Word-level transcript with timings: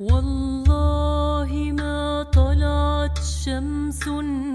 والله 0.00 1.50
ما 1.72 2.22
طلعت 2.22 3.18
شمس 3.18 4.08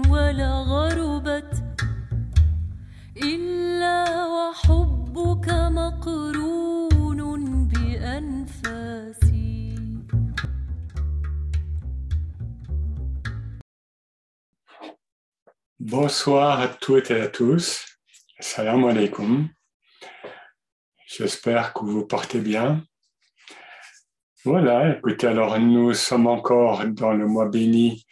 ولا 0.08 0.52
غربت 0.60 1.64
إلا 3.16 4.24
وحبك 4.26 5.48
مقرون 5.50 7.20
بأنفاسي 7.68 9.44
Bonsoir 15.78 16.60
à 16.60 16.68
toutes 16.68 17.10
et 17.10 17.20
à 17.20 17.28
tous. 17.28 17.84
Salam 18.40 18.84
alaikum. 18.86 19.50
J'espère 21.06 21.74
que 21.74 21.84
vous 21.84 22.06
portez 22.06 22.40
bien. 22.40 22.86
Voilà, 24.44 24.98
écoutez, 24.98 25.26
alors 25.26 25.58
nous 25.58 25.94
sommes 25.94 26.26
encore 26.26 26.84
dans 26.84 27.14
le 27.14 27.26
mois 27.26 27.48
béni 27.48 28.04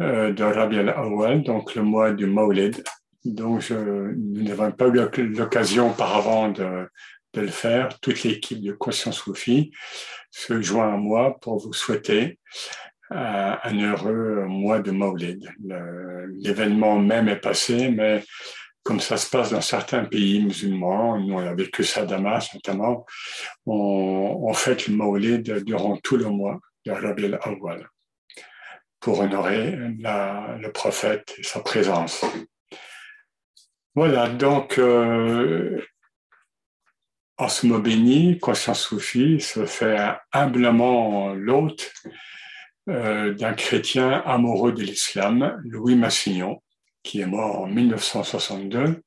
euh, 0.00 0.32
de 0.32 0.42
Rabi 0.42 0.80
al-Awwal, 0.80 1.44
donc 1.44 1.76
le 1.76 1.82
mois 1.82 2.10
du 2.10 2.26
Maulid. 2.26 2.82
Donc, 3.24 3.70
nous 3.70 4.42
n'avons 4.42 4.72
pas 4.72 4.88
eu 4.88 5.28
l'occasion 5.28 5.90
auparavant 5.90 6.48
de, 6.48 6.88
de, 7.34 7.40
le 7.42 7.46
faire. 7.46 8.00
Toute 8.00 8.24
l'équipe 8.24 8.60
de 8.60 8.72
Conscience 8.72 9.18
Soufi 9.18 9.70
se 10.32 10.60
joint 10.60 10.92
à 10.92 10.96
moi 10.96 11.38
pour 11.40 11.58
vous 11.58 11.72
souhaiter 11.72 12.40
euh, 13.12 13.54
un 13.62 13.80
heureux 13.80 14.46
mois 14.48 14.80
de 14.80 14.90
Maulid. 14.90 15.48
L'événement 16.40 16.98
même 16.98 17.28
est 17.28 17.40
passé, 17.40 17.90
mais 17.90 18.24
comme 18.90 18.98
ça 18.98 19.16
se 19.16 19.30
passe 19.30 19.52
dans 19.52 19.60
certains 19.60 20.04
pays 20.04 20.42
musulmans, 20.42 21.16
nous 21.16 21.34
on 21.34 21.46
a 21.46 21.54
vécu 21.54 21.84
ça 21.84 22.00
à 22.00 22.06
Damas 22.06 22.52
notamment, 22.54 23.06
on, 23.64 24.40
on 24.42 24.52
fête 24.52 24.88
le 24.88 24.96
Maulid 24.96 25.62
durant 25.62 25.96
tout 25.98 26.16
le 26.16 26.24
mois 26.24 26.58
de 26.84 26.90
Rabi 26.90 27.26
al-Awwal 27.26 27.88
pour 28.98 29.20
honorer 29.20 29.76
le 29.76 30.68
prophète 30.72 31.36
et 31.38 31.44
sa 31.44 31.60
présence. 31.60 32.24
Voilà, 33.94 34.28
donc 34.28 34.76
euh, 34.78 35.80
en 37.38 37.48
ce 37.48 37.68
mot 37.68 37.78
béni, 37.78 38.40
Conscience 38.40 38.80
Soufi 38.80 39.40
se 39.40 39.66
fait 39.66 39.98
humblement 40.32 41.32
l'hôte 41.32 41.92
euh, 42.88 43.34
d'un 43.34 43.52
chrétien 43.52 44.20
amoureux 44.26 44.72
de 44.72 44.82
l'islam, 44.82 45.62
Louis 45.64 45.94
Massignon, 45.94 46.60
qui 47.02 47.20
est 47.20 47.26
mort 47.26 47.60
en 47.60 47.66
1962. 47.66 49.02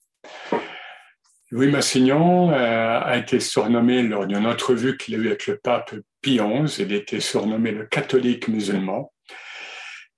Louis 1.51 1.69
Massignon 1.69 2.51
euh, 2.51 2.99
a 2.99 3.15
été 3.17 3.39
surnommé 3.39 4.01
lors 4.01 4.25
d'une 4.25 4.47
entrevue 4.47 4.97
qu'il 4.97 5.13
a 5.13 5.17
eue 5.19 5.27
avec 5.27 5.45
le 5.45 5.57
pape 5.57 5.93
Pie 6.21 6.39
XI, 6.39 6.81
il 6.81 6.93
était 6.93 7.19
surnommé 7.19 7.71
le 7.71 7.85
catholique 7.85 8.47
musulman. 8.47 9.13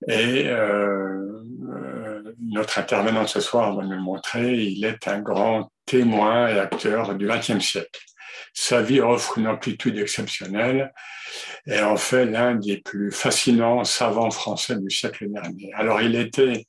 Et 0.08 0.48
euh, 0.48 1.44
euh, 1.74 2.36
notre 2.40 2.80
intervenant 2.80 3.28
ce 3.28 3.42
soir 3.42 3.76
va 3.76 3.84
nous 3.84 3.92
le 3.92 4.00
montrer, 4.00 4.56
il 4.64 4.86
est 4.86 5.08
un 5.08 5.20
grand 5.20 5.72
témoin 5.86 6.48
et 6.48 6.60
acteur 6.60 7.16
du 7.16 7.28
XXe 7.28 7.60
siècle. 7.60 8.00
Sa 8.54 8.82
vie 8.82 9.02
offre 9.02 9.38
une 9.38 9.48
amplitude 9.48 9.98
exceptionnelle 9.98 10.94
et 11.68 11.82
en 11.82 11.98
fait 11.98 12.26
l'un 12.26 12.56
des 12.56 12.78
plus 12.78 13.12
fascinants 13.12 13.84
savants 13.84 14.32
français 14.32 14.78
du 14.78 14.90
siècle 14.90 15.28
dernier. 15.30 15.74
Alors 15.74 16.02
il 16.02 16.16
était 16.16 16.66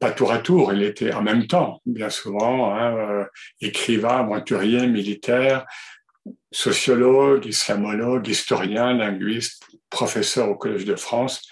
pas 0.00 0.10
tour 0.10 0.32
à 0.32 0.38
tour, 0.38 0.72
il 0.72 0.82
était 0.82 1.12
en 1.12 1.22
même 1.22 1.46
temps, 1.46 1.80
bien 1.86 2.10
souvent, 2.10 2.74
hein, 2.74 2.96
euh, 2.96 3.24
écrivain, 3.60 4.20
aventurier, 4.20 4.86
militaire, 4.86 5.66
sociologue, 6.52 7.46
islamologue, 7.46 8.28
historien, 8.28 8.94
linguiste, 8.94 9.64
professeur 9.90 10.48
au 10.48 10.56
Collège 10.56 10.84
de 10.84 10.96
France. 10.96 11.42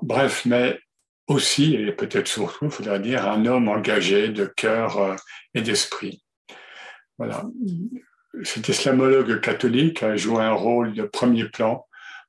Bref, 0.00 0.44
mais 0.44 0.78
aussi, 1.28 1.74
et 1.74 1.92
peut-être 1.92 2.28
surtout, 2.28 2.66
il 2.66 2.70
faudrait 2.70 3.00
dire, 3.00 3.28
un 3.28 3.46
homme 3.46 3.68
engagé 3.68 4.28
de 4.28 4.46
cœur 4.46 4.98
euh, 4.98 5.16
et 5.54 5.62
d'esprit. 5.62 6.22
Voilà. 7.18 7.44
Cet 8.42 8.68
islamologue 8.68 9.40
catholique 9.40 10.02
a 10.02 10.16
joué 10.16 10.42
un 10.42 10.54
rôle 10.54 10.94
de 10.94 11.02
premier 11.02 11.44
plan 11.44 11.86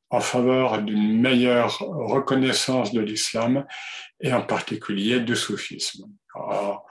en 0.09 0.19
faveur 0.19 0.81
d'une 0.81 1.19
meilleure 1.19 1.79
reconnaissance 1.79 2.93
de 2.93 3.01
l'islam 3.01 3.65
et 4.23 4.33
en 4.33 4.41
particulier 4.41 5.19
du 5.19 5.35
soufisme. 5.35 6.05
Alors, 6.33 6.87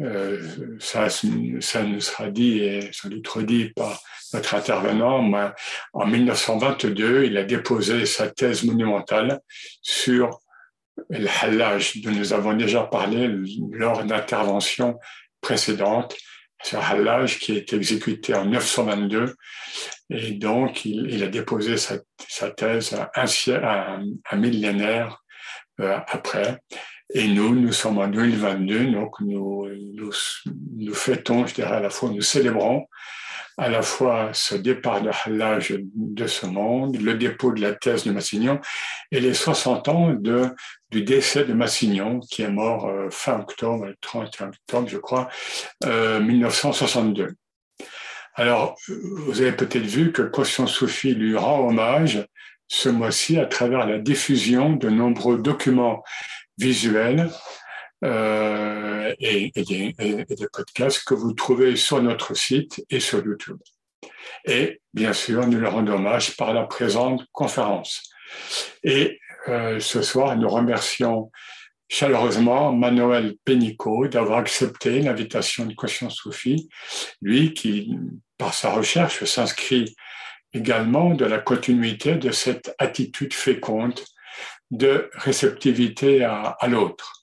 euh, 0.00 0.76
ça, 0.80 1.08
ça 1.08 1.82
nous 1.84 2.00
sera 2.00 2.28
dit 2.28 2.58
et 2.58 2.92
sans 2.92 3.08
doute 3.08 3.28
redit 3.28 3.70
par 3.70 4.02
notre 4.32 4.54
intervenant. 4.56 5.52
En 5.92 6.06
1922, 6.06 7.24
il 7.26 7.38
a 7.38 7.44
déposé 7.44 8.04
sa 8.04 8.28
thèse 8.28 8.64
monumentale 8.64 9.40
sur 9.82 10.40
le 11.10 11.28
halaj 11.42 12.02
dont 12.02 12.10
nous 12.10 12.32
avons 12.32 12.54
déjà 12.54 12.82
parlé 12.82 13.30
lors 13.70 14.04
d'interventions 14.04 14.98
précédentes. 15.40 16.16
Un 16.72 16.78
halaj 16.78 17.38
qui 17.38 17.56
est 17.56 17.74
exécuté 17.74 18.34
en 18.34 18.46
922 18.46 19.34
et 20.08 20.30
donc 20.32 20.86
il, 20.86 21.22
a 21.22 21.26
déposé 21.26 21.76
sa, 21.76 22.50
thèse 22.50 22.94
un, 23.14 23.26
un, 23.62 24.04
un 24.30 24.36
millénaire 24.36 25.23
après. 25.78 26.60
Et 27.12 27.28
nous, 27.28 27.54
nous 27.54 27.72
sommes 27.72 27.98
en 27.98 28.08
2022, 28.08 28.92
donc 28.92 29.20
nous, 29.20 29.68
nous, 29.94 30.10
nous 30.76 30.94
fêtons, 30.94 31.46
je 31.46 31.54
dirais 31.54 31.76
à 31.76 31.80
la 31.80 31.90
fois, 31.90 32.10
nous 32.10 32.22
célébrons 32.22 32.86
à 33.56 33.68
la 33.68 33.82
fois 33.82 34.30
ce 34.32 34.54
départ 34.54 35.00
de 35.02 35.10
Hallage 35.10 35.74
de 35.78 36.26
ce 36.26 36.46
monde, 36.46 37.00
le 37.00 37.14
dépôt 37.14 37.52
de 37.52 37.60
la 37.60 37.72
thèse 37.72 38.04
de 38.04 38.10
Massignon 38.10 38.60
et 39.12 39.20
les 39.20 39.34
60 39.34 39.88
ans 39.88 40.12
de, 40.12 40.48
du 40.90 41.02
décès 41.02 41.44
de 41.44 41.52
Massignon, 41.52 42.20
qui 42.20 42.42
est 42.42 42.50
mort 42.50 42.86
euh, 42.86 43.08
fin 43.10 43.40
octobre, 43.40 43.86
31 44.00 44.48
octobre, 44.48 44.88
je 44.88 44.98
crois, 44.98 45.28
euh, 45.84 46.20
1962. 46.20 47.34
Alors, 48.36 48.74
vous 48.88 49.40
avez 49.40 49.52
peut-être 49.52 49.86
vu 49.86 50.10
que 50.10 50.22
Caution 50.22 50.66
Soufi 50.66 51.14
lui 51.14 51.36
rend 51.36 51.68
hommage 51.68 52.26
ce 52.68 52.88
mois-ci 52.88 53.38
à 53.38 53.46
travers 53.46 53.86
la 53.86 53.98
diffusion 53.98 54.74
de 54.74 54.88
nombreux 54.88 55.38
documents 55.38 56.02
visuels 56.58 57.30
euh, 58.04 59.14
et, 59.18 59.50
des, 59.54 59.94
podcasts 60.52 61.04
que 61.04 61.14
vous 61.14 61.32
trouvez 61.32 61.76
sur 61.76 62.02
notre 62.02 62.34
site 62.34 62.84
et 62.90 63.00
sur 63.00 63.24
YouTube. 63.24 63.58
Et 64.44 64.80
bien 64.92 65.12
sûr, 65.12 65.46
nous 65.46 65.58
le 65.58 65.68
rendons 65.68 65.94
hommage 65.94 66.36
par 66.36 66.52
la 66.52 66.64
présente 66.64 67.24
conférence. 67.32 68.02
Et 68.82 69.20
euh, 69.48 69.80
ce 69.80 70.02
soir, 70.02 70.36
nous 70.36 70.48
remercions 70.48 71.30
chaleureusement 71.88 72.72
Manuel 72.72 73.36
Pénicaud 73.44 74.08
d'avoir 74.08 74.38
accepté 74.38 75.00
l'invitation 75.00 75.66
de 75.66 75.74
Conscience 75.74 76.16
Soufi, 76.16 76.68
lui 77.22 77.54
qui, 77.54 77.96
par 78.36 78.52
sa 78.52 78.72
recherche, 78.72 79.24
s'inscrit 79.24 79.94
également 80.54 81.14
de 81.14 81.24
la 81.24 81.38
continuité 81.38 82.14
de 82.14 82.30
cette 82.30 82.74
attitude 82.78 83.34
féconde 83.34 84.00
de 84.70 85.10
réceptivité 85.14 86.24
à, 86.24 86.56
l'autre. 86.68 87.22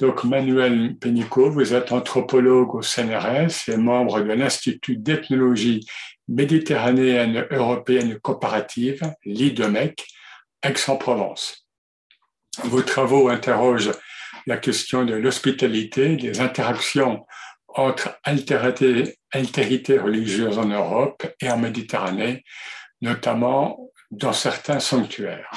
Donc, 0.00 0.24
Manuel 0.24 0.96
Pénicaud, 0.96 1.50
vous 1.50 1.74
êtes 1.74 1.92
anthropologue 1.92 2.74
au 2.74 2.82
CNRS 2.82 3.68
et 3.68 3.76
membre 3.76 4.20
de 4.20 4.32
l'Institut 4.32 4.96
d'ethnologie 4.96 5.86
méditerranéenne 6.28 7.46
européenne 7.50 8.18
comparative, 8.20 9.02
l'IDEMEC, 9.24 10.06
Aix-en-Provence. 10.62 11.66
Vos 12.64 12.82
travaux 12.82 13.28
interrogent 13.28 13.92
la 14.46 14.56
question 14.56 15.04
de 15.04 15.14
l'hospitalité, 15.14 16.16
des 16.16 16.40
interactions 16.40 17.26
entre 17.74 18.18
altérités, 18.22 19.18
altérités 19.32 19.98
religieuses 19.98 20.58
en 20.58 20.66
Europe 20.66 21.26
et 21.40 21.50
en 21.50 21.58
Méditerranée, 21.58 22.44
notamment 23.00 23.90
dans 24.10 24.32
certains 24.32 24.80
sanctuaires. 24.80 25.50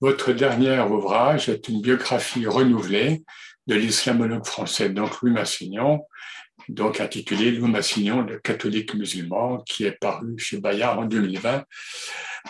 Votre 0.00 0.32
dernier 0.32 0.80
ouvrage 0.80 1.48
est 1.48 1.68
une 1.68 1.80
biographie 1.80 2.46
renouvelée 2.46 3.22
de 3.66 3.74
l'islamologue 3.74 4.46
français, 4.46 4.90
donc 4.90 5.20
Louis 5.20 5.32
Massignon, 5.32 6.04
donc 6.68 7.00
intitulé 7.00 7.50
Louis 7.50 7.70
Massignon, 7.70 8.22
le 8.22 8.38
catholique 8.38 8.94
musulman, 8.94 9.58
qui 9.58 9.84
est 9.84 9.98
paru 9.98 10.34
chez 10.38 10.58
Bayard 10.58 10.98
en 10.98 11.04
2020. 11.04 11.64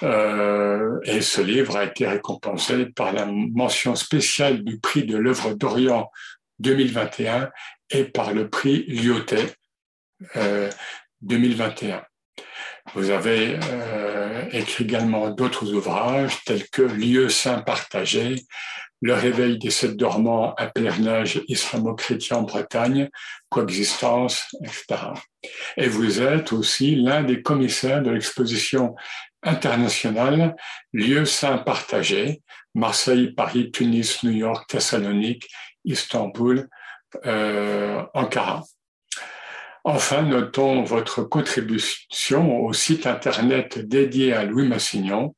Euh, 0.02 0.98
et 1.04 1.20
ce 1.20 1.40
livre 1.40 1.76
a 1.76 1.84
été 1.84 2.06
récompensé 2.06 2.86
par 2.86 3.12
la 3.12 3.26
mention 3.26 3.94
spéciale 3.94 4.62
du 4.62 4.78
prix 4.78 5.04
de 5.04 5.16
l'œuvre 5.16 5.54
d'Orient 5.54 6.10
2021 6.58 7.50
et 7.90 8.04
par 8.04 8.32
le 8.32 8.48
prix 8.48 8.84
Lyotet 8.88 9.54
euh, 10.36 10.70
2021. 11.22 12.02
Vous 12.94 13.10
avez 13.10 13.58
euh, 13.70 14.48
écrit 14.52 14.84
également 14.84 15.30
d'autres 15.30 15.72
ouvrages 15.72 16.44
tels 16.44 16.68
que 16.68 16.82
Lieux 16.82 17.28
saints 17.28 17.60
partagés, 17.60 18.36
le 19.02 19.12
réveil 19.12 19.58
des 19.58 19.70
sept 19.70 19.96
dormants, 19.96 20.54
un 20.58 20.68
pèlerinage 20.68 21.42
islamo-chrétien 21.48 22.38
en 22.38 22.42
Bretagne, 22.42 23.10
coexistence, 23.48 24.46
etc. 24.62 25.10
Et 25.76 25.88
vous 25.88 26.22
êtes 26.22 26.52
aussi 26.52 26.96
l'un 26.96 27.22
des 27.22 27.42
commissaires 27.42 28.02
de 28.02 28.10
l'exposition 28.10 28.94
internationale 29.42 30.56
Lieux 30.92 31.26
saints 31.26 31.58
partagés, 31.58 32.42
Marseille, 32.74 33.32
Paris, 33.32 33.70
Tunis, 33.70 34.22
New 34.22 34.32
York, 34.32 34.68
Thessalonique, 34.68 35.48
Istanbul, 35.84 36.58
euh, 36.58 36.64
Ankara. 37.24 38.62
Enfin, 39.88 40.22
notons 40.22 40.82
votre 40.82 41.22
contribution 41.22 42.64
au 42.64 42.72
site 42.72 43.06
internet 43.06 43.78
dédié 43.78 44.32
à 44.32 44.44
Louis 44.44 44.66
Massignon. 44.66 45.36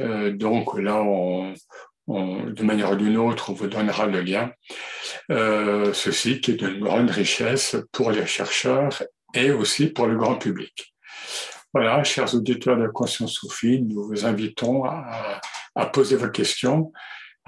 Euh, 0.00 0.32
donc 0.32 0.78
là, 0.78 1.04
de 2.08 2.62
manière 2.62 2.92
ou 2.92 2.96
d'une 2.96 3.18
autre, 3.18 3.50
on 3.50 3.52
vous 3.52 3.66
donnera 3.66 4.06
le 4.06 4.22
lien. 4.22 4.50
Euh, 5.30 5.92
ceci 5.92 6.40
qui 6.40 6.52
est 6.52 6.54
d'une 6.54 6.80
grande 6.80 7.10
richesse 7.10 7.76
pour 7.92 8.10
les 8.10 8.26
chercheurs 8.26 9.02
et 9.34 9.50
aussi 9.50 9.88
pour 9.88 10.06
le 10.06 10.16
grand 10.16 10.36
public. 10.36 10.94
Voilà, 11.74 12.02
chers 12.04 12.34
auditeurs 12.34 12.78
de 12.78 12.88
Conscience 12.88 13.34
Soufie, 13.34 13.82
nous 13.82 14.02
vous 14.02 14.24
invitons 14.24 14.84
à, 14.84 15.40
poser 15.92 16.16
vos 16.16 16.30
questions, 16.30 16.90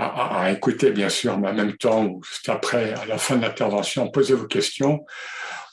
à, 0.01 0.51
écouter 0.51 0.91
bien 0.91 1.09
sûr, 1.09 1.39
mais 1.39 1.49
en 1.49 1.55
même 1.55 1.77
temps, 1.77 2.21
juste 2.23 2.49
après, 2.49 2.93
à 2.95 3.07
la 3.07 3.19
fin 3.19 3.37
de 3.37 3.43
l'intervention, 3.43 4.11
poser 4.11 4.35
vos 4.35 4.47
questions 4.47 5.05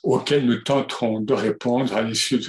auxquelles 0.03 0.45
nous 0.45 0.61
tenterons 0.61 1.21
de 1.21 1.33
répondre 1.33 1.95
à 1.95 2.01
l'issue 2.01 2.37
de 2.37 2.43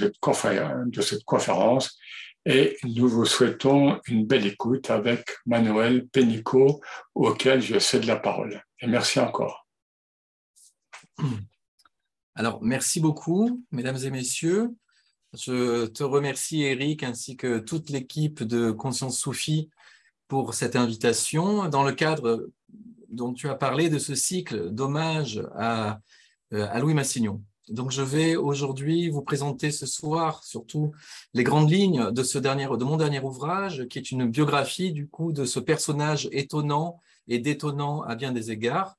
cette 1.01 1.23
conférence 1.25 1.97
et 2.45 2.77
nous 2.83 3.07
vous 3.07 3.25
souhaitons 3.25 3.99
une 4.07 4.25
belle 4.25 4.45
écoute 4.45 4.89
avec 4.89 5.29
Manuel 5.45 6.07
Pénicaud, 6.07 6.81
auquel 7.13 7.61
je 7.61 7.79
cède 7.79 8.05
la 8.05 8.15
parole. 8.15 8.63
Et 8.79 8.87
merci 8.87 9.19
encore. 9.19 9.67
Alors, 12.35 12.63
merci 12.63 13.01
beaucoup, 13.01 13.65
mesdames 13.71 13.97
et 14.03 14.09
messieurs. 14.09 14.69
Je 15.33 15.85
te 15.87 16.03
remercie, 16.03 16.63
Eric, 16.63 17.03
ainsi 17.03 17.35
que 17.35 17.59
toute 17.59 17.89
l'équipe 17.89 18.41
de 18.41 18.71
Conscience 18.71 19.19
Soufie 19.19 19.69
pour 20.29 20.53
cette 20.53 20.77
invitation. 20.77 21.67
Dans 21.67 21.83
le 21.83 21.91
cadre 21.91 22.47
dont 23.09 23.33
tu 23.33 23.49
as 23.49 23.55
parlé 23.55 23.89
de 23.89 23.99
ce 23.99 24.15
cycle 24.15 24.69
d'hommage 24.69 25.43
à, 25.55 25.99
euh, 26.53 26.67
à 26.69 26.79
Louis 26.79 26.93
Massignon. 26.93 27.43
Donc, 27.67 27.91
je 27.91 28.01
vais 28.01 28.35
aujourd'hui 28.35 29.09
vous 29.09 29.21
présenter 29.21 29.71
ce 29.71 29.85
soir 29.85 30.43
surtout 30.43 30.91
les 31.33 31.43
grandes 31.43 31.69
lignes 31.69 32.11
de, 32.11 32.23
ce 32.23 32.39
dernier, 32.39 32.65
de 32.65 32.83
mon 32.83 32.97
dernier 32.97 33.19
ouvrage, 33.19 33.87
qui 33.89 33.99
est 33.99 34.11
une 34.11 34.25
biographie 34.27 34.91
du 34.91 35.07
coup 35.07 35.33
de 35.33 35.45
ce 35.45 35.59
personnage 35.59 36.29
étonnant 36.31 36.99
et 37.27 37.39
détonnant 37.39 38.01
à 38.03 38.15
bien 38.15 38.31
des 38.31 38.49
égards, 38.51 38.97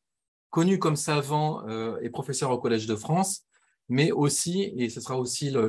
connu 0.50 0.78
comme 0.78 0.96
savant 0.96 1.66
euh, 1.68 1.98
et 2.00 2.10
professeur 2.10 2.50
au 2.50 2.58
Collège 2.58 2.86
de 2.86 2.94
France, 2.94 3.44
mais 3.88 4.12
aussi, 4.12 4.72
et 4.76 4.88
ce 4.88 5.00
sera 5.00 5.18
aussi 5.18 5.50
le, 5.50 5.68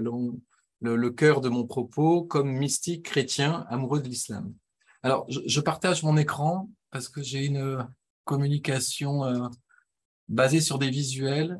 le, 0.79 1.09
cœur 1.09 1.41
de 1.41 1.49
mon 1.49 1.65
propos, 1.65 2.23
comme 2.23 2.51
mystique 2.51 3.05
chrétien 3.05 3.65
amoureux 3.69 3.99
de 3.99 4.07
l'islam. 4.07 4.53
Alors, 5.03 5.25
je, 5.29 5.59
partage 5.59 6.03
mon 6.03 6.15
écran 6.15 6.69
parce 6.91 7.09
que 7.09 7.23
j'ai 7.23 7.45
une 7.45 7.87
communication 8.23 9.23
euh, 9.25 9.47
basée 10.27 10.61
sur 10.61 10.77
des 10.77 10.91
visuels 10.91 11.59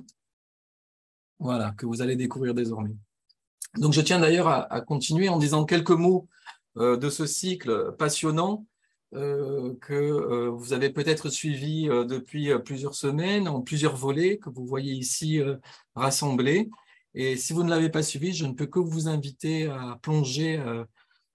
voilà, 1.40 1.72
que 1.72 1.88
vous 1.88 2.04
allez 2.04 2.16
découvrir 2.16 2.54
désormais. 2.54 2.96
Donc, 3.78 3.94
je 3.94 4.02
tiens 4.02 4.20
d'ailleurs 4.20 4.48
à, 4.48 4.82
continuer 4.82 5.28
en 5.28 5.40
disant 5.40 5.66
quelques 5.66 5.90
mots 5.90 6.28
euh, 6.78 6.98
de 6.98 7.10
ce 7.10 7.26
cycle 7.26 7.96
passionnant 7.98 8.68
euh, 9.16 9.74
que 9.82 10.48
vous 10.50 10.74
avez 10.74 10.92
peut-être 10.92 11.30
suivi 11.30 11.88
depuis 11.88 12.52
plusieurs 12.64 12.94
semaines, 12.94 13.48
en 13.48 13.62
plusieurs 13.62 13.96
volets 13.96 14.38
que 14.38 14.52
vous 14.52 14.68
voyez 14.68 14.94
ici 14.94 15.42
rassemblés. 15.96 16.70
Et 17.16 17.38
si 17.38 17.54
vous 17.54 17.64
ne 17.64 17.72
l'avez 17.72 17.90
pas 17.90 18.04
suivi, 18.04 18.34
je 18.34 18.46
ne 18.46 18.54
peux 18.54 18.68
que 18.68 18.80
vous 18.80 19.08
inviter 19.08 19.66
à 19.66 19.98
plonger 20.02 20.64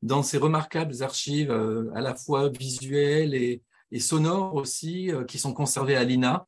dans 0.07 0.23
ces 0.23 0.39
remarquables 0.39 1.03
archives 1.03 1.51
à 1.95 2.01
la 2.01 2.15
fois 2.15 2.49
visuelles 2.49 3.35
et, 3.35 3.63
sonores 3.99 4.55
aussi, 4.55 5.11
qui 5.27 5.39
sont 5.39 5.55
conservées 5.55 5.97
à 5.97 6.05
l'INA 6.05 6.47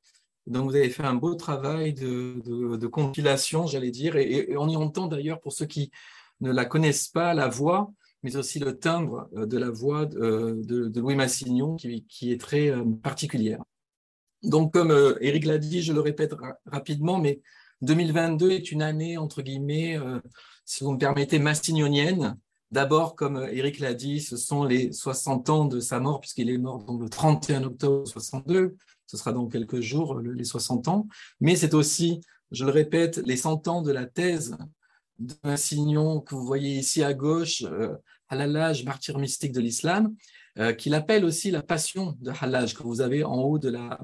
donc, 0.49 0.70
vous 0.70 0.76
avez 0.76 0.88
fait 0.88 1.05
un 1.05 1.14
beau 1.14 1.34
travail 1.34 1.93
de, 1.93 2.87
compilation, 2.87 3.66
j'allais 3.66 3.90
dire, 3.90 4.16
et, 4.16 4.56
on 4.56 4.69
y 4.69 4.76
entend 4.76 5.06
d'ailleurs, 5.06 5.40
pour 5.40 5.52
ceux 5.52 5.66
qui 5.66 5.90
ne 6.40 6.50
la 6.50 6.64
connaissent 6.64 7.08
pas, 7.08 7.34
la 7.34 7.49
voix, 7.49 7.93
mais 8.22 8.37
aussi 8.37 8.58
le 8.58 8.78
timbre 8.78 9.28
euh, 9.37 9.46
de 9.46 9.58
la 9.58 9.70
voix 9.70 10.06
de, 10.06 10.90
Louis 10.99 11.16
Massignon, 11.16 11.76
qui, 11.76 12.32
est 12.32 12.40
très 12.40 12.70
euh, 12.70 12.82
particulière. 13.02 13.62
Donc, 14.43 14.72
comme 14.72 14.90
Eric 15.20 15.44
euh, 15.44 15.49
l'a 15.49 15.58
dit, 15.58 15.82
je 15.82 15.93
le 15.93 16.00
répète 16.00 16.34
rapidement, 16.64 17.19
mais 17.19 17.43
2022 17.82 18.50
est 18.50 18.72
une 18.72 18.82
année, 18.82 19.19
entre 19.19 19.43
guillemets, 19.43 19.99
si 20.64 20.82
vous 20.82 20.93
me 20.93 20.99
permettez, 20.99 21.38
massignonienne. 21.38 22.37
D'abord, 22.70 23.17
comme 23.17 23.49
Eric 23.50 23.79
l'a 23.79 23.94
dit, 23.94 24.20
ce 24.20 24.37
sont 24.37 24.65
les 24.65 24.93
60 24.93 25.49
ans 25.49 25.65
de 25.65 25.81
sa 25.81 26.00
mort, 26.00 26.20
puisqu'il 26.20 26.50
est 26.50 26.59
mort 26.59 26.85
le 27.00 27.09
31 27.09 27.65
octobre 27.65 28.06
62 28.06 28.76
ce 29.09 29.17
sera 29.17 29.32
dans 29.32 29.47
quelques 29.47 29.81
jours, 29.81 30.20
les 30.20 30.44
60 30.44 30.87
ans, 30.88 31.09
mais 31.41 31.56
c'est 31.56 31.75
aussi, 31.75 32.20
je 32.53 32.65
le 32.65 32.70
répète, 32.70 33.17
les 33.25 33.37
100 33.37 33.67
ans 33.67 33.82
de 33.82 33.91
la 33.91 34.05
thèse 34.05 34.56
de 35.19 35.35
Massignon 35.43 36.20
que 36.20 36.35
vous 36.35 36.44
voyez 36.44 36.79
ici 36.79 37.03
à 37.03 37.15
gauche, 37.15 37.62
euh, 37.65 37.97
martyr 38.31 39.19
mystique 39.19 39.53
de 39.53 39.61
l'islam, 39.61 40.14
euh, 40.59 40.75
qu'il 40.75 40.94
appelle 40.94 41.25
aussi 41.25 41.50
la 41.50 41.62
passion 41.62 42.17
de 42.21 42.31
Halaj, 42.38 42.75
que 42.75 42.82
vous 42.82 43.00
avez 43.00 43.25
en 43.25 43.37
haut 43.37 43.59
de 43.59 43.71
la, 43.71 43.99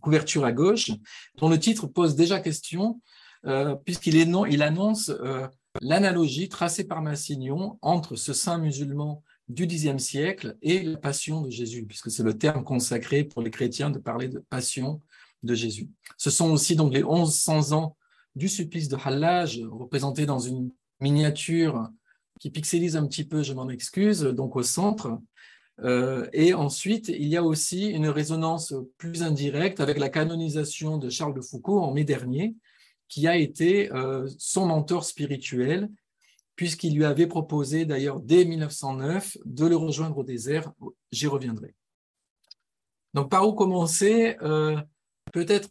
couverture 0.00 0.44
à 0.44 0.52
gauche, 0.52 0.90
dont 1.38 1.48
le 1.48 1.58
titre 1.58 1.86
pose 1.86 2.16
déjà 2.16 2.40
question, 2.40 3.00
euh, 3.46 3.76
puisqu'il 3.76 4.16
il 4.16 4.62
annonce 4.62 5.10
euh, 5.10 5.46
l'analogie 5.80 6.48
tracée 6.48 6.84
par 6.84 7.02
Massignon 7.02 7.78
entre 7.82 8.16
ce 8.16 8.32
saint 8.32 8.58
musulman 8.58 9.22
du 9.48 9.66
Xe 9.66 9.96
siècle 9.98 10.56
et 10.62 10.82
la 10.82 10.96
passion 10.96 11.40
de 11.40 11.50
Jésus, 11.50 11.84
puisque 11.84 12.10
c'est 12.10 12.22
le 12.22 12.38
terme 12.38 12.62
consacré 12.62 13.24
pour 13.24 13.42
les 13.42 13.50
chrétiens 13.50 13.90
de 13.90 13.98
parler 13.98 14.28
de 14.28 14.38
passion 14.38 15.00
de 15.42 15.54
Jésus. 15.54 15.88
Ce 16.18 16.30
sont 16.30 16.50
aussi 16.50 16.76
donc 16.76 16.92
les 16.92 17.02
1100 17.02 17.72
ans 17.72 17.96
du 18.36 18.48
supplice 18.48 18.88
de 18.88 18.96
Hallaj, 19.02 19.60
représenté 19.70 20.26
dans 20.26 20.38
une 20.38 20.70
miniature 21.00 21.88
qui 22.38 22.50
pixelise 22.50 22.96
un 22.96 23.06
petit 23.06 23.24
peu, 23.24 23.42
je 23.42 23.52
m'en 23.52 23.68
excuse, 23.68 24.22
donc 24.22 24.56
au 24.56 24.62
centre. 24.62 25.18
Euh, 25.82 26.28
et 26.32 26.54
ensuite, 26.54 27.08
il 27.08 27.26
y 27.26 27.36
a 27.36 27.42
aussi 27.42 27.88
une 27.88 28.08
résonance 28.08 28.74
plus 28.98 29.22
indirecte 29.22 29.80
avec 29.80 29.98
la 29.98 30.10
canonisation 30.10 30.98
de 30.98 31.08
Charles 31.08 31.34
de 31.34 31.40
Foucault 31.40 31.80
en 31.80 31.92
mai 31.92 32.04
dernier, 32.04 32.54
qui 33.10 33.28
a 33.28 33.36
été 33.36 33.92
euh, 33.92 34.26
son 34.38 34.64
mentor 34.66 35.04
spirituel 35.04 35.90
puisqu'il 36.56 36.94
lui 36.94 37.04
avait 37.04 37.26
proposé 37.26 37.84
d'ailleurs 37.84 38.20
dès 38.20 38.44
1909 38.44 39.36
de 39.44 39.66
le 39.66 39.76
rejoindre 39.76 40.18
au 40.18 40.24
désert. 40.24 40.72
J'y 41.10 41.26
reviendrai. 41.26 41.74
Donc 43.12 43.30
par 43.30 43.46
où 43.46 43.52
commencer 43.52 44.36
euh, 44.42 44.80
Peut-être 45.32 45.68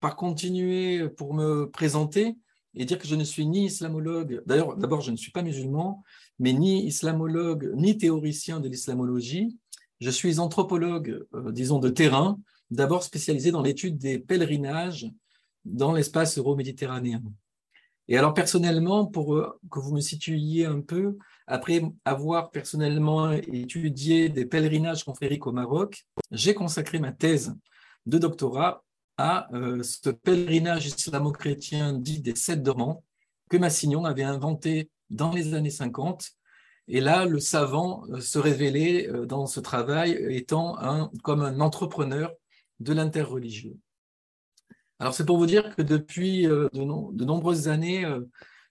par 0.00 0.16
continuer 0.16 1.08
pour 1.10 1.34
me 1.34 1.68
présenter 1.70 2.36
et 2.74 2.84
dire 2.84 2.98
que 2.98 3.06
je 3.06 3.16
ne 3.16 3.24
suis 3.24 3.46
ni 3.46 3.66
islamologue, 3.66 4.42
d'ailleurs 4.46 4.76
d'abord 4.76 5.00
je 5.00 5.10
ne 5.10 5.16
suis 5.16 5.30
pas 5.30 5.42
musulman, 5.42 6.02
mais 6.38 6.52
ni 6.52 6.86
islamologue 6.86 7.72
ni 7.74 7.98
théoricien 7.98 8.60
de 8.60 8.68
l'islamologie. 8.68 9.58
Je 10.00 10.10
suis 10.10 10.38
anthropologue, 10.38 11.26
euh, 11.34 11.50
disons, 11.50 11.80
de 11.80 11.88
terrain, 11.88 12.38
d'abord 12.70 13.02
spécialisé 13.02 13.50
dans 13.50 13.62
l'étude 13.62 13.98
des 13.98 14.18
pèlerinages 14.18 15.10
dans 15.64 15.92
l'espace 15.92 16.38
euro-méditerranéen. 16.38 17.22
Et 18.08 18.16
alors 18.16 18.32
personnellement, 18.34 19.06
pour 19.06 19.36
euh, 19.36 19.60
que 19.70 19.78
vous 19.78 19.94
me 19.94 20.00
situiez 20.00 20.64
un 20.64 20.80
peu, 20.80 21.18
après 21.46 21.82
avoir 22.04 22.50
personnellement 22.50 23.30
étudié 23.32 24.28
des 24.30 24.46
pèlerinages 24.46 25.04
confrériques 25.04 25.46
au 25.46 25.52
Maroc, 25.52 26.04
j'ai 26.30 26.54
consacré 26.54 26.98
ma 26.98 27.12
thèse 27.12 27.54
de 28.06 28.18
doctorat 28.18 28.82
à 29.18 29.52
euh, 29.54 29.82
ce 29.82 30.10
pèlerinage 30.10 30.86
islamo-chrétien 30.86 31.92
dit 31.92 32.20
des 32.20 32.34
sept 32.34 32.62
dormants 32.62 33.04
que 33.50 33.56
Massignon 33.56 34.04
avait 34.04 34.22
inventé 34.22 34.90
dans 35.10 35.32
les 35.32 35.54
années 35.54 35.70
50. 35.70 36.30
Et 36.90 37.00
là, 37.00 37.26
le 37.26 37.40
savant 37.40 38.04
euh, 38.10 38.20
se 38.20 38.38
révélait 38.38 39.10
dans 39.26 39.46
ce 39.46 39.60
travail 39.60 40.18
étant 40.30 41.10
comme 41.22 41.42
un 41.42 41.60
entrepreneur 41.60 42.32
de 42.80 42.94
l'interreligieux. 42.94 43.76
Alors 45.00 45.14
c'est 45.14 45.24
pour 45.24 45.38
vous 45.38 45.46
dire 45.46 45.74
que 45.76 45.82
depuis 45.82 46.46
euh, 46.46 46.68
de, 46.72 47.24
nombreuses 47.24 47.68
années 47.68 48.04
euh, 48.04 48.20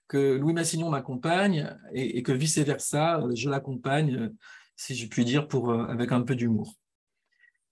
que 0.08 0.36
Louis 0.36 0.52
Massignon 0.52 0.90
m'accompagne 0.90 1.74
et, 1.92 2.22
que 2.22 2.32
vice-versa, 2.32 3.20
euh, 3.20 3.34
je 3.34 3.48
l'accompagne, 3.48 4.34
si 4.76 4.94
je 4.94 5.06
puis 5.08 5.24
dire, 5.24 5.48
pour, 5.48 5.72
avec 5.72 6.12
un 6.12 6.22
peu 6.22 6.34
d'humour. 6.34 6.74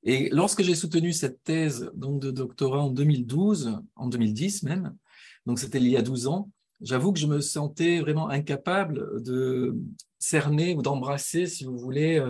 Et 0.05 0.31
lorsque 0.31 0.63
j'ai 0.63 0.75
soutenu 0.75 1.13
cette 1.13 1.43
thèse 1.43 1.91
donc, 1.95 2.23
de 2.23 2.31
doctorat 2.31 2.81
en 2.81 2.91
2012, 2.91 3.79
en 3.95 4.07
2010 4.07 4.63
même, 4.63 4.97
donc 5.45 5.59
c'était 5.59 5.79
il 5.79 5.89
y 5.89 5.97
a 5.97 6.03
12 6.03 6.27
ans, 6.27 6.51
j'avoue 6.81 7.13
que 7.13 7.19
je 7.19 7.27
me 7.27 7.41
sentais 7.41 8.01
vraiment 8.01 8.29
incapable 8.31 9.23
de 9.23 9.77
cerner 10.19 10.75
ou 10.75 10.83
d'embrasser, 10.83 11.47
si 11.47 11.65
vous 11.65 11.77
voulez, 11.77 12.25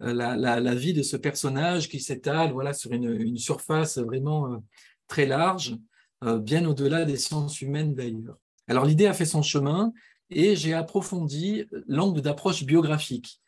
la, 0.00 0.74
vie 0.74 0.92
de 0.92 1.02
ce 1.02 1.16
personnage 1.16 1.88
qui 1.88 2.00
s'étale 2.00 2.52
voilà, 2.52 2.72
sur 2.72 2.92
une, 2.92 3.38
surface 3.38 3.98
vraiment 3.98 4.60
très 5.08 5.26
large, 5.26 5.76
bien 6.22 6.64
au-delà 6.64 7.04
des 7.04 7.16
sciences 7.16 7.60
humaines 7.60 7.94
d'ailleurs. 7.94 8.38
Alors 8.68 8.84
l'idée 8.84 9.06
a 9.06 9.12
fait 9.12 9.26
son 9.26 9.42
chemin 9.42 9.92
et 10.30 10.56
j'ai 10.56 10.72
approfondi 10.72 11.66
l'angle 11.86 12.22
d'approche 12.22 12.64
biographique 12.64 13.42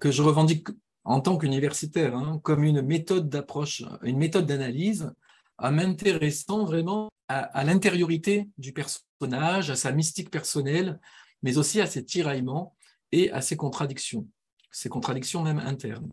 que 0.00 0.10
je 0.10 0.22
revendique 0.22 0.68
en 1.04 1.20
tant 1.20 1.36
qu'universitaire 1.36 2.14
hein, 2.16 2.40
comme 2.42 2.64
une 2.64 2.82
méthode 2.82 3.28
d'approche, 3.28 3.82
une 4.02 4.18
méthode 4.18 4.46
d'analyse 4.46 5.12
en 5.58 5.72
m'intéressant 5.72 6.64
vraiment 6.64 7.10
à, 7.28 7.64
l'intériorité 7.64 8.48
du 8.58 8.72
personnage, 8.72 9.70
à 9.70 9.76
sa 9.76 9.92
mystique 9.92 10.30
personnelle, 10.30 11.00
mais 11.42 11.56
aussi 11.56 11.80
à 11.80 11.86
ses 11.86 12.04
tiraillements 12.04 12.76
et 13.10 13.30
à 13.32 13.40
ses 13.40 13.56
contradictions, 13.56 14.28
ses 14.70 14.88
contradictions 14.88 15.42
même 15.42 15.58
internes. 15.58 16.10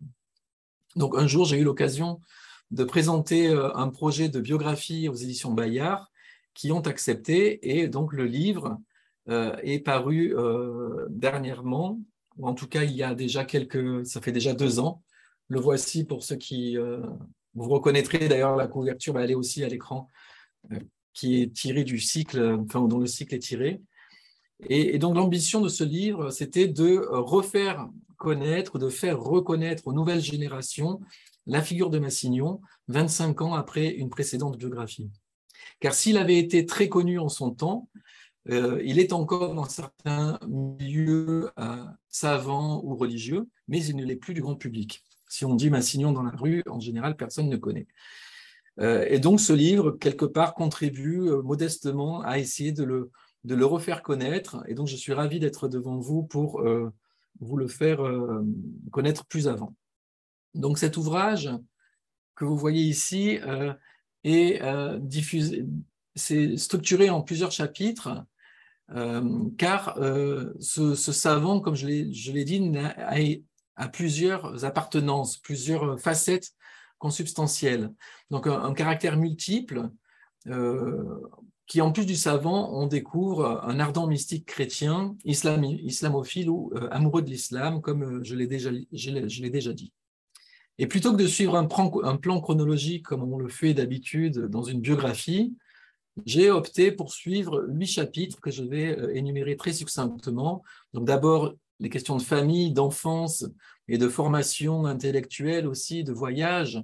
Donc 0.95 1.17
un 1.17 1.27
jour, 1.27 1.45
j'ai 1.45 1.57
eu 1.57 1.63
l'occasion 1.63 2.21
de 2.71 2.83
présenter 2.83 3.47
euh, 3.47 3.73
un 3.75 3.89
projet 3.89 4.29
de 4.29 4.39
biographie 4.39 5.09
aux 5.09 5.15
éditions 5.15 5.53
Bayard 5.53 6.07
qui 6.53 6.71
ont 6.71 6.81
accepté 6.81 7.79
et 7.79 7.87
donc 7.87 8.13
le 8.13 8.25
livre 8.25 8.77
euh, 9.29 9.55
est 9.63 9.79
paru 9.79 10.35
euh, 10.35 11.07
dernièrement, 11.09 11.99
ou 12.37 12.47
en 12.47 12.53
tout 12.53 12.67
cas 12.67 12.83
il 12.83 12.91
y 12.91 13.03
a 13.03 13.15
déjà 13.15 13.45
quelques, 13.45 14.05
ça 14.05 14.21
fait 14.21 14.31
déjà 14.31 14.53
deux 14.53 14.79
ans. 14.79 15.03
Le 15.47 15.59
voici 15.59 16.03
pour 16.03 16.23
ceux 16.23 16.35
qui 16.35 16.77
vous 17.55 17.69
reconnaîtrez 17.69 18.27
d'ailleurs 18.27 18.55
la 18.55 18.67
couverture, 18.67 19.19
elle 19.19 19.31
est 19.31 19.35
aussi 19.35 19.63
à 19.63 19.67
l'écran, 19.67 20.07
qui 21.11 21.41
est 21.41 21.51
tirée 21.51 21.83
du 21.83 21.97
cycle, 21.97 22.39
enfin 22.61 22.87
dont 22.87 22.99
le 22.99 23.07
cycle 23.07 23.33
est 23.33 23.39
tiré. 23.39 23.81
Et, 24.69 24.99
donc 24.99 25.15
l'ambition 25.15 25.59
de 25.59 25.69
ce 25.69 25.83
livre, 25.83 26.29
c'était 26.29 26.67
de 26.67 26.99
refaire 27.09 27.89
connaître, 28.17 28.77
de 28.77 28.89
faire 28.89 29.19
reconnaître 29.19 29.87
aux 29.87 29.93
nouvelles 29.93 30.21
générations 30.21 31.01
la 31.49 31.61
figure 31.61 31.89
de 31.89 31.99
Massignon 31.99 32.61
25 32.87 33.41
ans 33.41 33.53
après 33.53 33.89
une 33.89 34.09
précédente 34.09 34.57
biographie. 34.57 35.09
Car 35.79 35.93
s'il 35.93 36.17
avait 36.17 36.37
été 36.37 36.65
très 36.65 36.89
connu 36.89 37.19
en 37.19 37.27
son 37.27 37.51
temps, 37.51 37.89
euh, 38.49 38.81
il 38.85 38.99
est 38.99 39.13
encore 39.13 39.55
dans 39.55 39.65
certains 39.65 40.39
milieux 40.47 41.49
euh, 41.59 41.83
savants 42.07 42.81
ou 42.83 42.95
religieux, 42.95 43.47
mais 43.67 43.83
il 43.83 43.95
ne 43.95 44.05
l'est 44.05 44.15
plus 44.15 44.33
du 44.33 44.41
grand 44.41 44.55
public. 44.55 45.03
Si 45.27 45.43
on 45.43 45.55
dit 45.55 45.69
Massignon 45.69 46.11
dans 46.11 46.23
la 46.23 46.35
rue, 46.35 46.63
en 46.67 46.79
général, 46.79 47.15
personne 47.17 47.49
ne 47.49 47.57
connaît. 47.57 47.87
Euh, 48.79 49.05
et 49.09 49.19
donc, 49.19 49.39
ce 49.39 49.53
livre, 49.53 49.91
quelque 49.91 50.25
part, 50.25 50.53
contribue 50.53 51.29
modestement 51.43 52.21
à 52.21 52.37
essayer 52.37 52.71
de 52.71 52.83
le, 52.83 53.11
de 53.43 53.55
le 53.55 53.65
refaire 53.65 54.03
connaître. 54.03 54.63
Et 54.67 54.75
donc, 54.75 54.87
je 54.87 54.95
suis 54.95 55.13
ravi 55.13 55.39
d'être 55.39 55.67
devant 55.67 55.97
vous 55.97 56.23
pour 56.23 56.63
vous 57.39 57.57
le 57.57 57.67
faire 57.67 57.99
connaître 58.91 59.25
plus 59.25 59.47
avant. 59.47 59.75
Donc, 60.55 60.77
cet 60.77 60.97
ouvrage 60.97 61.49
que 62.35 62.45
vous 62.45 62.57
voyez 62.57 62.83
ici 62.83 63.39
est 64.23 64.61
diffusé, 64.99 65.65
c'est 66.15 66.57
structuré 66.57 67.09
en 67.09 67.21
plusieurs 67.21 67.51
chapitres. 67.51 68.25
car 69.57 69.97
ce, 70.59 70.95
savant, 70.95 71.59
comme 71.59 71.75
je 71.75 71.85
l'ai 72.31 72.45
dit, 72.45 72.71
a, 73.75 73.87
plusieurs 73.89 74.65
appartenances, 74.65 75.37
plusieurs 75.37 75.99
facettes 75.99 76.53
consubstantielles. 76.99 77.91
Donc 78.29 78.45
un, 78.45 78.73
caractère 78.73 79.17
multiple 79.17 79.89
euh, 80.47 81.19
qui, 81.65 81.81
en 81.81 81.91
plus 81.91 82.05
du 82.05 82.15
savant, 82.15 82.71
on 82.73 82.85
découvre 82.85 83.61
un 83.63 83.79
ardent 83.79 84.05
mystique 84.05 84.45
chrétien, 84.45 85.15
islamophile 85.23 86.49
ou 86.49 86.71
euh, 86.75 86.87
amoureux 86.91 87.23
de 87.23 87.29
l'islam, 87.29 87.81
comme 87.81 88.03
euh, 88.03 88.23
je 88.23 88.35
l'ai 88.35 88.47
déjà, 88.47 89.73
dit. 89.73 89.93
Et 90.79 90.87
plutôt 90.87 91.11
que 91.11 91.21
de 91.21 91.27
suivre 91.27 91.55
un 91.57 91.65
plan, 91.65 92.39
chronologique 92.41 93.05
comme 93.05 93.31
on 93.31 93.37
le 93.37 93.49
fait 93.49 93.73
d'habitude 93.73 94.45
dans 94.45 94.63
une 94.63 94.79
biographie, 94.79 95.53
j'ai 96.25 96.49
opté 96.49 96.91
pour 96.91 97.13
suivre 97.13 97.65
huit 97.69 97.87
chapitres 97.87 98.39
que 98.39 98.49
je 98.49 98.63
vais 98.63 98.97
énumérer 99.13 99.57
très 99.57 99.73
succinctement. 99.73 100.63
Donc 100.93 101.05
d'abord 101.05 101.53
les 101.81 101.89
questions 101.89 102.15
de 102.15 102.21
famille, 102.21 102.71
d'enfance 102.71 103.45
et 103.89 103.97
de 103.97 104.07
formation 104.07 104.85
intellectuelle 104.85 105.67
aussi, 105.67 106.03
de 106.03 106.13
voyage. 106.13 106.81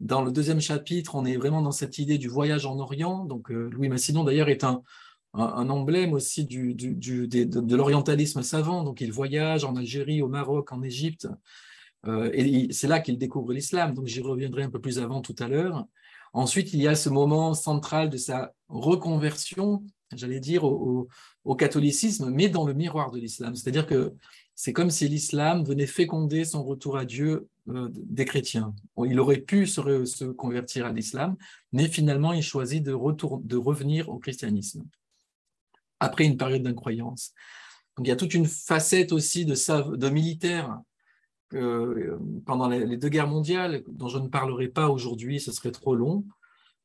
Dans 0.00 0.22
le 0.22 0.32
deuxième 0.32 0.60
chapitre, 0.60 1.14
on 1.14 1.24
est 1.24 1.36
vraiment 1.36 1.62
dans 1.62 1.72
cette 1.72 1.98
idée 1.98 2.18
du 2.18 2.28
voyage 2.28 2.66
en 2.66 2.78
Orient. 2.78 3.24
Donc, 3.24 3.50
euh, 3.50 3.68
Louis 3.70 3.90
Massidon, 3.90 4.24
d'ailleurs, 4.24 4.48
est 4.48 4.64
un, 4.64 4.82
un, 5.34 5.68
emblème 5.68 6.14
aussi 6.14 6.46
du, 6.46 6.74
du, 6.74 6.94
de, 7.28 7.44
de 7.44 7.76
l'orientalisme 7.76 8.42
savant. 8.42 8.82
Donc, 8.82 9.02
il 9.02 9.12
voyage 9.12 9.64
en 9.64 9.76
Algérie, 9.76 10.22
au 10.22 10.28
Maroc, 10.28 10.72
en 10.72 10.82
Égypte. 10.82 11.28
Euh, 12.06 12.30
et 12.32 12.72
c'est 12.72 12.88
là 12.88 13.00
qu'il 13.00 13.18
découvre 13.18 13.52
l'islam. 13.52 13.94
Donc, 13.94 14.06
j'y 14.06 14.20
reviendrai 14.20 14.62
un 14.62 14.70
peu 14.70 14.80
plus 14.80 14.98
avant 14.98 15.20
tout 15.20 15.36
à 15.38 15.48
l'heure. 15.48 15.86
Ensuite, 16.32 16.72
il 16.72 16.80
y 16.80 16.88
a 16.88 16.94
ce 16.94 17.08
moment 17.08 17.54
central 17.54 18.08
de 18.08 18.16
sa 18.16 18.52
reconversion, 18.68 19.82
j'allais 20.14 20.40
dire, 20.40 20.64
au, 20.64 21.08
catholicisme, 21.58 22.30
mais 22.30 22.48
dans 22.48 22.64
le 22.64 22.74
miroir 22.74 23.10
de 23.10 23.18
l'islam. 23.18 23.54
C'est-à-dire 23.56 23.86
que 23.86 24.14
c'est 24.54 24.72
comme 24.72 24.90
si 24.90 25.08
l'islam 25.08 25.64
venait 25.64 25.86
féconder 25.86 26.44
son 26.44 26.62
retour 26.62 26.96
à 26.96 27.04
Dieu 27.04 27.48
euh, 27.68 27.88
des 27.92 28.24
chrétiens. 28.24 28.74
Il 29.04 29.18
aurait 29.18 29.38
pu 29.38 29.66
se, 29.66 30.24
convertir 30.30 30.86
à 30.86 30.92
l'islam, 30.92 31.36
mais 31.72 31.88
finalement, 31.88 32.32
il 32.32 32.42
choisit 32.42 32.82
de, 32.82 32.92
de 32.92 33.56
revenir 33.56 34.08
au 34.08 34.18
christianisme, 34.18 34.84
après 35.98 36.24
une 36.24 36.36
période 36.36 36.62
d'incroyance. 36.62 37.32
Donc, 37.96 38.06
il 38.06 38.10
y 38.10 38.12
a 38.12 38.16
toute 38.16 38.34
une 38.34 38.46
facette 38.46 39.12
aussi 39.12 39.44
de, 39.44 39.96
de 39.96 40.08
militaire 40.08 40.80
euh, 41.54 42.18
pendant 42.46 42.68
les 42.68 42.96
deux 42.96 43.08
guerres 43.08 43.28
mondiales, 43.28 43.82
dont 43.88 44.08
je 44.08 44.18
ne 44.18 44.28
parlerai 44.28 44.68
pas 44.68 44.88
aujourd'hui, 44.88 45.40
ce 45.40 45.52
serait 45.52 45.72
trop 45.72 45.94
long, 45.94 46.24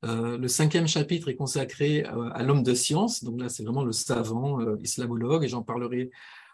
euh, 0.06 0.38
le 0.38 0.48
cinquième 0.48 0.88
chapitre 0.88 1.30
est 1.30 1.36
consacré 1.36 2.06
euh, 2.06 2.30
à 2.34 2.44
l'homme 2.44 2.64
de 2.64 2.74
science, 2.76 3.24
donc 3.24 3.42
là 3.42 3.50
c'est 3.50 3.64
vraiment 3.64 3.84
le 3.84 3.92
savant 3.92 4.62
euh, 4.62 4.78
islamologue, 4.82 5.44
et 5.44 5.48
j'en 5.48 5.64
parlerai 5.64 6.12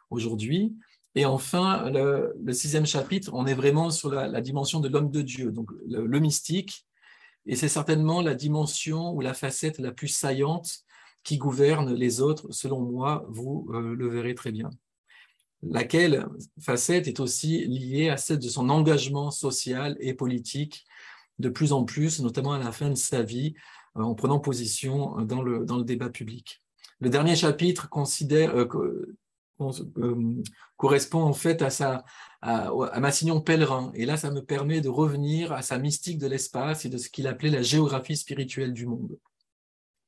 aujourd'hui. 0.10 0.74
Et 1.16 1.26
enfin, 1.26 1.90
le, 1.90 2.54
sixième 2.54 2.86
chapitre, 2.86 3.32
on 3.34 3.46
est 3.46 3.54
vraiment 3.54 3.90
sur 3.90 4.10
la, 4.10 4.42
dimension 4.42 4.80
de 4.80 4.88
l'homme 4.88 5.12
de 5.12 5.22
Dieu, 5.22 5.52
donc 5.52 5.70
le, 5.86 6.20
mystique, 6.20 6.88
et 7.46 7.56
c'est 7.58 7.68
certainement 7.68 8.22
la 8.22 8.36
dimension 8.36 9.12
ou 9.14 9.20
la 9.20 9.34
facette 9.34 9.80
la 9.80 9.92
plus 9.92 10.08
saillante 10.08 10.86
qui 11.24 11.38
gouverne 11.38 11.94
les 11.94 12.22
autres, 12.22 12.48
selon 12.52 12.80
moi, 12.82 13.26
vous 13.28 13.68
le 13.74 14.08
verrez 14.08 14.36
très 14.36 14.52
bien. 14.52 14.70
Laquelle 15.64 16.28
facette 16.60 17.08
est 17.08 17.20
aussi 17.20 17.66
liée 17.68 18.10
à 18.10 18.18
celle 18.18 18.40
de 18.40 18.50
son 18.50 18.70
engagement 18.70 19.30
social 19.30 19.96
et 20.00 20.14
politique 20.14 20.86
de 21.40 21.50
plus 21.50 21.74
en 21.74 21.84
plus, 21.84 22.22
notamment 22.22 22.54
à 22.54 22.60
la 22.60 22.72
fin 22.72 22.90
de 22.90 22.96
sa 22.96 23.22
vie, 23.22 23.54
euh, 23.98 24.02
en 24.02 24.16
prenant 24.16 24.40
position 24.40 25.20
euh, 25.20 25.26
dans 25.26 25.42
le, 25.42 25.66
dans 25.66 25.78
le 25.78 25.84
débat 25.84 26.10
public. 26.10 26.64
Le 27.00 27.10
dernier 27.10 27.36
chapitre 27.36 27.90
euh, 28.48 29.14
correspond 30.78 31.24
en 31.24 31.34
fait 31.34 31.62
à, 31.62 31.70
sa, 31.70 32.06
à, 32.42 32.70
à 32.70 33.00
Massignon 33.00 33.42
pèlerin. 33.42 33.92
Et 33.96 34.06
là, 34.06 34.18
ça 34.18 34.32
me 34.32 34.42
permet 34.42 34.82
de 34.82 34.90
revenir 34.90 35.52
à 35.52 35.62
sa 35.62 35.78
mystique 35.78 36.20
de 36.20 36.28
l'espace 36.28 36.86
et 36.86 36.90
de 36.90 36.98
ce 36.98 37.10
qu'il 37.10 37.28
appelait 37.28 37.50
la 37.50 37.62
géographie 37.62 38.16
spirituelle 38.16 38.74
du 38.74 38.86
monde. 38.86 39.18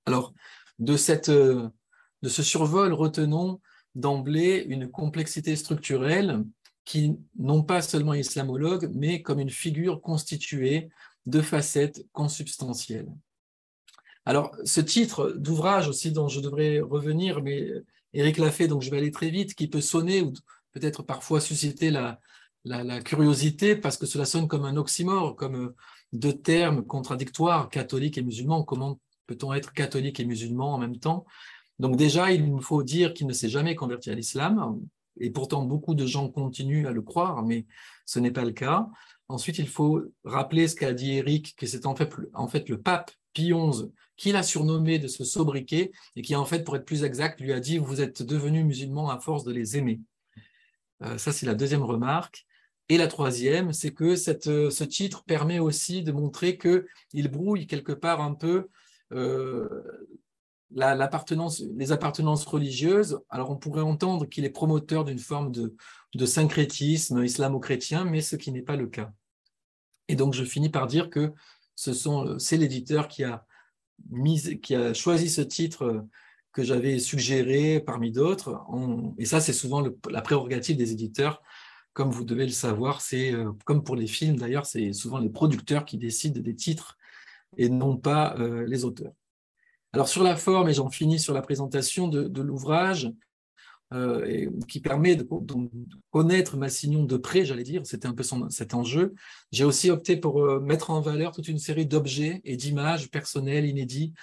Alors, 0.05 0.33
de, 0.79 0.97
cette, 0.97 1.29
de 1.29 1.71
ce 2.23 2.43
survol, 2.43 2.93
retenons 2.93 3.59
d'emblée 3.95 4.65
une 4.67 4.89
complexité 4.89 5.55
structurelle 5.55 6.43
qui, 6.85 7.17
non 7.37 7.63
pas 7.63 7.81
seulement 7.81 8.13
islamologue, 8.13 8.91
mais 8.93 9.21
comme 9.21 9.39
une 9.39 9.49
figure 9.49 10.01
constituée 10.01 10.89
de 11.25 11.41
facettes 11.41 12.05
consubstantielles. 12.11 13.07
Alors, 14.25 14.55
ce 14.63 14.81
titre 14.81 15.31
d'ouvrage 15.37 15.87
aussi 15.87 16.11
dont 16.11 16.27
je 16.27 16.39
devrais 16.39 16.79
revenir, 16.79 17.41
mais 17.41 17.69
Éric 18.13 18.37
l'a 18.37 18.51
fait, 18.51 18.67
donc 18.67 18.81
je 18.81 18.89
vais 18.89 18.97
aller 18.97 19.11
très 19.11 19.29
vite, 19.29 19.53
qui 19.53 19.67
peut 19.67 19.81
sonner 19.81 20.21
ou 20.21 20.33
peut-être 20.71 21.03
parfois 21.03 21.41
susciter 21.41 21.91
la, 21.91 22.19
curiosité 23.03 23.75
parce 23.75 23.97
que 23.97 24.05
cela 24.05 24.25
sonne 24.25 24.47
comme 24.47 24.63
un 24.63 24.77
oxymore, 24.77 25.35
comme 25.35 25.73
deux 26.13 26.33
termes 26.33 26.85
contradictoires, 26.85 27.69
catholique 27.69 28.17
et 28.17 28.21
musulman. 28.21 28.63
Comment 28.63 28.99
peut-on 29.27 29.53
être 29.53 29.73
catholique 29.73 30.19
et 30.19 30.25
musulman 30.25 30.73
en 30.73 30.77
même 30.77 30.97
temps? 30.97 31.25
Donc 31.79 31.95
déjà, 31.95 32.31
il 32.31 32.61
faut 32.61 32.83
dire 32.83 33.13
qu'il 33.13 33.27
ne 33.27 33.33
s'est 33.33 33.49
jamais 33.49 33.75
converti 33.75 34.09
à 34.09 34.15
l'islam, 34.15 34.79
et 35.19 35.31
pourtant 35.31 35.63
beaucoup 35.63 35.95
de 35.95 36.05
gens 36.05 36.29
continuent 36.29 36.87
à 36.87 36.91
le 36.91 37.01
croire, 37.01 37.43
mais 37.43 37.65
ce 38.05 38.19
n'est 38.19 38.31
pas 38.31 38.45
le 38.45 38.51
cas. 38.51 38.87
Ensuite, 39.27 39.57
il 39.57 39.67
faut 39.67 40.01
rappeler 40.23 40.67
ce 40.67 40.75
qu'a 40.75 40.93
dit 40.93 41.13
Eric, 41.17 41.55
que 41.57 41.65
c'est 41.65 41.85
en 41.85 41.95
fait, 41.95 42.13
en 42.33 42.47
fait 42.47 42.69
le 42.69 42.81
pape 42.81 43.11
Pie 43.33 43.51
XI 43.51 43.91
qui 44.15 44.31
l'a 44.31 44.43
surnommé 44.43 44.99
de 44.99 45.07
ce 45.07 45.23
sobriquet 45.23 45.91
et 46.15 46.21
qui, 46.21 46.35
en 46.35 46.45
fait, 46.45 46.63
pour 46.63 46.75
être 46.75 46.85
plus 46.85 47.03
exact, 47.03 47.41
lui 47.41 47.51
a 47.51 47.59
dit 47.59 47.77
Vous 47.77 48.01
êtes 48.01 48.21
devenu 48.21 48.63
musulman 48.63 49.09
à 49.09 49.19
force 49.19 49.43
de 49.43 49.51
les 49.51 49.77
aimer. 49.77 50.01
Euh, 51.01 51.17
ça, 51.17 51.31
c'est 51.31 51.45
la 51.45 51.55
deuxième 51.55 51.83
remarque. 51.83 52.45
Et 52.89 52.97
la 52.97 53.07
troisième, 53.07 53.73
c'est 53.73 53.93
que 53.93 54.15
cette, 54.15 54.43
ce 54.43 54.83
titre 54.83 55.23
permet 55.23 55.59
aussi 55.59 56.03
de 56.03 56.11
montrer 56.11 56.57
qu'il 56.57 57.27
brouille 57.31 57.65
quelque 57.65 57.93
part 57.93 58.21
un 58.21 58.33
peu 58.33 58.67
euh, 59.13 59.67
les 60.75 61.91
appartenances 61.91 62.45
religieuses, 62.45 63.19
alors 63.29 63.51
on 63.51 63.55
pourrait 63.57 63.81
entendre 63.81 64.25
qu'il 64.25 64.45
est 64.45 64.49
promoteur 64.49 65.05
d'une 65.05 65.19
forme 65.19 65.51
de, 65.51 66.25
syncrétisme 66.25 67.23
islamo-chrétien, 67.23 68.05
mais 68.05 68.21
ce 68.21 68.35
qui 68.35 68.51
n'est 68.51 68.61
pas 68.61 68.75
le 68.75 68.87
cas. 68.87 69.11
Et 70.07 70.15
donc 70.15 70.33
je 70.33 70.43
finis 70.43 70.69
par 70.69 70.87
dire 70.87 71.09
que 71.09 71.33
c'est 71.75 72.57
l'éditeur 72.57 73.07
qui 73.07 73.23
a, 73.23 73.45
choisi 74.93 75.29
ce 75.29 75.41
titre 75.41 76.05
que 76.51 76.63
j'avais 76.63 76.99
suggéré 76.99 77.79
parmi 77.79 78.11
d'autres. 78.11 78.63
Et 79.17 79.25
ça, 79.25 79.41
c'est 79.41 79.53
souvent 79.53 79.83
la 80.09 80.21
prérogative 80.21 80.77
des 80.77 80.91
éditeurs. 80.91 81.41
Comme 81.93 82.11
vous 82.11 82.25
devez 82.25 82.45
le 82.45 82.51
savoir, 82.51 83.01
c'est 83.01 83.31
euh, 83.31 83.51
comme 83.65 83.83
pour 83.83 83.95
les 83.95 84.07
films 84.07 84.37
d'ailleurs, 84.37 84.65
c'est 84.65 84.93
souvent 84.93 85.19
les 85.19 85.29
producteurs 85.29 85.85
qui 85.85 85.99
décident 85.99 86.41
des 86.41 86.55
titres 86.55 86.97
et 87.55 87.69
non 87.69 87.97
pas 87.97 88.35
euh, 88.39 88.65
les 88.65 88.83
auteurs. 88.83 89.13
Alors 89.93 90.07
sur 90.07 90.23
la 90.23 90.35
forme, 90.35 90.69
et 90.69 90.73
j'en 90.73 90.89
finis 90.89 91.19
sur 91.19 91.33
la 91.33 91.41
présentation 91.41 92.07
de, 92.07 92.41
l'ouvrage, 92.41 93.11
euh, 93.93 94.49
qui 94.67 94.79
permet 94.79 95.15
de, 95.15 95.27
connaître 96.09 96.57
Massignon 96.57 97.03
de 97.03 97.15
près, 97.15 97.45
j'allais 97.45 97.63
dire, 97.63 97.85
c'était 97.85 98.07
un 98.07 98.13
peu 98.13 98.23
cet 98.49 98.73
enjeu. 98.73 99.13
J'ai 99.51 99.65
aussi 99.65 99.91
opté 99.91 100.17
pour 100.17 100.61
mettre 100.61 100.89
en 100.89 100.99
valeur 100.99 101.31
toute 101.31 101.47
une 101.47 101.59
série 101.59 101.85
d'objets 101.85 102.41
et 102.43 102.57
d'images 102.57 103.11
personnelles, 103.11 103.65
inédits, 103.65 104.13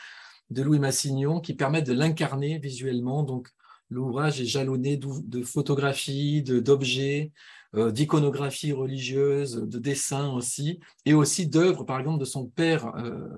de 0.50 0.62
Louis 0.62 0.80
Massignon 0.80 1.40
qui 1.40 1.54
permettent 1.54 1.86
de 1.86 1.92
l'incarner 1.92 2.58
visuellement. 2.58 3.22
Donc, 3.22 3.48
l'ouvrage 3.90 4.40
est 4.40 4.46
jalonné 4.46 4.96
de 4.96 5.42
photographies, 5.42 6.42
d'objets, 6.42 7.32
euh, 7.76 7.92
d'iconographie 7.92 8.72
religieuse, 8.72 9.54
de 9.54 9.78
dessins 9.78 10.32
aussi, 10.32 10.80
et 11.04 11.14
aussi 11.14 11.46
d'œuvres, 11.46 11.84
par 11.84 12.00
exemple, 12.00 12.18
de 12.18 12.24
son 12.24 12.46
père, 12.46 12.92
euh, 12.96 13.28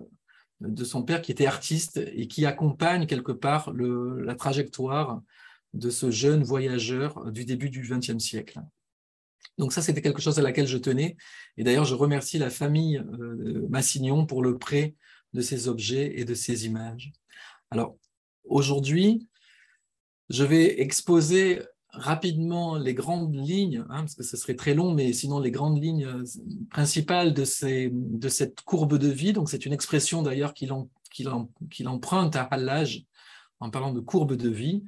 de 0.69 0.85
son 0.85 1.02
père 1.02 1.23
qui 1.23 1.33
était 1.33 1.47
artiste 1.47 2.00
et 2.12 2.28
qui 2.28 2.47
accompagne 2.47 3.07
quelque 3.07 3.33
part 3.33 3.73
la 3.73 4.35
trajectoire 4.35 5.23
de 5.75 5.90
ce 5.90 6.11
jeune 6.11 6.42
voyageur 6.42 7.31
du 7.31 7.45
début 7.45 7.71
du 7.71 7.81
XXe 7.81 8.19
siècle. 8.19 8.61
Donc 9.59 9.73
ça, 9.73 9.83
c'était 9.83 10.02
quelque 10.02 10.23
chose 10.23 10.38
à 10.38 10.42
laquelle 10.42 10.66
je 10.66 10.78
tenais. 10.78 11.16
Et 11.57 11.64
d'ailleurs, 11.64 11.85
je 11.85 11.95
remercie 11.95 12.38
la 12.38 12.50
famille 12.50 12.99
euh, 12.99 13.66
Massignon 13.69 14.26
pour 14.26 14.42
le 14.42 14.59
prêt 14.59 14.95
de 15.35 15.40
ces 15.40 15.69
objets 15.69 16.19
et 16.19 16.25
de 16.25 16.35
ces 16.35 16.66
images. 16.66 17.12
Alors, 17.71 17.97
aujourd'hui, 18.45 19.28
je 20.31 20.45
vais 20.45 20.81
exposer 20.81 21.62
rapidement 21.93 22.77
les 22.77 22.95
grandes 22.95 23.35
lignes, 23.35 23.85
hein, 23.91 24.01
parce 24.01 24.15
que 24.15 24.23
ce 24.23 24.37
serait 24.37 24.57
très 24.57 24.75
long, 24.75 24.95
mais 24.95 25.13
sinon 25.13 25.41
les 25.41 25.51
grandes 25.51 25.83
lignes 25.83 26.07
euh, 26.07 26.25
principales 26.71 27.35
de, 27.35 27.45
ces, 27.45 27.91
de 27.93 28.29
cette 28.29 28.63
courbe 28.63 28.97
de 28.97 29.09
vie. 29.09 29.33
Donc, 29.33 29.51
c'est 29.51 29.67
une 29.67 29.73
expression 29.73 30.23
d'ailleurs 30.23 30.55
qu'il 30.55 31.89
emprunte 31.89 32.37
à 32.37 32.57
l'âge 32.57 33.05
en 33.61 33.71
parlant 33.71 33.93
de 33.93 34.01
courbe 34.01 34.35
de 34.35 34.49
vie. 34.49 34.85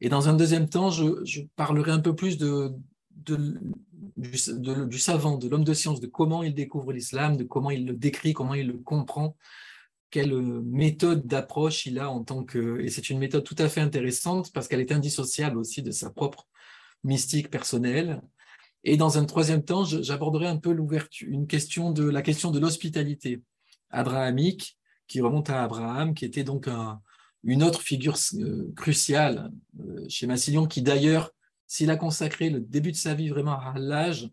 Et 0.00 0.08
dans 0.08 0.28
un 0.28 0.34
deuxième 0.34 0.68
temps, 0.68 0.90
je, 0.90 1.42
parlerai 1.56 1.92
un 1.92 2.00
peu 2.00 2.14
plus 2.14 2.36
de, 2.36 2.72
de, 3.16 3.60
du, 4.16 4.98
savant, 4.98 5.38
de 5.38 5.48
l'homme 5.48 5.64
de 5.64 5.74
science, 5.74 6.00
de 6.00 6.06
comment 6.06 6.42
il 6.42 6.54
découvre 6.54 6.92
l'islam, 6.92 7.36
de 7.36 7.44
comment 7.44 7.70
il 7.70 7.86
le 7.86 7.92
décrit, 7.92 8.32
comment 8.32 8.54
il 8.54 8.66
le 8.66 8.78
comprend, 8.78 9.36
quelle 10.10 10.34
méthode 10.62 11.26
d'approche 11.26 11.86
il 11.86 11.98
a 11.98 12.10
en 12.10 12.24
tant 12.24 12.44
que... 12.44 12.80
Et 12.80 12.88
c'est 12.88 13.10
une 13.10 13.18
méthode 13.18 13.44
tout 13.44 13.56
à 13.58 13.68
fait 13.68 13.80
intéressante 13.80 14.52
parce 14.52 14.68
qu'elle 14.68 14.80
est 14.80 14.92
indissociable 14.92 15.58
aussi 15.58 15.82
de 15.82 15.90
sa 15.90 16.10
propre 16.10 16.48
mystique 17.04 17.50
personnelle. 17.50 18.20
Et 18.84 18.96
dans 18.96 19.18
un 19.18 19.24
troisième 19.24 19.64
temps, 19.64 19.84
j'aborderai 19.84 20.46
un 20.46 20.56
peu 20.56 20.72
l'ouverture, 20.72 21.28
une 21.30 21.46
question 21.46 21.92
de 21.92 22.08
la 22.08 22.22
question 22.22 22.50
de 22.50 22.58
l'hospitalité 22.58 23.42
abrahamique 23.90 24.78
qui 25.06 25.20
remonte 25.20 25.50
à 25.50 25.62
Abraham, 25.62 26.14
qui 26.14 26.24
était 26.24 26.44
donc 26.44 26.68
une 27.42 27.62
autre 27.62 27.80
figure 27.80 28.16
euh, 28.34 28.72
cruciale 28.76 29.50
euh, 29.80 30.04
chez 30.08 30.26
Massillon, 30.26 30.66
qui 30.66 30.82
d'ailleurs, 30.82 31.30
s'il 31.66 31.90
a 31.90 31.96
consacré 31.96 32.50
le 32.50 32.60
début 32.60 32.92
de 32.92 32.96
sa 32.96 33.14
vie 33.14 33.28
vraiment 33.28 33.58
à 33.58 33.74
l'âge, 33.76 34.30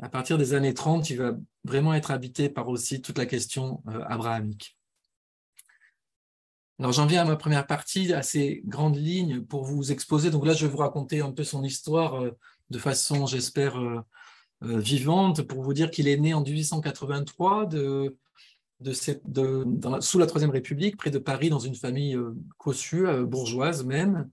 à 0.00 0.08
partir 0.08 0.38
des 0.38 0.54
années 0.54 0.74
30, 0.74 1.10
il 1.10 1.16
va 1.16 1.36
vraiment 1.64 1.94
être 1.94 2.10
habité 2.10 2.48
par 2.48 2.68
aussi 2.68 3.02
toute 3.02 3.18
la 3.18 3.26
question 3.26 3.82
euh, 3.88 4.02
abrahamique. 4.06 4.76
Alors 6.80 6.92
j'en 6.92 7.04
viens 7.04 7.20
à 7.20 7.24
ma 7.26 7.36
première 7.36 7.66
partie, 7.66 8.10
à 8.14 8.22
ces 8.22 8.62
grandes 8.64 8.96
lignes 8.96 9.42
pour 9.42 9.64
vous 9.64 9.92
exposer. 9.92 10.30
Donc 10.30 10.46
là, 10.46 10.54
je 10.54 10.64
vais 10.64 10.72
vous 10.72 10.78
raconter 10.78 11.20
un 11.20 11.30
peu 11.30 11.44
son 11.44 11.62
histoire 11.62 12.14
euh, 12.14 12.30
de 12.70 12.78
façon, 12.78 13.26
j'espère, 13.26 13.78
euh, 13.78 14.00
euh, 14.62 14.78
vivante, 14.78 15.42
pour 15.42 15.62
vous 15.62 15.74
dire 15.74 15.90
qu'il 15.90 16.08
est 16.08 16.16
né 16.16 16.32
en 16.32 16.40
1883 16.40 17.66
de, 17.66 18.16
sous 20.00 20.18
la 20.18 20.26
Troisième 20.26 20.50
République, 20.50 20.96
près 20.96 21.10
de 21.10 21.18
Paris, 21.18 21.50
dans 21.50 21.58
une 21.58 21.74
famille 21.74 22.18
cossue, 22.56 23.04
bourgeoise 23.26 23.84
même, 23.84 24.30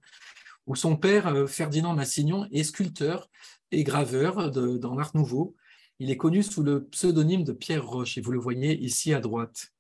où 0.68 0.76
son 0.78 0.96
père, 0.96 1.50
Ferdinand 1.50 1.94
Massignon, 1.94 2.48
est 2.54 2.64
sculpteur 2.64 3.30
et 3.72 3.84
graveur 3.84 4.52
dans 4.52 4.96
l'Art 4.96 5.12
Nouveau. 5.16 5.54
Il 6.00 6.12
est 6.12 6.18
connu 6.18 6.44
sous 6.44 6.64
le 6.64 6.86
pseudonyme 6.86 7.44
de 7.44 7.52
Pierre 7.52 7.86
Roche, 7.86 8.18
et 8.18 8.22
vous 8.22 8.32
le 8.32 8.40
voyez 8.40 8.78
ici 8.82 9.14
à 9.14 9.20
droite. 9.20 9.74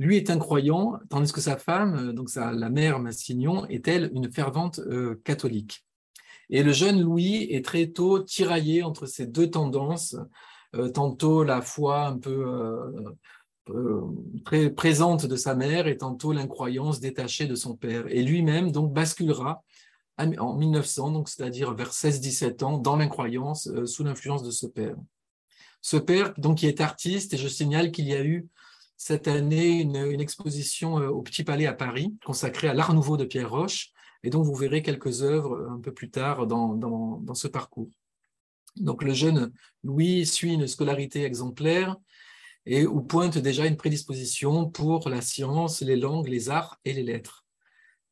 Lui 0.00 0.16
est 0.16 0.30
un 0.30 0.38
croyant, 0.38 0.98
tandis 1.10 1.30
que 1.30 1.42
sa 1.42 1.58
femme, 1.58 2.08
euh, 2.08 2.12
donc 2.14 2.30
sa, 2.30 2.52
la 2.52 2.70
mère 2.70 2.98
Massignon, 2.98 3.66
est 3.66 3.86
elle 3.86 4.10
une 4.14 4.32
fervente 4.32 4.78
euh, 4.78 5.20
catholique. 5.24 5.84
Et 6.48 6.62
le 6.62 6.72
jeune 6.72 7.02
Louis 7.02 7.46
est 7.50 7.62
très 7.62 7.88
tôt 7.88 8.18
tiraillé 8.18 8.82
entre 8.82 9.04
ces 9.04 9.26
deux 9.26 9.50
tendances, 9.50 10.16
euh, 10.74 10.88
tantôt 10.88 11.44
la 11.44 11.60
foi 11.60 12.06
un 12.06 12.18
peu 12.18 13.06
très 14.44 14.70
présente 14.70 15.26
de 15.26 15.36
sa 15.36 15.54
mère 15.54 15.86
et 15.86 15.96
tantôt 15.96 16.32
l'incroyance 16.32 16.98
détachée 16.98 17.46
de 17.46 17.54
son 17.54 17.76
père. 17.76 18.06
Et 18.08 18.22
lui-même 18.22 18.72
donc 18.72 18.92
basculera 18.92 19.62
en 20.18 20.56
1900, 20.56 21.12
donc 21.12 21.28
c'est-à-dire 21.28 21.74
vers 21.74 21.92
16-17 21.92 22.64
ans, 22.64 22.78
dans 22.78 22.96
l'incroyance 22.96 23.68
sous 23.84 24.02
l'influence 24.02 24.42
de 24.42 24.50
ce 24.50 24.66
père. 24.66 24.96
Ce 25.82 25.96
père, 25.96 26.34
donc, 26.36 26.58
qui 26.58 26.66
est 26.66 26.80
artiste, 26.80 27.32
et 27.34 27.36
je 27.36 27.48
signale 27.48 27.92
qu'il 27.92 28.06
y 28.06 28.14
a 28.14 28.24
eu 28.24 28.48
cette 29.02 29.28
année 29.28 29.80
une, 29.80 30.20
exposition 30.20 31.00
euh, 31.00 31.08
au 31.08 31.22
Petit 31.22 31.42
Palais 31.42 31.64
à 31.64 31.72
Paris 31.72 32.14
consacrée 32.22 32.68
à 32.68 32.74
l'art 32.74 32.92
nouveau 32.92 33.16
de 33.16 33.24
Pierre 33.24 33.50
Roche, 33.50 33.92
et 34.22 34.28
donc 34.28 34.44
vous 34.44 34.54
verrez 34.54 34.82
quelques 34.82 35.22
œuvres 35.22 35.54
euh, 35.54 35.70
un 35.70 35.80
peu 35.80 35.94
plus 35.94 36.10
tard 36.10 36.46
dans, 36.46 37.34
ce 37.34 37.48
parcours. 37.48 37.88
Donc 38.76 39.02
le 39.02 39.14
jeune 39.14 39.52
Louis 39.84 40.26
suit 40.26 40.52
une 40.52 40.66
scolarité 40.66 41.24
exemplaire 41.24 41.96
et 42.66 42.84
pointe 43.08 43.38
déjà 43.38 43.64
une 43.64 43.78
prédisposition 43.78 44.68
pour 44.68 45.08
la 45.08 45.22
science, 45.22 45.80
les 45.80 45.96
langues, 45.96 46.28
les 46.28 46.50
arts 46.50 46.78
et 46.84 46.92
les 46.92 47.02
lettres. 47.02 47.46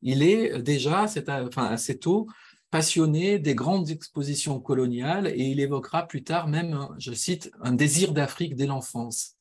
Il 0.01 0.23
est 0.23 0.59
déjà, 0.59 1.03
enfin, 1.03 1.65
assez 1.65 1.99
tôt, 1.99 2.25
passionné 2.71 3.37
des 3.37 3.53
grandes 3.53 3.91
expositions 3.91 4.59
coloniales 4.59 5.27
et 5.27 5.43
il 5.43 5.59
évoquera 5.59 6.07
plus 6.07 6.23
tard 6.23 6.47
même, 6.47 6.87
je 6.97 7.13
cite, 7.13 7.51
un 7.61 7.73
désir 7.73 8.11
d'Afrique 8.11 8.55
dès 8.55 8.65
l'enfance. 8.65 9.38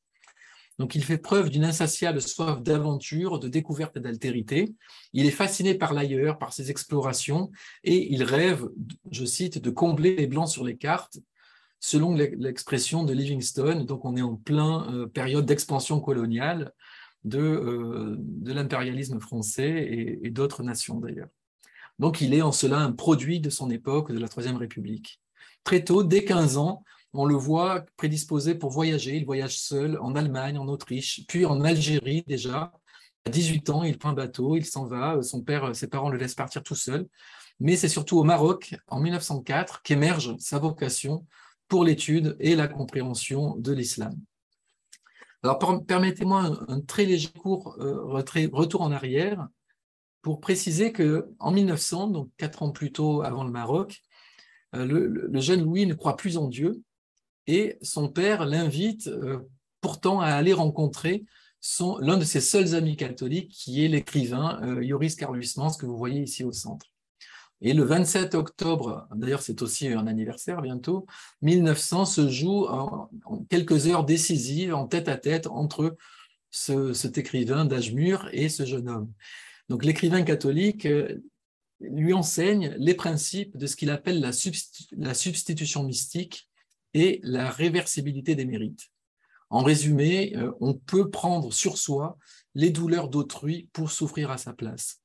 Donc 0.78 0.94
il 0.94 1.02
fait 1.02 1.18
preuve 1.18 1.50
d'une 1.50 1.64
insatiable 1.64 2.22
soif 2.22 2.62
d'aventure, 2.62 3.40
de 3.40 3.48
découverte 3.48 3.96
et 3.96 4.00
d'altérité. 4.00 4.74
Il 5.12 5.26
est 5.26 5.32
fasciné 5.32 5.74
par 5.74 5.92
l'ailleurs, 5.92 6.38
par 6.38 6.52
ses 6.52 6.70
explorations, 6.70 7.50
et 7.82 8.12
il 8.12 8.22
rêve, 8.22 8.68
je 9.10 9.24
cite, 9.24 9.58
de 9.58 9.70
combler 9.70 10.14
les 10.14 10.28
blancs 10.28 10.48
sur 10.48 10.64
les 10.64 10.76
cartes, 10.76 11.18
selon 11.80 12.14
l'expression 12.14 13.02
de 13.02 13.12
Livingstone. 13.12 13.86
Donc 13.86 14.04
on 14.04 14.16
est 14.16 14.22
en 14.22 14.36
plein 14.36 14.92
euh, 14.92 15.06
période 15.06 15.46
d'expansion 15.46 16.00
coloniale 16.00 16.72
de, 17.24 17.40
euh, 17.40 18.16
de 18.18 18.52
l'impérialisme 18.52 19.18
français 19.18 19.68
et, 19.68 20.26
et 20.26 20.30
d'autres 20.30 20.62
nations 20.62 21.00
d'ailleurs. 21.00 21.28
Donc 21.98 22.20
il 22.20 22.34
est 22.34 22.42
en 22.42 22.52
cela 22.52 22.78
un 22.78 22.92
produit 22.92 23.40
de 23.40 23.50
son 23.50 23.70
époque, 23.70 24.12
de 24.12 24.18
la 24.18 24.28
Troisième 24.28 24.56
République. 24.56 25.20
Très 25.64 25.82
tôt, 25.82 26.04
dès 26.04 26.24
15 26.24 26.56
ans, 26.56 26.84
on 27.18 27.26
le 27.26 27.34
voit 27.34 27.84
prédisposé 27.96 28.54
pour 28.54 28.70
voyager. 28.70 29.16
Il 29.16 29.26
voyage 29.26 29.58
seul 29.58 29.98
en 30.00 30.14
Allemagne, 30.14 30.56
en 30.56 30.68
Autriche, 30.68 31.26
puis 31.26 31.44
en 31.44 31.62
Algérie 31.62 32.22
déjà. 32.28 32.72
À 33.24 33.30
18 33.30 33.70
ans, 33.70 33.82
il 33.82 33.98
prend 33.98 34.10
un 34.10 34.14
bateau, 34.14 34.54
il 34.54 34.64
s'en 34.64 34.86
va. 34.86 35.20
Son 35.22 35.42
père, 35.42 35.74
ses 35.74 35.88
parents 35.88 36.10
le 36.10 36.16
laissent 36.16 36.36
partir 36.36 36.62
tout 36.62 36.76
seul. 36.76 37.08
Mais 37.58 37.74
c'est 37.74 37.88
surtout 37.88 38.18
au 38.18 38.22
Maroc, 38.22 38.76
en 38.86 39.00
1904, 39.00 39.82
qu'émerge 39.82 40.36
sa 40.38 40.60
vocation 40.60 41.26
pour 41.66 41.82
l'étude 41.84 42.36
et 42.38 42.54
la 42.54 42.68
compréhension 42.68 43.56
de 43.56 43.72
l'islam. 43.72 44.14
Alors, 45.42 45.58
permettez-moi 45.86 46.56
un, 46.68 46.80
très 46.82 47.04
léger 47.04 47.30
court 47.30 47.76
euh, 47.80 48.00
retour 48.52 48.82
en 48.82 48.92
arrière 48.92 49.48
pour 50.22 50.38
préciser 50.38 50.92
que 50.92 51.28
en 51.40 51.50
1900, 51.50 52.10
donc 52.10 52.30
quatre 52.36 52.62
ans 52.62 52.70
plus 52.70 52.92
tôt 52.92 53.22
avant 53.22 53.42
le 53.42 53.50
Maroc, 53.50 54.02
euh, 54.76 54.84
le, 54.84 55.40
jeune 55.40 55.64
Louis 55.64 55.84
ne 55.84 55.94
croit 55.94 56.16
plus 56.16 56.36
en 56.36 56.46
Dieu 56.46 56.80
et 57.48 57.78
son 57.82 58.08
père 58.08 58.44
l'invite 58.44 59.08
euh, 59.08 59.38
pourtant 59.80 60.20
à 60.20 60.28
aller 60.28 60.52
rencontrer 60.52 61.24
l'un 62.00 62.18
de 62.18 62.24
ses 62.24 62.40
seuls 62.40 62.76
amis 62.76 62.96
catholiques, 62.96 63.50
qui 63.50 63.84
est 63.84 63.88
l'écrivain 63.88 64.60
euh, 64.62 64.86
Joris 64.86 65.16
Carluismans, 65.16 65.76
que 65.76 65.86
vous 65.86 65.96
voyez 65.96 66.22
ici 66.22 66.44
au 66.44 66.52
centre. 66.52 66.86
Et 67.60 67.72
le 67.72 67.82
27 67.82 68.36
octobre, 68.36 69.08
d'ailleurs 69.12 69.42
c'est 69.42 69.62
aussi 69.62 69.88
un 69.88 70.06
anniversaire 70.06 70.62
bientôt, 70.62 71.06
1900 71.42 72.04
se 72.04 72.28
joue 72.28 72.66
en, 72.66 73.10
quelques 73.50 73.88
heures 73.88 74.04
décisives, 74.04 74.72
en 74.74 74.86
tête 74.86 75.08
à 75.08 75.16
tête, 75.16 75.48
entre 75.48 75.96
cet 76.50 77.18
écrivain 77.18 77.64
d'âge 77.64 77.92
mûr 77.92 78.28
et 78.32 78.48
ce 78.48 78.64
jeune 78.64 78.88
homme. 78.88 79.12
Donc 79.68 79.84
l'écrivain 79.84 80.22
catholique 80.22 80.86
euh, 80.86 81.20
lui 81.80 82.12
enseigne 82.12 82.74
les 82.78 82.94
principes 82.94 83.56
de 83.56 83.66
ce 83.66 83.74
qu'il 83.74 83.90
appelle 83.90 84.20
la 84.20 85.14
substitution 85.14 85.82
mystique 85.82 86.47
et 86.94 87.20
la 87.22 87.50
réversibilité 87.50 88.34
des 88.34 88.44
mérites. 88.44 88.90
En 89.50 89.62
résumé, 89.62 90.36
euh, 90.36 90.52
on 90.60 90.74
peut 90.74 91.10
prendre 91.10 91.52
sur 91.52 91.78
soi 91.78 92.18
les 92.54 92.70
douleurs 92.70 93.08
d'autrui 93.08 93.68
pour 93.72 93.90
souffrir 93.90 94.30
à 94.30 94.38
sa 94.38 94.52
place. 94.52 95.00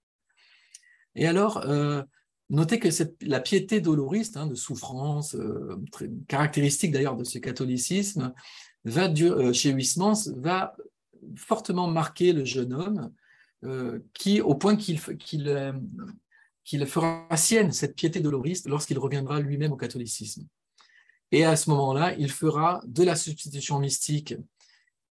Et 1.15 1.27
alors, 1.27 1.57
euh, 1.65 2.03
notez 2.49 2.79
que 2.79 2.89
la 3.21 3.39
piété 3.39 3.79
doloriste, 3.79 4.35
hein, 4.35 4.47
de 4.47 4.55
souffrance, 4.55 5.35
euh, 5.35 5.81
caractéristique 6.27 6.91
d'ailleurs 6.91 7.15
de 7.15 7.23
ce 7.23 7.37
catholicisme, 7.37 8.33
va 8.85 9.13
chez 9.53 9.69
Huysmans, 9.69 10.29
va 10.35 10.75
fortement 11.37 11.87
marquer 11.87 12.33
le 12.33 12.43
jeune 12.43 12.73
homme, 12.73 13.13
qui, 14.13 14.41
au 14.41 14.55
point 14.55 14.75
qu'il 14.75 14.97
fera 16.85 17.37
sienne 17.37 17.71
cette 17.71 17.95
piété 17.95 18.19
doloriste 18.19 18.67
lorsqu'il 18.67 18.99
reviendra 18.99 19.39
lui-même 19.39 19.71
au 19.71 19.77
catholicisme. 19.77 20.45
Et 21.33 21.45
à 21.45 21.55
ce 21.55 21.71
moment-là, 21.71 22.13
il 22.19 22.31
fera 22.31 22.79
de 22.85 23.03
la 23.03 23.15
substitution 23.15 23.79
mystique 23.79 24.35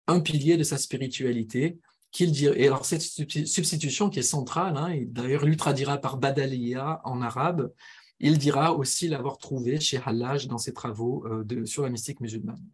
un 0.06 0.20
pilier 0.20 0.58
de 0.58 0.64
sa 0.64 0.78
spiritualité. 0.78 1.80
Dira, 2.12 2.58
et 2.58 2.68
alors 2.68 2.84
cette 2.86 3.02
substitution 3.02 4.10
qui 4.10 4.20
est 4.20 4.24
centrale, 4.24 4.76
hein, 4.76 5.00
d'ailleurs 5.06 5.46
lui 5.46 5.56
traduira 5.56 5.98
par 5.98 6.18
Badalia 6.18 7.00
en 7.06 7.22
arabe, 7.22 7.72
il 8.20 8.38
dira 8.38 8.74
aussi 8.74 9.08
l'avoir 9.08 9.38
trouvé 9.38 9.80
chez 9.80 10.02
Hallaj 10.06 10.48
dans 10.48 10.58
ses 10.58 10.74
travaux 10.74 11.26
euh, 11.26 11.66
sur 11.66 11.84
la 11.84 11.90
mystique 11.90 12.20
musulmane. 12.20 12.66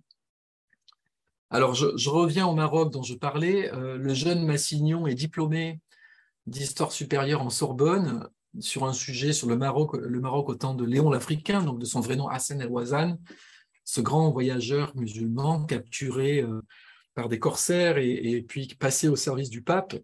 Alors 1.51 1.75
je, 1.75 2.09
reviens 2.09 2.47
au 2.47 2.55
Maroc 2.55 2.91
dont 2.91 3.03
je 3.03 3.13
parlais. 3.13 3.71
Euh, 3.73 3.97
le 3.97 4.13
jeune 4.15 4.43
Massignon 4.43 5.05
est 5.05 5.13
diplômé 5.13 5.81
d'histoire 6.47 6.91
supérieure 6.91 7.43
en 7.43 7.51
Sorbonne 7.51 8.27
sur 8.59 8.85
un 8.85 8.93
sujet 8.93 9.33
sur 9.33 9.47
le 9.47 9.57
Maroc, 9.57 9.95
le 9.95 10.19
Maroc 10.19 10.49
au 10.49 10.55
temps 10.55 10.73
de 10.73 10.85
Léon 10.85 11.09
l'Africain, 11.09 11.63
donc 11.63 11.79
de 11.79 11.85
son 11.85 11.99
vrai 11.99 12.15
nom 12.15 12.27
Hassan 12.27 12.61
El-Wazan, 12.61 13.17
ce 13.83 14.01
grand 14.01 14.31
voyageur 14.31 14.95
musulman 14.95 15.65
capturé 15.65 16.41
euh, 16.41 16.61
par 17.13 17.29
des 17.29 17.39
corsaires 17.39 17.97
et, 17.97 18.43
puis 18.47 18.75
passé 18.79 19.07
au 19.07 19.15
service 19.15 19.49
du 19.49 19.61
pape 19.61 19.95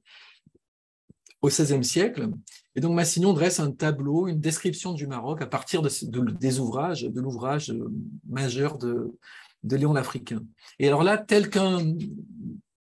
au 1.41 1.47
XVIe 1.47 1.83
siècle. 1.83 2.29
Et 2.75 2.81
donc 2.81 2.93
Massignon 2.95 3.33
dresse 3.33 3.59
un 3.59 3.71
tableau, 3.71 4.27
une 4.27 4.39
description 4.39 4.93
du 4.93 5.07
Maroc 5.07 5.41
à 5.41 5.47
partir 5.47 5.81
de, 5.81 5.89
des 6.31 6.59
ouvrages, 6.59 7.03
de 7.03 7.21
l'ouvrage 7.21 7.71
euh, 7.71 7.91
majeur 8.29 8.77
de, 8.77 9.17
de 9.63 9.75
Léon 9.75 9.93
l'Africain. 9.93 10.43
Et 10.79 10.87
alors 10.87 11.03
là, 11.03 11.17
tel 11.17 11.49
qu'un... 11.49 11.79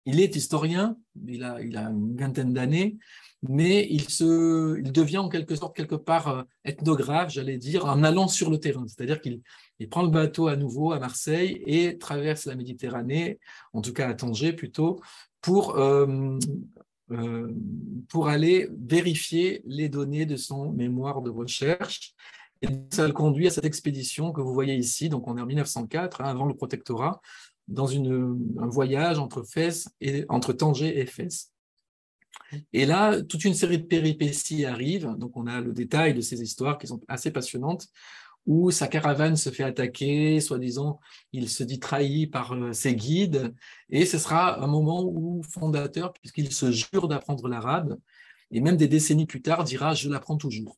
Il 0.07 0.19
est 0.19 0.35
historien, 0.35 0.97
il 1.27 1.43
a, 1.43 1.59
il 1.63 1.75
a 1.77 1.89
une 1.89 2.15
vingtaine 2.15 2.53
d'années, 2.53 2.95
mais 3.49 3.87
il, 3.89 4.09
se, 4.09 4.79
il 4.79 4.91
devient 4.91 5.17
en 5.19 5.29
quelque 5.29 5.55
sorte 5.55 5.75
quelque 5.75 5.95
part 5.95 6.27
euh, 6.27 6.43
ethnographe, 6.63 7.31
j'allais 7.31 7.57
dire, 7.57 7.85
en 7.85 8.03
allant 8.03 8.27
sur 8.27 8.49
le 8.49 8.59
terrain. 8.59 8.85
C'est-à-dire 8.87 9.21
qu'il 9.21 9.41
prend 9.89 10.03
le 10.03 10.09
bateau 10.09 10.47
à 10.47 10.55
nouveau 10.55 10.91
à 10.91 10.99
Marseille 10.99 11.61
et 11.65 11.97
traverse 11.97 12.45
la 12.45 12.55
Méditerranée, 12.55 13.39
en 13.73 13.81
tout 13.81 13.93
cas 13.93 14.07
à 14.09 14.13
Tanger 14.13 14.53
plutôt, 14.53 15.01
pour, 15.41 15.77
euh, 15.77 16.37
euh, 17.11 17.53
aller 18.25 18.67
vérifier 18.79 19.61
les 19.65 19.89
données 19.89 20.25
de 20.25 20.37
son 20.37 20.71
mémoire 20.71 21.21
de 21.21 21.29
recherche. 21.29 22.13
Et 22.61 22.67
ça 22.91 23.05
le 23.05 23.13
conduit 23.13 23.47
à 23.47 23.51
cette 23.51 23.65
expédition 23.65 24.31
que 24.31 24.41
vous 24.41 24.53
voyez 24.53 24.75
ici, 24.75 25.09
donc 25.09 25.27
on 25.27 25.37
est 25.37 25.41
en 25.41 25.45
1904, 25.45 26.21
hein, 26.21 26.25
avant 26.25 26.45
le 26.45 26.55
protectorat, 26.55 27.21
dans 27.67 27.85
une, 27.87 28.39
un 28.59 28.67
voyage 28.67 29.19
entre, 29.19 29.43
Fès 29.43 29.87
et, 30.01 30.25
entre 30.29 30.53
Tanger 30.53 30.99
et 30.99 31.05
Fès. 31.05 31.51
Et 32.73 32.85
là, 32.85 33.21
toute 33.21 33.45
une 33.45 33.53
série 33.53 33.79
de 33.79 33.85
péripéties 33.85 34.65
arrivent. 34.65 35.15
Donc, 35.17 35.35
on 35.35 35.47
a 35.47 35.61
le 35.61 35.73
détail 35.73 36.13
de 36.13 36.21
ces 36.21 36.41
histoires 36.41 36.77
qui 36.77 36.87
sont 36.87 37.01
assez 37.07 37.31
passionnantes, 37.31 37.87
où 38.45 38.71
sa 38.71 38.87
caravane 38.87 39.35
se 39.35 39.49
fait 39.49 39.63
attaquer, 39.63 40.39
soi-disant, 40.39 40.99
il 41.33 41.49
se 41.49 41.63
dit 41.63 41.79
trahi 41.79 42.27
par 42.27 42.53
euh, 42.53 42.73
ses 42.73 42.95
guides. 42.95 43.53
Et 43.89 44.05
ce 44.05 44.17
sera 44.17 44.61
un 44.63 44.67
moment 44.67 45.03
où, 45.03 45.41
fondateur, 45.43 46.13
puisqu'il 46.13 46.51
se 46.51 46.71
jure 46.71 47.07
d'apprendre 47.07 47.47
l'arabe, 47.47 47.97
et 48.51 48.61
même 48.61 48.77
des 48.77 48.87
décennies 48.87 49.25
plus 49.25 49.41
tard, 49.41 49.63
dira 49.63 49.95
Je 49.95 50.09
l'apprends 50.09 50.37
toujours. 50.37 50.77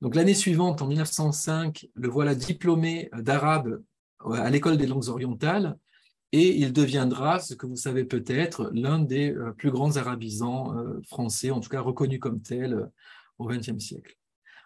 Donc, 0.00 0.14
l'année 0.14 0.34
suivante, 0.34 0.82
en 0.82 0.86
1905, 0.88 1.88
le 1.94 2.08
voilà 2.08 2.34
diplômé 2.34 3.08
d'arabe 3.16 3.82
euh, 4.26 4.32
à 4.32 4.50
l'école 4.50 4.76
des 4.76 4.86
langues 4.86 5.08
orientales 5.08 5.76
et 6.32 6.56
il 6.56 6.72
deviendra, 6.72 7.40
ce 7.40 7.54
que 7.54 7.66
vous 7.66 7.76
savez 7.76 8.04
peut-être, 8.04 8.70
l'un 8.74 8.98
des 8.98 9.32
euh, 9.32 9.52
plus 9.52 9.70
grands 9.70 9.96
arabisants 9.96 10.76
euh, 10.76 11.00
français, 11.06 11.50
en 11.50 11.60
tout 11.60 11.70
cas 11.70 11.80
reconnu 11.80 12.18
comme 12.18 12.42
tel 12.42 12.74
euh, 12.74 12.86
au 13.38 13.46
XXe 13.46 13.78
siècle. 13.78 14.16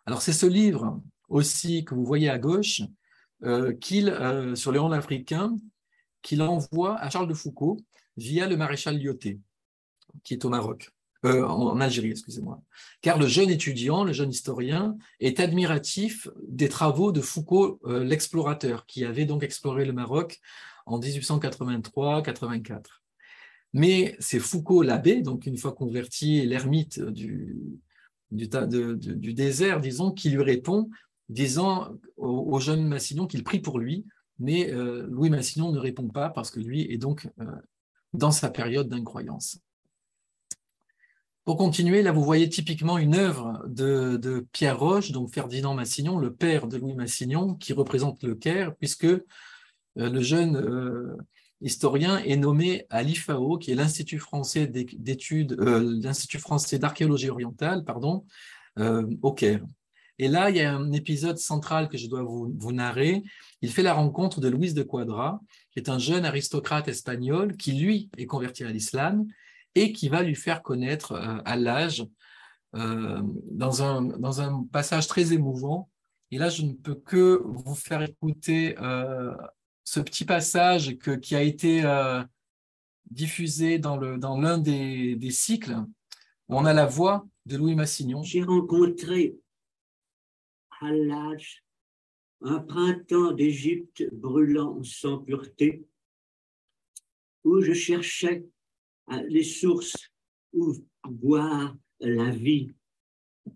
Alors 0.07 0.23
c'est 0.23 0.33
ce 0.33 0.47
livre 0.47 1.01
aussi 1.29 1.85
que 1.85 1.95
vous 1.95 2.05
voyez 2.05 2.29
à 2.29 2.39
gauche, 2.39 2.83
qu'il, 3.81 4.17
sur 4.55 4.71
Léon 4.71 4.93
africain, 4.93 5.57
qu'il 6.23 6.43
envoie 6.43 6.97
à 6.99 7.11
Charles 7.11 7.27
de 7.27 7.35
Foucault 7.35 7.81
via 8.17 8.47
le 8.47 8.57
maréchal 8.57 8.99
Lyoté, 8.99 9.41
qui 10.23 10.35
est 10.35 10.45
au 10.45 10.49
Maroc, 10.49 10.91
en 11.25 11.81
Algérie, 11.81 12.11
excusez-moi. 12.11 12.61
Car 13.01 13.19
le 13.19 13.27
jeune 13.27 13.51
étudiant, 13.51 14.05
le 14.05 14.13
jeune 14.13 14.31
historien, 14.31 14.97
est 15.19 15.41
admiratif 15.41 16.29
des 16.47 16.69
travaux 16.69 17.11
de 17.11 17.21
Foucault, 17.21 17.81
l'explorateur, 17.87 18.87
qui 18.87 19.05
avait 19.05 19.25
donc 19.25 19.43
exploré 19.43 19.85
le 19.85 19.93
Maroc 19.93 20.41
en 20.87 21.01
1883-84. 21.01 23.03
Mais 23.75 24.17
c'est 24.19 24.39
Foucault 24.39 24.83
l'abbé, 24.83 25.23
donc 25.23 25.47
une 25.47 25.57
fois 25.57 25.73
converti, 25.73 26.45
l'ermite 26.45 27.01
du, 27.01 27.81
désert, 28.31 29.81
disons, 29.81 30.13
qui 30.13 30.31
lui 30.31 30.43
répond, 30.43 30.91
disant 31.29 31.89
au, 32.17 32.59
jeune 32.61 32.87
Massignon 32.87 33.27
qu'il 33.27 33.45
prie 33.45 33.61
pour 33.61 33.79
lui, 33.79 34.05
mais 34.39 34.71
euh, 34.73 35.07
Louis 35.09 35.31
Massignon 35.31 35.73
ne 35.73 35.79
répond 35.79 36.09
pas 36.09 36.29
parce 36.29 36.51
que 36.51 36.61
lui 36.61 36.83
est 36.93 36.99
donc 36.99 37.29
euh, 37.41 37.45
dans 38.13 38.31
sa 38.31 38.51
période 38.51 38.89
d'incroyance. 38.89 39.59
Pour 41.45 41.57
continuer, 41.57 42.03
là 42.03 42.13
vous 42.13 42.23
voyez 42.23 42.49
typiquement 42.49 42.99
une 42.99 43.15
œuvre 43.15 43.65
de, 43.67 44.17
de, 44.17 44.47
Pierre 44.53 44.79
Roche, 44.79 45.11
donc 45.11 45.33
Ferdinand 45.33 45.75
Massignon, 45.75 46.19
le 46.19 46.33
père 46.33 46.69
de 46.69 46.77
Louis 46.77 46.95
Massignon, 46.95 47.55
qui 47.55 47.73
représente 47.73 48.23
le 48.23 48.35
Caire, 48.35 48.77
puisque 48.77 49.07
le 49.97 50.23
jeune 50.23 50.57
euh, 50.57 51.17
historien 51.61 52.19
est 52.19 52.37
nommé 52.37 52.87
à 52.91 53.03
l'IFAO, 53.03 53.59
qui 53.59 53.73
est 53.73 53.75
l'Institut 53.75 54.19
français 54.19 54.67
d'études, 54.67 55.57
euh, 55.61 55.99
l'Institut 56.03 56.39
français 56.39 56.79
d'archéologie 56.79 57.31
orientale, 57.31 57.85
pardon, 57.85 58.25
au 59.23 59.33
Caire. 59.33 59.63
Et 60.19 60.29
là, 60.29 60.51
il 60.51 60.57
y 60.57 60.61
a 60.61 60.75
un 60.75 60.93
épisode 60.93 61.39
central 61.39 61.89
que 61.89 61.99
je 61.99 62.07
dois 62.07 62.23
vous, 62.23 62.73
narrer. 62.73 63.23
Il 63.61 63.71
fait 63.71 63.83
la 63.83 63.93
rencontre 63.93 64.41
de 64.41 64.49
Luis 64.49 64.73
de 64.73 64.83
Quadra, 64.83 65.41
qui 65.73 65.79
est 65.79 65.89
un 65.89 65.99
jeune 65.99 66.25
aristocrate 66.25 66.89
espagnol 66.89 67.57
qui, 67.57 67.73
lui, 67.73 68.09
est 68.17 68.27
converti 68.27 68.65
à 68.65 68.71
l'islam 68.71 69.27
et 69.75 69.93
qui 69.93 70.09
va 70.09 70.23
lui 70.23 70.35
faire 70.35 70.63
connaître 70.63 71.15
à 71.45 71.57
l'âge, 71.57 72.07
dans 72.73 73.83
un 73.83 74.65
passage 74.73 75.07
très 75.07 75.33
émouvant. 75.33 75.91
Et 76.31 76.39
là, 76.39 76.49
je 76.49 76.63
ne 76.63 76.73
peux 76.73 76.95
que 76.95 77.43
vous 77.45 77.75
faire 77.75 78.03
écouter 78.03 78.75
ce 79.85 80.01
petit 80.01 80.25
passage 80.25 80.97
qui 80.99 81.35
a 81.35 81.43
été 81.43 81.85
euh, 81.85 82.23
diffusé 83.11 83.79
dans 83.79 83.99
l'un 83.99 84.59
des, 84.59 85.17
des, 85.17 85.31
cycles, 85.31 85.77
où 86.49 86.57
on 86.57 86.65
a 86.65 86.73
la 86.73 86.87
voix 86.87 87.27
de 87.47 87.57
Louis 87.57 87.75
Massignon. 87.75 88.23
J'ai 88.23 88.43
rencontré 88.43 89.37
à 90.81 90.91
l'âge 90.91 91.65
un 92.43 92.59
printemps 92.59 93.33
d'Égypte 93.33 94.09
brûlant 94.13 94.83
sans 94.83 95.19
pureté, 95.19 95.85
où 97.45 97.61
je 97.61 97.73
cherchais 97.73 98.45
les 99.29 99.45
sources 99.45 99.97
où 100.53 100.75
boire 101.09 101.77
la 102.01 102.31
vie, 102.31 102.73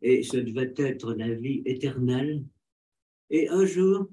et 0.02 0.22
ce 0.22 0.36
devait 0.36 0.74
être 0.76 1.14
la 1.14 1.32
vie 1.32 1.62
éternelle. 1.64 2.44
Et 3.30 3.48
un 3.48 3.64
jour, 3.64 4.08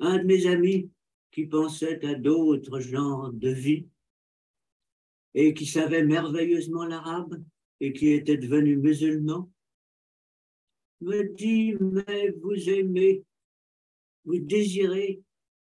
un 0.00 0.18
de 0.18 0.24
mes 0.24 0.46
amis 0.46 0.90
qui 1.36 1.44
pensait 1.44 2.02
à 2.06 2.14
d'autres 2.14 2.80
genres 2.80 3.30
de 3.30 3.50
vie 3.50 3.86
et 5.34 5.52
qui 5.52 5.66
savait 5.66 6.02
merveilleusement 6.02 6.86
l'arabe 6.86 7.44
et 7.78 7.92
qui 7.92 8.08
était 8.08 8.38
devenu 8.38 8.78
musulman, 8.78 9.52
me 11.02 11.24
dit, 11.34 11.74
mais 11.78 12.30
vous 12.40 12.70
aimez, 12.70 13.22
vous 14.24 14.38
désirez, 14.38 15.20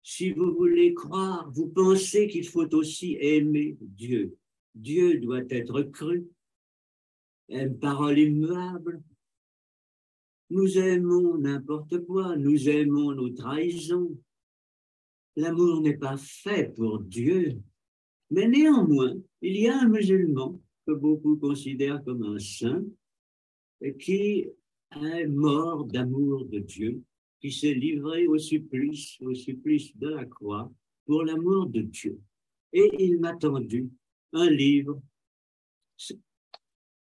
si 0.02 0.30
vous 0.30 0.54
voulez 0.54 0.94
croire, 0.94 1.50
vous 1.52 1.68
pensez 1.68 2.28
qu'il 2.28 2.48
faut 2.48 2.74
aussi 2.74 3.18
aimer 3.20 3.76
Dieu. 3.82 4.38
Dieu 4.74 5.18
doit 5.18 5.44
être 5.50 5.82
cru, 5.82 6.26
une 7.50 7.78
parole 7.78 8.18
immuable. 8.18 9.02
Nous 10.48 10.78
aimons 10.78 11.36
n'importe 11.36 12.06
quoi, 12.06 12.38
nous 12.38 12.70
aimons 12.70 13.12
nos 13.12 13.28
trahisons, 13.28 14.18
L'amour 15.38 15.82
n'est 15.82 15.96
pas 15.96 16.16
fait 16.16 16.74
pour 16.74 16.98
Dieu, 16.98 17.62
mais 18.28 18.48
néanmoins, 18.48 19.14
il 19.40 19.56
y 19.56 19.68
a 19.68 19.82
un 19.82 19.88
musulman 19.88 20.60
que 20.84 20.90
beaucoup 20.90 21.36
considèrent 21.36 22.02
comme 22.02 22.24
un 22.24 22.40
saint 22.40 22.82
qui 24.00 24.48
est 25.00 25.26
mort 25.28 25.84
d'amour 25.84 26.44
de 26.46 26.58
Dieu, 26.58 27.00
qui 27.40 27.52
s'est 27.52 27.74
livré 27.74 28.26
au 28.26 28.36
supplice, 28.36 29.16
de 29.20 30.08
la 30.08 30.24
croix, 30.24 30.72
pour 31.06 31.22
l'amour 31.22 31.66
de 31.66 31.82
Dieu. 31.82 32.18
Et 32.72 32.90
il 32.98 33.20
m'a 33.20 33.36
tendu 33.36 33.88
un 34.32 34.50
livre. 34.50 35.00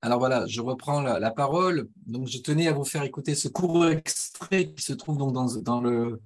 Alors 0.03 0.19
voilà, 0.19 0.45
je 0.45 0.61
reprends 0.61 1.01
la, 1.01 1.31
parole. 1.31 1.89
Donc 2.05 2.27
je 2.27 2.37
tenais 2.37 2.67
à 2.67 2.73
vous 2.73 2.85
faire 2.85 3.01
écouter 3.01 3.33
ce 3.33 3.47
court 3.47 3.87
extrait 3.87 4.71
qui 4.75 4.83
se 4.83 4.93
trouve 4.93 5.17
donc 5.17 5.33
dans 5.63 5.81
le, 5.81 6.21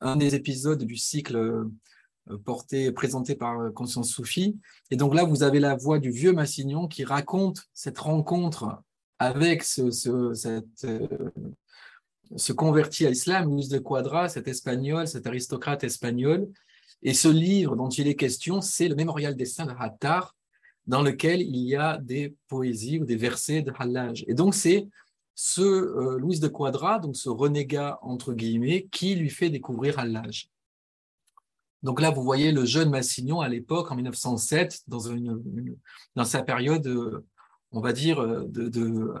un 0.00 0.16
des 0.16 0.34
épisodes 0.34 0.82
du 0.82 0.96
cycle 0.96 1.36
euh, 1.36 2.38
porté, 2.44 2.90
présenté 2.92 3.34
par 3.34 3.72
Conscience 3.72 4.10
Soufie. 4.10 4.58
Et 4.90 4.96
donc 4.96 5.14
là, 5.14 5.24
vous 5.24 5.42
avez 5.42 5.60
la 5.60 5.76
voix 5.76 5.98
du 5.98 6.10
vieux 6.10 6.32
Massignon 6.32 6.88
qui 6.88 7.04
raconte 7.04 7.62
cette 7.72 7.98
rencontre 7.98 8.82
avec 9.18 9.62
ce, 9.62 9.90
ce, 9.90 10.08
euh, 10.84 12.52
converti 12.54 13.06
à 13.06 13.10
l'islam, 13.10 13.54
Luis 13.54 13.68
de 13.68 13.78
Quadra, 13.78 14.28
cet 14.28 14.48
espagnol, 14.48 15.06
cet 15.06 15.26
aristocrate 15.26 15.84
espagnol. 15.84 16.48
Et 17.02 17.14
ce 17.14 17.28
livre 17.28 17.76
dont 17.76 17.88
il 17.88 18.08
est 18.08 18.16
question, 18.16 18.60
c'est 18.60 18.88
le 18.88 18.94
Mémorial 18.94 19.36
des 19.36 19.44
Saints 19.44 19.66
de 19.66 19.74
Hattar, 19.78 20.34
dans 20.86 21.02
lequel 21.02 21.42
il 21.42 21.56
y 21.56 21.76
a 21.76 21.98
des 21.98 22.34
poésies 22.48 22.98
ou 22.98 23.04
des 23.04 23.16
versets 23.16 23.62
de 23.62 23.72
Hallaj. 23.76 24.24
Et 24.28 24.34
donc, 24.34 24.54
c'est 24.54 24.88
ce 25.36 25.60
euh, 25.60 26.18
Louis 26.18 26.40
de 26.40 26.48
Quadra, 26.48 26.98
donc 26.98 27.16
ce 27.16 27.28
renégat 27.28 28.00
entre 28.02 28.32
guillemets, 28.32 28.88
qui 28.90 29.14
lui 29.14 29.30
fait 29.30 29.50
découvrir 29.50 30.00
Hallaj. 30.00 30.48
Donc 31.84 32.00
là, 32.00 32.10
vous 32.10 32.24
voyez 32.24 32.50
le 32.50 32.64
jeune 32.64 32.90
Massignon 32.90 33.40
à 33.40 33.48
l'époque, 33.48 33.92
en 33.92 33.94
1907, 33.94 34.82
dans, 34.88 34.98
une, 34.98 35.40
dans 36.16 36.24
sa 36.24 36.42
période, 36.42 36.88
euh, 36.88 37.24
on 37.70 37.80
va 37.80 37.92
dire, 37.92 38.18
euh, 38.18 38.44
de... 38.48 39.14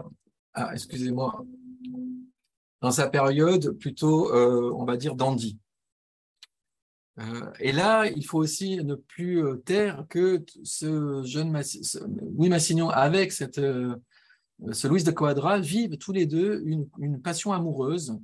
ah, 0.54 0.70
excusez-moi, 0.72 1.44
dans 2.80 2.90
sa 2.90 3.08
période 3.08 3.70
plutôt, 3.78 4.34
on 4.34 4.84
va 4.84 4.96
dire, 4.96 5.14
dandy. 5.14 5.58
Euh, 7.18 7.50
et 7.60 7.72
là, 7.72 8.06
il 8.06 8.24
faut 8.24 8.38
aussi 8.38 8.76
ne 8.84 8.94
plus 8.94 9.42
euh, 9.42 9.56
taire 9.56 10.04
que 10.08 10.44
ce 10.64 11.22
jeune 11.24 11.58
Louis 12.36 12.48
Massignon, 12.48 12.90
avec 12.90 13.32
cette, 13.32 13.58
euh, 13.58 13.96
ce 14.72 14.88
Louis 14.88 15.04
de 15.04 15.10
Quadra, 15.10 15.58
vivent 15.58 15.98
tous 15.98 16.12
les 16.12 16.26
deux 16.26 16.62
une, 16.64 17.20
passion 17.20 17.52
amoureuse, 17.52 18.18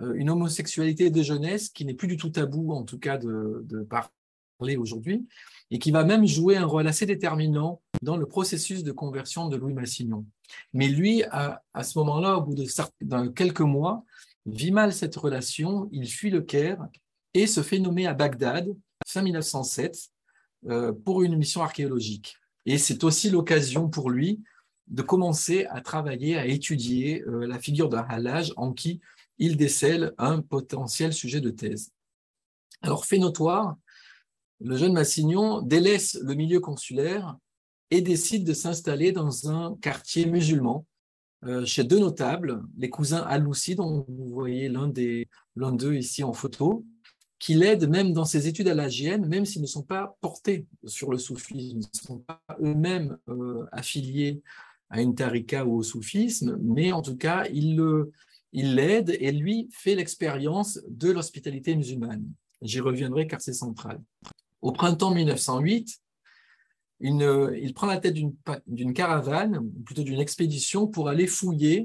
une 0.00 0.30
homosexualité 0.30 1.10
de 1.10 1.22
jeunesse 1.22 1.68
qui 1.68 1.84
n'est 1.84 1.94
plus 1.94 2.08
du 2.08 2.16
tout 2.16 2.30
tabou, 2.30 2.72
en 2.72 2.84
tout 2.84 2.98
cas 2.98 3.18
de, 3.18 3.86
parler 3.88 4.76
aujourd'hui, 4.76 5.26
et 5.70 5.78
qui 5.78 5.90
va 5.90 6.04
même 6.04 6.26
jouer 6.26 6.56
un 6.56 6.66
rôle 6.66 6.86
assez 6.86 7.06
déterminant 7.06 7.80
dans 8.02 8.16
le 8.16 8.26
processus 8.26 8.82
de 8.82 8.92
conversion 8.92 9.48
de 9.48 9.56
Louis 9.56 9.74
Massignon. 9.74 10.24
Mais 10.72 10.88
lui, 10.88 11.22
à, 11.30 11.62
à 11.74 11.82
ce 11.82 11.98
moment-là, 11.98 12.38
au 12.38 12.42
bout 12.42 12.54
de 12.54 13.28
quelques 13.28 13.60
mois, 13.60 14.04
vit 14.46 14.72
mal 14.72 14.92
cette 14.92 15.16
relation, 15.16 15.88
il 15.92 16.08
fuit 16.08 16.30
le 16.30 16.40
Caire 16.40 16.88
et 17.34 17.46
se 17.46 17.62
fait 17.62 17.78
nommer 17.78 18.06
à 18.06 18.14
Bagdad, 18.14 18.68
fin 19.06 19.22
1907, 19.22 20.10
euh, 20.66 20.92
pour 20.92 21.22
une 21.22 21.36
mission 21.36 21.62
archéologique. 21.62 22.36
Et 22.66 22.78
c'est 22.78 23.04
aussi 23.04 23.30
l'occasion 23.30 23.88
pour 23.88 24.10
lui 24.10 24.42
de 24.88 25.02
commencer 25.02 25.66
à 25.66 25.80
travailler, 25.80 26.36
à 26.36 26.46
étudier 26.46 27.22
euh, 27.22 27.46
la 27.46 27.58
figure 27.58 27.88
d'un 27.88 28.06
halage 28.08 28.52
en 28.56 28.72
qui 28.72 29.00
il 29.38 29.56
décèle 29.56 30.14
un 30.18 30.42
potentiel 30.42 31.12
sujet 31.12 31.40
de 31.40 31.50
thèse. 31.50 31.92
Alors, 32.82 33.06
fait 33.06 33.18
notoire, 33.18 33.76
le 34.60 34.76
jeune 34.76 34.92
Massignon 34.92 35.62
délaisse 35.62 36.18
le 36.22 36.34
milieu 36.34 36.60
consulaire 36.60 37.36
et 37.90 38.00
décide 38.00 38.44
de 38.44 38.52
s'installer 38.52 39.12
dans 39.12 39.50
un 39.50 39.76
quartier 39.80 40.26
musulman 40.26 40.84
euh, 41.44 41.64
chez 41.64 41.84
deux 41.84 42.00
notables, 42.00 42.62
les 42.76 42.90
cousins 42.90 43.22
Aloussi, 43.22 43.76
dont 43.76 44.04
vous 44.08 44.28
voyez 44.28 44.68
l'un 44.68 44.88
d'eux 44.88 45.94
ici 45.94 46.24
en 46.24 46.32
photo, 46.32 46.84
qui 47.38 47.54
l'aident 47.54 47.88
même 47.88 48.12
dans 48.12 48.24
ses 48.24 48.48
études 48.48 48.66
à 48.66 48.74
l'AGN, 48.74 49.24
même 49.26 49.44
s'ils 49.44 49.62
ne 49.62 49.66
sont 49.66 49.84
pas 49.84 50.16
portés 50.20 50.66
sur 50.84 51.12
le 51.12 51.18
soufisme, 51.18 51.58
ils 51.58 51.78
ne 51.78 51.82
sont 51.92 52.18
pas 52.18 52.40
eux-mêmes 52.60 53.16
euh, 53.28 53.64
affiliés 53.70 54.42
à 54.90 55.00
une 55.00 55.14
tarika 55.14 55.64
ou 55.64 55.76
au 55.76 55.82
soufisme, 55.82 56.58
mais 56.62 56.92
en 56.92 57.02
tout 57.02 57.16
cas, 57.16 57.44
il 57.50 57.76
l'aide 58.52 59.16
et 59.20 59.32
lui 59.32 59.68
fait 59.72 59.94
l'expérience 59.94 60.80
de 60.88 61.10
l'hospitalité 61.10 61.76
musulmane. 61.76 62.24
J'y 62.62 62.80
reviendrai 62.80 63.26
car 63.26 63.40
c'est 63.40 63.52
central. 63.52 64.00
Au 64.62 64.72
printemps 64.72 65.14
1908, 65.14 66.00
il 67.00 67.72
prend 67.74 67.86
la 67.86 67.98
tête 67.98 68.16
d'une 68.66 68.92
caravane, 68.92 69.70
plutôt 69.84 70.02
d'une 70.02 70.20
expédition, 70.20 70.88
pour 70.88 71.08
aller 71.08 71.26
fouiller 71.26 71.84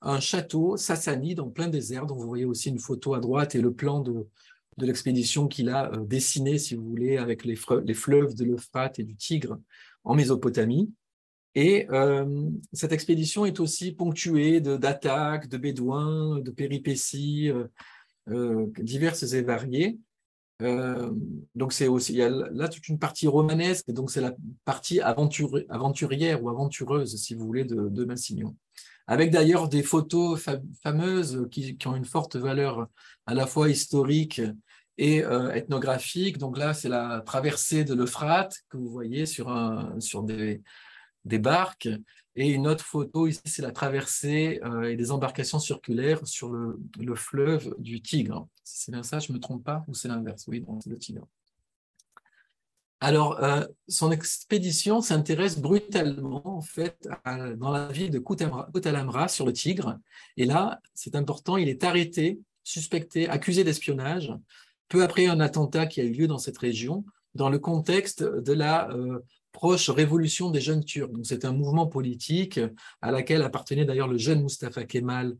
un 0.00 0.20
château 0.20 0.76
sassanide 0.76 1.40
en 1.40 1.50
plein 1.50 1.68
désert, 1.68 2.06
dont 2.06 2.16
vous 2.16 2.26
voyez 2.26 2.44
aussi 2.44 2.68
une 2.68 2.78
photo 2.78 3.14
à 3.14 3.20
droite 3.20 3.54
et 3.54 3.60
le 3.60 3.72
plan 3.72 4.00
de, 4.00 4.26
l'expédition 4.78 5.48
qu'il 5.48 5.70
a 5.70 5.90
euh, 5.92 6.04
dessinée, 6.04 6.58
si 6.58 6.74
vous 6.74 6.86
voulez, 6.86 7.16
avec 7.16 7.44
les, 7.44 7.56
fleuves 7.56 8.34
de 8.34 8.44
l'Euphrate 8.44 8.98
et 8.98 9.04
du 9.04 9.16
Tigre 9.16 9.58
en 10.04 10.14
Mésopotamie. 10.14 10.92
Et 11.56 11.88
euh, 11.90 12.48
cette 12.72 12.92
expédition 12.92 13.46
est 13.46 13.60
aussi 13.60 13.92
ponctuée 13.92 14.60
d'attaques, 14.60 15.48
de, 15.48 15.56
bédouins, 15.56 16.38
de 16.38 16.50
péripéties 16.50 17.50
euh, 18.28 18.66
diverses 18.78 19.32
et 19.32 19.42
variées. 19.42 19.98
donc 21.54 21.72
c'est 21.72 21.88
aussi 21.88 22.12
il 22.12 22.18
y 22.18 22.22
a 22.22 22.28
là 22.30 22.68
toute 22.68 22.88
une 22.88 22.98
partie 22.98 23.26
romanesque, 23.26 23.90
donc 23.90 24.10
c'est 24.10 24.20
la 24.20 24.34
partie 24.64 25.00
aventurière 25.00 26.42
ou 26.42 26.50
aventureuse, 26.50 27.16
si 27.16 27.34
vous 27.34 27.46
voulez, 27.46 27.64
de, 27.64 27.88
de 27.88 28.04
Massignon 28.04 28.54
avec 29.06 29.30
d'ailleurs 29.30 29.68
des 29.68 29.82
photos 29.82 30.44
fameuses 30.82 31.46
qui, 31.50 31.76
qui, 31.76 31.86
ont 31.86 31.94
une 31.94 32.04
forte 32.04 32.36
valeur 32.36 32.88
à 33.26 33.34
la 33.34 33.46
fois 33.46 33.68
historique 33.70 34.42
et 34.98 35.24
euh, 35.24 35.52
ethnographique. 35.52 36.38
Donc 36.38 36.58
là, 36.58 36.74
c'est 36.74 36.88
la 36.88 37.22
traversée 37.24 37.84
de 37.84 37.94
l'Euphrate 37.94 38.56
que 38.68 38.76
vous 38.76 38.88
voyez 38.88 39.26
sur, 39.26 39.48
un, 39.48 39.98
sur 40.00 40.22
des, 40.22 40.62
des 41.26 41.38
barques. 41.38 41.88
Et 42.34 42.50
une 42.50 42.66
autre 42.66 42.84
photo 42.84 43.26
ici, 43.26 43.40
c'est 43.44 43.62
la 43.62 43.72
traversée 43.72 44.60
euh, 44.64 44.90
et 44.90 44.96
des 44.96 45.10
embarcations 45.10 45.58
circulaires 45.58 46.26
sur 46.26 46.50
le, 46.50 46.78
le 46.98 47.14
fleuve 47.14 47.74
du 47.78 48.00
Tigre. 48.00 48.46
C'est 48.62 48.92
bien 48.92 49.02
ça, 49.02 49.18
je 49.18 49.32
ne 49.32 49.36
me 49.36 49.40
trompe 49.40 49.64
pas, 49.64 49.84
ou 49.88 49.94
c'est 49.94 50.08
l'inverse? 50.08 50.44
Oui, 50.48 50.64
c'est 50.82 50.90
le 50.90 50.98
Tigre. 50.98 51.26
Alors, 53.00 53.42
euh, 53.42 53.64
son 53.88 54.10
expédition 54.10 55.02
s'intéresse 55.02 55.58
brutalement, 55.58 56.46
en 56.46 56.62
fait, 56.62 57.08
dans 57.58 57.70
la 57.70 57.88
ville 57.88 58.10
de 58.10 58.18
Koutalamra 58.18 59.28
sur 59.28 59.44
le 59.44 59.52
Tigre. 59.52 59.98
Et 60.36 60.46
là, 60.46 60.80
c'est 60.94 61.14
important, 61.14 61.56
il 61.58 61.68
est 61.68 61.84
arrêté, 61.84 62.40
suspecté, 62.64 63.28
accusé 63.28 63.64
d'espionnage 63.64 64.32
peu 64.88 65.02
après 65.02 65.26
un 65.26 65.40
attentat 65.40 65.86
qui 65.86 66.00
a 66.00 66.04
eu 66.04 66.12
lieu 66.12 66.26
dans 66.26 66.38
cette 66.38 66.58
région, 66.58 67.04
dans 67.34 67.50
le 67.50 67.58
contexte 67.58 68.22
de 68.22 68.52
la 68.52 68.88
euh, 68.90 69.18
proche 69.56 69.88
révolution 69.88 70.50
des 70.50 70.60
jeunes 70.60 70.84
Turcs. 70.84 71.10
c'est 71.22 71.46
un 71.46 71.52
mouvement 71.52 71.86
politique 71.86 72.60
à 73.00 73.10
laquelle 73.10 73.40
appartenait 73.40 73.86
d'ailleurs 73.86 74.06
le 74.06 74.18
jeune 74.18 74.42
Mustafa 74.42 74.84
Kemal, 74.84 75.34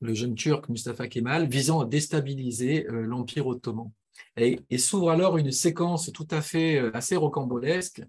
le 0.00 0.14
jeune 0.14 0.34
Turc 0.34 0.68
Mustafa 0.68 1.06
Kemal, 1.06 1.48
visant 1.48 1.78
à 1.78 1.86
déstabiliser 1.86 2.88
euh, 2.88 3.06
l'Empire 3.06 3.46
ottoman. 3.46 3.92
Et, 4.36 4.58
s'ouvre 4.78 5.10
alors 5.10 5.38
une 5.38 5.52
séquence 5.52 6.10
tout 6.12 6.26
à 6.32 6.42
fait 6.42 6.80
euh, 6.80 6.90
assez 6.92 7.14
rocambolesque, 7.14 8.02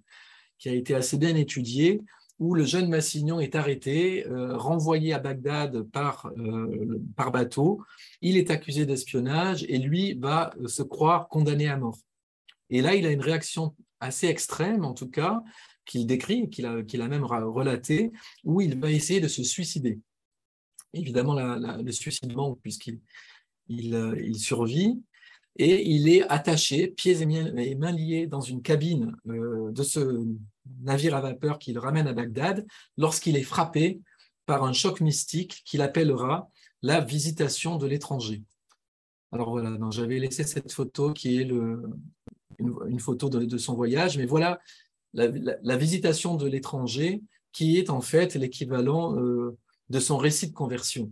qui 0.57 0.69
a 0.69 0.73
été 0.73 0.95
assez 0.95 1.17
bien 1.17 1.35
étudiée, 1.35 2.01
où 2.39 2.55
le 2.55 2.65
jeune 2.65 2.89
Massignon 2.89 3.39
est 3.39 3.53
arrêté, 3.53 4.25
euh, 4.25 4.57
renvoyé 4.57 5.13
à 5.13 5.19
Bagdad 5.19 5.83
par, 5.83 6.31
par 7.15 7.31
bateau. 7.31 7.83
Il 8.21 8.37
est 8.37 8.49
accusé 8.49 8.87
d'espionnage 8.87 9.65
et 9.69 9.77
lui 9.77 10.15
va 10.15 10.51
se 10.65 10.81
croire 10.81 11.27
condamné 11.27 11.67
à 11.67 11.77
mort. 11.77 11.99
Et 12.71 12.81
là, 12.81 12.95
il 12.95 13.05
a 13.05 13.11
une 13.11 13.21
réaction 13.21 13.75
assez 14.03 14.27
extrême, 14.27 14.85
en 14.85 14.93
tout 14.93 15.09
cas, 15.09 15.41
qu'il 15.85 16.05
décrit, 16.05 16.49
qu'il 16.49 16.65
a, 16.65 16.83
qu'il 16.83 17.01
a 17.01 17.07
même 17.07 17.23
relaté, 17.25 18.11
où 18.43 18.61
il 18.61 18.79
va 18.79 18.91
essayer 18.91 19.19
de 19.19 19.27
se 19.27 19.43
suicider. 19.43 19.99
Évidemment, 20.93 21.33
le 21.33 21.91
suicidement, 21.91 22.55
puisqu'il 22.61 22.99
il, 23.67 23.95
euh, 23.95 24.15
il 24.23 24.37
survit, 24.37 25.01
et 25.57 25.87
il 25.87 26.09
est 26.09 26.23
attaché, 26.29 26.87
pieds 26.87 27.21
et 27.21 27.75
mains 27.75 27.91
liés, 27.91 28.27
dans 28.27 28.41
une 28.41 28.61
cabine 28.61 29.15
de 29.25 29.83
ce 29.83 30.25
navire 30.81 31.15
à 31.15 31.21
vapeur 31.21 31.59
qui 31.59 31.73
le 31.73 31.79
ramène 31.79 32.07
à 32.07 32.13
Bagdad 32.13 32.65
lorsqu'il 32.97 33.37
est 33.37 33.43
frappé 33.43 34.01
par 34.47 34.63
un 34.63 34.73
choc 34.73 34.99
mystique 34.99 35.61
qu'il 35.63 35.81
appellera 35.81 36.49
la 36.81 37.01
visitation 37.01 37.77
de 37.77 37.85
l'étranger. 37.85 38.41
Alors 39.31 39.51
voilà, 39.51 39.77
j'avais 39.91 40.19
laissé 40.19 40.43
cette 40.43 40.71
photo 40.71 41.13
qui 41.13 41.37
est 41.37 41.43
le, 41.43 41.83
une, 42.59 42.99
photo 42.99 43.29
de, 43.29 43.57
son 43.57 43.75
voyage, 43.75 44.17
mais 44.17 44.25
voilà 44.25 44.59
la, 45.13 45.77
visitation 45.77 46.35
de 46.35 46.47
l'étranger 46.47 47.21
qui 47.51 47.77
est 47.77 47.89
en 47.89 48.01
fait 48.01 48.35
l'équivalent 48.35 49.17
euh, 49.17 49.57
de 49.89 49.99
son 49.99 50.17
récit 50.17 50.47
de 50.47 50.53
conversion. 50.53 51.11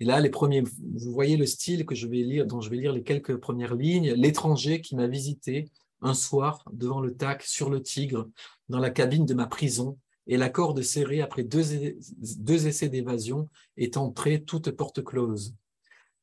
Et 0.00 0.04
là, 0.04 0.18
les 0.20 0.30
premiers, 0.30 0.62
vous 0.62 1.12
voyez 1.12 1.36
le 1.36 1.46
style 1.46 1.84
que 1.84 1.94
je 1.94 2.06
vais 2.06 2.22
lire, 2.22 2.46
dont 2.46 2.60
je 2.60 2.70
vais 2.70 2.76
lire 2.76 2.92
les 2.92 3.02
quelques 3.02 3.36
premières 3.36 3.74
lignes. 3.74 4.12
L'étranger 4.12 4.80
qui 4.80 4.96
m'a 4.96 5.06
visité 5.06 5.70
un 6.00 6.14
soir 6.14 6.64
devant 6.72 7.00
le 7.00 7.14
tac 7.14 7.42
sur 7.42 7.68
le 7.68 7.82
Tigre, 7.82 8.28
dans 8.70 8.78
la 8.78 8.90
cabine 8.90 9.26
de 9.26 9.34
ma 9.34 9.46
prison, 9.46 9.98
et 10.26 10.36
la 10.36 10.48
corde 10.48 10.80
serrée 10.82 11.20
après 11.20 11.42
deux, 11.42 12.66
essais 12.66 12.88
d'évasion 12.88 13.48
est 13.76 13.96
entrée 13.96 14.42
toute 14.42 14.70
porte 14.70 15.02
close. 15.02 15.54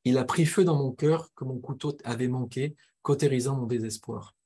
Il 0.06 0.18
a 0.18 0.24
pris 0.24 0.46
feu 0.46 0.64
dans 0.64 0.78
mon 0.78 0.92
cœur 0.92 1.30
que 1.36 1.44
mon 1.44 1.60
couteau 1.60 1.98
avait 2.06 2.30
manqué, 2.30 2.76
cautérisant 3.02 3.58
mon 3.58 3.68
désespoir. 3.68 4.37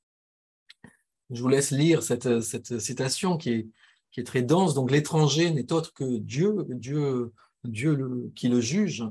Je 1.32 1.42
vous 1.42 1.48
laisse 1.48 1.70
lire 1.70 2.02
cette, 2.02 2.40
cette 2.40 2.78
citation 2.78 3.36
qui 3.36 3.50
est, 4.16 4.24
très 4.24 4.42
dense. 4.42 4.74
Donc 4.74 4.90
l'étranger 4.90 5.50
n'est 5.50 5.72
autre 5.72 5.92
que 5.94 6.18
Dieu, 6.18 6.66
Dieu, 6.68 7.32
Dieu 7.64 8.30
qui 8.34 8.48
le 8.48 8.60
juge. 8.60 9.04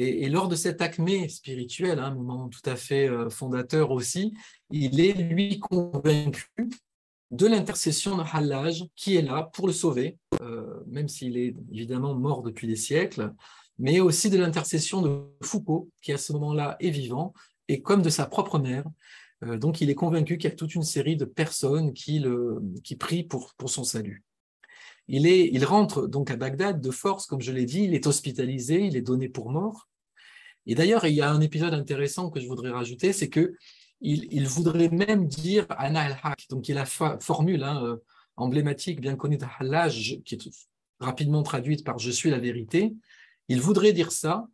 Et, 0.00 0.28
lors 0.28 0.46
de 0.46 0.54
cet 0.54 0.80
acmé 0.80 1.28
spirituel, 1.28 1.98
un 1.98 2.14
moment 2.14 2.48
tout 2.48 2.60
à 2.66 2.76
fait 2.76 3.08
euh, 3.08 3.30
fondateur 3.30 3.90
aussi, 3.90 4.32
il 4.70 5.00
est 5.00 5.12
lui 5.12 5.58
convaincu 5.58 6.70
de 7.32 7.46
l'intercession 7.48 8.16
de 8.16 8.22
Hallaj 8.22 8.84
qui 8.94 9.16
est 9.16 9.22
là 9.22 9.50
pour 9.52 9.66
le 9.66 9.72
sauver, 9.72 10.16
euh, 10.40 10.80
même 10.86 11.08
s'il 11.08 11.36
est 11.36 11.56
évidemment 11.72 12.14
mort 12.14 12.44
depuis 12.44 12.68
des 12.68 12.76
siècles, 12.76 13.34
mais 13.80 13.98
aussi 13.98 14.30
de 14.30 14.38
l'intercession 14.38 15.02
de 15.02 15.24
Foucault, 15.42 15.90
qui 16.00 16.12
à 16.12 16.18
ce 16.18 16.32
moment-là 16.32 16.76
est 16.78 16.90
vivant, 16.90 17.34
et 17.66 17.82
comme 17.82 18.02
de 18.02 18.10
sa 18.10 18.26
propre 18.26 18.60
mère. 18.60 18.84
Euh, 19.44 19.58
donc 19.58 19.80
il 19.80 19.90
est 19.90 19.94
convaincu 19.94 20.38
qu'il 20.38 20.50
y 20.50 20.52
a 20.52 20.56
toute 20.56 20.74
une 20.74 20.82
série 20.82 21.16
de 21.16 21.24
personnes 21.24 21.92
qui, 21.92 22.18
le, 22.18 22.60
qui 22.84 22.96
prient 22.96 23.24
pour, 23.24 23.54
pour 23.54 23.70
son 23.70 23.84
salut. 23.84 24.24
Il, 25.06 25.26
est, 25.26 25.48
il 25.52 25.64
rentre 25.64 26.06
donc 26.06 26.30
à 26.30 26.36
Bagdad 26.36 26.80
de 26.80 26.90
force, 26.90 27.26
comme 27.26 27.40
je 27.40 27.52
l'ai 27.52 27.64
dit, 27.64 27.84
il 27.84 27.94
est 27.94 28.06
hospitalisé, 28.06 28.84
il 28.84 28.96
est 28.96 29.02
donné 29.02 29.28
pour 29.28 29.50
mort. 29.50 29.88
Et 30.66 30.74
d'ailleurs, 30.74 31.06
il 31.06 31.14
y 31.14 31.22
a 31.22 31.30
un 31.30 31.40
épisode 31.40 31.72
intéressant 31.72 32.28
que 32.28 32.40
je 32.40 32.46
voudrais 32.46 32.70
rajouter, 32.70 33.14
c'est 33.14 33.30
que 33.30 33.54
il, 34.00 34.46
voudrait 34.46 34.90
même 34.90 35.26
dire 35.26 35.66
Ana 35.70 36.02
al-Haq, 36.02 36.46
donc 36.50 36.68
il 36.68 36.78
a 36.78 36.84
la 37.00 37.18
formule 37.18 37.64
hein, 37.64 37.84
euh, 37.84 37.96
emblématique, 38.36 39.00
bien 39.00 39.16
connue 39.16 39.38
de 39.38 39.46
Hallaj, 39.58 40.20
qui 40.24 40.34
est 40.36 40.48
rapidement 41.00 41.42
traduite 41.42 41.84
par 41.84 41.98
Je 41.98 42.10
suis 42.10 42.30
la 42.30 42.38
vérité. 42.38 42.94
Il 43.48 43.60
voudrait 43.60 43.92
dire 43.92 44.12
ça 44.12 44.46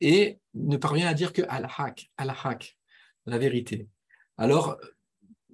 et 0.00 0.38
ne 0.54 0.76
parvient 0.76 1.08
à 1.08 1.14
dire 1.14 1.32
que 1.32 1.42
al-Haq, 1.48 2.10
al-Haq, 2.16 2.78
la 3.26 3.38
vérité. 3.38 3.88
Alors, 4.42 4.76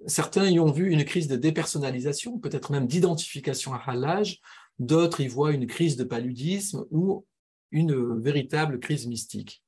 certains 0.07 0.48
y 0.48 0.59
ont 0.59 0.72
vu 0.72 0.90
une 0.90 1.05
crise 1.05 1.29
de 1.29 1.37
dépersonnalisation, 1.37 2.38
peut-être 2.38 2.72
même 2.72 2.87
d'identification 2.87 3.74
à 3.74 3.83
Hallaj, 3.87 4.40
d'autres 4.79 5.20
y 5.20 5.29
voient 5.29 5.53
une 5.53 5.66
crise 5.66 5.98
de 5.98 6.05
paludisme 6.05 6.87
ou 6.90 7.27
une 7.70 8.18
véritable 8.18 8.81
crise 8.81 9.07
mystique. 9.07 9.62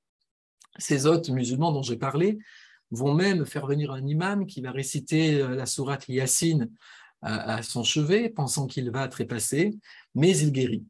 Ces 0.79 1.05
hôtes 1.05 1.29
musulmans 1.29 1.71
dont 1.71 1.83
j'ai 1.83 1.99
parlé 1.99 2.39
vont 2.93 3.13
même 3.13 3.45
faire 3.45 3.67
venir 3.67 3.93
un 3.93 4.07
imam 4.07 4.47
qui 4.47 4.63
va 4.63 4.71
réciter 4.71 5.43
euh, 5.43 5.55
la 5.55 5.67
sourate 5.67 6.09
Yassine 6.09 6.71
à, 7.21 7.63
son 7.63 7.85
chevet, 7.85 8.31
pensant 8.31 8.67
qu'il 8.67 8.91
va 8.91 9.07
trépasser, 9.07 9.77
mais 10.15 10.35
il 10.39 10.51
guérit. 10.51 10.87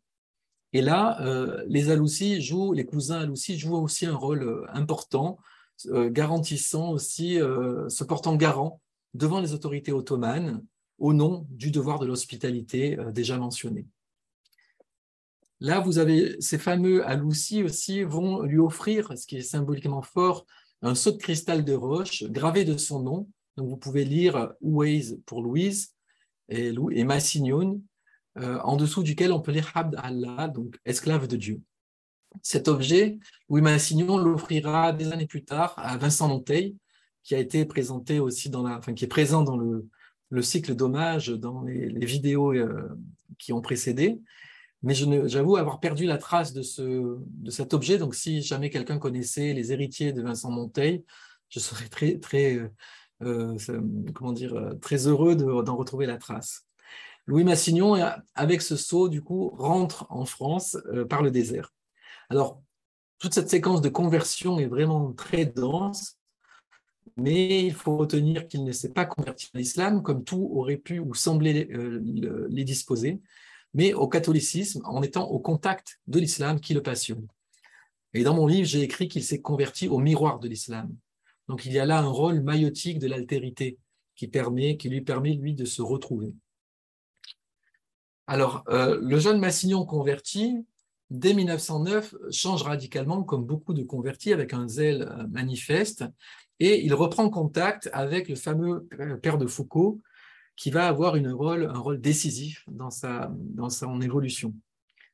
Et 0.72 0.82
là, 0.82 1.20
euh, 1.22 1.64
les 1.66 1.90
Aloussi 1.90 2.40
jouent, 2.40 2.72
les 2.74 2.86
cousins 2.86 3.22
Aloussi 3.22 3.58
jouent 3.58 3.74
aussi 3.74 4.06
un 4.06 4.14
rôle 4.14 4.44
euh, 4.44 4.64
important, 4.72 5.40
garantissant 5.88 6.90
aussi, 6.90 7.34
se 7.36 8.04
portant 8.04 8.36
garant 8.36 8.80
devant 9.14 9.40
les 9.40 9.52
autorités 9.54 9.92
ottomanes 9.92 10.62
au 10.98 11.12
nom 11.12 11.46
du 11.50 11.70
devoir 11.70 11.98
de 11.98 12.06
l'hospitalité 12.06 12.98
déjà 13.12 13.38
mentionné. 13.38 13.86
Là, 15.60 15.80
vous 15.80 15.98
avez 15.98 16.40
ces 16.40 16.58
fameux 16.58 17.06
Aloussi 17.06 17.62
aussi 17.62 18.02
vont 18.02 18.42
lui 18.42 18.58
offrir, 18.58 19.16
ce 19.16 19.26
qui 19.26 19.36
est 19.36 19.42
symboliquement 19.42 20.00
fort, 20.02 20.46
un 20.80 20.94
saut 20.94 21.12
de 21.12 21.18
cristal 21.18 21.64
de 21.64 21.74
roche 21.74 22.24
gravé 22.24 22.64
de 22.64 22.76
son 22.78 23.02
nom. 23.02 23.28
Donc 23.56 23.68
vous 23.68 23.76
pouvez 23.76 24.04
lire 24.04 24.54
Ouaise 24.62 25.20
pour 25.26 25.42
Louise 25.42 25.94
et, 26.48 26.72
euh, 28.38 28.58
en 28.60 28.76
dessous 28.76 29.02
duquel 29.02 29.32
on 29.32 29.40
peut 29.40 29.52
lire 29.52 29.70
Abd 29.74 29.96
Allah, 29.98 30.48
donc 30.48 30.78
esclave 30.86 31.26
de 31.26 31.36
Dieu. 31.36 31.60
Cet 32.42 32.68
objet, 32.68 33.18
Louis 33.48 33.60
Massignon 33.60 34.18
l'offrira 34.18 34.92
des 34.92 35.12
années 35.12 35.26
plus 35.26 35.44
tard 35.44 35.74
à 35.76 35.96
Vincent 35.96 36.28
Monteil, 36.28 36.76
qui 37.22 37.34
a 37.34 37.38
été 37.38 37.64
présenté 37.64 38.18
aussi 38.20 38.50
dans 38.50 38.66
est 39.04 39.06
présent 39.06 39.42
dans 39.42 39.56
le, 39.56 39.88
le 40.30 40.42
cycle 40.42 40.74
d'hommage 40.74 41.28
dans 41.28 41.62
les, 41.62 42.06
vidéos 42.06 42.54
euh, 42.54 42.88
qui 43.38 43.52
ont 43.52 43.60
précédé 43.60 44.20
mais 44.82 44.94
j'avoue 44.94 45.56
avoir 45.56 45.78
perdu 45.78 46.06
la 46.06 46.16
trace 46.16 46.54
de, 46.54 46.62
ce, 46.62 47.18
cet 47.50 47.74
objet. 47.74 47.98
Donc, 47.98 48.14
si 48.14 48.40
jamais 48.40 48.70
quelqu'un 48.70 48.98
connaissait 48.98 49.52
les 49.52 49.72
héritiers 49.72 50.14
de 50.14 50.22
Vincent 50.22 50.50
Monteil, 50.50 51.04
je 51.50 51.60
serais 51.60 51.88
très, 51.88 52.18
euh, 52.56 52.70
euh, 53.22 55.06
heureux 55.06 55.36
d'en 55.36 55.76
retrouver 55.76 56.06
la 56.06 56.16
trace. 56.16 56.64
Louis 57.26 57.44
Massignon, 57.44 57.94
avec 58.34 58.62
ce 58.62 58.74
saut, 58.76 59.10
du 59.10 59.20
coup, 59.20 59.50
rentre 59.50 60.06
en 60.08 60.24
France 60.24 60.78
par 61.10 61.20
le 61.20 61.30
désert. 61.30 61.74
Alors, 62.30 62.62
toute 63.18 63.34
cette 63.34 63.50
séquence 63.50 63.82
de 63.82 63.88
conversion 63.88 64.58
est 64.58 64.66
vraiment 64.66 65.12
très 65.12 65.44
dense, 65.44 66.18
mais 67.16 67.66
il 67.66 67.74
faut 67.74 67.96
retenir 67.96 68.48
qu'il 68.48 68.64
ne 68.64 68.72
s'est 68.72 68.92
pas 68.92 69.04
converti 69.04 69.50
à 69.52 69.58
l'islam, 69.58 70.02
comme 70.02 70.24
tout 70.24 70.48
aurait 70.54 70.78
pu 70.78 71.00
ou 71.00 71.14
semblait 71.14 71.68
les 71.70 72.64
disposer 72.64 73.20
mais 73.74 73.92
au 73.94 74.08
catholicisme 74.08 74.82
en 74.84 75.02
étant 75.02 75.28
au 75.28 75.38
contact 75.38 76.00
de 76.06 76.18
l'islam 76.18 76.60
qui 76.60 76.74
le 76.74 76.82
passionne. 76.82 77.26
Et 78.14 78.24
dans 78.24 78.34
mon 78.34 78.46
livre, 78.46 78.66
j'ai 78.66 78.82
écrit 78.82 79.08
qu'il 79.08 79.22
s'est 79.22 79.40
converti 79.40 79.88
au 79.88 79.98
miroir 79.98 80.40
de 80.40 80.48
l'islam. 80.48 80.94
Donc 81.48 81.64
il 81.66 81.72
y 81.72 81.78
a 81.78 81.86
là 81.86 81.98
un 81.98 82.08
rôle 82.08 82.40
maïotique 82.40 82.98
de 82.98 83.06
l'altérité 83.06 83.78
qui 84.16 84.26
lui 84.26 85.00
permet, 85.00 85.34
lui, 85.34 85.54
de 85.54 85.64
se 85.64 85.82
retrouver. 85.82 86.34
Alors, 88.26 88.64
euh, 88.68 88.98
le 89.00 89.18
jeune 89.18 89.40
Massignon 89.40 89.86
converti, 89.86 90.66
dès 91.10 91.34
1909, 91.34 92.14
change 92.30 92.62
radicalement, 92.62 93.22
comme 93.22 93.44
beaucoup 93.44 93.74
de 93.74 93.82
convertis, 93.82 94.32
avec 94.32 94.54
un 94.54 94.68
zèle 94.68 95.02
euh, 95.02 95.26
manifeste, 95.28 96.04
et 96.60 96.84
il 96.84 96.94
reprend 96.94 97.28
contact 97.30 97.88
avec 97.92 98.28
le 98.28 98.36
fameux 98.36 98.86
père 99.22 99.38
de 99.38 99.46
Foucault, 99.46 100.00
qui 100.56 100.70
va 100.70 100.86
avoir 100.86 101.16
une 101.16 101.30
rôle, 101.30 101.64
un 101.64 101.78
rôle 101.78 102.00
décisif 102.00 102.64
dans, 102.70 102.90
sa, 102.90 103.32
dans 103.34 103.70
son 103.70 104.00
évolution. 104.02 104.54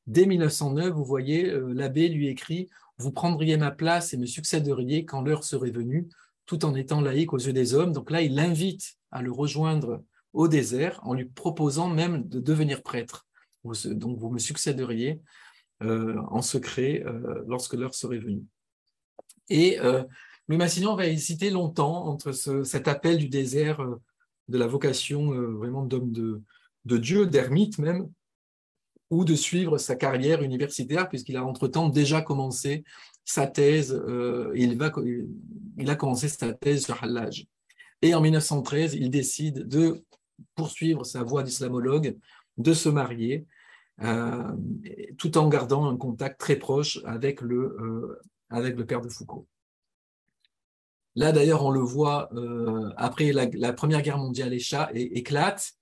Dès 0.07 0.27
1909, 0.27 0.93
vous 0.93 1.05
voyez, 1.05 1.51
euh, 1.51 1.73
l'abbé 1.73 2.09
lui 2.09 2.29
écrit 2.29 2.69
Vous 2.99 3.13
prendriez 3.13 3.57
ma 3.57 3.71
place 3.71 4.13
et 4.13 4.17
me 4.17 4.27
succéderiez 4.27 5.05
quand 5.05 5.23
l'heure 5.23 5.45
serait 5.45 5.71
venue, 5.71 6.09
tout 6.47 6.65
en 6.65 6.75
étant 6.75 7.01
laïque 7.01 7.33
aux 7.33 7.39
yeux 7.39 7.53
des 7.53 7.75
hommes. 7.75 7.93
Donc 7.93 8.11
là, 8.11 8.23
il 8.23 8.35
l'invite 8.35 8.97
à 9.11 9.23
le 9.23 9.33
rejoindre 9.33 10.03
au 10.33 10.49
désert 10.49 11.01
en 11.03 11.15
lui 11.15 11.25
proposant 11.25 11.89
même 11.89 12.29
de 12.29 12.41
devenir 12.41 12.83
prêtre. 12.83 13.27
Donc 13.87 14.19
vous 14.19 14.31
me 14.31 14.39
succéderiez 14.39 15.21
en 15.83 16.43
secret 16.43 17.03
euh, 17.07 17.43
lorsque 17.47 17.75
l'heure 17.75 17.95
serait 17.95 18.19
venue. 18.19 18.45
Et 19.49 19.79
Louis 20.49 20.57
Massignon 20.59 20.97
va 20.97 21.07
hésiter 21.07 21.51
longtemps 21.51 22.07
entre 22.07 22.33
cet 22.33 22.89
appel 22.89 23.19
du 23.19 23.29
désert 23.29 23.81
de 24.49 24.59
la 24.59 24.67
vocation 24.67 25.33
euh, 25.33 25.49
vraiment 25.53 25.85
d'homme 25.85 26.13
de, 26.13 26.99
Dieu, 26.99 27.27
d'ermite 27.27 27.79
même, 27.79 28.09
ou 29.11 29.25
de 29.25 29.35
suivre 29.35 29.79
sa 29.79 29.97
carrière 29.97 30.43
universitaire, 30.43 31.09
puisqu'il 31.09 31.37
a 31.37 31.45
entre-temps 31.45 31.89
déjà 31.89 32.23
commencé 32.23 32.85
sa 33.25 33.47
thèse, 33.47 33.93
euh, 33.93 34.53
il, 34.55 34.77
va, 34.77 34.93
il 35.79 35.91
a 35.91 35.97
commencé 35.97 36.29
sa 36.29 36.53
thèse 36.53 36.85
sur 36.85 37.03
Hallaj. 37.03 37.47
Et 38.03 38.15
en 38.15 38.21
1913, 38.21 38.95
il 38.95 39.11
décide 39.11 39.67
de 39.67 40.05
poursuivre 40.55 41.05
sa 41.05 41.23
voie 41.23 41.43
d'islamologue, 41.43 42.17
de 42.59 42.73
se 42.73 42.89
marier, 42.89 43.39
euh, 43.39 43.56
tout 43.99 45.39
en 45.39 45.49
gardant 45.49 45.87
un 45.89 45.97
contact 45.97 46.39
très 46.39 46.57
proche 46.57 47.01
avec 47.05 47.41
le, 47.41 48.19
avec 48.51 48.77
le 48.77 48.85
père 48.85 49.01
de 49.01 49.09
Foucault. 49.09 49.47
Là, 51.17 51.33
d'ailleurs, 51.33 51.65
on 51.65 51.71
le 51.71 51.81
voit 51.81 52.29
euh, 52.35 52.91
après 52.99 53.33
la, 53.33 53.73
Première 53.73 54.03
Guerre 54.03 54.19
mondiale 54.19 54.55
éclate. 54.95 55.73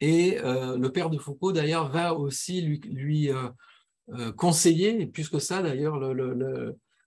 Et 0.00 0.38
euh, 0.38 0.78
le 0.78 0.92
père 0.92 1.10
de 1.10 1.18
Foucault, 1.18 1.52
d'ailleurs, 1.52 1.90
va 1.90 2.14
aussi 2.14 2.62
lui, 2.62 3.30
euh, 3.30 4.32
conseiller, 4.32 5.02
et 5.02 5.06
plus 5.06 5.28
que 5.28 5.40
ça, 5.40 5.60
d'ailleurs, 5.60 6.00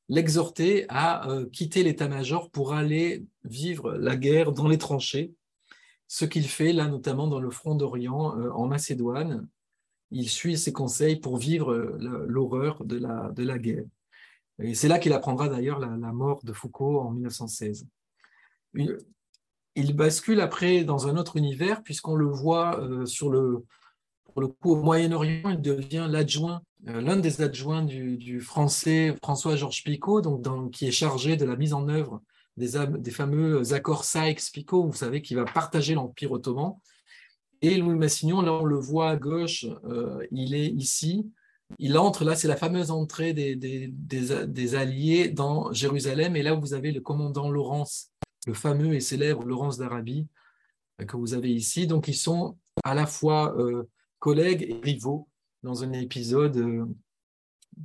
l'exhorter 0.10 0.86
à 0.90 1.26
quitter 1.52 1.84
l'état-major 1.84 2.52
pour 2.52 2.74
aller 2.74 3.26
vivre 3.46 3.94
la 3.94 4.18
guerre 4.18 4.52
dans 4.52 4.68
les 4.68 4.78
tranchées. 4.78 5.34
Ce 6.08 6.26
qu'il 6.26 6.48
fait, 6.48 6.74
là, 6.74 6.88
notamment 6.88 7.28
dans 7.28 7.40
le 7.40 7.50
front 7.50 7.76
d'Orient, 7.76 8.38
en 8.52 8.68
Macédoine. 8.68 9.48
Il 10.14 10.30
suit 10.30 10.58
ses 10.58 10.72
conseils 10.72 11.18
pour 11.18 11.38
vivre 11.38 11.74
l'horreur 12.28 12.84
de 12.86 13.44
la 13.44 13.58
guerre. 13.60 13.84
Et 14.60 14.76
c'est 14.76 14.88
là 14.88 15.00
qu'il 15.00 15.14
apprendra 15.14 15.50
d'ailleurs 15.50 15.80
la, 15.80 15.88
mort 15.88 16.42
de 16.44 16.54
Foucault 16.54 17.00
en 17.00 17.12
1916. 17.12 17.88
Il 19.76 19.96
bascule 19.96 20.40
après 20.42 20.84
dans 20.84 21.08
un 21.08 21.18
autre 21.18 21.38
univers, 21.38 21.82
puisqu'on 21.82 22.16
le 22.16 22.28
voit 22.28 22.80
euh, 22.80 23.06
sur 23.06 23.32
le, 23.32 23.66
pour 24.26 24.42
le 24.42 24.48
coup 24.48 24.74
au 24.74 24.76
Moyen-Orient, 24.76 25.50
il 25.50 25.62
devient 25.62 26.08
l'adjoint, 26.08 26.62
euh, 26.88 27.02
l'un 27.02 27.18
des 27.18 27.42
adjoints 27.42 27.84
du, 27.84 28.40
français 28.40 29.16
François-Georges 29.24 29.84
Picot, 29.84 30.22
donc 30.22 30.72
qui 30.72 30.88
est 30.88 30.92
chargé 30.92 31.38
de 31.38 31.46
la 31.46 31.56
mise 31.56 31.74
en 31.74 31.88
œuvre 31.90 32.22
des, 32.56 32.74
des 33.00 33.12
fameux 33.12 33.74
accords 33.74 34.06
Sykes-Picot, 34.06 34.86
vous 34.86 34.94
savez, 34.94 35.24
qui 35.24 35.34
va 35.34 35.46
partager 35.46 35.96
l'Empire 35.96 36.32
ottoman. 36.32 36.76
Et 37.64 37.78
Louis 37.78 37.96
Massignon, 37.96 38.42
là 38.42 38.52
on 38.52 38.66
le 38.66 38.76
voit 38.76 39.10
à 39.10 39.16
gauche, 39.16 39.66
euh, 39.86 40.28
il 40.32 40.54
est 40.54 40.68
ici. 40.68 41.32
Il 41.80 41.98
entre, 41.98 42.26
là 42.26 42.36
c'est 42.36 42.50
la 42.50 42.58
fameuse 42.58 42.92
entrée 42.92 43.34
des, 43.34 44.76
Alliés 44.76 45.30
dans 45.30 45.72
Jérusalem. 45.72 46.36
Et 46.36 46.44
là 46.44 46.56
vous 46.56 46.74
avez 46.74 46.92
le 46.92 47.00
commandant 47.00 47.50
Laurence, 47.50 48.12
le 48.48 48.54
fameux 48.54 48.94
et 48.94 49.00
célèbre 49.00 49.46
Laurence 49.46 49.78
d'Arabie, 49.78 50.28
euh, 51.00 51.06
que 51.06 51.16
vous 51.16 51.34
avez 51.34 51.54
ici. 51.54 51.88
Donc 51.88 52.10
ils 52.10 52.18
sont 52.18 52.58
à 52.84 52.94
la 52.94 53.06
fois 53.06 53.58
euh, 53.58 53.90
collègues 54.20 54.64
et 54.64 54.82
rivaux 54.84 55.30
dans 55.64 55.86
un 55.86 55.94
épisode 55.94 56.86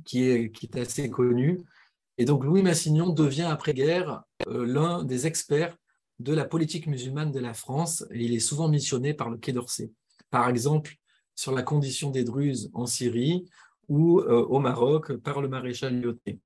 qui, 0.03 0.23
est, 0.23 0.51
qui 0.51 0.65
est 0.65 0.77
assez 0.77 1.09
connu. 1.09 1.61
Et 2.17 2.25
donc 2.25 2.43
Louis 2.43 2.63
Massignon 2.63 3.11
devient 3.11 3.43
après-guerre 3.43 4.23
l'un 4.45 5.05
des 5.05 5.25
experts 5.25 5.77
de 6.19 6.33
la 6.33 6.45
politique 6.45 6.87
musulmane 6.87 7.31
de 7.31 7.39
la 7.39 7.53
France 7.53 8.05
il 8.13 8.33
est 8.33 8.39
souvent 8.39 8.67
missionné 8.67 9.13
par 9.13 9.29
le 9.29 9.37
Quai 9.37 9.53
d'Orsay. 9.53 9.91
Par 10.29 10.47
exemple, 10.49 10.95
sur 11.35 11.53
la 11.53 11.63
condition 11.63 12.11
des 12.11 12.23
Druzes 12.23 12.69
en 12.73 12.85
Syrie 12.85 13.45
ou 13.87 14.19
euh, 14.19 14.45
au 14.45 14.59
Maroc 14.59 15.13
par 15.17 15.41
le 15.41 15.47
maréchal 15.47 15.99
Lyoté. 15.99 16.39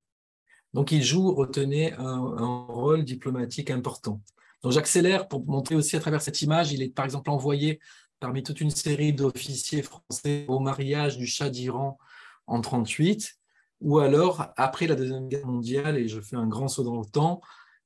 Donc 0.74 0.91
il 0.91 1.03
joue, 1.03 1.34
retenez, 1.34 1.93
un, 1.93 2.05
un 2.05 2.65
rôle 2.65 3.03
diplomatique 3.03 3.71
important. 3.71 4.21
Donc 4.61 4.71
j'accélère 4.71 5.28
pour 5.28 5.45
montrer 5.45 5.76
aussi 5.76 5.95
à 5.95 5.99
travers 5.99 6.21
cette 6.21 6.41
image, 6.41 6.71
il 6.71 6.82
est 6.82 6.89
par 6.89 7.05
exemple 7.05 7.30
envoyé 7.30 7.80
parmi 8.19 8.41
toute 8.41 8.61
une 8.61 8.69
série 8.69 9.11
d'officiers 9.11 9.82
français 9.82 10.45
au 10.47 10.59
mariage 10.59 11.17
du 11.17 11.28
Shah 11.28 11.49
d'Iran 11.49 11.97
en 12.47 12.59
1938, 12.59 13.36
ou 13.82 13.99
alors 13.99 14.53
après 14.55 14.88
la 14.88 14.95
Deuxième 14.95 15.28
Guerre 15.28 15.45
mondiale, 15.45 15.97
et 15.97 16.07
je 16.07 16.21
fais 16.21 16.38
un 16.38 16.47
grand 16.47 16.69
saut 16.69 16.84
dans 16.84 16.99
le 16.99 17.05
temps, 17.05 17.41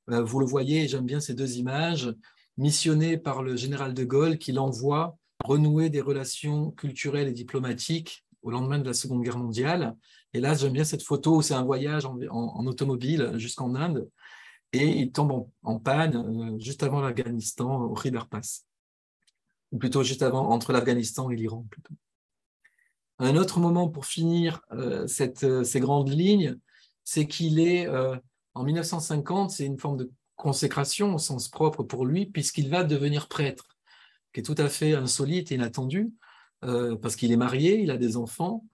vous 0.08 0.40
le 0.40 0.46
voyez, 0.46 0.88
j'aime 0.88 1.04
bien 1.04 1.20
ces 1.20 1.34
deux 1.34 1.56
images, 1.56 2.14
missionné 2.56 3.18
par 3.18 3.42
le 3.42 3.56
général 3.56 3.94
de 3.94 4.04
Gaulle 4.04 4.38
qui 4.38 4.52
l'envoie 4.52 5.18
renouer 5.44 5.90
des 5.90 6.00
relations 6.00 6.70
culturelles 6.72 7.28
et 7.28 7.32
diplomatiques 7.32 8.24
au 8.42 8.50
lendemain 8.50 8.78
de 8.78 8.84
la 8.84 8.94
Seconde 8.94 9.22
Guerre 9.22 9.38
mondiale. 9.38 9.96
Et 10.34 10.40
là, 10.40 10.54
j'aime 10.54 10.72
bien 10.72 10.84
cette 10.84 11.02
photo 11.02 11.36
où 11.36 11.42
c'est 11.42 11.54
un 11.54 11.64
voyage 11.64 12.04
en, 12.06 12.66
automobile 12.66 13.32
jusqu'en 13.36 13.74
Inde 13.74 14.08
et 14.72 14.86
il 14.86 15.12
tombe 15.12 15.48
en, 15.62 15.78
panne 15.78 16.16
euh, 16.16 16.58
juste 16.58 16.82
avant 16.82 17.00
l'Afghanistan 17.00 17.82
au 17.82 17.94
River 17.94 18.22
Pass. 18.30 18.66
Ou 19.72 19.78
plutôt 19.78 20.02
juste 20.02 20.22
avant, 20.22 20.50
entre 20.50 20.72
l'Afghanistan 20.72 21.30
et 21.30 21.36
l'Iran. 21.36 21.66
Un 23.18 23.36
autre 23.36 23.60
moment 23.60 23.88
pour 23.88 24.06
finir 24.06 24.60
euh, 24.72 25.06
ces 25.06 25.80
grandes 25.80 26.10
lignes, 26.10 26.58
c'est 27.04 27.26
qu'il 27.26 27.60
est, 27.60 27.86
en 28.58 28.64
1950, 28.64 29.52
c'est 29.52 29.64
une 29.64 29.78
forme 29.78 29.96
de 29.96 30.10
consécration 30.34 31.14
au 31.14 31.18
sens 31.18 31.48
propre 31.48 31.84
pour 31.84 32.04
lui, 32.04 32.26
puisqu'il 32.26 32.68
va 32.68 32.82
devenir 32.82 33.28
prêtre, 33.28 33.78
qui 34.32 34.40
est 34.40 34.42
tout 34.42 34.56
à 34.58 34.68
fait 34.68 34.94
insolite 34.94 35.52
et 35.52 35.54
inattendu, 35.54 36.10
euh, 36.64 36.96
parce 36.96 37.14
qu'il 37.14 37.30
est 37.30 37.36
marié, 37.36 37.80
il 37.80 37.92
a 37.92 37.96
des 37.96 38.16
enfants, 38.16 38.64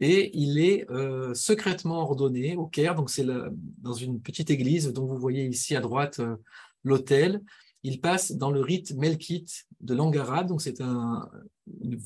et 0.00 0.30
il 0.38 0.58
est 0.58 0.90
euh, 0.90 1.34
secrètement 1.34 2.00
ordonné 2.00 2.56
au 2.56 2.66
Caire, 2.66 2.94
donc 2.94 3.10
c'est 3.10 3.26
dans 3.26 3.92
une 3.92 4.22
petite 4.22 4.50
église 4.50 4.90
dont 4.92 5.04
vous 5.04 5.18
voyez 5.18 5.44
ici 5.46 5.76
à 5.76 5.80
droite 5.80 6.18
euh, 6.20 6.36
l'autel. 6.82 7.42
Il 7.82 8.00
passe 8.00 8.32
dans 8.32 8.50
le 8.50 8.60
rite 8.60 8.94
melkite 8.94 9.66
de 9.80 9.94
langue 9.94 10.16
arabe, 10.16 10.48
donc 10.48 10.62
c'est 10.62 10.80
une 10.80 12.00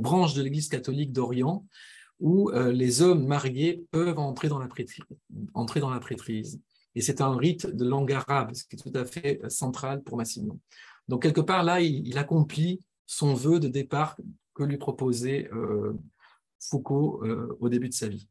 branche 0.00 0.34
de 0.34 0.42
l'Église 0.42 0.68
catholique 0.68 1.12
d'Orient, 1.12 1.64
où 2.20 2.50
euh, 2.50 2.72
les 2.72 3.02
hommes 3.02 3.26
mariés 3.26 3.84
peuvent 3.90 4.18
entrer 4.18 4.48
dans 4.48 4.58
la 4.58 4.68
prêtrise. 4.68 5.04
Entrer 5.52 5.80
dans 5.80 5.90
la 5.90 6.00
prêtrise. 6.00 6.60
Et 6.94 7.00
c'est 7.00 7.20
un 7.20 7.36
rite 7.36 7.66
de 7.66 7.84
langue 7.84 8.12
arabe, 8.12 8.54
ce 8.54 8.64
qui 8.64 8.76
est 8.76 8.78
tout 8.78 8.96
à 8.96 9.04
fait 9.04 9.40
euh, 9.42 9.48
central 9.48 10.02
pour 10.02 10.16
Massignon. 10.16 10.58
Donc, 11.08 11.22
quelque 11.22 11.40
part, 11.40 11.64
là, 11.64 11.80
il, 11.80 12.16
accomplit 12.16 12.80
son 13.06 13.34
vœu 13.34 13.60
de 13.60 13.68
départ 13.68 14.16
que 14.54 14.62
lui 14.62 14.78
proposait 14.78 15.50
euh, 15.52 15.92
Foucault 16.60 17.22
au 17.60 17.68
début 17.68 17.90
de 17.90 17.94
sa 17.94 18.08
vie. 18.08 18.26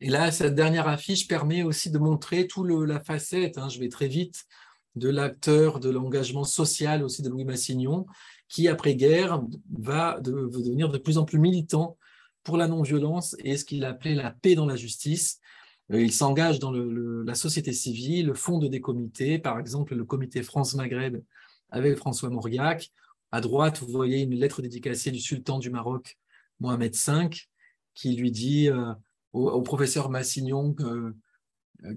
Et 0.00 0.08
là, 0.08 0.30
cette 0.30 0.54
dernière 0.54 0.86
affiche 0.86 1.26
permet 1.26 1.64
aussi 1.64 1.90
de 1.90 1.98
montrer 1.98 2.46
toute 2.46 2.70
la 2.86 3.00
facette, 3.00 3.58
hein, 3.58 3.68
je 3.68 3.80
vais 3.80 3.88
très 3.88 4.06
vite, 4.06 4.44
de 4.94 5.08
l'acteur 5.08 5.80
de 5.80 5.90
l'engagement 5.90 6.44
social 6.44 7.02
aussi 7.02 7.22
de 7.22 7.28
Louis 7.28 7.44
Massignon, 7.44 8.06
qui, 8.48 8.68
après-guerre, 8.68 9.42
va 9.76 10.20
devenir 10.20 10.90
de 10.90 10.98
plus 10.98 11.18
en 11.18 11.24
plus 11.24 11.40
militant 11.40 11.96
pour 12.46 12.56
la 12.56 12.68
non-violence 12.68 13.34
et 13.40 13.56
ce 13.56 13.64
qu'il 13.64 13.84
appelait 13.84 14.14
la 14.14 14.30
paix 14.30 14.54
dans 14.54 14.66
la 14.66 14.76
justice. 14.76 15.40
Euh, 15.90 16.00
il 16.00 16.12
s'engage 16.12 16.60
dans 16.60 16.70
la 16.70 17.34
société 17.34 17.72
civile, 17.72 18.34
fonde 18.34 18.66
des 18.66 18.80
comités, 18.80 19.40
par 19.40 19.58
exemple 19.58 19.96
le 19.96 20.04
comité 20.04 20.44
France-Maghreb 20.44 21.20
avec 21.70 21.96
François 21.96 22.30
Mauriac. 22.30 22.92
À 23.32 23.40
droite, 23.40 23.80
vous 23.80 23.90
voyez 23.90 24.22
une 24.22 24.36
lettre 24.36 24.62
dédicacée 24.62 25.10
du 25.10 25.18
sultan 25.18 25.58
du 25.58 25.70
Maroc, 25.70 26.18
Mohamed 26.60 26.94
V, 26.94 27.30
qui 27.94 28.14
lui 28.14 28.30
dit 28.30 28.70
euh, 28.70 28.94
au, 29.32 29.60
professeur 29.62 30.08
Massignon 30.08 30.76
euh, 30.78 31.12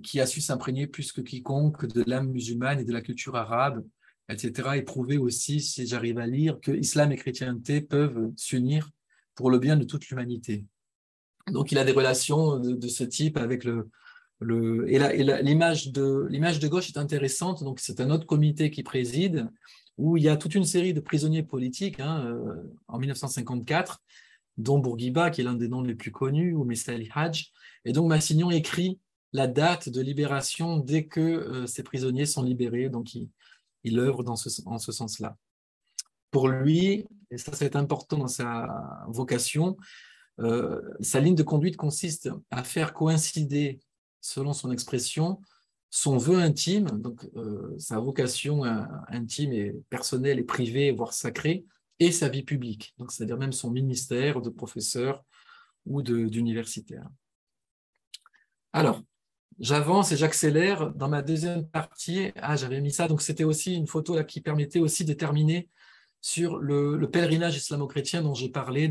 qui 0.01 0.19
a 0.19 0.25
su 0.25 0.41
s'imprégner 0.41 0.87
plus 0.87 1.11
que 1.11 1.21
quiconque 1.21 1.85
de 1.85 2.03
l'âme 2.07 2.31
musulmane 2.31 2.79
et 2.79 2.85
de 2.85 2.91
la 2.91 3.01
culture 3.01 3.35
arabe, 3.35 3.85
etc., 4.29 4.69
et 4.77 4.81
prouver 4.81 5.19
aussi, 5.19 5.61
si 5.61 5.85
j'arrive 5.85 6.17
à 6.17 6.25
lire, 6.25 6.59
que 6.59 6.71
islam 6.71 7.11
et 7.11 7.17
chrétienté 7.17 7.81
peuvent 7.81 8.31
s'unir 8.35 8.89
pour 9.39 9.49
le 9.49 9.57
bien 9.57 9.77
de 9.77 9.85
toute 9.85 10.09
l'humanité. 10.09 10.65
Donc 11.47 11.71
il 11.71 11.77
a 11.77 11.85
des 11.85 11.93
relations 11.93 12.59
de, 12.59 12.87
ce 12.89 13.05
type 13.05 13.37
avec 13.37 13.63
le, 13.63 13.89
le 14.41 14.85
et 14.91 14.99
l'image 15.41 15.93
de 15.93 16.27
l'image 16.29 16.59
de 16.59 16.67
gauche 16.67 16.89
est 16.89 16.97
intéressante. 16.97 17.63
Donc 17.63 17.79
c'est 17.79 18.01
un 18.01 18.09
autre 18.09 18.25
comité 18.25 18.69
qui 18.69 18.83
préside 18.83 19.47
où 19.97 20.17
il 20.17 20.23
y 20.23 20.27
a 20.27 20.35
toute 20.35 20.55
une 20.55 20.65
série 20.65 20.93
de 20.93 20.99
prisonniers 20.99 21.43
politiques 21.43 22.01
hein, 22.01 22.25
euh, 22.25 22.53
en 22.89 22.99
1954, 22.99 24.01
dont 24.57 24.77
Bourguiba 24.77 25.29
qui 25.29 25.39
est 25.39 25.45
l'un 25.45 25.53
des 25.53 25.69
noms 25.69 25.83
les 25.83 25.95
plus 25.95 26.11
connus 26.11 26.53
ou 26.53 26.65
Messali 26.65 27.07
Hajj. 27.15 27.53
Et 27.85 27.93
donc 27.93 28.09
Massignon 28.09 28.51
écrit 28.51 28.99
la 29.31 29.47
date 29.47 29.87
de 29.87 30.01
libération 30.01 30.79
dès 30.79 31.05
que 31.05 31.21
euh, 31.21 31.65
ces 31.65 31.83
prisonniers 31.83 32.25
sont 32.25 32.43
libérés. 32.43 32.89
Donc 32.89 33.15
il, 33.15 33.29
il 33.85 33.99
œuvre 33.99 34.21
dans 34.21 34.35
ce, 34.35 34.49
en 34.65 34.79
ce 34.79 34.91
sens-là 34.91 35.37
pour 36.31 36.47
lui, 36.47 37.05
et 37.31 37.37
ça 37.37 37.51
c'est 37.53 37.75
important 37.75 38.17
dans 38.17 38.27
sa 38.27 38.67
vocation, 39.07 39.77
euh, 40.39 40.81
sa 41.01 41.19
ligne 41.19 41.35
de 41.35 41.43
conduite 41.43 41.77
consiste 41.77 42.29
à 42.49 42.63
faire 42.63 42.93
coïncider, 42.93 43.79
selon 44.21 44.53
son 44.53 44.71
expression, 44.71 45.41
son 45.89 46.17
vœu 46.17 46.39
intime, 46.39 46.85
donc 46.85 47.27
euh, 47.35 47.75
sa 47.77 47.99
vocation 47.99 48.63
euh, 48.63 48.83
intime 49.09 49.51
et 49.53 49.75
personnelle 49.89 50.39
et 50.39 50.43
privée, 50.43 50.91
voire 50.91 51.13
sacrée, 51.13 51.65
et 51.99 52.11
sa 52.11 52.29
vie 52.29 52.43
publique, 52.43 52.95
c'est-à-dire 53.09 53.37
même 53.37 53.51
son 53.51 53.71
ministère 53.71 54.41
de 54.41 54.49
professeur 54.49 55.25
ou 55.85 56.01
d'universitaire. 56.01 57.09
Alors, 58.71 59.03
j'avance 59.59 60.13
et 60.13 60.17
j'accélère. 60.17 60.93
Dans 60.93 61.09
ma 61.09 61.21
deuxième 61.21 61.67
partie, 61.67 62.31
ah, 62.37 62.55
j'avais 62.55 62.79
mis 62.79 62.93
ça, 62.93 63.09
donc 63.09 63.21
c'était 63.21 63.43
aussi 63.43 63.75
une 63.75 63.87
photo 63.87 64.15
là 64.15 64.23
qui 64.23 64.39
permettait 64.39 64.79
aussi 64.79 65.03
de 65.03 65.11
terminer 65.11 65.67
sur 66.21 66.57
le, 66.57 67.09
pèlerinage 67.09 67.57
islamo-chrétien 67.57 68.21
dont 68.21 68.33
j'ai 68.33 68.49
parlé, 68.49 68.89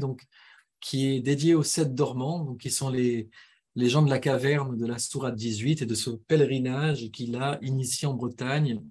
qui 0.80 1.06
est 1.06 1.20
dédié 1.20 1.54
aux 1.54 1.62
sept 1.62 1.94
dormants, 1.94 2.54
qui 2.56 2.70
sont 2.70 2.90
les, 2.90 3.28
les 3.74 3.88
gens 3.88 4.02
de 4.02 4.10
la 4.10 4.18
caverne 4.18 4.76
de 4.76 4.86
la 4.86 4.98
Sourate 4.98 5.36
18 5.36 5.82
et 5.82 5.86
de 5.86 5.94
ce 5.94 6.10
pèlerinage 6.10 7.10
qu'il 7.10 7.36
a 7.36 7.58
initié 7.62 8.08
en 8.08 8.14
Bretagne, 8.14 8.82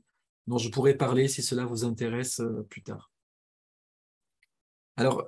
dont 0.48 0.58
je 0.58 0.70
pourrais 0.70 0.96
parler 0.96 1.28
si 1.28 1.42
cela 1.42 1.66
vous 1.66 1.84
intéresse 1.84 2.40
euh, 2.40 2.66
plus 2.70 2.84
tard. 2.84 3.12
Alors, 4.96 5.26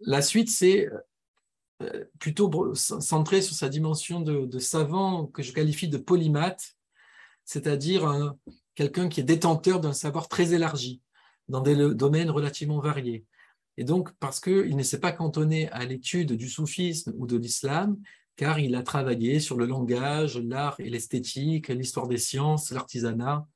la 0.00 0.22
suite, 0.22 0.50
c'est 0.50 0.88
euh, 1.82 2.04
plutôt 2.18 2.74
centré 2.74 3.42
sur 3.42 3.54
sa 3.54 3.68
dimension 3.68 4.20
de, 4.20 4.58
savant 4.58 5.26
que 5.26 5.42
je 5.42 5.52
qualifie 5.52 5.88
de 5.88 5.98
polymathe, 5.98 6.76
c'est-à-dire 7.44 8.34
quelqu'un 8.74 9.08
qui 9.08 9.20
est 9.20 9.24
détenteur 9.24 9.80
d'un 9.80 9.92
savoir 9.92 10.28
très 10.28 10.54
élargi 10.54 11.02
dans 11.52 11.60
des 11.60 11.76
domaines 11.94 12.30
relativement 12.30 12.80
variés. 12.80 13.26
Et 13.76 13.84
donc, 13.84 14.10
parce 14.18 14.40
qu'il 14.40 14.74
ne 14.74 14.82
s'est 14.82 15.00
pas 15.00 15.12
cantonné 15.12 15.68
à 15.68 15.84
l'étude 15.84 16.32
du 16.32 16.48
soufisme 16.48 17.12
ou 17.16 17.26
de 17.26 17.36
l'islam, 17.36 17.98
car 18.36 18.58
il 18.58 18.74
a 18.74 18.82
travaillé 18.82 19.38
sur 19.38 19.58
le 19.58 19.66
langage, 19.66 20.38
l'art 20.38 20.76
et 20.80 20.88
l'esthétique, 20.88 21.68
l'histoire 21.68 22.08
des 22.08 22.16
sciences, 22.16 22.70
l'artisanat, 22.70 23.46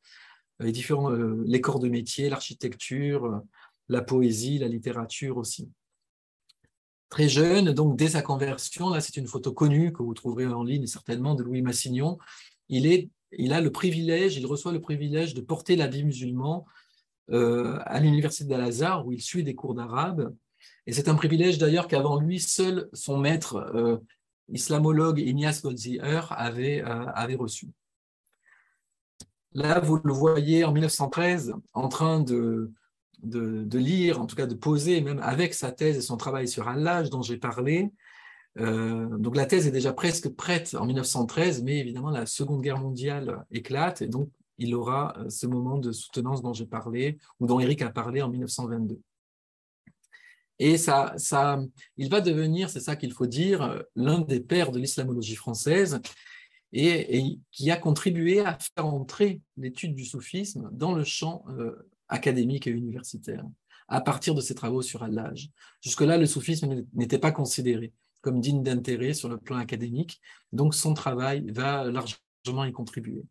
les 0.61 0.73
différents, 0.73 1.11
euh, 1.11 1.43
les 1.47 1.63
corps 1.63 1.81
de 1.81 1.89
métier, 1.89 2.29
l'architecture, 2.29 3.43
la 3.89 4.03
poésie, 4.03 4.59
la 4.59 4.69
littérature 4.69 5.39
aussi. 5.39 5.71
Très 7.09 7.31
jeune, 7.31 7.73
donc 7.73 7.97
dès 7.97 8.11
sa 8.11 8.21
conversion, 8.21 8.91
là 8.91 9.01
c'est 9.01 9.17
une 9.17 9.27
photo 9.27 9.53
connue 9.53 9.93
que 9.93 10.03
vous 10.03 10.13
trouverez 10.13 10.47
en 10.47 10.65
ligne 10.65 10.87
certainement 10.87 11.35
de 11.35 11.45
Louis 11.45 11.63
Massignon, 11.63 12.19
il, 12.69 12.87
est, 12.87 13.09
il 13.33 13.55
a 13.55 13.63
le 13.63 13.73
privilège, 13.73 14.37
il 14.37 14.45
reçoit 14.45 14.73
le 14.73 14.81
privilège 14.81 15.33
de 15.33 15.41
porter 15.41 15.77
la 15.77 15.87
vie 15.87 16.05
musulman 16.05 16.67
euh, 16.67 16.86
à 17.33 18.01
l'université 18.01 18.45
d'Al-Azhar 18.45 19.07
où 19.07 19.13
il 19.13 19.21
suit 19.21 19.43
des 19.43 19.55
cours 19.55 19.75
d'arabe. 19.75 20.33
Et 20.87 20.93
c'est 20.93 21.09
un 21.09 21.15
privilège 21.15 21.59
d'ailleurs 21.59 21.89
qu'avant 21.89 22.21
lui, 22.21 22.41
seul 22.41 22.89
son 22.93 23.19
maître 23.19 23.57
euh, 23.75 23.99
islamologue 24.53 25.19
Ignace 25.19 25.63
Goldziher 25.63 26.21
avait, 26.31 26.83
euh, 26.83 27.07
avait 27.15 27.35
reçu. 27.35 27.69
Là, 29.53 29.81
vous 29.81 29.99
le 30.05 30.13
voyez 30.13 30.65
en 30.65 30.73
1913 30.73 31.55
en 31.73 31.89
train 31.89 32.21
de, 32.21 32.73
de, 33.23 33.79
lire, 33.79 34.21
en 34.21 34.27
tout 34.27 34.37
cas 34.37 34.47
de 34.47 34.55
poser, 34.55 35.01
même 35.01 35.19
avec 35.21 35.55
sa 35.55 35.73
thèse 35.73 35.97
et 35.97 36.03
son 36.03 36.17
travail 36.17 36.47
sur 36.47 36.71
l'âge 36.71 37.11
dont 37.11 37.23
j'ai 37.23 37.39
parlé. 37.39 37.91
Euh, 38.59 39.07
donc 39.19 39.35
la 39.37 39.47
thèse 39.47 39.67
est 39.67 39.73
déjà 39.73 39.93
presque 39.93 40.29
prête 40.29 40.77
en 40.79 40.87
1913, 40.87 41.63
mais 41.63 41.79
évidemment 41.79 42.11
la 42.11 42.27
Seconde 42.27 42.63
Guerre 42.63 42.79
mondiale 42.79 43.45
éclate 43.51 44.03
et 44.03 44.09
donc 44.09 44.31
il 44.59 44.75
aura 44.75 45.17
euh, 45.19 45.31
ce 45.31 45.47
moment 45.47 45.79
de 45.79 45.93
soutenance 45.93 46.43
dont 46.43 46.53
j'ai 46.53 46.67
parlé 46.67 47.19
ou 47.41 47.47
dont 47.47 47.61
Eric 47.61 47.83
a 47.83 47.91
parlé 47.91 48.23
en 48.23 48.29
1922. 48.29 49.01
Et 50.59 50.79
ça, 50.79 51.13
ça, 51.19 51.61
il 51.99 52.09
va 52.09 52.21
devenir, 52.21 52.71
c'est 52.71 52.81
ça 52.81 52.97
qu'il 52.97 53.13
faut 53.13 53.27
dire, 53.27 53.85
l'un 53.95 54.21
des 54.21 54.41
pères 54.41 54.73
de 54.73 54.79
l'islamologie 54.79 55.35
française 55.35 56.01
et, 56.73 57.39
qui 57.51 57.71
a 57.71 57.77
contribué 57.77 58.41
à 58.41 58.59
faire 58.59 58.87
entrer 58.87 59.41
l'étude 59.57 59.95
du 59.95 60.05
soufisme 60.05 60.69
dans 60.73 60.95
le 60.95 61.05
champ 61.05 61.45
euh, 61.51 61.89
académique 62.09 62.67
et 62.67 62.71
universitaire 62.71 63.45
à 63.89 64.01
partir 64.01 64.35
de 64.35 64.41
ses 64.41 64.55
travaux 64.55 64.83
sur 64.83 65.07
l'âge. 65.07 65.51
Jusque-là, 65.81 66.17
le 66.19 66.27
soufisme 66.27 66.85
n'était 66.95 67.19
pas 67.19 67.33
considéré 67.33 67.93
comme 68.21 68.41
digne 68.41 68.63
d'intérêt 68.63 69.15
sur 69.15 69.29
le 69.29 69.39
plan 69.39 69.57
académique, 69.57 70.21
donc 70.53 70.75
son 70.75 70.95
travail 70.95 71.49
va 71.53 71.85
largement 71.85 72.65
y 72.65 72.73
contribuer. 72.73 73.23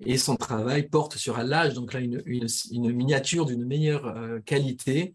Et 0.00 0.18
son 0.18 0.36
travail 0.36 0.88
porte 0.88 1.16
sur 1.16 1.38
l'âge, 1.38 1.74
donc 1.74 1.92
là 1.92 2.00
une, 2.00 2.92
miniature 2.92 3.46
d'une 3.46 3.64
meilleure 3.64 4.06
euh, 4.06 4.40
qualité 4.40 5.14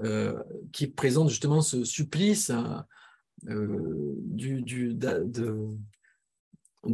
euh, 0.00 0.34
qui 0.72 0.88
présente 0.88 1.28
justement 1.30 1.60
ce 1.60 1.84
supplice 1.84 2.50
hein, 2.50 2.86
du, 3.42 4.62
du, 4.62 4.98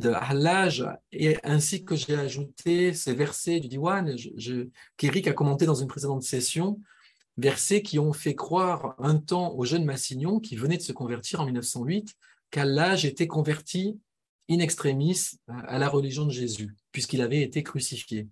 Hallaj, 0.02 0.84
et 1.12 1.36
ainsi 1.42 1.84
que 1.84 1.96
j'ai 1.96 2.14
ajouté 2.14 2.92
ces 2.92 3.14
versets 3.14 3.60
du 3.60 3.68
Diwan, 3.68 4.14
qu'Éric 4.96 5.28
a 5.28 5.32
commenté 5.32 5.66
dans 5.66 5.74
une 5.74 5.88
précédente 5.88 6.22
session, 6.22 6.80
versets 7.36 7.82
qui 7.82 7.98
ont 7.98 8.12
fait 8.12 8.34
croire 8.34 8.94
un 8.98 9.16
temps 9.16 9.54
au 9.54 9.64
jeune 9.64 9.84
Massignon, 9.84 10.38
qui 10.40 10.56
venait 10.56 10.76
de 10.76 10.82
se 10.82 10.92
convertir 10.92 11.40
en 11.40 11.44
1908, 11.44 12.14
qu'Hallaj 12.50 13.04
était 13.04 13.26
converti 13.26 13.98
in 14.50 14.58
extremis 14.58 15.38
à 15.48 15.78
la 15.78 15.88
religion 15.88 16.26
de 16.26 16.30
Jésus, 16.30 16.74
puisqu'il 16.92 17.22
avait 17.22 17.42
été 17.42 17.62
crucifié. 17.62 18.28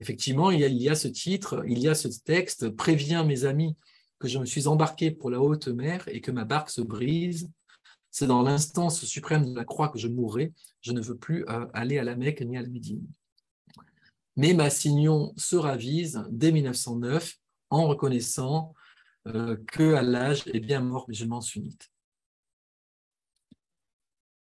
Effectivement, 0.00 0.50
il 0.50 0.60
y, 0.60 0.64
a, 0.64 0.68
il 0.68 0.80
y, 0.80 0.88
a, 0.88 0.94
ce 0.94 1.08
titre, 1.08 1.64
il 1.66 1.78
y 1.78 1.88
a 1.88 1.94
ce 1.94 2.08
texte, 2.08 2.68
préviens 2.70 3.24
mes 3.24 3.44
amis 3.44 3.76
que 4.18 4.28
je 4.28 4.38
me 4.38 4.44
suis 4.44 4.66
embarqué 4.66 5.10
pour 5.10 5.30
la 5.30 5.40
haute 5.40 5.68
mer 5.68 6.06
et 6.08 6.20
que 6.20 6.30
ma 6.30 6.44
barque 6.44 6.70
se 6.70 6.82
brise 6.82 7.50
c'est 8.16 8.26
dans 8.26 8.40
l'instance 8.40 9.04
suprême 9.04 9.44
de 9.44 9.54
la 9.54 9.66
croix 9.66 9.90
que 9.90 9.98
je 9.98 10.08
mourrai. 10.08 10.54
Je 10.80 10.92
ne 10.92 11.02
veux 11.02 11.18
plus 11.18 11.44
euh, 11.50 11.66
aller 11.74 11.98
à 11.98 12.02
la 12.02 12.16
Mecque 12.16 12.40
ni 12.40 12.56
à 12.56 12.62
la 12.62 12.68
Médine. 12.68 13.06
Mais 14.36 14.54
Massignon 14.54 15.34
se 15.36 15.54
ravise 15.54 16.24
dès 16.30 16.50
1909 16.50 17.34
en 17.68 17.86
reconnaissant 17.86 18.72
euh, 19.26 19.58
que 19.66 19.82
l'âge 19.82 20.44
est 20.46 20.60
bien 20.60 20.80
mort 20.80 21.04
musulman 21.08 21.42
sunnite. 21.42 21.90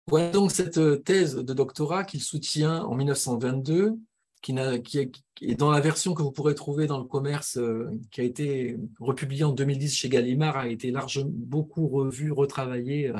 Voilà 0.09 0.31
donc 0.31 0.51
cette 0.51 1.05
thèse 1.05 1.37
de 1.37 1.55
doctorat 1.55 2.05
qu'il 2.05 2.23
soutient 2.23 2.83
en 2.85 2.95
1922, 2.95 3.95
qui, 4.43 4.53
est, 4.53 5.55
dans 5.55 5.71
la 5.71 5.81
version 5.81 6.15
que 6.15 6.23
vous 6.23 6.33
pourrez 6.33 6.55
trouver 6.55 6.87
dans 6.87 6.99
le 6.99 7.05
commerce, 7.05 7.59
euh, 7.59 7.91
qui 8.11 8.21
a 8.21 8.25
été 8.25 8.77
republiée 9.01 9.45
en 9.45 9.53
2010 9.53 9.95
chez 9.95 10.09
Gallimard, 10.09 10.57
a 10.57 10.69
été 10.69 10.91
largement 10.91 11.31
beaucoup 11.31 11.89
revue, 11.89 12.33
retravaillée 12.33 13.13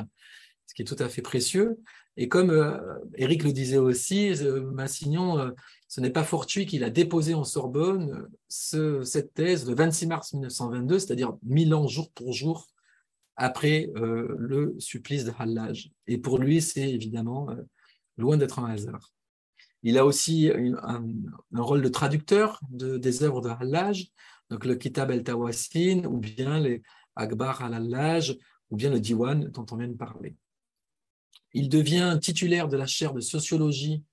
ce 0.65 0.73
qui 0.73 0.83
est 0.83 0.85
tout 0.85 0.95
à 0.99 1.09
fait 1.09 1.21
précieux. 1.21 1.79
Et 2.19 2.27
comme 2.27 2.51
Eric 3.15 3.43
euh, 3.43 3.47
le 3.47 3.53
disait 3.53 3.77
aussi, 3.77 4.31
euh, 4.43 4.69
Massignon, 4.71 5.39
euh, 5.39 5.51
ce 5.87 6.01
n'est 6.01 6.09
pas 6.09 6.25
fortuit 6.25 6.65
qu'il 6.65 6.83
a 6.83 6.89
déposé 6.89 7.33
en 7.33 7.45
Sorbonne 7.45 8.27
cette 8.49 9.33
thèse 9.33 9.67
le 9.67 9.73
26 9.73 10.07
mars 10.07 10.33
1922, 10.33 10.99
c'est-à-dire 10.99 11.37
mille 11.43 11.73
ans 11.73 11.87
jour 11.87 12.11
pour 12.11 12.33
jour 12.33 12.67
après 13.39 13.89
le 13.95 14.75
supplice 14.79 15.23
de 15.23 15.31
Hallaj. 15.39 15.91
Et 16.07 16.17
pour 16.17 16.37
lui, 16.37 16.61
c'est 16.61 16.91
évidemment 16.91 17.47
loin 18.17 18.35
d'être 18.37 18.59
un 18.59 18.69
hasard. 18.69 19.13
Il 19.81 19.97
a 19.97 20.05
aussi 20.05 20.51
un, 20.51 21.05
rôle 21.55 21.81
de 21.81 21.87
traducteur 21.87 22.59
de, 22.69 22.97
des 22.97 23.23
œuvres 23.23 23.39
de 23.41 23.49
Hallaj, 23.49 24.11
donc 24.49 24.65
le 24.65 24.75
Kitab 24.75 25.09
el-Tawassin, 25.09 26.03
ou 26.05 26.17
bien 26.17 26.59
les 26.59 26.83
Akbar 27.15 27.63
al-Hallaj, 27.63 28.35
ou 28.71 28.75
bien 28.75 28.89
le 28.89 28.99
Diwan 28.99 29.47
dont 29.49 29.65
on 29.71 29.77
vient 29.77 29.87
de 29.87 29.93
parler. 29.93 30.35
Il 31.53 31.69
devient 31.69 32.19
titulaire 32.21 32.67
de 32.67 32.75
la 32.75 32.85
chaire 32.85 33.13
de 33.13 33.21
sociologie 33.21 34.03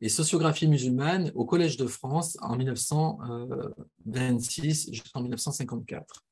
et 0.00 0.08
sociographie 0.08 0.68
musulmane 0.68 1.32
au 1.34 1.44
Collège 1.44 1.76
de 1.76 1.88
France 1.88 2.38
en 2.40 2.54
1926 2.56 4.92
jusqu'en 4.92 5.20
1954. 5.20 6.24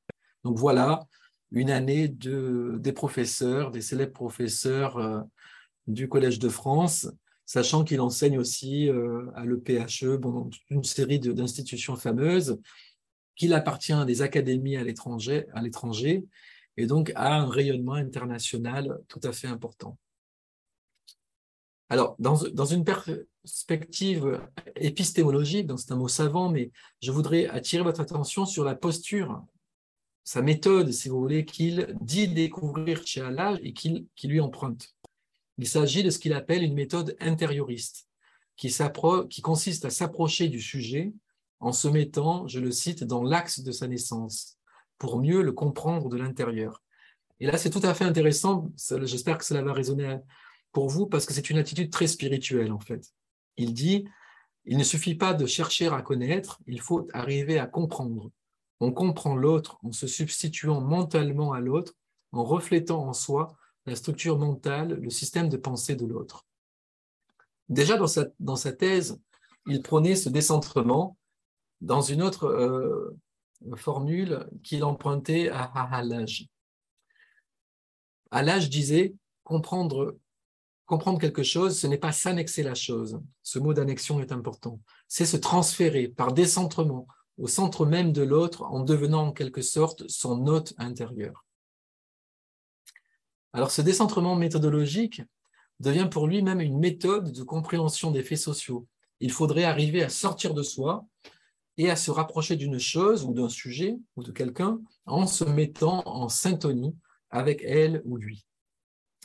Donc 0.45 0.57
voilà 0.57 1.05
une 1.51 1.69
année 1.69 2.07
de, 2.07 2.75
des 2.79 2.91
professeurs, 2.91 3.71
des 3.71 3.81
célèbres 3.81 4.13
professeurs 4.13 4.97
euh, 4.97 5.21
du 5.87 6.09
Collège 6.09 6.39
de 6.39 6.49
France, 6.49 7.09
sachant 7.45 7.83
qu'il 7.83 8.01
enseigne 8.01 8.37
aussi 8.37 8.89
euh, 8.89 9.25
à 9.35 9.45
l'EPHE, 9.45 10.17
bon, 10.17 10.49
une 10.69 10.83
série 10.83 11.19
d'institutions 11.19 11.95
fameuses, 11.95 12.59
qu'il 13.35 13.53
appartient 13.53 13.93
à 13.93 14.03
des 14.03 14.21
académies 14.21 14.75
à 14.75 14.83
l'étranger, 14.83 16.25
et 16.75 16.85
donc 16.85 17.11
à 17.15 17.35
un 17.37 17.49
rayonnement 17.49 17.93
international 17.93 18.99
tout 19.07 19.21
à 19.23 19.31
fait 19.31 19.47
important. 19.47 19.97
Alors, 21.89 22.17
dans, 22.19 22.65
une 22.65 22.83
perspective 22.83 24.41
épistémologique, 24.75 25.69
c'est 25.77 25.93
un 25.93 25.95
mot 25.95 26.09
savant, 26.09 26.49
mais 26.49 26.71
je 27.01 27.11
voudrais 27.11 27.47
attirer 27.47 27.81
votre 27.81 28.01
attention 28.01 28.45
sur 28.45 28.65
la 28.65 28.75
posture, 28.75 29.41
sa 30.27 30.41
méthode, 30.41 30.91
si 30.91 31.07
vous 31.07 31.21
voulez, 31.21 31.45
qu'il 31.45 31.95
dit 32.01 32.27
découvrir 32.27 33.07
chez 33.07 33.21
Allah 33.21 33.57
et 33.63 33.71
qu'il 33.71 34.09
lui 34.25 34.41
emprunte. 34.41 34.93
Il 35.57 35.65
s'agit 35.65 36.03
de 36.03 36.09
ce 36.09 36.19
qu'il 36.19 36.33
appelle 36.33 36.63
une 36.63 36.73
méthode 36.73 37.15
intérioriste, 37.21 38.09
qui, 38.57 38.69
qui 39.29 39.41
consiste 39.41 39.85
à 39.85 39.89
s'approcher 39.89 40.49
du 40.49 40.59
sujet 40.59 41.13
en 41.61 41.71
se 41.71 41.87
mettant, 41.87 42.45
je 42.45 42.59
le 42.59 42.71
cite, 42.71 43.05
dans 43.05 43.23
l'axe 43.23 43.61
de 43.61 43.71
sa 43.71 43.87
naissance, 43.87 44.57
pour 44.97 45.17
mieux 45.17 45.41
le 45.41 45.53
comprendre 45.53 46.09
de 46.09 46.17
l'intérieur. 46.17 46.83
Et 47.39 47.45
là, 47.45 47.57
c'est 47.57 47.69
tout 47.69 47.79
à 47.83 47.93
fait 47.93 48.03
intéressant, 48.03 48.69
j'espère 49.03 49.37
que 49.37 49.45
cela 49.45 49.61
va 49.61 49.71
résonner 49.71 50.17
pour 50.73 50.89
vous 50.89 51.07
parce 51.07 51.25
que 51.25 51.33
c'est 51.33 51.49
une 51.49 51.57
attitude 51.57 51.89
très 51.89 52.07
spirituelle 52.07 52.73
en 52.73 52.81
fait. 52.81 53.13
Il 53.55 53.73
dit, 53.73 54.03
il 54.65 54.77
ne 54.77 54.83
suffit 54.83 55.15
pas 55.15 55.33
de 55.33 55.45
chercher 55.45 55.87
à 55.87 56.01
connaître, 56.01 56.59
il 56.67 56.81
faut 56.81 57.07
arriver 57.13 57.59
à 57.59 57.65
comprendre. 57.65 58.29
On 58.79 58.91
comprend 58.91 59.35
l'autre 59.35 59.79
en 59.83 59.91
se 59.91 60.07
substituant 60.07 60.81
mentalement 60.81 61.53
à 61.53 61.59
l'autre, 61.59 61.93
en 62.31 62.43
reflétant 62.43 63.07
en 63.07 63.13
soi 63.13 63.55
la 63.85 63.95
structure 63.95 64.37
mentale, 64.37 64.99
le 65.01 65.09
système 65.09 65.49
de 65.49 65.57
pensée 65.57 65.95
de 65.95 66.05
l'autre. 66.05 66.45
Déjà 67.69 67.97
dans 68.39 68.55
sa, 68.55 68.71
thèse, 68.71 69.19
il 69.65 69.81
prenait 69.81 70.15
ce 70.15 70.29
décentrement 70.29 71.17
dans 71.81 72.01
une 72.01 72.21
autre 72.21 72.45
euh, 72.45 73.17
formule 73.75 74.47
qu'il 74.63 74.83
empruntait 74.83 75.49
à 75.49 75.63
Halaj. 75.63 76.47
Halaj 78.31 78.69
disait 78.69 79.15
comprendre 79.43 80.17
comprendre 80.87 81.19
quelque 81.19 81.43
chose, 81.43 81.77
ce 81.77 81.85
n'est 81.85 81.97
pas 81.97 82.13
s'annexer 82.13 82.63
la 82.63 82.73
chose. 82.73 83.19
Ce 83.43 83.59
mot 83.59 83.73
d'annexion 83.73 84.21
est 84.21 84.31
important. 84.31 84.79
C'est 85.07 85.25
se 85.25 85.37
transférer 85.37 86.07
par 86.07 86.33
décentrement 86.33 87.07
au 87.37 87.47
centre 87.47 87.85
même 87.85 88.11
de 88.11 88.23
l'autre 88.23 88.63
en 88.63 88.81
devenant 88.81 89.27
en 89.27 89.31
quelque 89.31 89.61
sorte 89.61 90.07
son 90.07 90.47
hôte 90.47 90.73
intérieur. 90.77 91.45
Alors 93.53 93.71
ce 93.71 93.81
décentrement 93.81 94.35
méthodologique 94.35 95.21
devient 95.79 96.07
pour 96.09 96.27
lui 96.27 96.41
même 96.41 96.61
une 96.61 96.79
méthode 96.79 97.31
de 97.31 97.43
compréhension 97.43 98.11
des 98.11 98.23
faits 98.23 98.39
sociaux. 98.39 98.87
Il 99.19 99.31
faudrait 99.31 99.63
arriver 99.63 100.03
à 100.03 100.09
sortir 100.09 100.53
de 100.53 100.63
soi 100.63 101.05
et 101.77 101.89
à 101.89 101.95
se 101.95 102.11
rapprocher 102.11 102.55
d'une 102.55 102.79
chose 102.79 103.23
ou 103.23 103.33
d'un 103.33 103.49
sujet 103.49 103.97
ou 104.15 104.23
de 104.23 104.31
quelqu'un 104.31 104.79
en 105.05 105.27
se 105.27 105.43
mettant 105.43 106.07
en 106.07 106.29
syntonie 106.29 106.95
avec 107.29 107.63
elle 107.63 108.01
ou 108.05 108.17
lui. 108.17 108.45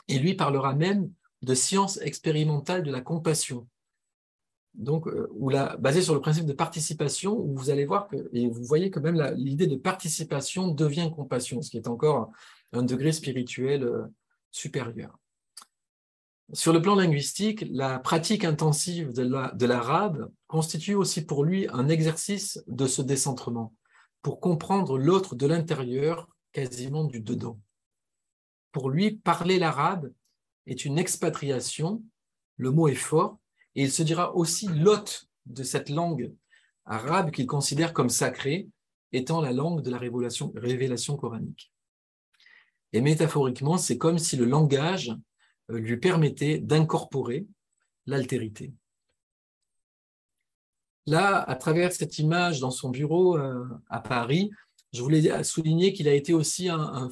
Il 0.07 0.21
lui 0.21 0.35
parlera 0.35 0.73
même 0.73 1.11
de 1.41 1.55
science 1.55 1.97
expérimentale 2.01 2.83
de 2.83 2.91
la 2.91 3.01
compassion. 3.01 3.67
Donc, 4.73 5.07
euh, 5.07 5.27
ou 5.33 5.49
la, 5.49 5.77
basée 5.77 6.01
sur 6.01 6.15
le 6.15 6.21
principe 6.21 6.45
de 6.45 6.53
participation, 6.53 7.37
où 7.37 7.55
vous 7.55 7.69
allez 7.69 7.85
voir 7.85 8.07
que, 8.07 8.29
et 8.33 8.47
vous 8.47 8.63
voyez 8.63 8.89
que 8.89 8.99
même 8.99 9.21
l'idée 9.35 9.67
de 9.67 9.75
participation 9.75 10.67
devient 10.69 11.11
compassion, 11.15 11.61
ce 11.61 11.69
qui 11.69 11.77
est 11.77 11.87
encore 11.87 12.31
un 12.71 12.83
degré 12.83 13.11
spirituel 13.11 13.83
euh, 13.83 14.03
supérieur. 14.51 15.17
Sur 16.51 16.73
le 16.73 16.81
plan 16.81 16.95
linguistique, 16.95 17.65
la 17.71 17.99
pratique 17.99 18.43
intensive 18.43 19.13
de 19.13 19.65
l'arabe 19.65 20.29
constitue 20.47 20.93
aussi 20.93 21.25
pour 21.25 21.45
lui 21.45 21.67
un 21.69 21.87
exercice 21.87 22.63
de 22.67 22.85
ce 22.85 23.01
décentrement, 23.01 23.73
pour 24.21 24.39
comprendre 24.39 24.97
l'autre 24.97 25.35
de 25.35 25.47
l'intérieur, 25.47 26.27
quasiment 26.51 27.05
du 27.05 27.21
dedans. 27.21 27.59
Pour 28.71 28.89
lui, 28.89 29.11
parler 29.11 29.57
l'arabe, 29.57 30.11
est 30.67 30.85
une 30.85 30.97
expatriation, 30.97 32.03
le 32.57 32.71
mot 32.71 32.87
est 32.87 32.95
fort, 32.95 33.39
et 33.75 33.83
il 33.83 33.91
se 33.91 34.03
dira 34.03 34.35
aussi 34.35 34.67
l'hôte 34.67 35.27
de 35.45 35.63
cette 35.63 35.89
langue 35.89 36.33
arabe 36.85 37.31
qu'il 37.31 37.47
considère 37.47 37.93
comme 37.93 38.09
sacrée, 38.09 38.69
étant 39.11 39.41
la 39.41 39.53
langue 39.53 39.81
de 39.81 39.91
la 39.91 39.97
révélation, 39.99 41.17
coranique. 41.17 41.71
Et 42.93 43.01
métaphoriquement, 43.01 43.77
c'est 43.77 43.97
comme 43.97 44.17
si 44.17 44.35
le 44.37 44.45
langage 44.45 45.15
euh, 45.71 45.79
lui 45.79 45.97
permettait 45.97 46.59
d'incorporer 46.59 47.47
l'altérité. 48.05 48.73
Là, 51.05 51.37
à 51.41 51.55
travers 51.55 51.91
cette 51.91 52.17
image 52.19 52.59
dans 52.59 52.71
son 52.71 52.89
bureau 52.89 53.37
euh, 53.37 53.65
à 53.89 53.99
Paris, 53.99 54.51
je 54.93 55.01
voulais 55.01 55.43
souligner 55.43 55.91
qu'il 55.91 56.07
a 56.07 56.13
été 56.13 56.33
aussi 56.33 56.69
un, 56.69 57.09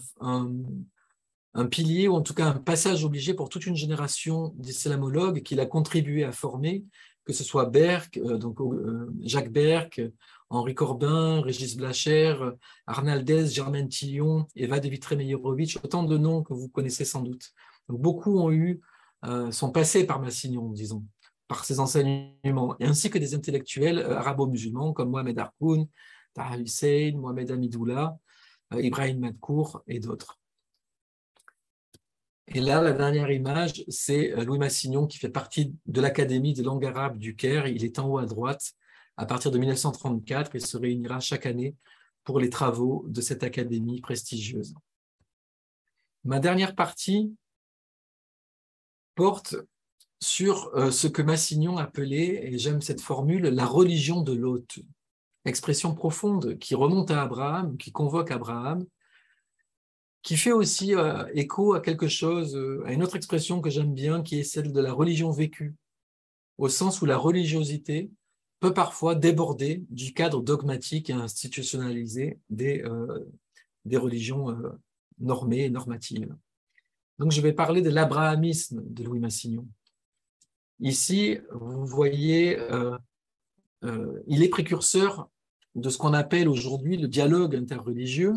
pilier, 1.69 2.07
ou 2.07 2.15
en 2.15 2.21
tout 2.21 2.33
cas 2.33 2.47
un 2.47 2.59
passage 2.59 3.03
obligé 3.03 3.33
pour 3.33 3.49
toute 3.49 3.65
une 3.65 3.75
génération 3.75 4.53
d'islamologues 4.57 5.43
qu'il 5.43 5.59
a 5.59 5.65
contribué 5.65 6.23
à 6.23 6.31
former, 6.31 6.85
que 7.25 7.33
ce 7.33 7.43
soit 7.43 7.65
Berck, 7.65 8.17
euh, 8.17 8.37
donc, 8.37 8.57
Jacques 9.21 9.51
Berck, 9.51 10.01
Henri 10.51 10.75
Corbin, 10.75 11.41
Régis 11.41 11.77
Blacher, 11.77 12.35
Arnaldez, 12.85 13.47
Germaine 13.47 13.87
Tillon, 13.87 14.47
Eva 14.55 14.79
de 14.79 14.89
Vitré-Meyerovitch, 14.89 15.77
autant 15.77 16.03
de 16.03 16.17
noms 16.17 16.43
que 16.43 16.53
vous 16.53 16.67
connaissez 16.67 17.05
sans 17.05 17.21
doute. 17.21 17.51
beaucoup 17.87 18.37
ont 18.37 18.51
eu, 18.51 18.81
euh, 19.25 19.51
sont 19.51 19.71
passés 19.71 20.05
par 20.05 20.19
Massignon, 20.19 20.71
disons, 20.71 21.05
par 21.47 21.63
ses 21.63 21.79
enseignements, 21.79 22.75
ainsi 22.81 23.09
que 23.09 23.17
des 23.17 23.33
intellectuels 23.33 23.99
euh, 23.99 24.17
arabo-musulmans 24.17 24.93
comme 24.93 25.09
Mohamed 25.09 25.39
Harkoun, 25.39 25.87
Taha 26.33 26.57
Hussein, 26.57 27.13
Mohamed 27.15 27.51
Amidoullah, 27.51 28.17
euh, 28.73 28.81
Ibrahim 28.81 29.19
Madkour 29.19 29.83
et 29.87 29.99
d'autres. 29.99 30.40
Et 32.53 32.59
là, 32.59 32.81
la 32.81 32.91
dernière 32.91 33.31
image, 33.31 33.85
c'est 33.87 34.29
Louis 34.43 34.59
Massignon 34.59 35.07
qui 35.07 35.17
fait 35.17 35.29
partie 35.29 35.73
de 35.85 36.01
l'Académie 36.01 36.53
de 36.53 36.63
langue 36.63 36.85
arabe 36.85 37.17
du 37.17 37.33
Caire. 37.33 37.65
Il 37.67 37.85
est 37.85 37.97
en 37.97 38.09
haut 38.09 38.17
à 38.17 38.25
droite 38.25 38.73
à 39.15 39.25
partir 39.25 39.51
de 39.51 39.57
1934 39.57 40.55
et 40.55 40.59
se 40.59 40.75
réunira 40.75 41.21
chaque 41.21 41.45
année 41.45 41.75
pour 42.25 42.41
les 42.41 42.49
travaux 42.49 43.05
de 43.07 43.21
cette 43.21 43.43
académie 43.43 44.01
prestigieuse. 44.01 44.73
Ma 46.25 46.39
dernière 46.39 46.75
partie 46.75 47.33
porte 49.15 49.55
sur 50.19 50.71
euh, 50.75 50.91
ce 50.91 51.07
que 51.07 51.21
Massignon 51.21 51.77
appelait, 51.77 52.47
et 52.47 52.57
j'aime 52.57 52.81
cette 52.81 53.01
formule, 53.01 53.43
la 53.43 53.65
religion 53.65 54.21
de 54.21 54.33
l'hôte. 54.33 54.79
Expression 55.45 55.95
profonde 55.95 56.59
qui 56.59 56.75
remonte 56.75 57.11
à 57.11 57.21
Abraham, 57.21 57.77
qui 57.77 57.91
convoque 57.91 58.29
Abraham, 58.29 58.85
qui 60.23 60.37
fait 60.37 60.51
aussi 60.51 60.95
euh, 60.95 61.25
écho 61.33 61.73
à 61.73 61.81
quelque 61.81 62.07
chose, 62.07 62.55
euh, 62.55 62.83
à 62.85 62.93
une 62.93 63.03
autre 63.03 63.15
expression 63.15 63.61
que 63.61 63.69
j'aime 63.69 63.93
bien, 63.93 64.21
qui 64.21 64.39
est 64.39 64.43
celle 64.43 64.71
de 64.71 64.81
la 64.81 64.93
religion 64.93 65.31
vécue, 65.31 65.75
au 66.57 66.69
sens 66.69 67.01
où 67.01 67.05
la 67.05 67.17
religiosité 67.17 68.11
peut 68.59 68.73
parfois 68.73 69.15
déborder 69.15 69.83
du 69.89 70.13
cadre 70.13 70.41
dogmatique 70.41 71.09
et 71.09 71.13
institutionnalisé 71.13 72.39
des, 72.49 72.83
euh, 72.83 73.25
des 73.85 73.97
religions 73.97 74.55
normées 75.19 75.65
et 75.65 75.69
normatives. 75.71 76.35
Donc 77.17 77.31
je 77.31 77.41
vais 77.41 77.53
parler 77.53 77.81
de 77.81 77.89
l'abrahamisme 77.89 78.83
de 78.85 79.03
Louis 79.03 79.19
Massignon. 79.19 79.67
Ici, 80.79 81.39
vous 81.51 81.85
voyez, 81.85 82.59
il 84.27 84.43
est 84.43 84.49
précurseur 84.49 85.29
de 85.73 85.89
ce 85.89 85.97
qu'on 85.97 86.13
appelle 86.13 86.47
aujourd'hui 86.47 86.97
le 86.97 87.07
dialogue 87.07 87.55
interreligieux, 87.55 88.33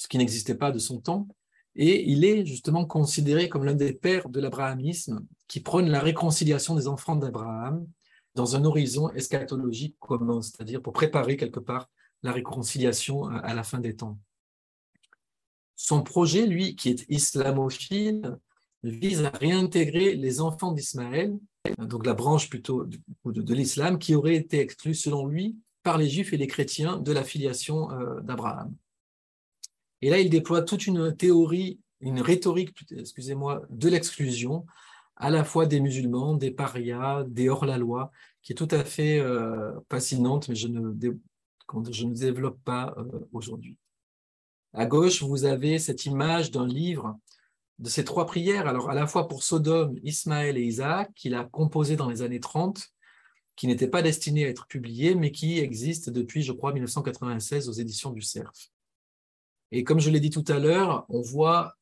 ce 0.00 0.08
qui 0.08 0.16
n'existait 0.16 0.54
pas 0.54 0.72
de 0.72 0.78
son 0.78 0.98
temps, 0.98 1.28
et 1.76 2.10
il 2.10 2.24
est 2.24 2.46
justement 2.46 2.86
considéré 2.86 3.50
comme 3.50 3.64
l'un 3.64 3.74
des 3.74 3.92
pères 3.92 4.30
de 4.30 4.40
l'abrahamisme 4.40 5.26
qui 5.46 5.60
prône 5.60 5.90
la 5.90 6.00
réconciliation 6.00 6.74
des 6.74 6.88
enfants 6.88 7.16
d'Abraham 7.16 7.86
dans 8.34 8.56
un 8.56 8.64
horizon 8.64 9.10
eschatologique 9.10 9.96
commun, 9.98 10.40
c'est-à-dire 10.40 10.80
pour 10.80 10.94
préparer 10.94 11.36
quelque 11.36 11.60
part 11.60 11.90
la 12.22 12.32
réconciliation 12.32 13.24
à 13.26 13.52
la 13.52 13.62
fin 13.62 13.78
des 13.78 13.94
temps. 13.94 14.18
Son 15.76 16.02
projet, 16.02 16.46
lui, 16.46 16.76
qui 16.76 16.88
est 16.88 17.04
islamophile, 17.10 18.38
vise 18.82 19.22
à 19.24 19.30
réintégrer 19.30 20.14
les 20.14 20.40
enfants 20.40 20.72
d'Ismaël, 20.72 21.38
donc 21.76 22.06
la 22.06 22.14
branche 22.14 22.48
plutôt 22.48 22.86
de, 22.86 23.54
l'islam, 23.54 23.98
qui 23.98 24.14
aurait 24.14 24.36
été 24.36 24.60
exclue, 24.60 24.94
selon 24.94 25.26
lui, 25.26 25.58
par 25.82 25.98
les 25.98 26.08
juifs 26.08 26.32
et 26.32 26.38
les 26.38 26.46
chrétiens 26.46 26.96
de 26.96 27.12
la 27.12 27.22
filiation 27.22 27.90
euh, 27.90 28.20
d'Abraham. 28.22 28.74
Et 30.02 30.10
là, 30.10 30.18
il 30.18 30.30
déploie 30.30 30.62
toute 30.62 30.86
une 30.86 31.14
théorie, 31.16 31.80
une 32.00 32.20
rhétorique, 32.20 32.74
excusez-moi, 32.90 33.62
de 33.70 33.88
l'exclusion, 33.88 34.66
à 35.16 35.30
la 35.30 35.44
fois 35.44 35.66
des 35.66 35.80
musulmans, 35.80 36.34
des 36.34 36.50
parias, 36.50 37.24
des 37.24 37.48
hors-la-loi, 37.48 38.10
qui 38.42 38.52
est 38.52 38.56
tout 38.56 38.68
à 38.70 38.84
fait 38.84 39.20
euh, 39.20 39.72
fascinante, 39.90 40.48
mais 40.48 40.54
je 40.54 40.68
ne, 40.68 40.92
je 41.90 42.06
ne 42.06 42.14
développe 42.14 42.58
pas 42.64 42.94
euh, 42.96 43.28
aujourd'hui. 43.32 43.76
À 44.72 44.86
gauche, 44.86 45.22
vous 45.22 45.44
avez 45.44 45.78
cette 45.78 46.06
image 46.06 46.50
d'un 46.50 46.66
livre 46.66 47.18
de 47.78 47.88
ces 47.88 48.04
trois 48.04 48.26
prières, 48.26 48.66
alors 48.66 48.90
à 48.90 48.94
la 48.94 49.06
fois 49.06 49.26
pour 49.26 49.42
Sodome, 49.42 49.98
Ismaël 50.02 50.56
et 50.56 50.62
Isaac, 50.62 51.12
qu'il 51.14 51.34
a 51.34 51.44
composé 51.44 51.96
dans 51.96 52.08
les 52.08 52.22
années 52.22 52.40
30, 52.40 52.88
qui 53.56 53.66
n'étaient 53.66 53.88
pas 53.88 54.02
destinés 54.02 54.46
à 54.46 54.48
être 54.48 54.66
publiés, 54.66 55.14
mais 55.14 55.32
qui 55.32 55.58
existent 55.58 56.10
depuis, 56.10 56.42
je 56.42 56.52
crois, 56.52 56.72
1996 56.72 57.68
aux 57.68 57.72
éditions 57.72 58.10
du 58.10 58.22
CERF. 58.22 58.70
Et 59.72 59.84
comme 59.84 60.00
je 60.00 60.10
l'ai 60.10 60.20
dit 60.20 60.30
tout 60.30 60.44
à 60.48 60.58
l'heure, 60.58 61.06
on 61.08 61.20
voit 61.20 61.76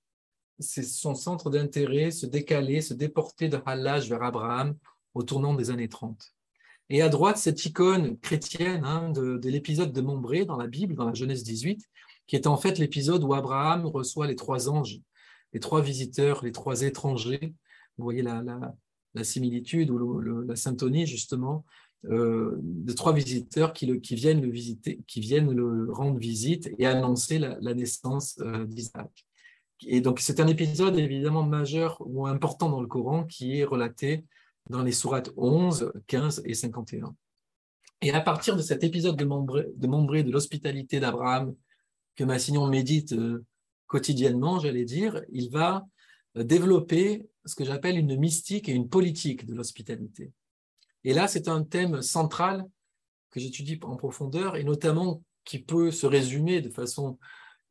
son 0.61 1.15
centre 1.15 1.51
d'intérêt 1.51 2.11
se 2.11 2.27
décaler, 2.27 2.81
se 2.81 2.95
déporter 2.95 3.49
de 3.49 3.59
Hallage 3.65 4.09
vers 4.09 4.23
Abraham 4.23 4.77
au 5.15 5.23
tournant 5.23 5.55
des 5.55 5.71
années 5.71 5.89
30. 5.89 6.35
Et 6.91 7.03
à 7.03 7.09
droite, 7.09 7.37
cette 7.37 7.65
icône 7.65 8.19
chrétienne 8.19 8.85
hein, 8.85 9.11
de, 9.11 9.39
l'épisode 9.49 9.93
de 9.93 10.01
Mombré 10.01 10.45
dans 10.45 10.57
la 10.57 10.67
Bible, 10.67 10.95
dans 10.95 11.07
la 11.07 11.15
Genèse 11.15 11.43
18, 11.45 11.85
qui 12.27 12.37
est 12.37 12.47
en 12.47 12.57
fait 12.57 12.79
l'épisode 12.79 13.25
où 13.25 13.35
Abraham 13.35 13.87
reçoit 13.87 14.27
les 14.27 14.37
trois 14.37 14.69
anges, 14.69 15.01
les 15.53 15.61
trois 15.61 15.83
visiteurs, 15.83 16.45
les 16.45 16.53
trois 16.53 16.83
étrangers. 16.83 17.55
Vous 17.97 18.05
voyez 18.05 18.23
la, 18.23 18.75
similitude 19.23 19.91
ou 19.91 20.21
la 20.21 20.57
syntonie 20.57 21.07
justement 21.07 21.65
de 22.05 22.93
trois 22.93 23.13
visiteurs 23.13 23.73
qui, 23.73 23.87
viennent 24.15 24.41
le 24.41 24.51
visiter, 24.51 25.01
qui 25.07 25.21
viennent 25.21 25.51
le 25.51 25.93
rendre 25.93 26.19
visite 26.19 26.71
et 26.79 26.87
annoncer 26.87 27.39
la, 27.39 27.75
naissance 27.75 28.39
euh, 28.41 28.65
d'Isaac. 28.67 29.27
Et 29.87 30.01
donc, 30.01 30.21
c'est 30.21 30.41
un 30.41 30.47
épisode 30.47 30.99
évidemment 30.99 31.43
majeur 31.43 32.01
ou 32.05 32.27
important 32.27 32.69
dans 32.69 32.81
le 32.81 32.87
Coran 32.87 33.25
qui 33.25 33.59
est 33.59 33.65
relaté 33.65 34.25
dans 34.71 34.83
les 34.83 34.93
sourates 34.93 35.31
11, 35.37 35.93
15 36.07 36.43
et 36.45 36.55
51. 36.55 37.15
Et 38.03 38.13
à 38.13 38.21
partir 38.21 38.57
de 38.57 38.63
cet 38.63 38.85
épisode 38.85 39.17
de 39.17 39.25
Mombré, 39.25 39.67
de, 39.75 40.29
de 40.29 40.33
l'hospitalité 40.33 41.01
d'Abraham 41.01 41.55
que 42.15 42.25
Massignon 42.25 42.67
médite 42.67 43.13
euh, 43.13 43.45
quotidiennement, 43.87 44.61
j'allais 44.61 44.85
dire, 44.85 45.23
il 45.33 45.51
va 45.51 45.87
euh, 46.37 46.45
développer 46.45 47.27
ce 47.45 47.55
que 47.55 47.65
j'appelle 47.65 47.99
une 47.99 48.17
mystique 48.17 48.69
et 48.69 48.73
une 48.73 48.89
politique 48.89 49.47
de 49.47 49.55
l'hospitalité. 49.55 50.33
Et 51.09 51.15
là, 51.15 51.27
c'est 51.27 51.49
un 51.49 51.63
thème 51.63 52.03
central 52.03 52.67
que 53.31 53.41
j'étudie 53.41 53.81
en 53.83 53.97
profondeur 53.97 54.57
et 54.57 54.63
notamment 54.63 55.23
qui 55.47 55.59
peut 55.59 55.91
se 55.91 56.05
résumer 56.05 56.61
de 56.61 56.69
façon 56.69 57.19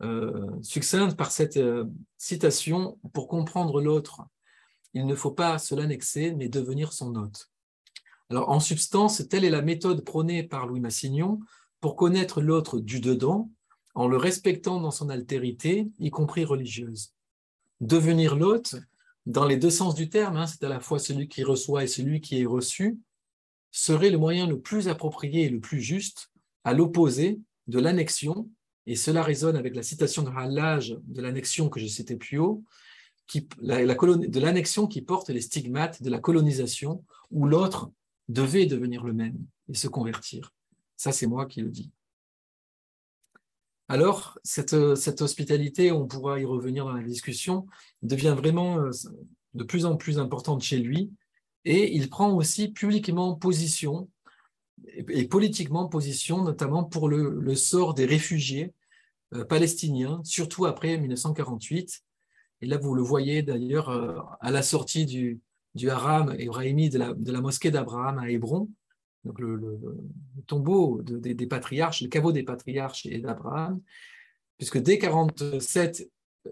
euh, 0.01 0.49
succincte 0.63 1.15
par 1.15 1.29
cette 1.29 1.57
euh, 1.57 1.85
citation 2.17 2.97
Pour 3.13 3.27
comprendre 3.27 3.79
l'autre, 3.79 4.23
il 4.95 5.05
ne 5.05 5.13
faut 5.13 5.29
pas 5.29 5.59
se 5.59 5.75
l'annexer, 5.75 6.33
mais 6.33 6.49
devenir 6.49 6.93
son 6.93 7.13
hôte. 7.13 7.51
Alors, 8.31 8.49
en 8.49 8.59
substance, 8.59 9.21
telle 9.29 9.45
est 9.45 9.51
la 9.51 9.61
méthode 9.61 10.03
prônée 10.03 10.41
par 10.41 10.65
Louis 10.65 10.79
Massignon 10.79 11.39
pour 11.79 11.95
connaître 11.95 12.41
l'autre 12.41 12.79
du 12.79 12.99
dedans, 13.01 13.51
en 13.93 14.07
le 14.07 14.17
respectant 14.17 14.81
dans 14.81 14.89
son 14.89 15.09
altérité, 15.09 15.91
y 15.99 16.09
compris 16.09 16.43
religieuse. 16.43 17.13
Devenir 17.81 18.35
l'hôte, 18.35 18.77
dans 19.27 19.45
les 19.45 19.57
deux 19.57 19.69
sens 19.69 19.93
du 19.93 20.09
terme, 20.09 20.37
hein, 20.37 20.47
c'est 20.47 20.63
à 20.63 20.69
la 20.69 20.79
fois 20.79 20.97
celui 20.97 21.27
qui 21.27 21.43
reçoit 21.43 21.83
et 21.83 21.87
celui 21.87 22.19
qui 22.19 22.41
est 22.41 22.45
reçu, 22.47 22.97
serait 23.71 24.09
le 24.09 24.17
moyen 24.17 24.47
le 24.47 24.59
plus 24.59 24.87
approprié 24.87 25.45
et 25.45 25.49
le 25.49 25.59
plus 25.59 25.81
juste, 25.81 26.31
à 26.63 26.73
l'opposé 26.73 27.39
de 27.67 27.79
l'annexion 27.79 28.49
et 28.87 28.95
cela 28.95 29.21
résonne 29.21 29.57
avec 29.57 29.75
la 29.75 29.83
citation 29.83 30.23
de 30.23 30.29
Hallage 30.29 30.97
de 31.03 31.21
l'annexion 31.21 31.69
que 31.69 31.79
j'ai 31.79 31.89
citée 31.89 32.15
plus 32.15 32.39
haut, 32.39 32.63
de 33.35 34.39
l'annexion 34.39 34.87
qui 34.87 35.01
porte 35.01 35.29
les 35.29 35.41
stigmates 35.41 36.01
de 36.01 36.09
la 36.09 36.19
colonisation, 36.19 37.03
où 37.29 37.45
l'autre 37.45 37.91
devait 38.29 38.65
devenir 38.65 39.03
le 39.03 39.11
même 39.11 39.37
et 39.67 39.73
se 39.73 39.89
convertir. 39.89 40.53
Ça, 40.95 41.11
c'est 41.11 41.27
moi 41.27 41.45
qui 41.45 41.61
le 41.61 41.69
dis. 41.69 41.91
Alors, 43.89 44.39
cette, 44.43 44.95
cette, 44.95 45.21
hospitalité, 45.21 45.91
on 45.91 46.07
pourra 46.07 46.39
y 46.39 46.45
revenir 46.45 46.85
dans 46.85 46.93
la 46.93 47.03
discussion, 47.03 47.67
devient 48.01 48.35
vraiment 48.37 48.79
euh, 48.79 48.91
de 49.53 49.63
plus 49.63 49.85
en 49.85 49.97
plus 49.97 50.17
importante 50.17 50.61
chez 50.61 50.77
lui, 50.77 51.11
et 51.67 51.93
il 51.93 52.09
prend 52.09 52.33
aussi 52.33 52.69
publiquement 52.69 53.35
position 53.35 54.09
et 54.95 55.27
politiquement 55.27 55.89
position, 55.89 56.41
notamment 56.41 56.85
pour 56.85 57.09
le, 57.09 57.55
sort 57.55 57.93
des 57.93 58.05
réfugiés 58.05 58.73
euh, 59.33 59.43
palestiniens, 59.43 60.21
surtout 60.23 60.65
après 60.65 60.97
1948. 60.97 62.03
Et 62.61 62.67
là, 62.67 62.77
vous 62.77 62.95
le 62.95 63.01
voyez 63.01 63.43
d'ailleurs 63.43 63.89
euh, 63.89 64.17
à 64.39 64.49
la 64.49 64.61
sortie 64.61 65.05
du, 65.05 65.41
du 65.75 65.89
haram 65.89 66.33
ibrahimi 66.39 66.89
de 66.89 66.99
la, 66.99 67.13
de 67.13 67.31
la 67.33 67.41
mosquée 67.41 67.69
d'Abraham 67.69 68.17
à 68.17 68.29
Hébron. 68.29 68.69
donc 69.25 69.37
le, 69.39 69.77
tombeau 70.47 71.01
des 71.01 71.47
patriarches, 71.47 72.01
le 72.01 72.07
caveau 72.07 72.31
des 72.31 72.43
patriarches 72.43 73.05
et 73.07 73.19
d'Abraham, 73.19 73.81
puisque 74.57 74.77
dès 74.77 74.99
47 74.99 76.09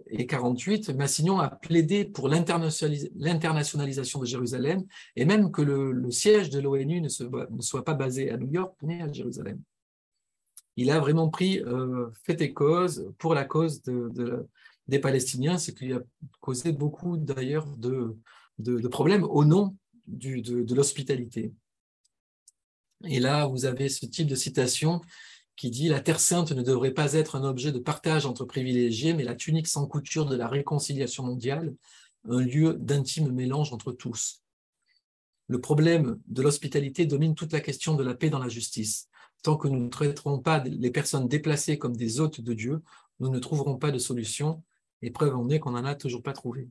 et 0.07 0.25
48, 0.25 0.89
Massignon 0.89 1.39
a 1.39 1.49
plaidé 1.49 2.05
pour 2.05 2.29
l'internationalisation 2.29 4.19
de 4.19 4.25
Jérusalem 4.25 4.85
et 5.15 5.25
même 5.25 5.51
que 5.51 5.61
le, 5.61 6.11
siège 6.11 6.49
de 6.49 6.59
l'ONU 6.59 7.01
ne, 7.01 7.09
soit 7.09 7.85
pas 7.85 7.93
basé 7.93 8.29
à 8.31 8.37
New 8.37 8.51
York, 8.51 8.75
mais 8.81 9.01
à 9.01 9.11
Jérusalem. 9.11 9.61
Il 10.77 10.91
a 10.91 10.99
vraiment 10.99 11.29
pris 11.29 11.59
euh, 11.59 12.09
fait 12.23 12.41
et 12.41 12.53
cause 12.53 13.11
pour 13.17 13.33
la 13.33 13.45
cause 13.45 13.81
de, 13.83 14.47
des 14.87 14.99
Palestiniens, 14.99 15.57
ce 15.57 15.71
qui 15.71 15.93
a 15.93 16.01
causé 16.41 16.71
beaucoup 16.71 17.17
d'ailleurs 17.17 17.65
de, 17.77 18.17
problèmes 18.89 19.23
au 19.23 19.45
nom 19.45 19.75
de 20.07 20.75
l'hospitalité. 20.75 21.53
Et 23.03 23.19
là, 23.19 23.45
vous 23.45 23.65
avez 23.65 23.89
ce 23.89 24.05
type 24.05 24.27
de 24.27 24.35
citation 24.35 25.01
qui 25.55 25.69
dit 25.69 25.89
La 25.89 26.01
Terre 26.01 26.19
sainte 26.19 26.51
ne 26.51 26.61
devrait 26.61 26.93
pas 26.93 27.13
être 27.13 27.35
un 27.35 27.43
objet 27.43 27.71
de 27.71 27.79
partage 27.79 28.25
entre 28.25 28.45
privilégiés, 28.45 29.13
mais 29.13 29.23
la 29.23 29.35
tunique 29.35 29.67
sans 29.67 29.87
couture 29.87 30.25
de 30.25 30.35
la 30.35 30.47
réconciliation 30.47 31.23
mondiale, 31.23 31.75
un 32.27 32.41
lieu 32.41 32.73
d'intime 32.73 33.31
mélange 33.31 33.71
entre 33.71 33.91
tous. 33.91 34.41
Le 35.47 35.61
problème 35.61 36.19
de 36.27 36.41
l'hospitalité 36.41 37.05
domine 37.05 37.35
toute 37.35 37.53
la 37.53 37.61
question 37.61 37.93
de 37.93 38.03
la 38.03 38.15
paix 38.15 38.29
dans 38.29 38.39
la 38.39 38.49
justice. 38.49 39.09
Tant 39.43 39.57
que 39.57 39.67
nous 39.67 39.79
ne 39.79 39.89
traiterons 39.89 40.39
pas 40.39 40.63
les 40.63 40.89
personnes 40.89 41.27
déplacées 41.27 41.77
comme 41.77 41.95
des 41.95 42.19
hôtes 42.19 42.41
de 42.41 42.53
Dieu, 42.53 42.81
nous 43.19 43.29
ne 43.29 43.39
trouverons 43.39 43.77
pas 43.77 43.91
de 43.91 43.99
solution, 43.99 44.63
et 45.01 45.11
preuve 45.11 45.35
en 45.35 45.49
est 45.49 45.59
qu'on 45.59 45.71
n'en 45.71 45.85
a 45.85 45.93
toujours 45.93 46.23
pas 46.23 46.33
trouvé. 46.33 46.67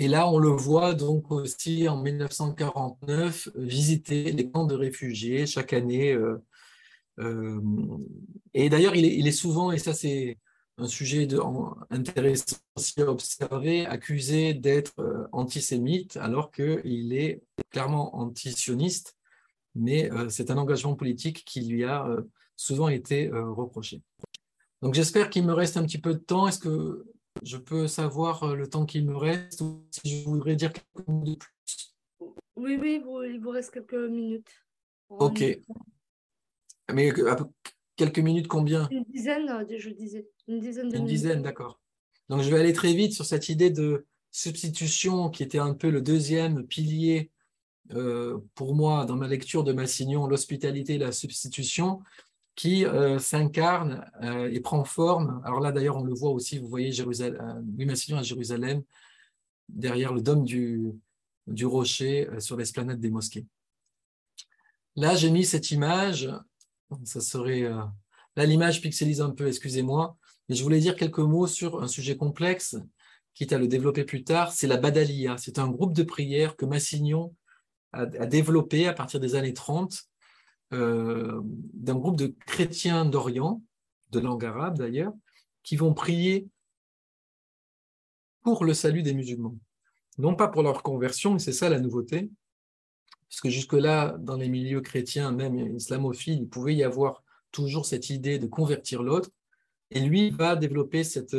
Et 0.00 0.08
là, 0.08 0.30
on 0.30 0.38
le 0.38 0.48
voit 0.48 0.94
donc 0.94 1.30
aussi 1.30 1.86
en 1.86 2.00
1949 2.00 3.50
visiter 3.54 4.32
les 4.32 4.50
camps 4.50 4.64
de 4.64 4.74
réfugiés 4.74 5.44
chaque 5.44 5.74
année. 5.74 6.14
Euh, 6.14 6.42
euh, 7.18 7.60
et 8.54 8.70
d'ailleurs, 8.70 8.96
il, 8.96 9.28
est, 9.28 9.30
souvent, 9.30 9.72
et 9.72 9.76
ça 9.76 9.92
c'est 9.92 10.38
un 10.78 10.86
sujet 10.86 11.28
intéressant 11.90 12.56
à 12.96 13.02
observer, 13.02 13.84
accusé 13.84 14.54
d'être 14.54 14.98
euh, 15.00 15.28
antisémite 15.32 16.16
alors 16.16 16.50
qu'il 16.50 17.12
est 17.12 17.42
clairement 17.68 18.16
antisioniste, 18.16 19.18
mais 19.74 20.08
c'est 20.30 20.50
un 20.50 20.56
engagement 20.56 20.94
politique 20.94 21.44
qui 21.44 21.60
lui 21.60 21.84
a 21.84 22.06
souvent 22.56 22.88
été 22.88 23.28
reproché. 23.30 24.00
Donc 24.80 24.94
j'espère 24.94 25.28
qu'il 25.28 25.44
me 25.44 25.52
reste 25.52 25.76
un 25.76 25.84
petit 25.84 26.00
peu 26.00 26.14
de 26.14 26.18
temps. 26.18 26.48
Est-ce 26.48 26.58
que 26.58 27.04
je 27.42 27.56
peux 27.56 27.86
savoir 27.88 28.42
euh, 28.42 28.54
le 28.54 28.68
temps 28.68 28.86
qu'il 28.86 29.04
me 29.04 29.16
reste 29.16 29.60
ou 29.60 29.84
si 29.90 30.22
je 30.22 30.28
voudrais 30.28 30.56
dire 30.56 30.72
quelques 30.72 31.08
minutes 31.08 31.40
de 31.40 31.46
plus? 31.64 31.94
Oui, 32.56 32.76
oui, 32.80 33.02
il 33.32 33.40
vous 33.40 33.50
reste 33.50 33.72
quelques 33.72 33.94
minutes. 33.94 34.50
Ok. 35.08 35.44
Mais 36.92 37.12
quelques 37.96 38.18
minutes 38.18 38.48
combien? 38.48 38.88
Une 38.90 39.04
dizaine, 39.04 39.48
euh, 39.48 39.64
je 39.78 39.90
disais. 39.90 40.28
Une 40.48 40.60
dizaine 40.60 40.88
de 40.88 40.96
Une 40.96 41.06
dizaine, 41.06 41.42
d'accord. 41.42 41.80
Donc 42.28 42.42
je 42.42 42.50
vais 42.50 42.58
aller 42.58 42.72
très 42.72 42.92
vite 42.92 43.12
sur 43.12 43.24
cette 43.24 43.48
idée 43.48 43.70
de 43.70 44.06
substitution 44.30 45.30
qui 45.30 45.42
était 45.42 45.58
un 45.58 45.74
peu 45.74 45.90
le 45.90 46.00
deuxième 46.00 46.66
pilier 46.66 47.30
euh, 47.92 48.38
pour 48.54 48.74
moi 48.74 49.04
dans 49.04 49.16
ma 49.16 49.26
lecture 49.26 49.64
de 49.64 49.72
Massignon, 49.72 50.26
l'hospitalité 50.28 50.94
et 50.94 50.98
la 50.98 51.10
substitution 51.10 52.02
qui 52.54 52.84
euh, 52.84 53.18
s'incarne 53.18 54.04
euh, 54.22 54.50
et 54.52 54.60
prend 54.60 54.84
forme. 54.84 55.40
Alors 55.44 55.60
là, 55.60 55.72
d'ailleurs, 55.72 55.96
on 55.96 56.04
le 56.04 56.14
voit 56.14 56.30
aussi, 56.30 56.58
vous 56.58 56.68
voyez 56.68 56.92
euh, 57.00 57.62
Massillon 57.78 58.18
à 58.18 58.22
Jérusalem, 58.22 58.82
derrière 59.68 60.12
le 60.12 60.20
dôme 60.20 60.44
du, 60.44 60.92
du 61.46 61.66
rocher 61.66 62.28
sur 62.38 62.56
l'esplanade 62.56 63.00
des 63.00 63.10
mosquées. 63.10 63.46
Là, 64.96 65.14
j'ai 65.14 65.30
mis 65.30 65.44
cette 65.44 65.70
image, 65.70 66.28
ça 67.04 67.20
serait... 67.20 67.62
là, 67.62 68.46
l'image 68.46 68.82
pixelise 68.82 69.20
un 69.20 69.30
peu, 69.30 69.46
excusez-moi, 69.46 70.16
mais 70.48 70.56
je 70.56 70.62
voulais 70.64 70.80
dire 70.80 70.96
quelques 70.96 71.20
mots 71.20 71.46
sur 71.46 71.80
un 71.80 71.86
sujet 71.86 72.16
complexe, 72.16 72.76
quitte 73.34 73.52
à 73.52 73.58
le 73.58 73.68
développer 73.68 74.04
plus 74.04 74.24
tard, 74.24 74.52
c'est 74.52 74.66
la 74.66 74.76
Badalia. 74.76 75.36
C'est 75.38 75.60
un 75.60 75.68
groupe 75.68 75.94
de 75.94 76.02
prière 76.02 76.56
que 76.56 76.66
Massignon 76.66 77.34
a 77.92 78.06
développé 78.06 78.88
à 78.88 78.92
partir 78.92 79.20
des 79.20 79.36
années 79.36 79.54
30 79.54 80.09
euh, 80.72 81.40
d'un 81.44 81.96
groupe 81.96 82.16
de 82.16 82.34
chrétiens 82.46 83.04
d'Orient, 83.04 83.62
de 84.10 84.20
langue 84.20 84.44
arabe 84.44 84.78
d'ailleurs, 84.78 85.12
qui 85.62 85.76
vont 85.76 85.94
prier 85.94 86.48
pour 88.42 88.64
le 88.64 88.74
salut 88.74 89.02
des 89.02 89.14
musulmans. 89.14 89.56
Non 90.18 90.34
pas 90.34 90.48
pour 90.48 90.62
leur 90.62 90.82
conversion, 90.82 91.32
mais 91.32 91.38
c'est 91.38 91.52
ça 91.52 91.68
la 91.68 91.80
nouveauté, 91.80 92.30
puisque 93.28 93.48
jusque-là, 93.48 94.16
dans 94.18 94.36
les 94.36 94.48
milieux 94.48 94.80
chrétiens, 94.80 95.32
même 95.32 95.76
islamophiles, 95.76 96.40
il 96.42 96.48
pouvait 96.48 96.74
y 96.74 96.82
avoir 96.82 97.22
toujours 97.52 97.86
cette 97.86 98.10
idée 98.10 98.38
de 98.38 98.46
convertir 98.46 99.02
l'autre. 99.02 99.30
Et 99.90 100.00
lui 100.00 100.30
va 100.30 100.56
développer 100.56 101.04
cette, 101.04 101.36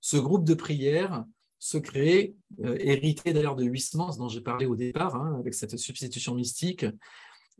ce 0.00 0.16
groupe 0.16 0.44
de 0.44 0.54
prière 0.54 1.24
secret, 1.58 2.34
euh, 2.60 2.76
hérité 2.78 3.32
d'ailleurs 3.32 3.56
de 3.56 3.64
Huysmans, 3.64 4.16
dont 4.18 4.28
j'ai 4.28 4.40
parlé 4.40 4.66
au 4.66 4.76
départ, 4.76 5.16
hein, 5.16 5.36
avec 5.38 5.54
cette 5.54 5.76
substitution 5.76 6.34
mystique, 6.34 6.86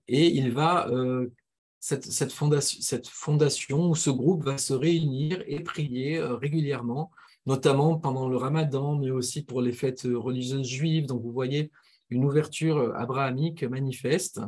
et 0.09 0.28
il 0.34 0.52
va, 0.52 0.88
euh, 0.88 1.28
cette, 1.80 2.32
fondation, 2.32 2.80
cette 2.80 3.09
fondation 3.09 3.90
ou 3.90 3.94
ce 3.94 4.11
groupe 4.11 4.44
va 4.44 4.59
se 4.59 4.72
réunir 4.72 5.42
et 5.46 5.61
prier 5.61 6.18
euh, 6.18 6.36
régulièrement, 6.36 7.11
notamment 7.46 7.98
pendant 7.98 8.28
le 8.28 8.36
ramadan, 8.36 8.96
mais 8.96 9.11
aussi 9.11 9.44
pour 9.44 9.62
les 9.62 9.72
fêtes 9.72 10.07
religieuses 10.12 10.66
juives. 10.66 11.07
Donc 11.07 11.22
vous 11.22 11.32
voyez 11.32 11.70
une 12.11 12.24
ouverture 12.24 12.94
abrahamique 12.96 13.64
manifeste. 13.64 14.40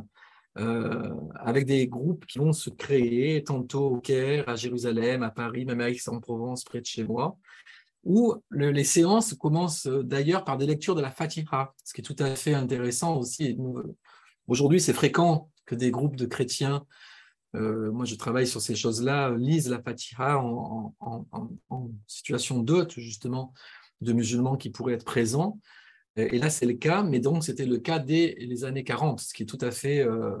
Euh, 0.57 1.13
avec 1.35 1.65
des 1.65 1.87
groupes 1.87 2.25
qui 2.25 2.39
vont 2.39 2.51
se 2.51 2.69
créer 2.69 3.43
tantôt 3.43 3.91
au 3.91 3.99
Caire, 4.01 4.49
à 4.49 4.55
Jérusalem, 4.55 5.23
à 5.23 5.29
Paris, 5.29 5.63
même 5.63 5.79
à 5.79 5.89
Aix-en-Provence, 5.89 6.65
près 6.65 6.81
de 6.81 6.85
chez 6.85 7.03
moi, 7.03 7.37
où 8.03 8.33
les 8.51 8.83
séances 8.83 9.35
commencent 9.35 9.87
d'ailleurs 9.87 10.43
par 10.43 10.57
des 10.57 10.65
lectures 10.65 10.95
de 10.95 11.01
la 11.01 11.11
Fatiha, 11.11 11.73
ce 11.85 11.93
qui 11.93 12.01
est 12.01 12.03
tout 12.03 12.15
à 12.19 12.35
fait 12.35 12.55
intéressant 12.55 13.17
aussi. 13.17 13.55
Aujourd'hui, 14.49 14.81
c'est 14.81 14.93
fréquent 14.93 15.51
que 15.67 15.75
des 15.75 15.91
groupes 15.91 16.15
de 16.15 16.25
chrétiens, 16.25 16.83
euh, 17.55 17.91
moi 17.91 18.05
je 18.05 18.15
travaille 18.15 18.47
sur 18.47 18.61
ces 18.61 18.75
choses-là, 18.75 19.35
lisent 19.37 19.69
la 19.69 19.79
Fatiha 19.79 20.39
en, 20.39 20.95
situation 22.07 22.63
d'hôte, 22.63 22.99
justement, 22.99 23.53
de 24.01 24.11
musulmans 24.11 24.57
qui 24.57 24.71
pourraient 24.71 24.95
être 24.95 25.05
présents. 25.05 25.59
Et 26.15 26.39
là, 26.39 26.49
c'est 26.49 26.65
le 26.65 26.73
cas, 26.73 27.03
mais 27.03 27.19
donc 27.19 27.43
c'était 27.43 27.67
le 27.67 27.77
cas 27.77 27.99
dès 27.99 28.35
les 28.39 28.65
années 28.65 28.83
40, 28.83 29.19
ce 29.19 29.35
qui 29.35 29.43
est 29.43 29.45
tout 29.45 29.59
à 29.61 29.69
fait 29.69 29.99
euh, 29.99 30.35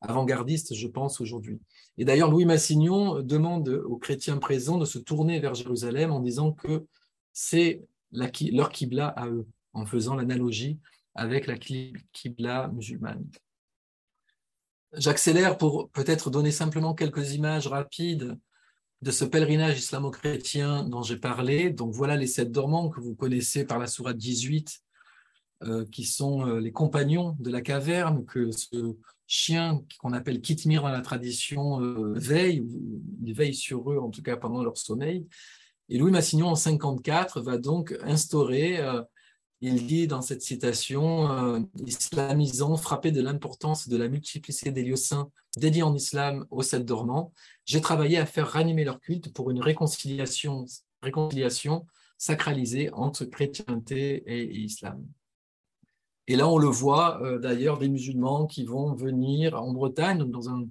avant-gardiste, 0.00 0.74
je 0.74 0.88
pense, 0.88 1.20
aujourd'hui. 1.20 1.60
Et 1.98 2.04
d'ailleurs, 2.04 2.32
Louis 2.32 2.44
Massignon 2.44 3.22
demande 3.22 3.68
aux 3.68 3.96
chrétiens 3.96 4.38
présents 4.38 4.76
de 4.76 4.84
se 4.84 4.98
tourner 4.98 5.38
vers 5.38 5.54
Jérusalem 5.54 6.10
en 6.10 6.18
disant 6.18 6.50
que 6.50 6.84
c'est 7.32 7.84
leur 8.10 8.70
Qibla 8.70 9.06
à 9.06 9.28
eux, 9.28 9.46
en 9.72 9.86
faisant 9.86 10.16
l'analogie 10.16 10.80
avec 11.14 11.46
la 11.46 11.56
Qibla 11.56 12.68
musulmane. 12.74 13.24
J'accélère 14.94 15.56
pour 15.56 15.88
peut-être 15.90 16.30
donner 16.30 16.50
simplement 16.50 16.94
quelques 16.94 17.32
images 17.32 17.66
rapides 17.66 18.36
de 19.00 19.10
ce 19.10 19.24
pèlerinage 19.24 19.78
islamo-chrétien 19.78 20.84
dont 20.84 21.02
j'ai 21.02 21.16
parlé. 21.16 21.70
Donc 21.70 21.94
voilà 21.94 22.16
les 22.16 22.26
sept 22.26 22.52
dormants 22.52 22.90
que 22.90 23.00
vous 23.00 23.14
connaissez 23.14 23.64
par 23.64 23.78
la 23.78 23.86
sourate 23.86 24.18
18, 24.18 24.80
euh, 25.64 25.86
qui 25.90 26.04
sont 26.04 26.46
euh, 26.46 26.60
les 26.60 26.72
compagnons 26.72 27.36
de 27.40 27.50
la 27.50 27.62
caverne, 27.62 28.26
que 28.26 28.50
ce 28.50 28.96
chien 29.26 29.82
qu'on 29.98 30.12
appelle 30.12 30.42
Kitmir 30.42 30.82
dans 30.82 30.90
la 30.90 31.00
tradition 31.00 31.82
euh, 31.82 32.12
veille, 32.14 32.62
il 33.24 33.32
veille 33.32 33.54
sur 33.54 33.90
eux 33.90 33.98
en 33.98 34.10
tout 34.10 34.22
cas 34.22 34.36
pendant 34.36 34.62
leur 34.62 34.76
sommeil. 34.76 35.26
Et 35.88 35.96
Louis 35.96 36.12
Massignon 36.12 36.48
en 36.48 36.54
54 36.54 37.40
va 37.40 37.56
donc 37.56 37.96
instaurer 38.02 38.78
il 39.62 39.86
dit 39.86 40.08
dans 40.08 40.22
cette 40.22 40.42
citation, 40.42 41.30
euh, 41.30 41.60
islamisant, 41.86 42.76
frappé 42.76 43.12
de 43.12 43.22
l'importance 43.22 43.88
de 43.88 43.96
la 43.96 44.08
multiplicité 44.08 44.72
des 44.72 44.82
lieux 44.82 44.96
saints 44.96 45.30
dédiés 45.56 45.84
en 45.84 45.94
islam 45.94 46.44
aux 46.50 46.62
sept 46.62 46.84
dormants, 46.84 47.32
j'ai 47.64 47.80
travaillé 47.80 48.18
à 48.18 48.26
faire 48.26 48.48
ranimer 48.48 48.82
leur 48.82 49.00
culte 49.00 49.32
pour 49.32 49.52
une 49.52 49.60
réconciliation, 49.60 50.66
sacralisée 52.18 52.90
entre 52.92 53.24
chrétienté 53.24 54.24
et 54.26 54.52
islam. 54.52 55.04
Et 56.26 56.34
là, 56.34 56.48
on 56.48 56.58
le 56.58 56.68
voit 56.68 57.22
euh, 57.22 57.38
d'ailleurs 57.38 57.78
des 57.78 57.88
musulmans 57.88 58.46
qui 58.46 58.64
vont 58.64 58.94
venir 58.94 59.60
en 59.60 59.72
Bretagne, 59.72 60.28
dans 60.28 60.48
un 60.48 60.66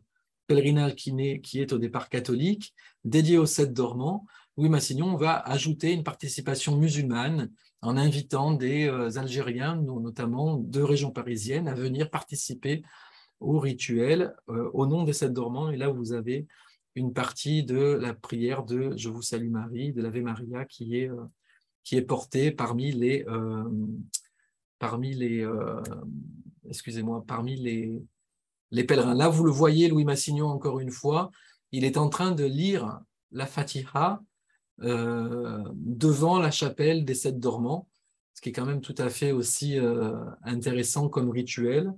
pèlerinage 0.47 0.95
qui, 0.95 1.59
est 1.61 1.71
au 1.71 1.77
départ 1.77 2.09
catholique, 2.09 2.73
dédié 3.05 3.37
aux 3.37 3.45
sept 3.45 3.71
dormants. 3.71 4.25
Louis 4.57 4.67
Massignon 4.67 5.15
va 5.15 5.39
ajouter 5.39 5.93
une 5.93 6.03
participation 6.03 6.75
musulmane 6.75 7.49
en 7.82 7.97
invitant 7.97 8.51
des 8.53 8.88
euh, 8.88 9.17
Algériens, 9.17 9.75
notamment 9.75 10.57
de 10.57 10.82
régions 10.82 11.11
parisiennes, 11.11 11.67
à 11.67 11.73
venir 11.73 12.09
participer 12.09 12.84
au 13.39 13.59
rituel 13.59 14.36
euh, 14.49 14.69
au 14.73 14.86
nom 14.86 15.03
des 15.03 15.13
sept 15.13 15.34
dormants. 15.34 15.71
Et 15.71 15.77
là, 15.77 15.89
vous 15.89 16.13
avez 16.13 16.47
une 16.95 17.13
partie 17.13 17.63
de 17.63 17.79
la 17.79 18.13
prière 18.13 18.63
de 18.63 18.95
Je 18.97 19.09
vous 19.09 19.21
salue 19.21 19.49
Marie, 19.49 19.93
de 19.93 20.01
l'Ave 20.01 20.21
Maria, 20.21 20.65
qui 20.65 20.97
est, 20.97 21.09
euh, 21.09 21.23
qui 21.84 21.95
est 21.97 22.01
portée 22.03 22.51
parmi 22.51 22.91
les, 22.91 23.25
parmi 24.77 25.13
les, 25.15 25.47
excusez-moi, 26.69 27.23
parmi 27.25 27.55
les, 27.55 28.03
les 28.69 28.84
pèlerins. 28.84 29.15
Là, 29.15 29.29
vous 29.29 29.43
le 29.43 29.51
voyez, 29.51 29.88
Louis 29.88 30.05
Massignon, 30.05 30.47
encore 30.47 30.79
une 30.79 30.91
fois, 30.91 31.32
il 31.71 31.84
est 31.84 31.97
en 31.97 32.09
train 32.09 32.32
de 32.32 32.43
lire 32.43 32.99
la 33.32 33.47
Fatiha 33.47 34.21
devant 34.82 36.39
la 36.39 36.51
chapelle 36.51 37.05
des 37.05 37.15
sept 37.15 37.39
dormants, 37.39 37.88
ce 38.34 38.41
qui 38.41 38.49
est 38.49 38.53
quand 38.53 38.65
même 38.65 38.82
tout 38.82 38.95
à 38.97 39.09
fait 39.09 39.32
aussi 39.32 39.77
euh, 39.77 40.13
intéressant 40.43 41.09
comme 41.09 41.29
rituel. 41.29 41.93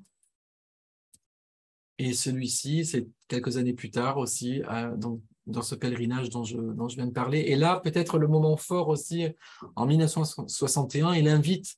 Et 1.99 2.13
celui-ci, 2.13 2.86
c'est 2.86 3.07
quelques 3.27 3.57
années 3.57 3.73
plus 3.73 3.91
tard 3.91 4.17
aussi, 4.17 4.61
dans, 4.97 5.21
dans, 5.45 5.61
ce 5.61 5.75
pèlerinage 5.75 6.29
dont 6.29 6.43
je, 6.43 6.57
dont 6.57 6.89
je 6.89 6.95
viens 6.95 7.05
de 7.05 7.13
parler. 7.13 7.39
Et 7.39 7.55
là, 7.55 7.79
peut-être 7.79 8.17
le 8.17 8.27
moment 8.27 8.57
fort 8.57 8.89
aussi, 8.89 9.27
en 9.75 9.86
1961, 9.86 11.13
il 11.13 11.27
invite 11.27 11.77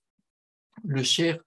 le 0.83 1.03
cher, 1.03 1.39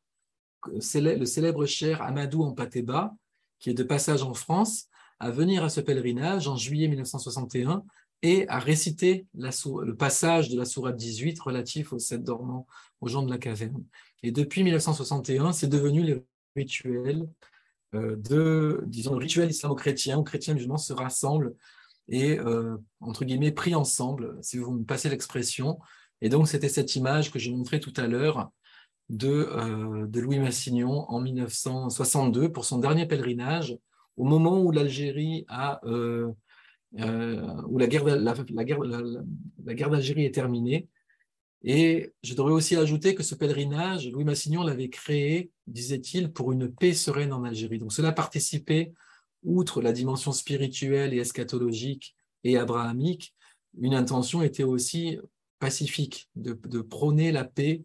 le 0.67 1.25
célèbre 1.25 1.67
cher 1.67 2.03
Amadou 2.03 2.45
Ampateba, 2.45 3.17
qui 3.59 3.71
est 3.71 3.75
de 3.75 3.83
passage 3.83 4.23
en 4.23 4.35
France, 4.35 4.89
à 5.19 5.31
venir 5.31 5.65
à 5.65 5.71
ce 5.71 5.81
pèlerinage 5.81 6.47
en 6.47 6.57
juillet 6.57 6.89
1961 6.89 7.85
et 8.23 8.49
à 8.49 8.59
réciter 8.59 9.27
le 9.35 9.93
passage 9.93 10.49
de 10.49 10.59
la 10.59 10.65
sourate 10.65 10.97
18 10.97 11.39
relatif 11.41 11.93
aux 11.93 11.99
sept 11.99 12.23
dormants, 12.23 12.67
aux 13.01 13.09
gens 13.09 13.23
de 13.23 13.31
la 13.31 13.39
caverne. 13.39 13.85
Et 14.23 14.33
depuis 14.33 14.65
1961, 14.65 15.53
c'est 15.53 15.69
devenu 15.69 16.05
le 16.05 16.25
rituel 16.57 17.29
euh, 17.95 18.17
de, 18.17 18.83
disons, 18.87 19.17
rituel 19.17 19.51
islamo-chrétien 19.51 20.19
où 20.19 20.25
chrétiens 20.25 20.55
musulmans 20.55 20.79
se 20.79 20.93
rassemblent 20.93 21.55
et, 22.09 22.39
euh, 22.39 22.77
entre 23.01 23.25
guillemets, 23.25 23.53
pris 23.53 23.75
ensemble, 23.75 24.37
si 24.43 24.59
vous 24.59 24.73
me 24.73 24.85
passez 24.85 25.09
l'expression. 25.09 25.79
Et 26.21 26.29
donc, 26.29 26.49
c'était 26.49 26.69
cette 26.69 26.97
image 26.97 27.31
que 27.31 27.39
je 27.39 27.51
montrais 27.51 27.81
tout 27.81 27.93
à 27.97 28.07
l'heure 28.07 28.51
de, 29.09 29.29
euh, 29.29 30.07
de 30.07 30.21
Louis 30.21 30.39
Massignon 30.39 31.09
en 31.09 31.21
1962 31.21 32.51
pour 32.51 32.65
son 32.65 32.79
dernier 32.79 33.07
pèlerinage, 33.07 33.79
au 34.17 34.25
moment 34.25 34.61
où 34.61 34.73
l'Algérie 34.73 35.45
a, 35.49 35.81
euh, 36.99 37.63
où 37.69 37.79
la 37.79 37.87
guerre, 37.87 38.05
la, 38.05 38.35
guerre, 38.65 38.81
la, 38.81 39.75
guerre 39.75 39.91
d'Algérie 39.91 40.25
est 40.25 40.35
terminée. 40.35 40.89
Et 41.63 42.13
je 42.23 42.35
devrais 42.35 42.53
aussi 42.53 42.77
ajouter 42.77 43.15
que 43.15 43.23
ce 43.23 43.35
pèlerinage, 43.35 44.09
Louis 44.09 44.25
Massignon 44.25 44.63
l'avait 44.63 44.89
créé, 44.89 45.51
disait-il, 45.67 46.33
pour 46.33 46.53
une 46.53 46.73
paix 46.73 46.95
sereine 46.95 47.33
en 47.33 47.45
Algérie. 47.45 47.79
Donc 47.79 47.93
cela 47.93 48.13
participait, 48.13 48.93
outre 49.43 49.83
la 49.83 49.93
dimension 49.93 50.33
spirituelle 50.33 51.13
et 51.15 51.19
eschatologique 51.19 52.15
et 52.45 52.57
abrahamique, 52.57 53.35
une 53.79 53.95
intention 53.95 54.43
était 54.43 54.65
aussi 54.65 55.19
pacifique, 55.59 56.31
de, 56.37 56.81
prôner 56.81 57.33
la 57.33 57.45
paix 57.45 57.85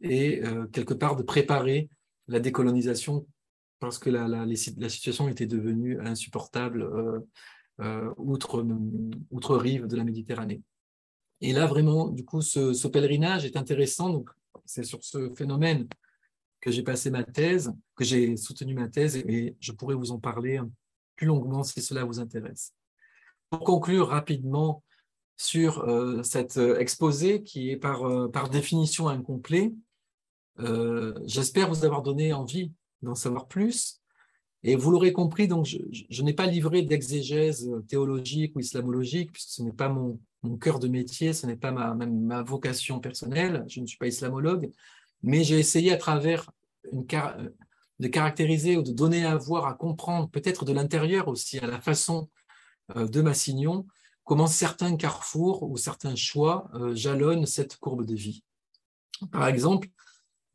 et 0.00 0.42
euh, 0.42 0.66
quelque 0.66 0.94
part 0.94 1.16
de 1.16 1.22
préparer 1.22 1.90
la 2.26 2.40
décolonisation 2.40 3.26
parce 3.80 3.98
que 3.98 4.10
la, 4.10 4.46
situation 4.88 5.28
était 5.28 5.46
devenue 5.46 6.00
insupportable 6.00 6.82
euh, 6.82 7.20
outre, 8.16 8.66
outre 9.30 9.56
rive 9.56 9.86
de 9.86 9.96
la 9.96 10.04
Méditerranée. 10.04 10.62
Et 11.40 11.52
là, 11.52 11.66
vraiment, 11.66 12.08
du 12.08 12.24
coup, 12.24 12.42
ce, 12.42 12.86
pèlerinage 12.86 13.44
est 13.44 13.56
intéressant. 13.56 14.10
Donc, 14.10 14.30
c'est 14.66 14.84
sur 14.84 15.02
ce 15.02 15.32
phénomène 15.34 15.88
que 16.60 16.70
j'ai 16.70 16.82
passé 16.82 17.10
ma 17.10 17.24
thèse, 17.24 17.72
que 17.96 18.04
j'ai 18.04 18.36
soutenu 18.36 18.74
ma 18.74 18.88
thèse, 18.88 19.16
et 19.16 19.56
je 19.60 19.72
pourrais 19.72 19.94
vous 19.94 20.12
en 20.12 20.18
parler 20.18 20.60
plus 21.16 21.26
longuement 21.26 21.62
si 21.62 21.80
cela 21.80 22.04
vous 22.04 22.20
intéresse. 22.20 22.74
Pour 23.48 23.60
conclure 23.60 24.08
rapidement 24.08 24.84
sur 25.36 25.88
euh, 25.88 26.22
cet 26.22 26.58
exposé 26.58 27.42
qui 27.42 27.70
est 27.70 27.76
par, 27.76 28.04
euh, 28.04 28.28
définition 28.52 29.08
incomplet, 29.08 29.72
euh, 30.58 31.18
j'espère 31.24 31.68
vous 31.68 31.86
avoir 31.86 32.02
donné 32.02 32.34
envie 32.34 32.72
d'en 33.00 33.14
savoir 33.14 33.48
plus. 33.48 33.99
Et 34.62 34.76
vous 34.76 34.90
l'aurez 34.90 35.12
compris, 35.12 35.48
donc 35.48 35.66
je, 35.66 36.22
n'ai 36.22 36.34
pas 36.34 36.46
livré 36.46 36.82
d'exégèse 36.82 37.70
théologique 37.88 38.54
ou 38.56 38.60
islamologique, 38.60 39.32
puisque 39.32 39.50
ce 39.50 39.62
n'est 39.62 39.72
pas 39.72 39.88
mon, 39.88 40.18
cœur 40.60 40.78
de 40.78 40.88
métier, 40.88 41.32
ce 41.32 41.46
n'est 41.46 41.56
pas 41.56 41.70
ma, 41.70 41.94
ma 41.94 42.42
vocation 42.42 43.00
personnelle, 43.00 43.64
je 43.68 43.80
ne 43.80 43.86
suis 43.86 43.98
pas 43.98 44.06
islamologue, 44.06 44.70
mais 45.22 45.44
j'ai 45.44 45.58
essayé 45.58 45.92
à 45.92 45.96
travers 45.96 46.50
car 47.08 47.36
de 47.98 48.08
caractériser 48.08 48.78
ou 48.78 48.82
de 48.82 48.92
donner 48.92 49.26
à 49.26 49.36
voir, 49.36 49.66
à 49.66 49.74
comprendre, 49.74 50.30
peut-être 50.30 50.64
de 50.64 50.72
l'intérieur 50.72 51.28
aussi, 51.28 51.58
à 51.58 51.66
la 51.66 51.80
façon 51.80 52.30
euh, 52.96 53.06
de 53.06 53.20
Massignon, 53.20 53.86
comment 54.24 54.46
certains 54.46 54.96
carrefours 54.96 55.62
ou 55.62 55.76
certains 55.76 56.16
choix 56.16 56.70
euh, 56.74 56.94
jalonnent 56.94 57.44
cette 57.44 57.76
courbe 57.76 58.06
de 58.06 58.14
vie. 58.14 58.42
Par 59.30 59.46
exemple, 59.48 59.90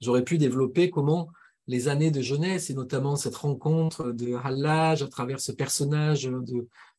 J'aurais 0.02 0.24
pu 0.24 0.38
développer 0.38 0.90
comment 0.90 1.30
les 1.68 1.88
années 1.88 2.12
de 2.12 2.22
jeunesse, 2.22 2.70
et 2.70 2.74
notamment 2.74 3.16
cette 3.16 3.36
rencontre 3.36 4.12
de 4.12 4.36
Hallaj 4.36 5.02
à 5.02 5.08
travers 5.08 5.40
ce 5.40 5.52
personnage 5.52 6.30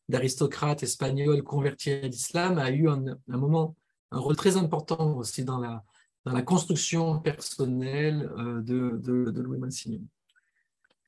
d'aristocrate 0.09 0.83
espagnol 0.83 1.43
converti 1.43 1.91
à 1.91 2.07
l'islam, 2.07 2.57
a 2.57 2.71
eu 2.71 2.89
un, 2.89 3.03
un, 3.29 3.37
moment, 3.37 3.75
un 4.11 4.19
rôle 4.19 4.35
très 4.35 4.57
important 4.57 5.17
aussi 5.17 5.43
dans 5.43 5.59
la, 5.59 5.83
dans 6.27 6.33
la 6.33 6.41
construction 6.41 7.19
personnelle 7.19 8.29
euh, 8.37 8.61
de, 8.61 9.41
Louis 9.41 9.57
Massignon. 9.57 10.01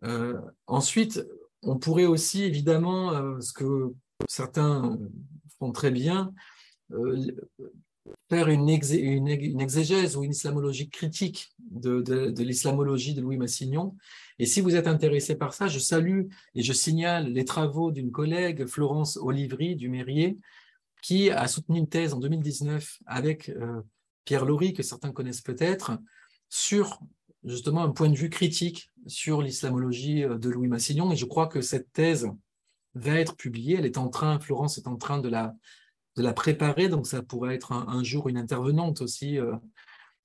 Euh, 0.03 0.39
ensuite, 0.65 1.21
on 1.61 1.77
pourrait 1.77 2.05
aussi, 2.05 2.43
évidemment, 2.43 3.11
euh, 3.11 3.41
ce 3.41 3.51
que 3.51 3.93
certains 4.29 4.97
font 5.59 5.73
très 5.73 5.91
bien, 5.91 6.33
faire 8.29 8.47
une, 8.47 8.69
exégèse 8.69 10.15
ou 10.15 10.23
une 10.23 10.31
islamologie 10.31 10.89
critique 10.89 11.49
de 11.59 12.43
l'islamologie 12.43 13.15
de 13.15 13.21
Louis 13.21 13.37
Massignon. 13.37 13.95
Et 14.37 14.45
si 14.45 14.61
vous 14.61 14.75
êtes 14.75 14.87
intéressé 14.87 15.35
par 15.35 15.53
ça, 15.53 15.67
je 15.67 15.79
salue 15.79 16.27
et 16.55 16.61
je 16.61 16.73
signale 16.73 17.33
les 17.33 17.43
travaux 17.43 17.91
d'une 17.91 18.11
collègue, 18.11 18.65
Florence 18.67 19.17
Olivry 19.17 19.75
du 19.75 19.89
Mérier, 19.89 20.37
qui 21.01 21.29
a 21.31 21.47
soutenu 21.47 21.79
une 21.79 21.89
thèse 21.89 22.13
en 22.13 22.19
2019 22.19 22.99
avec 23.05 23.49
euh, 23.49 23.81
Pierre 24.25 24.45
Laurie, 24.45 24.73
que 24.73 24.83
certains 24.83 25.11
connaissent 25.11 25.41
peut-être, 25.41 25.97
sur 26.49 26.99
justement 27.43 27.83
un 27.83 27.89
point 27.89 28.09
de 28.09 28.15
vue 28.15 28.29
critique 28.29 28.91
sur 29.07 29.41
l'islamologie 29.41 30.23
euh, 30.23 30.37
de 30.37 30.49
Louis 30.49 30.67
Massignon. 30.67 31.11
Et 31.11 31.15
je 31.15 31.25
crois 31.25 31.47
que 31.47 31.61
cette 31.61 31.91
thèse 31.91 32.29
va 32.93 33.19
être 33.19 33.35
publiée. 33.35 33.77
Elle 33.77 33.85
est 33.85 33.97
en 33.97 34.09
train, 34.09 34.39
Florence 34.39 34.77
est 34.77 34.87
en 34.87 34.97
train 34.97 35.19
de 35.19 35.29
la, 35.29 35.53
de 36.19 36.23
la 36.23 36.33
préparer, 36.33 36.89
donc 36.89 37.07
ça 37.07 37.23
pourrait 37.23 37.55
être 37.55 37.71
un, 37.71 38.03
jour 38.03 38.27
une 38.27 38.37
intervenante 38.37 39.01
aussi, 39.01 39.39
euh, 39.39 39.55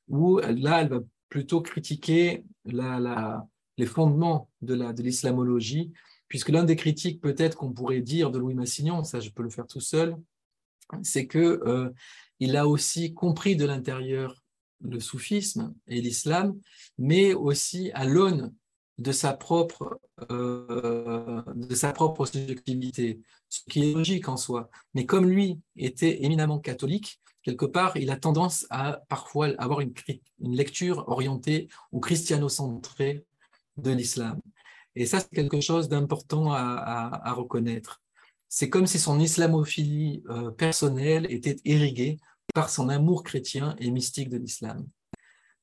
où 0.09 0.41
là, 0.41 0.83
elle 0.83 0.89
va 0.89 0.99
plutôt 1.29 1.61
critiquer 1.61 2.45
la, 2.65 2.99
la, 2.99 3.47
les 3.79 3.87
fondements 3.87 4.51
de 4.61 4.75
l'islamologie, 5.01 5.87
de 5.87 5.93
puisque 6.27 6.49
l'un 6.49 6.65
des 6.65 6.75
critiques 6.75 7.21
peut-être 7.21 7.57
qu'on 7.57 7.73
pourrait 7.73 8.01
dire 8.01 8.33
de 8.33 8.41
Louis 8.41 8.55
Massignon, 8.55 9.05
ça 9.05 9.21
je 9.21 9.31
peux 9.31 9.45
le 9.45 9.51
faire 9.51 9.69
tout 9.69 9.81
seul, 9.81 10.17
c'est 11.05 11.29
que 11.29 11.61
euh, 11.65 11.91
il 12.41 12.57
a 12.57 12.67
aussi 12.67 13.15
compris 13.15 13.55
de 13.55 13.65
l'intérieur 13.65 14.43
le 14.81 14.99
soufisme 14.99 15.77
et 15.87 16.01
l'islam, 16.01 16.59
mais 16.99 17.35
aussi 17.35 17.93
à 17.95 18.05
l'aune 18.05 18.53
de 18.99 19.13
sa 19.13 19.33
propre 19.33 20.01
euh, 20.31 21.43
de 21.55 21.75
sa 21.75 21.93
propre 21.93 22.27
subjectivité, 22.27 23.21
ce 23.49 23.61
qui 23.69 23.91
est 23.91 23.95
logique 23.95 24.29
en 24.29 24.37
soi. 24.37 24.71
Mais 24.95 25.07
comme 25.07 25.29
lui 25.29 25.61
était 25.77 26.25
éminemment 26.25 26.61
catholique, 26.61 27.21
quelque 27.43 27.67
part, 27.67 27.97
il 27.97 28.11
a 28.11 28.17
tendance 28.17 28.67
à 28.71 29.03
parfois 29.09 29.49
avoir 29.59 29.81
une, 29.81 29.93
une 30.41 30.57
lecture 30.57 31.09
orientée 31.09 31.69
ou 31.93 32.01
christiano-centrée 32.01 33.25
de 33.77 33.91
l'islam. 33.91 34.41
Et 34.97 35.07
ça, 35.07 35.21
c'est 35.21 35.31
quelque 35.31 35.61
chose 35.61 35.89
d'important 35.89 36.53
à, 36.53 37.21
à, 37.25 37.33
reconnaître. 37.33 38.01
C'est 38.49 38.71
comme 38.71 38.87
si 38.87 39.01
son 39.01 39.19
islamophilie 39.19 40.23
euh, 40.31 40.53
personnelle 40.53 41.27
était 41.29 41.57
irriguée 41.65 42.19
par 42.55 42.71
son 42.71 42.89
amour 42.89 43.25
chrétien 43.25 43.75
et 43.79 43.91
mystique 43.91 44.29
de 44.29 44.37
l'islam. 44.37 44.87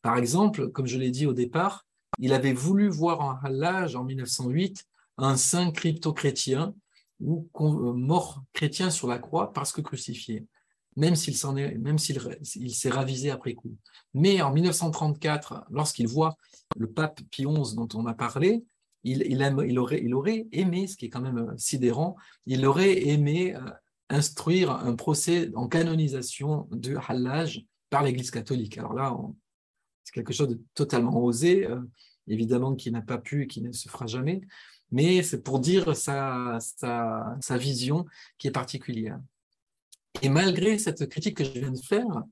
Par 0.01 0.17
exemple, 0.17 0.69
comme 0.69 0.87
je 0.87 0.97
l'ai 0.97 1.11
dit 1.11 1.25
au 1.25 1.33
départ, 1.33 1.85
il 2.19 2.33
avait 2.33 2.53
voulu 2.53 2.89
voir 2.89 3.21
en 3.21 3.35
Hallaj 3.43 3.95
en 3.95 4.03
1908 4.03 4.85
un 5.17 5.37
saint 5.37 5.71
crypto-chrétien 5.71 6.73
ou 7.19 7.47
euh, 7.59 7.93
mort 7.93 8.43
chrétien 8.53 8.89
sur 8.89 9.07
la 9.07 9.19
croix 9.19 9.53
parce 9.53 9.71
que 9.71 9.81
crucifié, 9.81 10.45
même 10.95 11.15
s'il 11.15 11.35
s'en 11.35 11.55
est, 11.55 11.77
s'est 12.69 12.89
ravisé 12.89 13.29
après 13.31 13.53
coup. 13.53 13.75
Mais 14.13 14.41
en 14.41 14.51
1934, 14.51 15.65
lorsqu'il 15.69 16.07
voit 16.07 16.35
le 16.77 16.89
pape 16.89 17.21
Pie 17.29 17.45
XI 17.45 17.75
dont 17.75 17.87
on 17.93 18.05
a 18.07 18.13
parlé, 18.13 18.63
il, 19.03 19.23
il, 19.27 19.41
aime, 19.41 19.63
il, 19.67 19.79
aurait, 19.79 20.01
il 20.03 20.13
aurait 20.13 20.47
aimé, 20.51 20.87
ce 20.87 20.95
qui 20.95 21.05
est 21.05 21.09
quand 21.09 21.21
même 21.21 21.37
euh, 21.37 21.57
sidérant, 21.57 22.15
il 22.45 22.65
aurait 22.65 23.07
aimé 23.07 23.55
euh, 23.55 23.59
instruire 24.09 24.71
un 24.71 24.95
procès 24.95 25.49
en 25.55 25.67
canonisation 25.67 26.67
de 26.71 26.95
Hallaj 27.07 27.63
par 27.89 28.03
l'Église 28.03 28.31
catholique. 28.31 28.77
Alors 28.77 28.93
là, 28.93 29.15
c'est 30.03 30.13
quelque 30.13 30.33
chose 30.33 30.49
de 30.49 30.61
totalement 30.73 31.23
osé, 31.23 31.65
euh, 31.65 31.79
évidemment 32.27 32.75
qui 32.75 32.91
n'a 32.91 33.01
pas 33.01 33.17
pu 33.17 33.43
et 33.43 33.47
qui 33.47 33.61
ne 33.61 33.71
se 33.71 33.89
fera 33.89 34.07
jamais, 34.07 34.41
mais 34.91 35.23
c'est 35.23 35.41
pour 35.41 35.59
dire 35.59 35.95
sa, 35.95 36.57
sa, 36.59 37.57
vision 37.57 38.05
qui 38.37 38.47
est 38.47 38.51
particulière. 38.51 39.19
Et 40.21 40.29
malgré 40.29 40.77
cette 40.77 41.07
critique 41.07 41.37
que 41.37 41.43
je 41.45 41.51
viens 41.51 41.71
de 41.71 41.79
faire, 41.79 42.23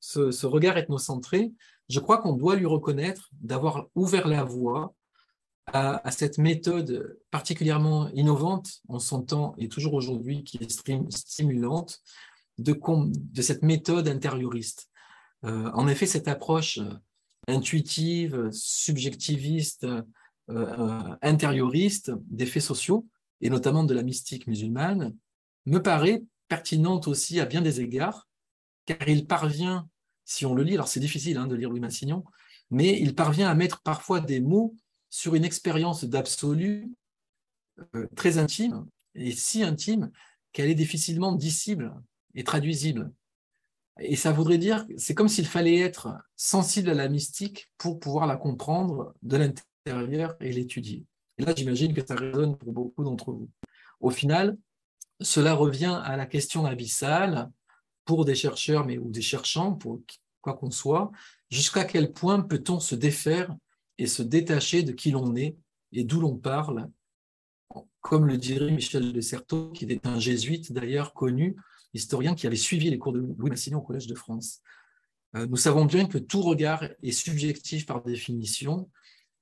ce, 0.00 0.30
ce 0.30 0.46
regard 0.46 0.76
ethnocentré, 0.76 1.52
je 1.88 2.00
crois 2.00 2.18
qu'on 2.18 2.32
doit 2.32 2.56
lui 2.56 2.66
reconnaître 2.66 3.30
d'avoir 3.40 3.86
ouvert 3.94 4.28
la 4.28 4.44
voie 4.44 4.94
à, 5.72 6.10
cette 6.10 6.38
méthode 6.38 7.18
particulièrement 7.30 8.08
innovante 8.10 8.80
en 8.88 8.98
son 8.98 9.22
temps 9.22 9.54
et 9.58 9.68
toujours 9.68 9.94
aujourd'hui 9.94 10.44
qui 10.44 10.58
est 10.58 10.70
stimulante 11.10 12.00
de, 12.58 12.78
de 13.14 13.42
cette 13.42 13.62
méthode 13.62 14.08
intérioriste. 14.08 14.90
Euh, 15.44 15.70
en 15.72 15.86
effet, 15.88 16.06
cette 16.06 16.28
approche 16.28 16.80
intuitive, 17.48 18.50
subjectiviste, 18.52 19.86
intérioriste 21.20 22.12
des 22.30 22.46
faits 22.46 22.62
sociaux, 22.62 23.06
et 23.40 23.50
notamment 23.50 23.84
de 23.84 23.94
la 23.94 24.02
mystique 24.02 24.46
musulmane, 24.46 25.14
me 25.66 25.82
paraît 25.82 26.22
pertinente 26.48 27.08
aussi 27.08 27.40
à 27.40 27.46
bien 27.46 27.60
des 27.60 27.80
égards, 27.80 28.28
car 28.86 29.08
il 29.08 29.26
parvient, 29.26 29.88
si 30.24 30.46
on 30.46 30.54
le 30.54 30.62
lit, 30.62 30.74
alors 30.74 30.88
c'est 30.88 31.00
difficile 31.00 31.36
hein, 31.36 31.46
de 31.46 31.54
lire 31.54 31.70
Louis 31.70 31.80
Massignon, 31.80 32.24
mais 32.70 32.98
il 33.00 33.14
parvient 33.14 33.48
à 33.48 33.54
mettre 33.54 33.82
parfois 33.82 34.20
des 34.20 34.40
mots 34.40 34.74
sur 35.10 35.34
une 35.34 35.44
expérience 35.44 36.04
d'absolu 36.04 36.90
euh, 37.94 38.06
très 38.16 38.38
intime, 38.38 38.86
et 39.14 39.32
si 39.32 39.62
intime 39.62 40.10
qu'elle 40.52 40.70
est 40.70 40.74
difficilement 40.74 41.32
dissible 41.32 41.94
et 42.34 42.44
traduisible. 42.44 43.12
Et 44.00 44.16
ça 44.16 44.32
voudrait 44.32 44.58
dire, 44.58 44.86
c'est 44.96 45.14
comme 45.14 45.28
s'il 45.28 45.46
fallait 45.46 45.78
être 45.78 46.08
sensible 46.36 46.90
à 46.90 46.94
la 46.94 47.08
mystique 47.08 47.70
pour 47.78 47.98
pouvoir 47.98 48.26
la 48.26 48.36
comprendre 48.36 49.14
de 49.22 49.36
l'intérieur 49.36 50.36
et 50.40 50.52
l'étudier. 50.52 51.04
Et 51.38 51.44
là, 51.44 51.52
j'imagine 51.56 51.94
que 51.94 52.04
ça 52.06 52.14
résonne 52.14 52.56
pour 52.56 52.72
beaucoup 52.72 53.04
d'entre 53.04 53.32
vous. 53.32 53.48
Au 54.00 54.10
final, 54.10 54.56
cela 55.20 55.54
revient 55.54 56.00
à 56.04 56.16
la 56.16 56.26
question 56.26 56.64
abyssale 56.64 57.50
pour 58.04 58.24
des 58.24 58.34
chercheurs 58.34 58.86
mais, 58.86 58.98
ou 58.98 59.10
des 59.10 59.22
cherchants, 59.22 59.74
pour 59.74 60.00
quoi 60.40 60.54
qu'on 60.54 60.70
soit, 60.70 61.10
jusqu'à 61.50 61.84
quel 61.84 62.12
point 62.12 62.40
peut-on 62.40 62.80
se 62.80 62.94
défaire 62.94 63.54
et 63.98 64.06
se 64.06 64.22
détacher 64.22 64.82
de 64.82 64.92
qui 64.92 65.10
l'on 65.10 65.34
est 65.34 65.56
et 65.92 66.04
d'où 66.04 66.20
l'on 66.20 66.36
parle, 66.36 66.88
comme 68.00 68.26
le 68.26 68.36
dirait 68.36 68.70
Michel 68.70 69.12
de 69.12 69.20
Certeau, 69.20 69.70
qui 69.70 69.84
était 69.84 70.06
un 70.06 70.20
jésuite 70.20 70.72
d'ailleurs 70.72 71.12
connu, 71.12 71.56
historien 71.94 72.34
qui 72.34 72.46
avait 72.46 72.56
suivi 72.56 72.90
les 72.90 72.98
cours 72.98 73.12
de 73.12 73.20
Louis 73.20 73.50
Massignon 73.50 73.78
au 73.78 73.82
Collège 73.82 74.06
de 74.06 74.14
France. 74.14 74.60
Euh, 75.36 75.46
nous 75.46 75.56
savons 75.56 75.84
bien 75.84 76.06
que 76.06 76.18
tout 76.18 76.42
regard 76.42 76.84
est 77.02 77.12
subjectif 77.12 77.86
par 77.86 78.02
définition, 78.02 78.90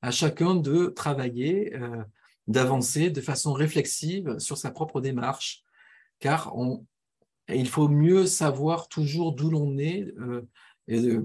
à 0.02 0.10
chacun 0.10 0.54
de 0.54 0.86
travailler, 0.86 1.74
euh, 1.74 2.02
d'avancer 2.46 3.10
de 3.10 3.20
façon 3.20 3.52
réflexive 3.52 4.38
sur 4.38 4.56
sa 4.56 4.70
propre 4.70 5.00
démarche, 5.00 5.64
car 6.20 6.54
il 7.48 7.68
faut 7.68 7.88
mieux 7.88 8.26
savoir 8.26 8.88
toujours 8.88 9.34
d'où 9.34 9.50
l'on 9.50 9.78
est 9.78 10.12
euh, 10.18 10.48
et 10.88 11.18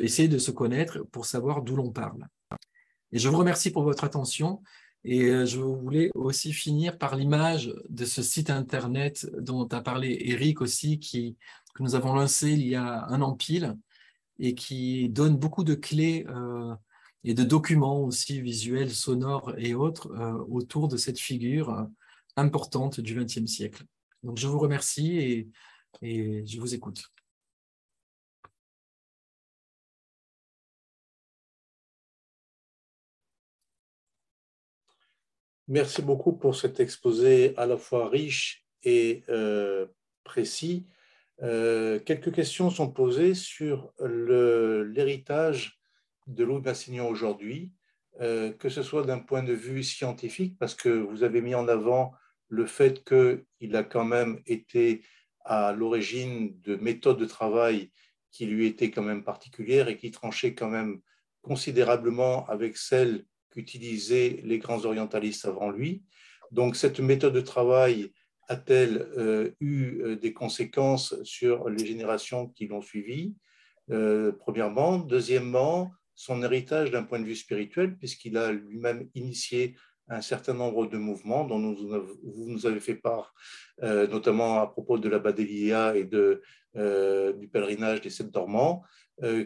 essayer 0.00 0.28
de 0.28 0.38
se 0.38 0.52
connaître 0.52 1.00
pour 1.10 1.26
savoir 1.26 1.62
d'où 1.62 1.74
l'on 1.74 1.90
parle. 1.90 2.28
Et 3.10 3.18
je 3.18 3.28
vous 3.28 3.36
remercie 3.36 3.70
pour 3.70 3.82
votre 3.82 4.04
attention. 4.04 4.62
Et 5.04 5.24
euh, 5.24 5.46
je 5.46 5.58
voulais 5.58 6.10
aussi 6.14 6.52
finir 6.52 6.98
par 6.98 7.16
l'image 7.16 7.74
de 7.88 8.04
ce 8.04 8.22
site 8.22 8.50
internet 8.50 9.28
dont 9.38 9.66
a 9.66 9.80
parlé 9.80 10.16
Eric 10.26 10.60
aussi, 10.60 10.98
qui, 10.98 11.36
que 11.74 11.82
nous 11.82 11.94
avons 11.94 12.14
lancé 12.14 12.52
il 12.52 12.66
y 12.66 12.76
a 12.76 13.06
un 13.06 13.20
an 13.22 13.34
pile 13.34 13.76
et 14.38 14.54
qui 14.54 15.08
donne 15.08 15.36
beaucoup 15.36 15.64
de 15.64 15.74
clés 15.74 16.24
euh, 16.28 16.74
et 17.24 17.34
de 17.34 17.44
documents 17.44 18.02
aussi 18.04 18.40
visuels, 18.40 18.90
sonores 18.92 19.54
et 19.58 19.74
autres 19.74 20.10
euh, 20.12 20.44
autour 20.48 20.88
de 20.88 20.96
cette 20.96 21.18
figure 21.18 21.86
importante 22.36 23.00
du 23.00 23.14
XXe 23.14 23.46
siècle. 23.46 23.84
Donc 24.22 24.38
je 24.38 24.46
vous 24.46 24.58
remercie 24.58 25.16
et, 25.18 25.48
et 26.00 26.46
je 26.46 26.60
vous 26.60 26.74
écoute. 26.74 27.12
Merci 35.72 36.02
beaucoup 36.02 36.34
pour 36.34 36.54
cet 36.54 36.80
exposé 36.80 37.54
à 37.56 37.64
la 37.64 37.78
fois 37.78 38.10
riche 38.10 38.66
et 38.82 39.22
euh, 39.30 39.86
précis. 40.22 40.86
Euh, 41.42 41.98
quelques 41.98 42.30
questions 42.30 42.68
sont 42.68 42.90
posées 42.90 43.32
sur 43.32 43.90
l'héritage 43.98 45.80
de 46.26 46.44
Louis 46.44 46.60
Massignon 46.60 47.08
aujourd'hui, 47.08 47.72
euh, 48.20 48.52
que 48.52 48.68
ce 48.68 48.82
soit 48.82 49.04
d'un 49.04 49.18
point 49.18 49.42
de 49.42 49.54
vue 49.54 49.82
scientifique, 49.82 50.58
parce 50.58 50.74
que 50.74 50.90
vous 50.90 51.22
avez 51.22 51.40
mis 51.40 51.54
en 51.54 51.66
avant 51.68 52.12
le 52.48 52.66
fait 52.66 53.02
qu'il 53.02 53.74
a 53.74 53.82
quand 53.82 54.04
même 54.04 54.42
été 54.44 55.02
à 55.42 55.72
l'origine 55.72 56.60
de 56.60 56.76
méthodes 56.76 57.18
de 57.18 57.24
travail 57.24 57.90
qui 58.30 58.44
lui 58.44 58.66
étaient 58.66 58.90
quand 58.90 59.00
même 59.00 59.24
particulières 59.24 59.88
et 59.88 59.96
qui 59.96 60.10
tranchaient 60.10 60.54
quand 60.54 60.68
même 60.68 61.00
considérablement 61.40 62.46
avec 62.48 62.76
celles 62.76 63.24
qu'utilisaient 63.52 64.40
les 64.44 64.58
grands 64.58 64.84
orientalistes 64.84 65.44
avant 65.44 65.70
lui. 65.70 66.02
Donc 66.50 66.76
cette 66.76 67.00
méthode 67.00 67.34
de 67.34 67.40
travail 67.40 68.12
a-t-elle 68.48 69.08
euh, 69.16 69.50
eu 69.60 70.02
euh, 70.02 70.16
des 70.16 70.32
conséquences 70.32 71.14
sur 71.22 71.68
les 71.68 71.86
générations 71.86 72.48
qui 72.48 72.66
l'ont 72.66 72.82
suivi? 72.82 73.34
Euh, 73.90 74.32
Premièrement. 74.32 74.98
Deuxièmement, 74.98 75.92
son 76.14 76.42
héritage 76.42 76.90
d'un 76.90 77.04
point 77.04 77.20
de 77.20 77.24
vue 77.24 77.36
spirituel, 77.36 77.96
puisqu'il 77.96 78.36
a 78.36 78.52
lui-même 78.52 79.08
initié 79.14 79.76
un 80.08 80.20
certain 80.20 80.54
nombre 80.54 80.86
de 80.86 80.98
mouvements 80.98 81.44
dont 81.46 81.60
vous 81.72 82.48
nous 82.48 82.66
avez 82.66 82.80
fait 82.80 82.96
part, 82.96 83.32
notamment 83.80 84.60
à 84.60 84.66
propos 84.66 84.98
de 84.98 85.08
la 85.08 85.18
Badélia 85.18 85.96
et 85.96 86.04
du 86.04 87.48
pèlerinage 87.48 88.02
des 88.02 88.10
sept 88.10 88.30
dormants. 88.30 88.82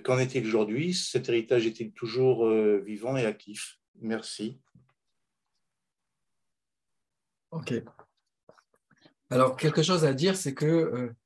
Qu'en 0.03 0.19
est-il 0.19 0.45
aujourd'hui? 0.45 0.93
Cet 0.93 1.29
héritage 1.29 1.67
est-il 1.67 1.93
toujours 1.93 2.49
vivant 2.85 3.17
et 3.17 3.27
actif? 3.27 3.79
Merci. 4.01 4.59
Ok. 7.51 7.75
Alors, 9.31 9.57
quelque 9.57 9.83
chose 9.83 10.05
à 10.05 10.13
dire, 10.13 10.37
c'est 10.37 10.55
que 10.55 10.67
euh, 10.67 11.17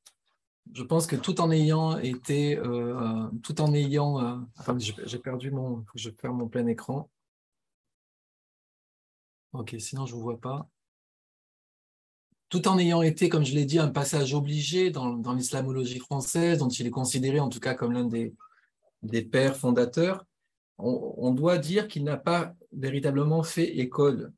je 0.72 0.82
pense 0.82 1.06
que 1.06 1.16
tout 1.16 1.40
en 1.40 1.50
ayant 1.50 1.98
été, 1.98 2.56
euh, 2.58 3.28
tout 3.42 3.60
en 3.60 3.74
ayant, 3.74 4.22
euh, 4.24 4.36
enfin, 4.58 4.76
j'ai 4.78 5.18
perdu 5.18 5.50
mon, 5.50 5.84
faut 5.84 5.92
que 5.94 5.98
je 5.98 6.10
ferme 6.10 6.38
mon 6.38 6.48
plein 6.48 6.66
écran. 6.66 7.10
Ok, 9.52 9.74
sinon 9.78 10.06
je 10.06 10.12
ne 10.12 10.18
vous 10.18 10.22
vois 10.22 10.40
pas. 10.40 10.68
Tout 12.48 12.68
en 12.68 12.78
ayant 12.78 13.02
été, 13.02 13.28
comme 13.28 13.44
je 13.44 13.54
l'ai 13.54 13.64
dit, 13.64 13.78
un 13.78 13.88
passage 13.88 14.34
obligé 14.34 14.90
dans, 14.90 15.14
dans 15.14 15.34
l'islamologie 15.34 15.98
française, 15.98 16.58
dont 16.58 16.68
il 16.68 16.86
est 16.86 16.90
considéré 16.90 17.40
en 17.40 17.48
tout 17.48 17.60
cas 17.60 17.74
comme 17.74 17.92
l'un 17.92 18.04
des, 18.04 18.34
des 19.02 19.22
pères 19.22 19.56
fondateurs, 19.56 20.24
on, 20.78 21.32
doit 21.32 21.58
dire 21.58 21.88
qu'il 21.88 22.04
n'a 22.04 22.16
pas 22.16 22.54
véritablement 22.72 23.42
fait 23.42 23.78
école. 23.78 24.32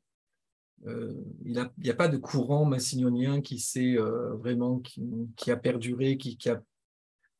Euh, 0.85 1.13
il 1.45 1.69
n'y 1.77 1.89
a, 1.89 1.93
pas 1.93 2.09
de 2.09 2.17
courant 2.17 2.65
massignonien 2.65 3.41
qui 3.41 3.59
s'est 3.59 3.95
euh, 3.95 4.33
vraiment 4.35 4.79
qui, 4.79 5.51
a 5.51 5.55
perduré, 5.55 6.17
qui, 6.17 6.37
a 6.49 6.61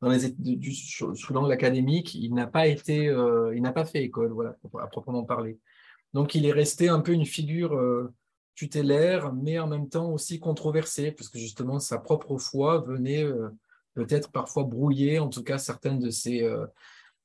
dans 0.00 0.08
les 0.08 0.30
du, 0.30 0.72
sous 0.72 1.32
l'angle 1.32 1.52
académique, 1.52 2.14
il 2.14 2.32
n'a 2.34 2.46
pas 2.46 2.66
été, 2.66 3.08
euh, 3.08 3.54
il 3.54 3.62
n'a 3.62 3.72
pas 3.72 3.84
fait 3.84 4.02
école, 4.02 4.32
voilà, 4.32 4.56
à 4.80 4.86
proprement 4.86 5.24
parler. 5.24 5.58
Donc 6.14 6.34
il 6.34 6.46
est 6.46 6.52
resté 6.52 6.88
un 6.88 7.00
peu 7.00 7.12
une 7.12 7.26
figure 7.26 7.78
tutélaire, 8.54 9.32
mais 9.34 9.58
en 9.58 9.66
même 9.66 9.88
temps 9.88 10.10
aussi 10.10 10.38
controversée, 10.40 11.12
parce 11.12 11.28
que 11.28 11.38
justement 11.38 11.80
sa 11.80 11.98
propre 11.98 12.38
foi 12.38 12.80
venait 12.80 13.26
peut-être 13.94 14.30
parfois 14.30 14.64
brouiller, 14.64 15.18
en 15.18 15.28
tout 15.28 15.42
cas 15.42 15.58
certaines 15.58 15.98
de 15.98 16.10
ses 16.10 16.48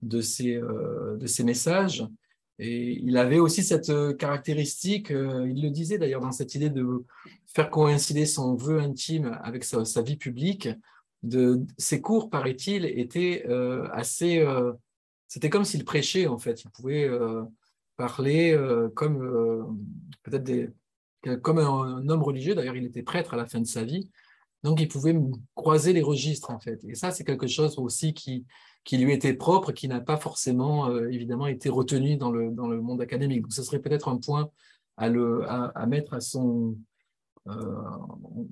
de 0.01 0.21
ces, 0.21 0.55
euh, 0.55 1.17
de 1.17 1.27
ces 1.27 1.43
messages. 1.43 2.05
Et 2.59 2.99
il 3.01 3.17
avait 3.17 3.39
aussi 3.39 3.63
cette 3.63 3.89
euh, 3.89 4.13
caractéristique, 4.13 5.11
euh, 5.11 5.49
il 5.49 5.63
le 5.63 5.69
disait 5.69 5.97
d'ailleurs 5.97 6.19
dans 6.19 6.33
cette 6.33 6.55
idée 6.55 6.69
de 6.69 7.05
faire 7.47 7.69
coïncider 7.69 8.25
son 8.25 8.55
vœu 8.55 8.79
intime 8.79 9.39
avec 9.41 9.63
sa, 9.63 10.01
vie 10.01 10.17
publique. 10.17 10.69
De, 11.23 11.65
ses 11.77 12.01
cours, 12.01 12.29
paraît-il, 12.29 12.85
étaient 12.85 13.45
assez... 13.91 14.45
C'était 15.27 15.49
comme 15.49 15.65
s'il 15.65 15.83
prêchait, 15.83 16.27
en 16.27 16.37
fait. 16.37 16.63
Il 16.63 16.69
pouvait 16.69 17.09
parler 17.97 18.55
comme 18.95 19.77
peut-être 20.23 20.71
comme 21.41 21.57
un, 21.57 22.07
homme 22.07 22.23
religieux. 22.23 22.55
D'ailleurs, 22.55 22.75
il 22.75 22.85
était 22.85 23.03
prêtre 23.03 23.33
à 23.33 23.37
la 23.37 23.47
fin 23.47 23.59
de 23.59 23.67
sa 23.67 23.83
vie. 23.83 24.09
Donc, 24.63 24.79
il 24.79 24.87
pouvait 24.87 25.15
croiser 25.55 25.91
les 25.91 26.01
registres, 26.01 26.51
en 26.51 26.59
fait. 26.59 26.83
Et 26.85 26.95
ça, 26.95 27.11
c'est 27.11 27.23
quelque 27.23 27.47
chose 27.47 27.77
aussi 27.79 28.13
qui, 28.13 28.45
qui 28.83 28.97
lui 28.97 29.13
était 29.13 29.33
propre, 29.33 29.71
qui 29.71 29.87
n'a 29.87 29.99
pas 29.99 30.17
forcément, 30.17 30.89
euh, 30.89 31.09
évidemment, 31.09 31.47
été 31.47 31.69
retenu 31.69 32.17
dans 32.17 32.31
le, 32.31 32.51
dans 32.51 32.67
le 32.67 32.81
monde 32.81 33.01
académique. 33.01 33.43
Donc, 33.43 33.53
ce 33.53 33.63
serait 33.63 33.79
peut-être 33.79 34.07
un 34.07 34.17
point 34.17 34.49
à, 34.97 35.09
le, 35.09 35.43
à, 35.47 35.85
mettre 35.85 36.13
à 36.13 36.21
son, 36.21 36.77
euh, 37.47 37.53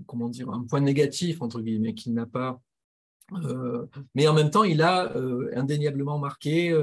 comment 0.05 0.29
dire, 0.29 0.49
un 0.49 0.63
point 0.63 0.79
négatif, 0.79 1.41
entre 1.41 1.61
guillemets, 1.61 1.93
qu'il 1.93 2.13
n'a 2.13 2.25
pas. 2.25 2.61
Euh, 3.33 3.85
mais 4.15 4.27
en 4.27 4.33
même 4.33 4.49
temps, 4.49 4.63
il 4.63 4.81
a 4.81 5.11
indéniablement 5.55 6.19
marqué 6.19 6.73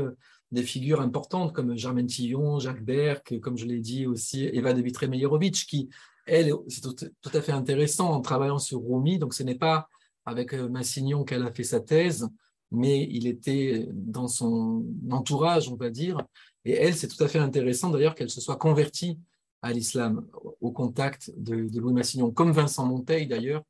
des 0.52 0.62
figures 0.62 1.00
importantes 1.00 1.54
comme 1.54 1.76
Germaine 1.76 2.06
Tillon, 2.06 2.58
Jacques 2.58 2.84
Berck, 2.84 3.40
comme 3.40 3.56
je 3.56 3.64
l'ai 3.64 3.80
dit 3.80 4.06
aussi, 4.06 4.44
Eva 4.52 4.74
de 4.74 4.82
Vitré-Meyerovitch, 4.82 5.66
qui, 5.66 5.88
elle, 6.26 6.52
c'est 6.68 6.82
tout, 6.82 6.94
tout, 6.94 7.30
à 7.32 7.40
fait 7.40 7.52
intéressant 7.52 8.10
en 8.10 8.20
travaillant 8.20 8.58
sur 8.58 8.82
Rumi. 8.82 9.18
Donc, 9.18 9.32
ce 9.32 9.42
n'est 9.42 9.54
pas 9.54 9.88
avec 10.26 10.52
Massignon 10.54 11.24
qu'elle 11.24 11.42
a 11.42 11.52
fait 11.52 11.64
sa 11.64 11.80
thèse, 11.80 12.28
mais 12.74 13.08
il 13.10 13.26
était 13.26 13.88
dans 13.92 14.28
son 14.28 14.84
entourage, 15.10 15.68
on 15.68 15.76
va 15.76 15.90
dire, 15.90 16.18
Et 16.64 16.72
elle, 16.72 16.94
c'est 16.94 17.08
tout 17.08 17.22
à 17.22 17.28
fait 17.28 17.38
intéressant 17.38 17.90
d'ailleurs 17.90 18.14
qu'elle 18.14 18.30
se 18.30 18.40
soit 18.40 18.56
convertie 18.56 19.18
à 19.62 19.72
l'islam 19.72 20.26
au 20.60 20.72
contact 20.72 21.32
de, 21.36 21.68
Louis 21.78 21.94
Massignon, 21.94 22.30
comme 22.30 22.52
Vincent 22.52 22.86
Monteil 22.86 23.26
d'ailleurs, 23.26 23.62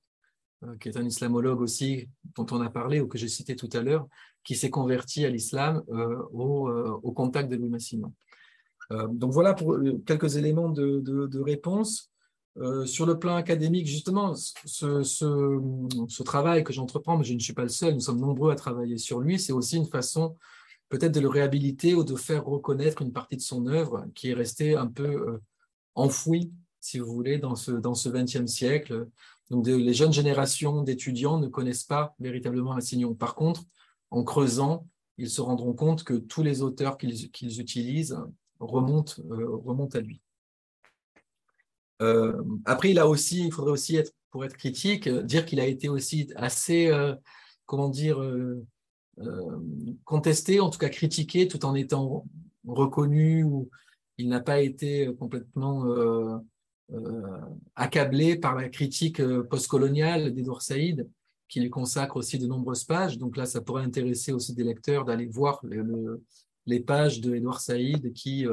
euh, 0.64 0.76
qui 0.78 0.88
est 0.88 0.96
un 0.96 1.04
islamologue 1.04 1.60
aussi 1.60 2.08
dont 2.36 2.46
on 2.50 2.60
a 2.60 2.70
parlé 2.70 3.00
ou 3.00 3.06
que 3.06 3.18
j'ai 3.18 3.28
cité 3.28 3.54
tout 3.56 3.70
à 3.72 3.80
l'heure, 3.80 4.08
qui 4.42 4.56
s'est 4.56 4.70
converti 4.70 5.24
à 5.24 5.30
l'islam 5.30 5.82
euh, 5.90 6.22
au, 6.32 6.68
euh, 6.68 6.98
au, 7.02 7.12
contact 7.12 7.50
de 7.50 7.56
Louis 7.56 7.70
Massignon. 7.70 8.12
donc 9.08 9.32
voilà 9.32 9.54
pour 9.54 9.78
quelques 10.06 10.36
éléments 10.36 10.68
de 10.68 11.40
réponse. 11.40 12.13
Euh, 12.58 12.86
sur 12.86 13.04
le 13.04 13.18
plan 13.18 13.34
académique, 13.34 13.86
justement, 13.86 14.34
ce, 14.34 16.22
travail 16.22 16.62
que 16.62 16.72
j'entreprends, 16.72 17.18
mais 17.18 17.24
je 17.24 17.34
ne 17.34 17.40
suis 17.40 17.52
pas 17.52 17.62
le 17.62 17.68
seul, 17.68 17.94
nous 17.94 18.00
sommes 18.00 18.20
nombreux 18.20 18.52
à 18.52 18.54
travailler 18.54 18.98
sur 18.98 19.20
lui, 19.20 19.40
c'est 19.40 19.52
aussi 19.52 19.76
une 19.76 19.86
façon 19.86 20.36
peut-être 20.88 21.12
de 21.12 21.20
le 21.20 21.28
réhabiliter 21.28 21.94
ou 21.94 22.04
de 22.04 22.14
faire 22.14 22.44
reconnaître 22.44 23.02
une 23.02 23.12
partie 23.12 23.36
de 23.36 23.42
son 23.42 23.66
œuvre 23.66 24.06
qui 24.14 24.30
est 24.30 24.34
restée 24.34 24.76
un 24.76 24.86
peu 24.86 25.04
euh, 25.04 25.42
enfouie, 25.96 26.52
si 26.80 27.00
vous 27.00 27.12
voulez, 27.12 27.38
dans 27.38 27.56
ce, 27.56 27.72
dans 27.72 27.94
ce 27.94 28.08
20e 28.08 28.46
siècle. 28.46 29.08
Donc, 29.50 29.66
les 29.66 29.94
jeunes 29.94 30.12
générations 30.12 30.82
d'étudiants 30.82 31.38
ne 31.38 31.48
connaissent 31.48 31.84
pas 31.84 32.14
véritablement 32.20 32.74
Massignon. 32.74 33.14
Par 33.14 33.34
contre, 33.34 33.62
en 34.10 34.22
creusant, 34.22 34.86
ils 35.18 35.30
se 35.30 35.40
rendront 35.40 35.72
compte 35.72 36.04
que 36.04 36.14
tous 36.14 36.42
les 36.42 36.62
auteurs 36.62 36.96
qu'ils 36.98 37.60
utilisent 37.60 38.12
euh, 38.12 38.26
remontent 38.60 39.98
à 39.98 40.00
lui. 40.00 40.23
Euh, 42.02 42.42
après, 42.64 42.90
il 42.90 43.00
aussi, 43.00 43.46
il 43.46 43.52
faudrait 43.52 43.72
aussi 43.72 43.98
pour 44.30 44.44
être 44.44 44.56
critique, 44.56 45.06
euh, 45.06 45.22
dire 45.22 45.46
qu'il 45.46 45.60
a 45.60 45.66
été 45.66 45.88
aussi 45.88 46.30
assez, 46.36 46.88
euh, 46.88 47.14
comment 47.66 47.88
dire, 47.88 48.20
contesté, 50.04 50.58
en 50.58 50.70
tout 50.70 50.78
cas 50.78 50.88
critiqué, 50.88 51.46
tout 51.46 51.64
en 51.64 51.74
étant 51.74 52.26
reconnu 52.66 53.44
ou 53.44 53.70
il 54.18 54.28
n'a 54.28 54.40
pas 54.40 54.60
été 54.60 55.08
complètement 55.18 55.84
accablé 57.76 58.36
par 58.36 58.56
la 58.56 58.68
critique 58.68 59.22
postcoloniale 59.48 60.34
d'Edouard 60.34 60.62
Saïd, 60.62 61.08
qui 61.48 61.60
lui 61.60 61.70
consacre 61.70 62.16
aussi 62.16 62.38
de 62.38 62.46
nombreuses 62.46 62.84
pages. 62.84 63.16
Donc 63.16 63.36
là, 63.36 63.46
ça 63.46 63.60
pourrait 63.60 63.84
intéresser 63.84 64.32
aussi 64.32 64.52
des 64.52 64.64
lecteurs 64.64 65.04
d'aller 65.04 65.26
voir 65.26 65.60
le, 65.62 65.82
le, 65.82 66.22
les 66.66 66.80
pages 66.80 67.20
de 67.20 67.36
Edouard 67.36 67.60
Saïd 67.60 68.12
qui 68.12 68.46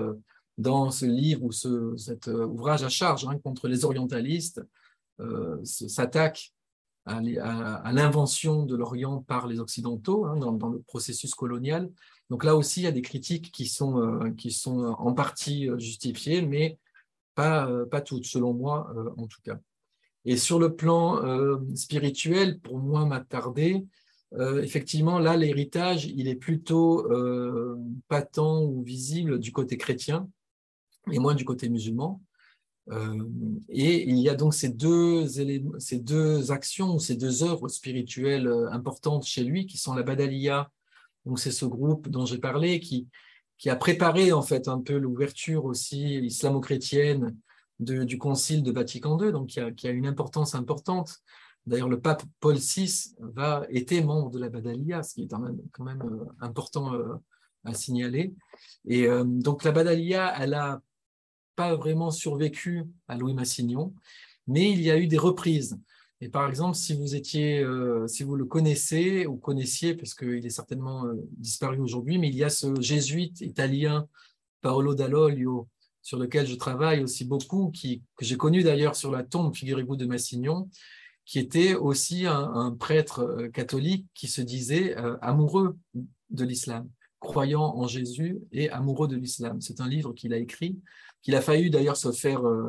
dans 0.57 0.91
ce 0.91 1.05
livre 1.05 1.43
ou 1.43 1.51
ce, 1.51 1.95
cet 1.97 2.27
euh, 2.27 2.45
ouvrage 2.45 2.83
à 2.83 2.89
charge 2.89 3.25
hein, 3.25 3.37
contre 3.43 3.67
les 3.67 3.85
orientalistes 3.85 4.61
euh, 5.19 5.63
s'attaque 5.63 6.53
à, 7.05 7.19
l'invention 7.91 8.65
de 8.65 8.75
l'Orient 8.75 9.23
par 9.23 9.47
les 9.47 9.59
Occidentaux 9.59 10.25
hein, 10.25 10.37
dans, 10.37 10.69
le 10.69 10.81
processus 10.81 11.33
colonial. 11.33 11.89
Donc 12.29 12.43
là 12.43 12.55
aussi, 12.55 12.81
il 12.81 12.83
y 12.83 12.87
a 12.87 12.91
des 12.91 13.01
critiques 13.01 13.51
qui 13.51 13.65
sont, 13.65 13.99
euh, 13.99 14.31
qui 14.31 14.51
sont 14.51 14.95
en 14.99 15.13
partie 15.13 15.67
justifiées, 15.77 16.43
mais 16.43 16.77
pas, 17.33 17.67
pas 17.89 18.01
toutes, 18.01 18.25
selon 18.25 18.53
moi 18.53 18.93
en 19.17 19.25
tout 19.25 19.41
cas. 19.43 19.57
Et 20.25 20.37
sur 20.37 20.59
le 20.59 20.75
plan 20.75 21.19
spirituel, 21.75 22.59
pour 22.59 22.77
moi, 22.77 23.05
m'attarder, 23.05 23.85
effectivement, 24.37 25.17
là, 25.17 25.37
l'héritage, 25.37 26.05
il 26.05 26.27
est 26.27 26.35
plutôt 26.35 27.07
patent 28.09 28.63
ou 28.65 28.83
visible 28.83 29.39
du 29.39 29.53
côté 29.53 29.77
chrétien, 29.77 30.29
et 31.11 31.19
moins 31.19 31.35
du 31.35 31.45
côté 31.45 31.69
musulman. 31.69 32.21
Euh, 32.89 33.23
et 33.69 34.09
il 34.09 34.17
y 34.17 34.29
a 34.29 34.35
donc 34.35 34.53
ces 34.53 34.69
deux, 34.69 35.39
éléments, 35.39 35.79
ces 35.79 35.99
deux 35.99 36.51
actions, 36.51 36.97
ces 36.99 37.15
deux 37.15 37.43
œuvres 37.43 37.67
spirituelles 37.67 38.47
euh, 38.47 38.71
importantes 38.71 39.25
chez 39.25 39.43
lui, 39.43 39.65
qui 39.65 39.77
sont 39.77 39.93
la 39.93 40.03
Badalia, 40.03 40.71
donc 41.25 41.39
c'est 41.39 41.51
ce 41.51 41.65
groupe 41.65 42.09
dont 42.09 42.25
j'ai 42.25 42.39
parlé, 42.39 42.79
qui, 42.79 43.07
qui 43.57 43.69
a 43.69 43.75
préparé 43.75 44.33
en 44.33 44.41
fait 44.41 44.67
un 44.67 44.81
peu 44.81 44.97
l'ouverture 44.97 45.65
aussi 45.65 46.15
islamo-chrétienne 46.25 47.37
du 47.79 48.17
Concile 48.17 48.63
de 48.63 48.71
Vatican 48.71 49.19
II, 49.19 49.31
donc 49.31 49.47
qui 49.47 49.59
a, 49.59 49.71
qui 49.71 49.87
a 49.87 49.91
une 49.91 50.05
importance 50.05 50.53
importante. 50.55 51.17
D'ailleurs, 51.65 51.89
le 51.89 51.99
pape 51.99 52.23
Paul 52.39 52.55
VI 52.55 53.15
va, 53.19 53.65
était 53.69 54.01
membre 54.01 54.31
de 54.31 54.39
la 54.39 54.49
Badalia, 54.49 55.03
ce 55.03 55.15
qui 55.15 55.23
est 55.23 55.27
quand 55.27 55.39
même, 55.39 55.59
quand 55.71 55.83
même 55.83 56.01
euh, 56.01 56.25
important 56.41 56.91
à 57.63 57.73
signaler. 57.75 58.33
Et 58.85 59.07
donc 59.23 59.63
la 59.63 59.71
Badalia, 59.71 60.33
elle 60.39 60.55
a 60.55 60.81
pas 61.55 61.75
vraiment 61.75 62.11
survécu 62.11 62.83
à 63.07 63.17
Louis 63.17 63.33
Massignon, 63.33 63.93
mais 64.47 64.71
il 64.71 64.81
y 64.81 64.91
a 64.91 64.97
eu 64.97 65.07
des 65.07 65.17
reprises. 65.17 65.79
Et 66.21 66.29
par 66.29 66.47
exemple, 66.47 66.77
si 66.77 66.93
vous 66.93 67.15
étiez, 67.15 67.59
euh, 67.59 68.07
si 68.07 68.21
vous 68.23 68.35
le 68.35 68.45
connaissez 68.45 69.25
ou 69.25 69.37
connaissiez, 69.37 69.95
parce 69.95 70.13
qu'il 70.13 70.45
est 70.45 70.51
certainement 70.51 71.05
euh, 71.05 71.15
disparu 71.37 71.79
aujourd'hui, 71.79 72.19
mais 72.19 72.29
il 72.29 72.35
y 72.35 72.43
a 72.43 72.49
ce 72.49 72.79
jésuite 72.79 73.41
italien 73.41 74.07
Paolo 74.61 74.93
Dall'Olio, 74.93 75.67
sur 76.03 76.19
lequel 76.19 76.45
je 76.45 76.53
travaille 76.53 77.03
aussi 77.03 77.25
beaucoup, 77.25 77.71
qui, 77.71 78.03
que 78.15 78.23
j'ai 78.23 78.37
connu 78.37 78.61
d'ailleurs 78.61 78.95
sur 78.95 79.11
la 79.11 79.23
tombe, 79.23 79.55
figurez-vous, 79.55 79.95
de 79.95 80.05
Massignon, 80.05 80.69
qui 81.25 81.39
était 81.39 81.73
aussi 81.73 82.27
un, 82.27 82.75
prêtre 82.79 83.21
euh, 83.21 83.49
catholique 83.49 84.05
qui 84.13 84.27
se 84.27 84.41
disait 84.41 84.95
amoureux 85.21 85.75
de 86.29 86.45
l'islam, 86.45 86.87
croyant 87.19 87.75
en 87.75 87.87
Jésus 87.87 88.39
et 88.51 88.69
amoureux 88.69 89.07
de 89.07 89.15
l'islam. 89.15 89.59
C'est 89.59 89.81
un 89.81 89.87
livre 89.87 90.13
qu'il 90.13 90.33
a 90.33 90.37
écrit 90.37 90.77
qu'il 91.21 91.35
a 91.35 91.41
failli 91.41 91.69
d'ailleurs 91.69 91.97
se 91.97 92.11
faire 92.11 92.45
euh, 92.45 92.67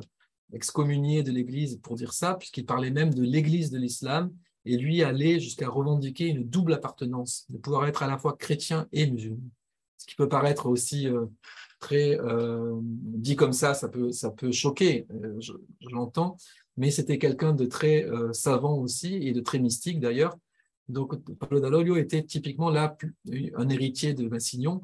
excommunier 0.52 1.22
de 1.22 1.30
l'Église 1.30 1.78
pour 1.82 1.96
dire 1.96 2.12
ça, 2.12 2.34
puisqu'il 2.34 2.66
parlait 2.66 2.90
même 2.90 3.12
de 3.12 3.22
l'Église 3.22 3.70
de 3.70 3.78
l'islam, 3.78 4.32
et 4.64 4.76
lui 4.76 5.02
allait 5.02 5.40
jusqu'à 5.40 5.68
revendiquer 5.68 6.26
une 6.26 6.44
double 6.44 6.74
appartenance, 6.74 7.46
de 7.48 7.58
pouvoir 7.58 7.86
être 7.86 8.02
à 8.02 8.06
la 8.06 8.18
fois 8.18 8.36
chrétien 8.36 8.86
et 8.92 9.10
musulman. 9.10 9.42
Ce 9.96 10.06
qui 10.06 10.14
peut 10.14 10.28
paraître 10.28 10.66
aussi 10.66 11.08
euh, 11.08 11.26
très 11.80 12.20
euh, 12.20 12.78
dit 12.82 13.34
comme 13.34 13.52
ça, 13.52 13.74
ça 13.74 13.88
peut, 13.88 14.12
ça 14.12 14.30
peut 14.30 14.52
choquer, 14.52 15.06
je, 15.40 15.52
l'entends, 15.90 16.36
mais 16.76 16.90
c'était 16.90 17.18
quelqu'un 17.18 17.52
de 17.52 17.64
très 17.66 18.06
savant 18.32 18.78
aussi 18.78 19.14
et 19.14 19.32
de 19.32 19.40
très 19.40 19.58
mystique 19.58 20.00
d'ailleurs. 20.00 20.38
Donc 20.88 21.16
Paolo 21.38 21.60
Dall'Olio 21.60 21.96
était 21.96 22.22
typiquement 22.22 22.70
là 22.70 22.96
un 23.54 23.68
héritier 23.68 24.14
de 24.14 24.28
Massignon, 24.28 24.82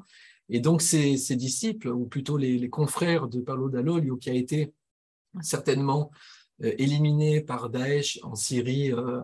et 0.49 0.59
donc, 0.59 0.81
ses, 0.81 1.17
ses, 1.17 1.35
disciples, 1.35 1.89
ou 1.89 2.05
plutôt 2.05 2.37
les, 2.37 2.69
confrères 2.69 3.27
de 3.27 3.41
Paolo 3.41 3.69
Dall'Olio, 3.69 4.17
qui 4.17 4.29
a 4.29 4.33
été 4.33 4.73
certainement 5.41 6.11
euh, 6.63 6.73
éliminé 6.77 7.41
par 7.41 7.69
Daesh 7.69 8.19
en 8.23 8.35
Syrie 8.35 8.91
euh, 8.91 9.21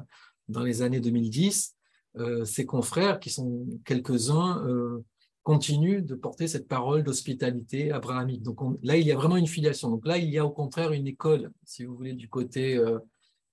dans 0.48 0.64
les 0.64 0.82
années 0.82 1.00
2010, 1.00 1.76
euh, 2.18 2.46
ses 2.46 2.66
confrères, 2.66 3.20
qui 3.20 3.30
sont 3.30 3.66
quelques-uns, 3.84 4.66
euh, 4.66 5.04
continuent 5.44 6.04
de 6.04 6.16
porter 6.16 6.48
cette 6.48 6.68
parole 6.68 7.04
d'hospitalité 7.04 7.92
abrahamique. 7.92 8.42
Donc 8.42 8.62
on, 8.62 8.80
là, 8.82 8.98
il 8.98 9.06
y 9.06 9.12
a 9.12 9.16
vraiment 9.16 9.38
une 9.38 9.48
filiation. 9.48 9.90
Donc 9.90 10.06
là, 10.08 10.18
il 10.18 10.30
y 10.30 10.40
a 10.40 10.46
au 10.46 10.50
contraire 10.50 10.92
une 10.92 11.08
école, 11.08 11.52
si 11.64 11.86
vous 11.86 11.96
voulez, 11.96 12.14
du 12.14 12.30
côté 12.30 12.78
euh, 12.78 12.98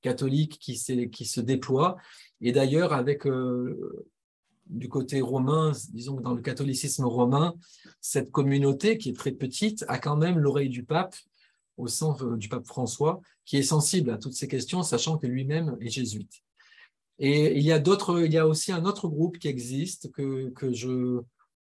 catholique 0.00 0.58
qui, 0.58 0.76
se 0.76 1.40
déploie. 1.40 1.96
Et 2.40 2.52
d'ailleurs, 2.52 2.92
avec 2.92 3.26
euh, 3.26 4.06
du 4.72 4.88
côté 4.88 5.20
romain, 5.20 5.72
disons 5.92 6.20
dans 6.20 6.34
le 6.34 6.42
catholicisme 6.42 7.04
romain, 7.04 7.54
cette 8.00 8.30
communauté 8.30 8.98
qui 8.98 9.10
est 9.10 9.16
très 9.16 9.32
petite 9.32 9.84
a 9.88 9.98
quand 9.98 10.16
même 10.16 10.38
l'oreille 10.38 10.70
du 10.70 10.84
pape, 10.84 11.14
au 11.76 11.86
sens 11.86 12.22
du 12.22 12.48
pape 12.48 12.66
François, 12.66 13.20
qui 13.44 13.56
est 13.56 13.62
sensible 13.62 14.10
à 14.10 14.18
toutes 14.18 14.34
ces 14.34 14.48
questions, 14.48 14.82
sachant 14.82 15.18
que 15.18 15.26
lui-même 15.26 15.76
est 15.80 15.90
jésuite. 15.90 16.42
Et 17.18 17.56
il 17.56 17.62
y 17.62 17.72
a 17.72 17.78
d'autres, 17.78 18.24
il 18.24 18.32
y 18.32 18.38
a 18.38 18.46
aussi 18.46 18.72
un 18.72 18.84
autre 18.84 19.08
groupe 19.08 19.38
qui 19.38 19.48
existe 19.48 20.10
que, 20.12 20.48
que 20.50 20.72
je 20.72 21.20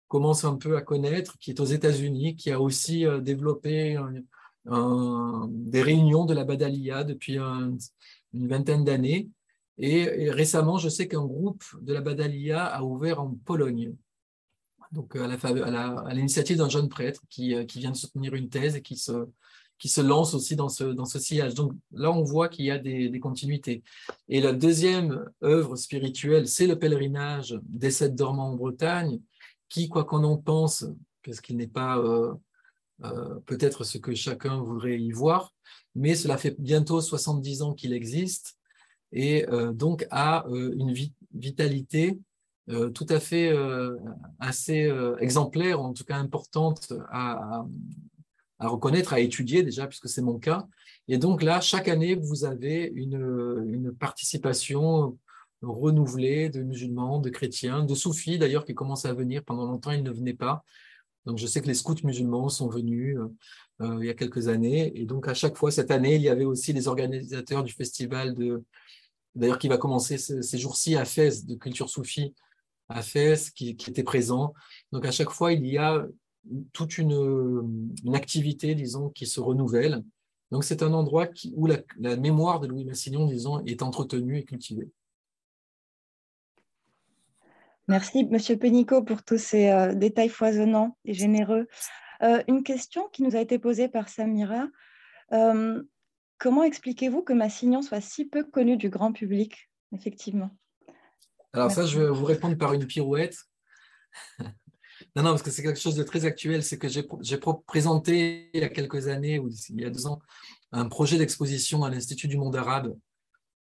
commence 0.08 0.44
un 0.44 0.56
peu 0.56 0.76
à 0.76 0.82
connaître, 0.82 1.38
qui 1.38 1.50
est 1.50 1.60
aux 1.60 1.64
États-Unis, 1.64 2.36
qui 2.36 2.50
a 2.50 2.60
aussi 2.60 3.06
euh, 3.06 3.20
développé 3.20 3.98
des 4.66 5.82
réunions 5.82 6.26
de 6.26 6.34
la 6.34 6.44
Badalia 6.44 7.02
depuis 7.02 7.38
un, 7.38 7.74
une 8.34 8.46
vingtaine 8.46 8.84
d'années 8.84 9.30
et, 9.80 10.30
récemment, 10.30 10.76
je 10.76 10.90
sais 10.90 11.08
qu'un 11.08 11.24
groupe 11.24 11.64
de 11.80 11.94
la 11.94 12.02
Badalia 12.02 12.66
a 12.66 12.82
ouvert 12.82 13.20
en 13.20 13.34
Pologne, 13.46 13.94
donc 14.92 15.16
à 15.16 16.14
l'initiative 16.14 16.58
d'un 16.58 16.68
jeune 16.68 16.88
prêtre 16.90 17.22
qui, 17.30 17.54
qui, 17.66 17.78
vient 17.78 17.90
de 17.90 17.96
soutenir 17.96 18.34
une 18.34 18.50
thèse 18.50 18.76
et 18.76 18.82
qui 18.82 18.96
se, 18.96 20.00
lance 20.02 20.34
aussi 20.34 20.54
dans 20.54 20.68
ce, 20.68 21.18
sillage. 21.18 21.54
Donc 21.54 21.72
là, 21.92 22.10
on 22.12 22.22
voit 22.22 22.48
qu'il 22.48 22.66
y 22.66 22.70
a 22.70 22.78
des, 22.78 23.20
continuités. 23.20 23.82
Et 24.28 24.42
la 24.42 24.52
deuxième 24.52 25.24
œuvre 25.42 25.76
spirituelle, 25.76 26.46
c'est 26.46 26.66
le 26.66 26.78
pèlerinage 26.78 27.58
des 27.62 27.90
sept 27.90 28.14
dormants 28.14 28.50
en 28.50 28.56
Bretagne, 28.56 29.20
qui, 29.70 29.88
quoi 29.88 30.04
qu'on 30.04 30.24
en 30.24 30.36
pense, 30.36 30.84
parce 31.24 31.40
qu'il 31.40 31.56
n'est 31.56 31.68
pas 31.68 31.96
euh, 31.98 32.34
euh, 33.04 33.36
peut-être 33.46 33.84
ce 33.84 33.96
que 33.96 34.14
chacun 34.14 34.60
voudrait 34.60 35.00
y 35.00 35.12
voir, 35.12 35.54
mais 35.94 36.14
cela 36.14 36.36
fait 36.36 36.56
bientôt 36.58 37.00
70 37.00 37.62
ans 37.62 37.72
qu'il 37.72 37.94
existe 37.94 38.59
et 39.12 39.48
euh, 39.48 39.72
donc 39.72 40.06
a 40.10 40.46
euh, 40.48 40.74
une 40.76 40.92
vi 40.92 41.12
vitalité 41.34 42.18
euh, 42.68 42.90
tout 42.90 43.06
à 43.08 43.18
fait 43.20 43.52
assez 44.38 44.92
exemplaire, 45.18 45.80
en 45.80 45.92
tout 45.92 46.04
cas 46.04 46.16
importante 46.16 46.92
à, 47.10 47.64
à, 48.58 48.68
reconnaître, 48.68 49.12
à 49.12 49.20
étudier 49.20 49.62
déjà, 49.62 49.86
puisque 49.86 50.08
c'est 50.08 50.22
mon 50.22 50.38
cas. 50.38 50.66
Et 51.08 51.18
donc 51.18 51.42
là, 51.42 51.60
chaque 51.60 51.88
année, 51.88 52.14
vous 52.14 52.44
avez 52.44 52.92
une 52.94 53.92
participation 53.98 55.18
renouvelée 55.62 56.48
de 56.48 56.62
musulmans, 56.62 57.18
de 57.18 57.30
chrétiens, 57.30 57.84
de 57.84 57.94
soufis 57.94 58.38
d'ailleurs 58.38 58.64
qui 58.64 58.74
commencent 58.74 59.06
à 59.06 59.14
venir. 59.14 59.42
Pendant 59.42 59.66
longtemps, 59.66 59.90
ils 59.90 60.04
ne 60.04 60.12
venaient 60.12 60.34
pas. 60.34 60.62
Donc, 61.26 61.38
je 61.38 61.46
sais 61.46 61.60
que 61.60 61.66
les 61.66 61.74
scouts 61.74 62.04
musulmans 62.04 62.48
sont 62.48 62.68
venus 62.68 63.18
il 63.80 64.04
y 64.04 64.10
a 64.10 64.14
quelques 64.14 64.46
années. 64.46 64.92
Et 64.94 65.06
donc, 65.06 65.26
à 65.26 65.34
chaque 65.34 65.56
fois, 65.56 65.72
cette 65.72 65.90
année, 65.90 66.14
il 66.14 66.22
y 66.22 66.28
avait 66.28 66.44
aussi 66.44 66.72
les 66.72 66.86
organisateurs 66.86 67.64
du 67.64 67.72
festival 67.72 68.34
de, 68.34 68.62
d'ailleurs, 69.34 69.58
qui 69.58 69.68
va 69.68 69.78
commencer 69.78 70.18
ces 70.18 70.58
jours-ci 70.58 70.96
à 70.96 71.04
Fès, 71.04 71.46
de 71.46 71.54
culture 71.54 71.88
soufie 71.88 72.34
à 72.88 73.02
Fès, 73.02 73.50
qui, 73.50 73.70
était 73.70 74.02
présent. 74.02 74.52
Donc, 74.92 75.06
à 75.06 75.10
chaque 75.10 75.30
fois, 75.30 75.52
il 75.52 75.66
y 75.66 75.78
a 75.78 76.06
toute 76.72 76.98
une, 76.98 77.94
activité, 78.14 78.74
disons, 78.74 79.10
qui 79.10 79.26
se 79.26 79.40
renouvelle. 79.40 80.02
Donc, 80.50 80.64
c'est 80.64 80.82
un 80.82 80.92
endroit 80.92 81.28
où 81.54 81.66
la, 81.66 81.78
la, 81.98 82.16
mémoire 82.16 82.58
de 82.60 82.66
Louis 82.66 82.84
Massignon, 82.84 83.26
disons, 83.26 83.64
est 83.64 83.82
entretenue 83.82 84.38
et 84.38 84.44
cultivée. 84.44 84.90
Merci, 87.90 88.24
Monsieur 88.24 88.56
Pénicaud, 88.56 89.02
pour 89.02 89.24
tous 89.24 89.40
ces 89.40 89.68
euh, 89.68 89.94
détails 89.94 90.28
foisonnants 90.28 90.96
et 91.04 91.12
généreux. 91.12 91.66
Euh, 92.22 92.40
une 92.46 92.62
question 92.62 93.08
qui 93.12 93.24
nous 93.24 93.34
a 93.34 93.40
été 93.40 93.58
posée 93.58 93.88
par 93.88 94.08
Samira. 94.08 94.68
Euh, 95.32 95.82
comment 96.40 96.64
expliquez-vous 96.64 97.22
que 97.22 97.32
Massignon 97.32 97.82
soit 97.82 98.00
si 98.00 98.24
peu 98.24 98.42
connu 98.42 98.76
du 98.76 98.88
grand 98.88 99.12
public, 99.12 99.70
effectivement? 99.94 100.50
Alors 101.52 101.68
Merci. 101.68 101.76
ça, 101.76 101.86
je 101.86 102.00
vais 102.00 102.08
vous 102.08 102.24
répondre 102.24 102.56
par 102.56 102.72
une 102.72 102.86
pirouette. 102.86 103.36
non, 104.40 105.22
non, 105.22 105.30
parce 105.30 105.42
que 105.42 105.50
c'est 105.50 105.62
quelque 105.62 105.78
chose 105.78 105.94
de 105.94 106.02
très 106.02 106.24
actuel. 106.24 106.64
C'est 106.64 106.78
que 106.78 106.88
j'ai 106.88 107.04
présenté 107.66 108.50
il 108.54 108.60
y 108.60 108.64
a 108.64 108.68
quelques 108.68 109.06
années, 109.06 109.38
ou 109.38 109.50
il 109.68 109.80
y 109.80 109.84
a 109.84 109.90
deux 109.90 110.06
ans, 110.06 110.20
un 110.72 110.88
projet 110.88 111.18
d'exposition 111.18 111.84
à 111.84 111.90
l'Institut 111.90 112.26
du 112.26 112.38
monde 112.38 112.56
arabe 112.56 112.96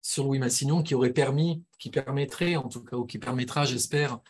sur 0.00 0.24
Louis 0.24 0.38
Massignon 0.38 0.82
qui 0.82 0.94
aurait 0.94 1.12
permis, 1.12 1.64
qui 1.78 1.90
permettrait 1.90 2.56
en 2.56 2.68
tout 2.68 2.84
cas, 2.84 2.96
ou 2.96 3.04
qui 3.04 3.18
permettra, 3.18 3.64
j'espère, 3.64 4.20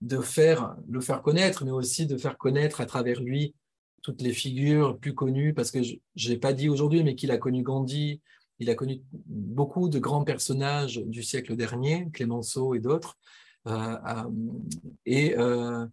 de 0.00 0.18
faire, 0.20 0.74
le 0.88 1.00
faire 1.00 1.22
connaître, 1.22 1.64
mais 1.64 1.70
aussi 1.70 2.06
de 2.06 2.16
faire 2.18 2.36
connaître 2.36 2.80
à 2.80 2.86
travers 2.86 3.20
lui 3.20 3.54
toutes 4.02 4.20
les 4.20 4.32
figures 4.32 4.98
plus 4.98 5.14
connues, 5.14 5.54
parce 5.54 5.70
que 5.70 5.80
je 5.82 6.28
n'ai 6.28 6.36
pas 6.36 6.52
dit 6.52 6.68
aujourd'hui, 6.68 7.02
mais 7.04 7.14
qu'il 7.14 7.30
a 7.30 7.38
connu 7.38 7.62
Gandhi, 7.62 8.20
il 8.58 8.70
a 8.70 8.74
connu 8.74 9.02
beaucoup 9.26 9.88
de 9.88 9.98
grands 9.98 10.24
personnages 10.24 10.98
du 11.04 11.22
siècle 11.22 11.56
dernier, 11.56 12.08
Clémenceau 12.12 12.74
et 12.74 12.80
d'autres. 12.80 13.16
Euh, 13.66 13.96
et, 15.06 15.36
euh, 15.38 15.86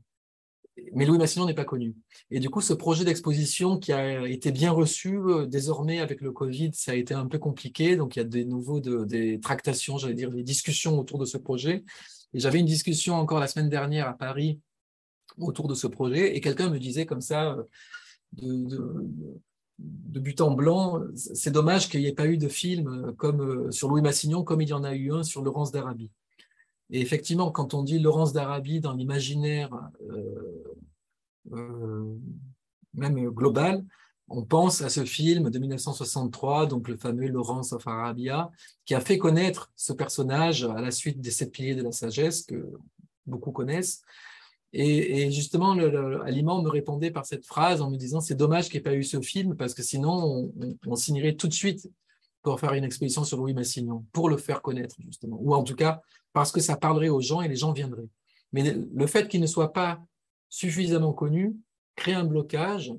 mais 0.94 1.06
Louis 1.06 1.18
Massignon 1.18 1.46
n'est 1.46 1.54
pas 1.54 1.66
connu. 1.66 1.96
Et 2.32 2.40
du 2.40 2.50
coup, 2.50 2.62
ce 2.62 2.74
projet 2.74 3.06
d'exposition 3.06 3.78
qui 3.78 3.92
a 3.92 4.28
été 4.28 4.52
bien 4.52 4.72
reçu, 4.72 5.18
euh, 5.18 5.46
désormais 5.46 6.00
avec 6.00 6.22
le 6.22 6.32
Covid, 6.32 6.72
ça 6.74 6.92
a 6.92 6.96
été 6.96 7.14
un 7.14 7.28
peu 7.28 7.38
compliqué. 7.38 7.96
Donc, 7.96 8.16
il 8.16 8.20
y 8.20 8.22
a 8.22 8.26
des 8.26 8.46
nouveaux 8.46 8.80
de, 8.80 9.04
des 9.04 9.40
tractations, 9.40 9.98
j'allais 9.98 10.14
dire, 10.14 10.32
des 10.32 10.44
discussions 10.44 10.98
autour 11.00 11.20
de 11.20 11.26
ce 11.26 11.38
projet. 11.38 11.84
Et 12.34 12.40
j'avais 12.40 12.60
une 12.60 12.66
discussion 12.66 13.16
encore 13.16 13.40
la 13.40 13.48
semaine 13.48 13.70
dernière 13.70 14.08
à 14.08 14.14
Paris 14.18 14.60
autour 15.38 15.68
de 15.68 15.76
ce 15.76 15.88
projet, 15.88 16.36
et 16.36 16.42
quelqu'un 16.42 16.70
me 16.70 16.80
disait 16.80 17.06
comme 17.06 17.22
ça, 17.22 17.54
euh, 17.54 17.64
de, 18.34 19.08
de, 19.80 20.20
but 20.20 20.42
en 20.42 20.52
blanc, 20.52 21.02
c'est 21.16 21.52
dommage 21.52 21.90
qu'il 21.90 22.02
n'y 22.02 22.08
ait 22.08 22.14
pas 22.14 22.28
eu 22.28 22.38
de 22.38 22.48
film 22.48 23.14
comme 23.18 23.42
euh, 23.42 23.72
sur 23.72 23.90
Louis 23.90 24.02
Massignon, 24.02 24.44
comme 24.44 24.62
il 24.62 24.70
y 24.70 24.74
en 24.74 24.84
a 24.84 24.94
eu 24.94 25.12
un 25.14 25.24
sur 25.24 25.42
Laurence 25.42 25.72
d'Arabie. 25.72 26.12
Et 26.92 27.02
effectivement, 27.02 27.52
quand 27.52 27.74
on 27.74 27.84
dit 27.84 28.00
Laurence 28.00 28.34
d'Arabie 28.34 28.82
dans 28.82 28.94
l'imaginaire 28.94 29.70
euh, 30.10 30.76
euh, 31.54 32.16
même 32.94 33.30
global, 33.30 33.86
on 34.28 34.44
pense 34.44 34.82
à 34.82 34.90
ce 34.90 35.06
film 35.06 35.50
de 35.50 35.60
1963, 35.60 36.68
donc 36.68 36.88
le 36.88 36.98
fameux 36.98 37.28
Laurence 37.28 37.74
of 37.74 37.88
Arabia, 37.88 38.52
qui 38.86 38.94
a 38.94 39.00
fait 39.00 39.18
connaître 39.18 39.72
ce 39.76 39.94
personnage 39.94 40.64
à 40.64 40.82
la 40.82 40.92
suite 40.92 41.20
des 41.20 41.32
sept 41.32 41.52
piliers 41.52 41.76
de 41.76 41.84
la 41.84 41.92
sagesse 41.92 42.44
que 42.44 42.72
beaucoup 43.26 43.52
connaissent. 43.52 44.02
Et, 44.72 45.32
justement, 45.32 45.72
Aliment 46.22 46.62
me 46.62 46.70
répondait 46.70 47.10
par 47.10 47.26
cette 47.26 47.46
phrase 47.46 47.82
en 47.82 47.90
me 47.90 47.98
disant 47.98 48.22
c'est 48.22 48.36
dommage 48.36 48.70
qu'il 48.70 48.76
n'y 48.76 48.82
ait 48.82 48.92
pas 48.92 48.96
eu 48.96 49.04
ce 49.04 49.20
film 49.20 49.56
parce 49.56 49.74
que 49.74 49.82
sinon 49.82 50.12
on, 50.12 50.54
on, 50.62 50.78
on 50.86 50.96
signerait 50.96 51.36
tout 51.36 51.48
de 51.48 51.54
suite 51.54 51.90
pour 52.44 52.60
faire 52.60 52.74
une 52.74 52.84
exposition 52.84 53.24
sur 53.24 53.38
Louis 53.38 53.54
Massignon, 53.54 54.06
pour 54.14 54.30
le 54.30 54.38
faire 54.38 54.62
connaître 54.62 54.96
justement, 55.00 55.38
ou 55.42 55.56
en 55.56 55.64
tout 55.64 55.76
cas 55.76 56.02
parce 56.34 56.52
que 56.52 56.62
ça 56.62 56.78
parlerait 56.78 57.10
aux 57.10 57.22
gens 57.22 57.42
et 57.42 57.48
les 57.48 57.56
gens 57.56 57.74
viendraient. 57.74 58.10
Mais 58.54 58.74
le 58.74 59.08
fait 59.08 59.28
qu'il 59.28 59.42
ne 59.42 59.48
soit 59.48 59.74
pas 59.74 60.00
suffisamment 60.50 61.14
connu 61.14 61.56
crée 61.96 62.14
un 62.14 62.24
blocage 62.24 62.94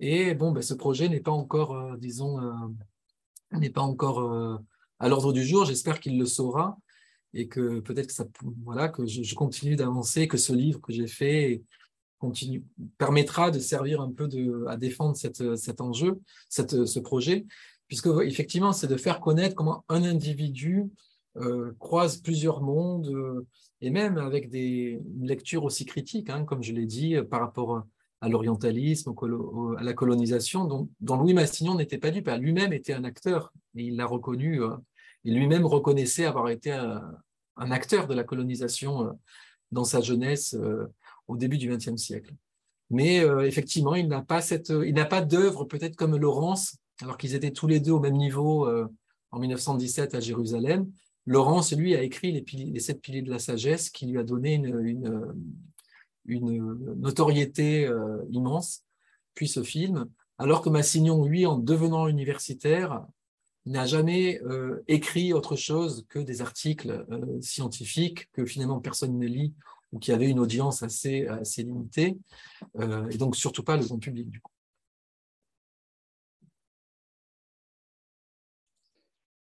et 0.00 0.34
bon, 0.34 0.50
ben, 0.50 0.62
ce 0.62 0.74
projet 0.74 1.08
n'est 1.08 1.20
pas 1.20 1.30
encore, 1.30 1.76
euh, 1.76 1.96
disons, 1.98 2.40
euh, 2.40 2.52
n'est 3.52 3.70
pas 3.70 3.82
encore 3.82 4.20
euh, 4.20 4.56
à 4.98 5.08
l'ordre 5.08 5.32
du 5.32 5.44
jour. 5.44 5.66
J'espère 5.66 6.00
qu'il 6.00 6.18
le 6.18 6.24
saura 6.24 6.78
et 7.34 7.48
que 7.48 7.80
peut-être 7.80 8.08
que 8.08 8.12
ça, 8.12 8.26
voilà, 8.64 8.88
que 8.88 9.06
je, 9.06 9.34
continue 9.34 9.76
d'avancer, 9.76 10.28
que 10.28 10.36
ce 10.36 10.52
livre 10.52 10.80
que 10.80 10.92
j'ai 10.92 11.06
fait 11.06 11.62
continue, 12.18 12.64
permettra 12.98 13.50
de 13.50 13.58
servir 13.58 14.00
un 14.00 14.12
peu 14.12 14.28
de, 14.28 14.64
à 14.68 14.76
défendre 14.76 15.16
cette, 15.16 15.56
cet 15.56 15.80
enjeu, 15.80 16.20
cette, 16.48 16.84
ce 16.84 16.98
projet, 16.98 17.46
puisque 17.88 18.08
effectivement, 18.22 18.72
c'est 18.72 18.86
de 18.86 18.96
faire 18.96 19.20
connaître 19.20 19.54
comment 19.54 19.84
un 19.88 20.04
individu 20.04 20.90
euh, 21.36 21.72
croise 21.78 22.16
plusieurs 22.16 22.60
mondes, 22.60 23.08
euh, 23.08 23.46
et 23.80 23.90
même 23.90 24.18
avec 24.18 24.50
des, 24.50 25.00
une 25.16 25.26
lecture 25.26 25.64
aussi 25.64 25.84
critique, 25.86 26.28
hein, 26.28 26.44
comme 26.44 26.62
je 26.62 26.72
l'ai 26.72 26.86
dit, 26.86 27.14
euh, 27.14 27.24
par 27.24 27.40
rapport 27.40 27.84
à 28.20 28.28
l'orientalisme, 28.28 29.14
à 29.78 29.82
la 29.82 29.92
colonisation, 29.94 30.64
dont, 30.64 31.16
Louis 31.16 31.32
Massignon 31.34 31.76
n'était 31.76 31.98
pas 31.98 32.10
dupe. 32.10 32.28
Lui-même 32.38 32.72
était 32.72 32.92
un 32.92 33.04
acteur, 33.04 33.52
et 33.76 33.84
il 33.84 33.96
l'a 33.96 34.06
reconnu, 34.06 34.60
et 35.24 35.30
lui-même 35.30 35.66
reconnaissait 35.66 36.24
avoir 36.24 36.48
été 36.48 36.72
un, 36.72 37.20
acteur 37.56 38.06
de 38.06 38.14
la 38.14 38.24
colonisation 38.24 39.06
euh, 39.06 39.10
dans 39.70 39.84
sa 39.84 40.00
jeunesse 40.00 40.56
au 41.28 41.36
début 41.36 41.58
du 41.58 41.68
XXe 41.68 41.96
siècle. 41.96 42.34
Mais 42.88 43.18
effectivement, 43.46 43.94
il 43.94 44.08
n'a 44.08 44.20
pas 44.20 44.40
cette, 44.40 44.70
il 44.70 44.94
n'a 44.94 45.04
pas 45.04 45.20
d'œuvre 45.20 45.64
peut-être 45.64 45.94
comme 45.94 46.16
Laurence, 46.16 46.76
alors 47.00 47.16
qu'ils 47.16 47.36
étaient 47.36 47.52
tous 47.52 47.68
les 47.68 47.78
deux 47.78 47.92
au 47.92 48.00
même 48.00 48.16
niveau 48.16 48.68
en 49.30 49.38
1917 49.38 50.16
à 50.16 50.20
Jérusalem, 50.20 50.90
Laurence, 51.26 51.72
lui, 51.72 51.94
a 51.94 52.02
écrit 52.02 52.32
les, 52.32 52.80
sept 52.80 53.00
piliers 53.00 53.22
de 53.22 53.30
la 53.30 53.38
sagesse 53.38 53.90
qui 53.90 54.06
lui 54.06 54.18
a 54.18 54.24
donné 54.24 54.54
une, 54.54 55.34
notoriété 56.26 57.86
euh, 57.86 58.18
immense, 58.30 58.84
puis 59.34 59.48
ce 59.48 59.62
film, 59.62 60.06
alors 60.38 60.62
que 60.62 60.70
Massignon, 60.70 61.24
lui, 61.24 61.46
en 61.46 61.58
devenant 61.58 62.08
universitaire, 62.08 63.06
n'a 63.70 63.86
jamais 63.86 64.40
euh, 64.42 64.82
écrit 64.88 65.32
autre 65.32 65.54
chose 65.54 66.04
que 66.08 66.18
des 66.18 66.42
articles 66.42 67.06
euh, 67.10 67.40
scientifiques 67.40 68.30
que 68.32 68.44
finalement 68.44 68.80
personne 68.80 69.16
ne 69.16 69.26
lit 69.26 69.54
ou 69.92 69.98
qui 69.98 70.12
avaient 70.12 70.28
une 70.28 70.40
audience 70.40 70.82
assez, 70.82 71.26
assez 71.26 71.62
limitée, 71.62 72.16
euh, 72.78 73.08
et 73.10 73.16
donc 73.16 73.34
surtout 73.36 73.64
pas 73.64 73.76
le 73.76 73.84
grand 73.84 73.98
public 73.98 74.28
du 74.28 74.40
coup. 74.40 74.52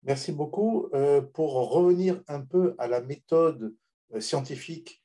Merci 0.04 0.32
beaucoup. 0.32 0.88
Pour 1.34 1.70
revenir 1.70 2.22
un 2.28 2.40
peu 2.40 2.74
à 2.78 2.88
la 2.88 3.02
méthode 3.02 3.74
scientifique 4.20 5.02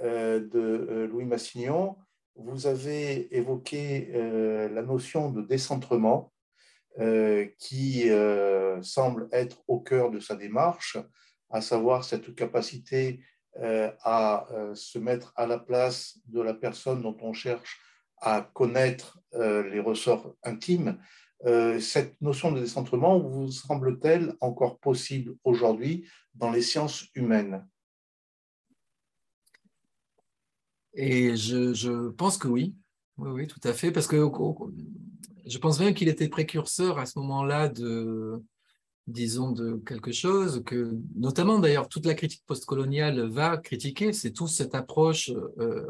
de 0.00 1.06
Louis 1.10 1.26
Massignon, 1.26 1.96
vous 2.36 2.66
avez 2.66 3.36
évoqué 3.36 4.08
la 4.72 4.80
notion 4.80 5.30
de 5.30 5.42
décentrement 5.42 6.32
qui 7.58 8.08
semble 8.82 9.28
être 9.32 9.62
au 9.68 9.80
cœur 9.80 10.10
de 10.10 10.20
sa 10.20 10.34
démarche, 10.34 10.96
à 11.50 11.60
savoir 11.60 12.04
cette 12.04 12.34
capacité 12.34 13.20
à 13.60 14.46
se 14.74 14.98
mettre 14.98 15.32
à 15.36 15.46
la 15.46 15.58
place 15.58 16.18
de 16.26 16.40
la 16.40 16.54
personne 16.54 17.02
dont 17.02 17.16
on 17.20 17.32
cherche 17.32 17.80
à 18.18 18.50
connaître 18.54 19.20
les 19.32 19.80
ressorts 19.80 20.34
intimes 20.42 20.98
euh, 21.44 21.78
cette 21.80 22.20
notion 22.22 22.50
de 22.50 22.60
décentrement 22.60 23.20
vous 23.20 23.50
semble-t-elle 23.50 24.34
encore 24.40 24.78
possible 24.78 25.36
aujourd'hui 25.44 26.08
dans 26.34 26.50
les 26.50 26.62
sciences 26.62 27.08
humaines? 27.14 27.66
Et 30.94 31.36
je, 31.36 32.08
pense 32.08 32.38
que 32.38 32.48
oui. 32.48 32.74
oui, 33.18 33.30
oui, 33.30 33.46
tout 33.46 33.60
à 33.64 33.74
fait, 33.74 33.92
parce 33.92 34.06
que 34.06 34.16
je 35.46 35.58
pense 35.58 35.80
même 35.80 35.94
qu'il 35.94 36.08
était 36.08 36.28
précurseur 36.28 36.98
à 36.98 37.06
ce 37.06 37.18
moment-là 37.18 37.68
de, 37.68 38.42
disons, 39.06 39.52
de 39.52 39.76
quelque 39.86 40.12
chose 40.12 40.62
que, 40.64 40.96
notamment 41.14 41.58
d'ailleurs, 41.58 41.88
toute 41.88 42.06
la 42.06 42.14
critique 42.14 42.42
postcoloniale 42.46 43.20
va 43.28 43.56
critiquer, 43.56 44.12
c'est 44.12 44.32
toute 44.32 44.48
cette 44.48 44.74
approche 44.74 45.30
euh, 45.58 45.86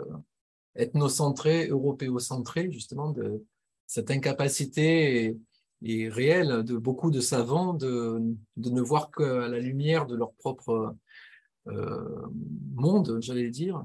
ethnocentrée, 0.75 1.69
européocentrée, 1.69 2.71
justement, 2.71 3.11
de, 3.11 3.43
cette 3.87 4.11
incapacité 4.11 5.37
est, 5.83 6.09
réelle 6.09 6.65
de 6.65 6.77
beaucoup 6.77 7.11
de 7.11 7.21
savants 7.21 7.75
de, 7.75 8.21
de 8.57 8.71
ne 8.71 8.81
voir 8.81 9.11
qu'à 9.11 9.47
la 9.47 9.59
lumière 9.61 10.07
de 10.07 10.17
leur 10.17 10.33
propre 10.35 10.97
euh, 11.69 12.27
monde, 12.75 13.19
j'allais 13.21 13.51
dire. 13.51 13.85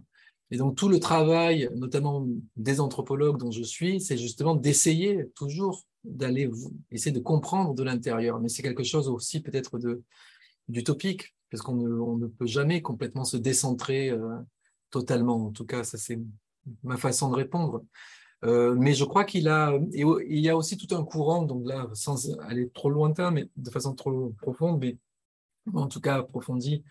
Et 0.51 0.57
donc 0.57 0.75
tout 0.75 0.89
le 0.89 0.99
travail, 0.99 1.69
notamment 1.75 2.27
des 2.57 2.81
anthropologues 2.81 3.37
dont 3.37 3.51
je 3.51 3.63
suis, 3.63 4.01
c'est 4.01 4.17
justement 4.17 4.53
d'essayer 4.53 5.29
toujours 5.35 5.85
d'aller 6.03 6.49
essayer 6.89 7.11
de 7.11 7.19
comprendre 7.19 7.73
de 7.73 7.83
l'intérieur. 7.83 8.39
Mais 8.39 8.49
c'est 8.49 8.63
quelque 8.63 8.83
chose 8.83 9.07
aussi 9.07 9.41
peut-être 9.41 9.79
d'utopique, 10.67 11.35
parce 11.49 11.61
qu'on 11.61 12.17
ne, 12.17 12.27
peut 12.27 12.47
jamais 12.47 12.81
complètement 12.81 13.23
se 13.23 13.37
décentrer 13.37 14.09
euh, 14.09 14.37
totalement. 14.89 15.47
En 15.47 15.51
tout 15.51 15.65
cas, 15.65 15.83
ça 15.83 15.97
c'est 15.97 16.19
ma 16.83 16.97
façon 16.97 17.29
de 17.29 17.35
répondre. 17.35 17.83
Euh, 18.43 18.75
mais 18.75 18.93
je 18.93 19.05
crois 19.05 19.23
qu'il 19.23 19.47
a, 19.47 19.77
il 19.93 20.39
y 20.39 20.49
a 20.49 20.57
aussi 20.57 20.75
tout 20.75 20.95
un 20.95 21.03
courant, 21.03 21.43
donc 21.43 21.67
là, 21.67 21.87
sans 21.93 22.31
aller 22.41 22.69
trop 22.69 22.89
lointain, 22.89 23.29
mais 23.31 23.47
de 23.55 23.69
façon 23.69 23.93
trop 23.93 24.33
profonde, 24.41 24.79
mais 24.81 24.97
en 25.73 25.87
tout 25.87 26.01
cas 26.01 26.17
approfondie, 26.17 26.83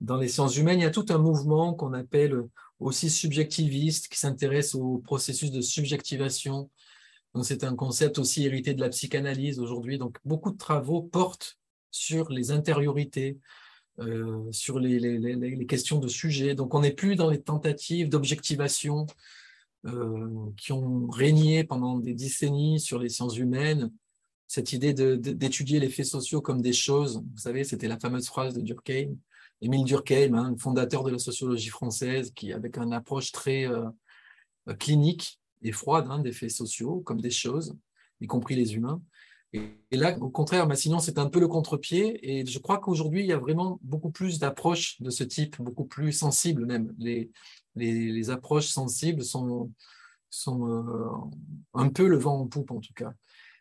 dans 0.00 0.16
les 0.16 0.28
sciences 0.28 0.56
humaines, 0.56 0.80
il 0.80 0.84
y 0.84 0.86
a 0.86 0.90
tout 0.90 1.06
un 1.10 1.18
mouvement 1.18 1.74
qu'on 1.74 1.92
appelle 1.92 2.42
aussi 2.80 3.10
subjectiviste, 3.10 4.08
qui 4.08 4.18
s'intéresse 4.18 4.74
au 4.74 4.98
processus 4.98 5.50
de 5.50 5.60
subjectivation. 5.60 6.70
C'est 7.42 7.64
un 7.64 7.74
concept 7.74 8.18
aussi 8.18 8.44
hérité 8.44 8.74
de 8.74 8.80
la 8.80 8.88
psychanalyse 8.88 9.58
aujourd'hui. 9.58 9.98
Donc, 9.98 10.18
beaucoup 10.24 10.50
de 10.50 10.56
travaux 10.56 11.02
portent 11.02 11.58
sur 11.90 12.30
les 12.30 12.50
intériorités, 12.50 13.38
euh, 13.98 14.50
sur 14.52 14.78
les, 14.78 14.98
les, 14.98 15.18
les, 15.18 15.66
questions 15.66 15.98
de 15.98 16.08
sujet. 16.08 16.54
Donc, 16.54 16.74
on 16.74 16.80
n'est 16.80 16.92
plus 16.92 17.16
dans 17.16 17.30
les 17.30 17.40
tentatives 17.40 18.08
d'objectivation 18.08 19.06
euh, 19.86 20.50
qui 20.56 20.72
ont 20.72 21.08
régné 21.08 21.64
pendant 21.64 21.98
des 21.98 22.14
décennies 22.14 22.80
sur 22.80 22.98
les 22.98 23.08
sciences 23.08 23.36
humaines. 23.36 23.92
Cette 24.48 24.72
idée 24.72 24.94
d'étudier 24.94 25.80
les 25.80 25.88
faits 25.88 26.06
sociaux 26.06 26.40
comme 26.40 26.62
des 26.62 26.72
choses, 26.72 27.22
vous 27.32 27.38
savez, 27.38 27.64
c'était 27.64 27.88
la 27.88 27.98
fameuse 27.98 28.26
phrase 28.26 28.54
de 28.54 28.60
Durkheim, 28.60 29.16
Émile 29.62 29.84
Durkheim, 29.84 30.34
hein, 30.34 30.54
fondateur 30.58 31.02
de 31.02 31.10
la 31.10 31.18
sociologie 31.18 31.70
française, 31.70 32.30
qui 32.32 32.52
avec 32.52 32.76
une 32.76 32.92
approche 32.92 33.32
très 33.32 33.66
euh, 33.66 33.88
clinique 34.78 35.40
et 35.62 35.72
froide 35.72 36.06
hein, 36.10 36.18
des 36.18 36.32
faits 36.32 36.50
sociaux 36.50 37.00
comme 37.00 37.20
des 37.20 37.30
choses, 37.30 37.76
y 38.20 38.26
compris 38.26 38.54
les 38.54 38.74
humains. 38.74 39.02
Et, 39.52 39.96
là, 39.96 40.18
au 40.20 40.28
contraire, 40.28 40.66
Massignon, 40.66 40.98
c'est 40.98 41.18
un 41.18 41.30
peu 41.30 41.40
le 41.40 41.48
contre-pied. 41.48 42.18
Et 42.30 42.44
je 42.44 42.58
crois 42.58 42.78
qu'aujourd'hui, 42.78 43.20
il 43.20 43.26
y 43.26 43.32
a 43.32 43.38
vraiment 43.38 43.78
beaucoup 43.82 44.10
plus 44.10 44.38
d'approches 44.38 45.00
de 45.00 45.08
ce 45.08 45.24
type, 45.24 45.60
beaucoup 45.62 45.86
plus 45.86 46.12
sensibles 46.12 46.66
même. 46.66 46.94
Les, 46.98 48.30
approches 48.30 48.68
sensibles 48.68 49.22
sont, 49.22 49.70
sont 50.28 50.68
euh, 50.68 51.08
un 51.74 51.88
peu 51.88 52.06
le 52.06 52.18
vent 52.18 52.40
en 52.40 52.46
poupe, 52.46 52.70
en 52.70 52.80
tout 52.80 52.92
cas. 52.94 53.12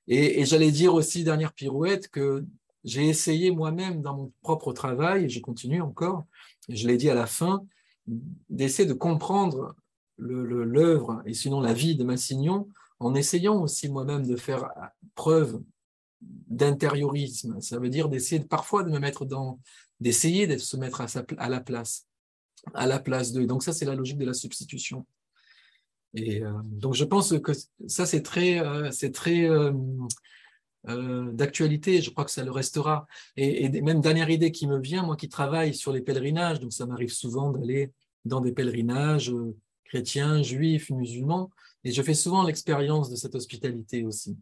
Et, 0.07 0.41
et 0.41 0.45
j'allais 0.45 0.71
dire 0.71 0.93
aussi, 0.93 1.23
dernière 1.23 1.53
pirouette, 1.53 2.09
que 2.09 2.45
j'ai 2.85 3.09
essayé 3.09 3.51
moi-même 3.51 4.01
dans 4.01 4.15
mon 4.15 4.31
propre 4.41 4.71
travail, 4.71 5.25
et 5.25 5.29
je 5.29 5.41
continue 5.41 5.81
encore, 5.81 6.25
et 6.69 6.75
je 6.75 6.87
l'ai 6.87 6.97
dit 6.97 7.09
à 7.09 7.15
la 7.15 7.25
fin, 7.25 7.65
d'essayer 8.49 8.87
de 8.87 8.93
comprendre 8.93 9.75
l'œuvre 10.17 11.21
et 11.25 11.33
sinon 11.33 11.59
la 11.59 11.73
vie 11.73 11.95
de 11.95 12.03
Massignon 12.03 12.69
en 12.99 13.15
essayant 13.15 13.61
aussi 13.61 13.89
moi-même 13.89 14.25
de 14.25 14.35
faire 14.35 14.69
preuve 15.15 15.61
d'intériorisme. 16.21 17.59
Ça 17.59 17.79
veut 17.79 17.89
dire 17.89 18.07
d'essayer 18.07 18.41
parfois 18.41 18.83
de 18.83 18.91
me 18.91 18.99
mettre 18.99 19.25
dans, 19.25 19.59
d'essayer 19.99 20.47
de 20.47 20.57
se 20.57 20.77
mettre 20.77 21.01
à, 21.01 21.49
la 21.49 21.59
place, 21.59 22.07
à 22.73 22.87
la 22.87 22.99
place 22.99 23.31
de. 23.31 23.43
Donc 23.45 23.63
ça, 23.63 23.73
c'est 23.73 23.85
la 23.85 23.95
logique 23.95 24.17
de 24.17 24.25
la 24.25 24.33
substitution. 24.33 25.05
Et 26.13 26.43
euh, 26.43 26.51
donc 26.63 26.93
je 26.93 27.03
pense 27.03 27.37
que 27.39 27.51
ça, 27.87 28.05
c'est 28.05 28.21
très, 28.21 28.59
euh, 28.59 28.89
c'est 28.91 29.11
très 29.11 29.49
euh, 29.49 29.73
d'actualité. 30.87 32.01
Je 32.01 32.11
crois 32.11 32.25
que 32.25 32.31
ça 32.31 32.43
le 32.43 32.51
restera. 32.51 33.07
Et, 33.37 33.65
et, 33.65 33.81
même 33.81 34.01
dernière 34.01 34.29
idée 34.29 34.51
qui 34.51 34.67
me 34.67 34.79
vient, 34.79 35.03
moi 35.03 35.15
qui 35.15 35.29
travaille 35.29 35.73
sur 35.73 35.91
les 35.91 36.01
pèlerinages, 36.01 36.59
donc 36.59 36.73
ça 36.73 36.85
m'arrive 36.85 37.11
souvent 37.11 37.51
d'aller 37.51 37.91
dans 38.23 38.41
des 38.41 38.51
pèlerinages 38.51 39.33
chrétiens, 39.85 40.41
juifs, 40.41 40.89
musulmans, 40.89 41.49
et 41.83 41.91
je 41.91 42.01
fais 42.01 42.13
souvent 42.13 42.43
l'expérience 42.43 43.09
de 43.09 43.15
cette 43.15 43.35
hospitalité 43.35 44.03
aussi. 44.03 44.37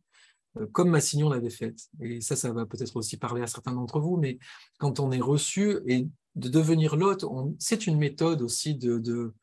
Euh, 0.57 0.67
comme 0.71 0.89
Massignon 0.89 1.29
l'avait 1.29 1.49
faite. 1.49 1.89
Et 2.01 2.21
ça, 2.21 2.35
ça 2.35 2.51
va 2.51 2.65
peut-être 2.65 2.95
aussi 2.95 3.17
parler 3.17 3.41
à 3.41 3.47
certains 3.47 3.73
d'entre 3.73 3.99
vous, 3.99 4.17
mais 4.17 4.39
quand 4.77 4.99
on 4.99 5.11
est 5.11 5.19
reçu 5.19 5.77
et 5.87 6.07
de 6.35 6.49
devenir 6.49 6.95
l'hôte, 6.95 7.25
c'est 7.59 7.85
une 7.85 7.97
méthode 7.97 8.41
aussi 8.41 8.75
de, 8.75 9.33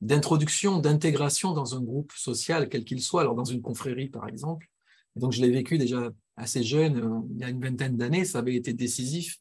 d'introduction, 0.00 0.78
d'intégration 0.78 1.52
dans 1.52 1.74
un 1.74 1.80
groupe 1.80 2.12
social, 2.12 2.68
quel 2.68 2.84
qu'il 2.84 3.02
soit, 3.02 3.22
alors 3.22 3.34
dans 3.34 3.44
une 3.44 3.62
confrérie 3.62 4.08
par 4.08 4.28
exemple. 4.28 4.68
donc 5.16 5.32
je 5.32 5.40
l'ai 5.40 5.50
vécu 5.50 5.78
déjà 5.78 6.12
assez 6.36 6.62
jeune, 6.62 6.98
euh, 6.98 7.20
il 7.30 7.40
y 7.40 7.44
a 7.44 7.48
une 7.48 7.60
vingtaine 7.60 7.96
d'années, 7.96 8.24
ça 8.24 8.38
avait 8.38 8.54
été 8.54 8.72
décisif 8.72 9.38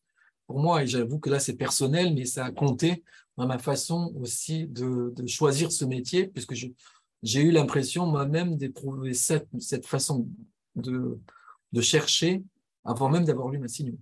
pour 0.48 0.60
moi, 0.60 0.84
et 0.84 0.88
j'avoue 0.88 1.20
que 1.20 1.30
là 1.30 1.40
c'est 1.40 1.56
personnel, 1.56 2.14
mais 2.14 2.26
ça 2.26 2.46
a 2.46 2.52
compté 2.52 3.04
dans 3.38 3.48
ma 3.48 3.58
façon 3.58 4.14
aussi 4.20 4.68
de, 4.68 5.14
choisir 5.28 5.72
ce 5.72 5.86
métier, 5.86 6.28
puisque 6.28 6.54
j'ai 6.54 7.42
eu 7.42 7.52
l'impression 7.52 8.06
moi-même 8.06 8.56
d'éprouver 8.58 9.14
cette, 9.14 9.86
façon 9.86 10.28
de, 10.76 11.20
chercher 11.82 12.44
avant 12.86 13.10
même 13.10 13.26
d'avoir 13.26 13.50
lu 13.50 13.58
Massignon. 13.58 13.98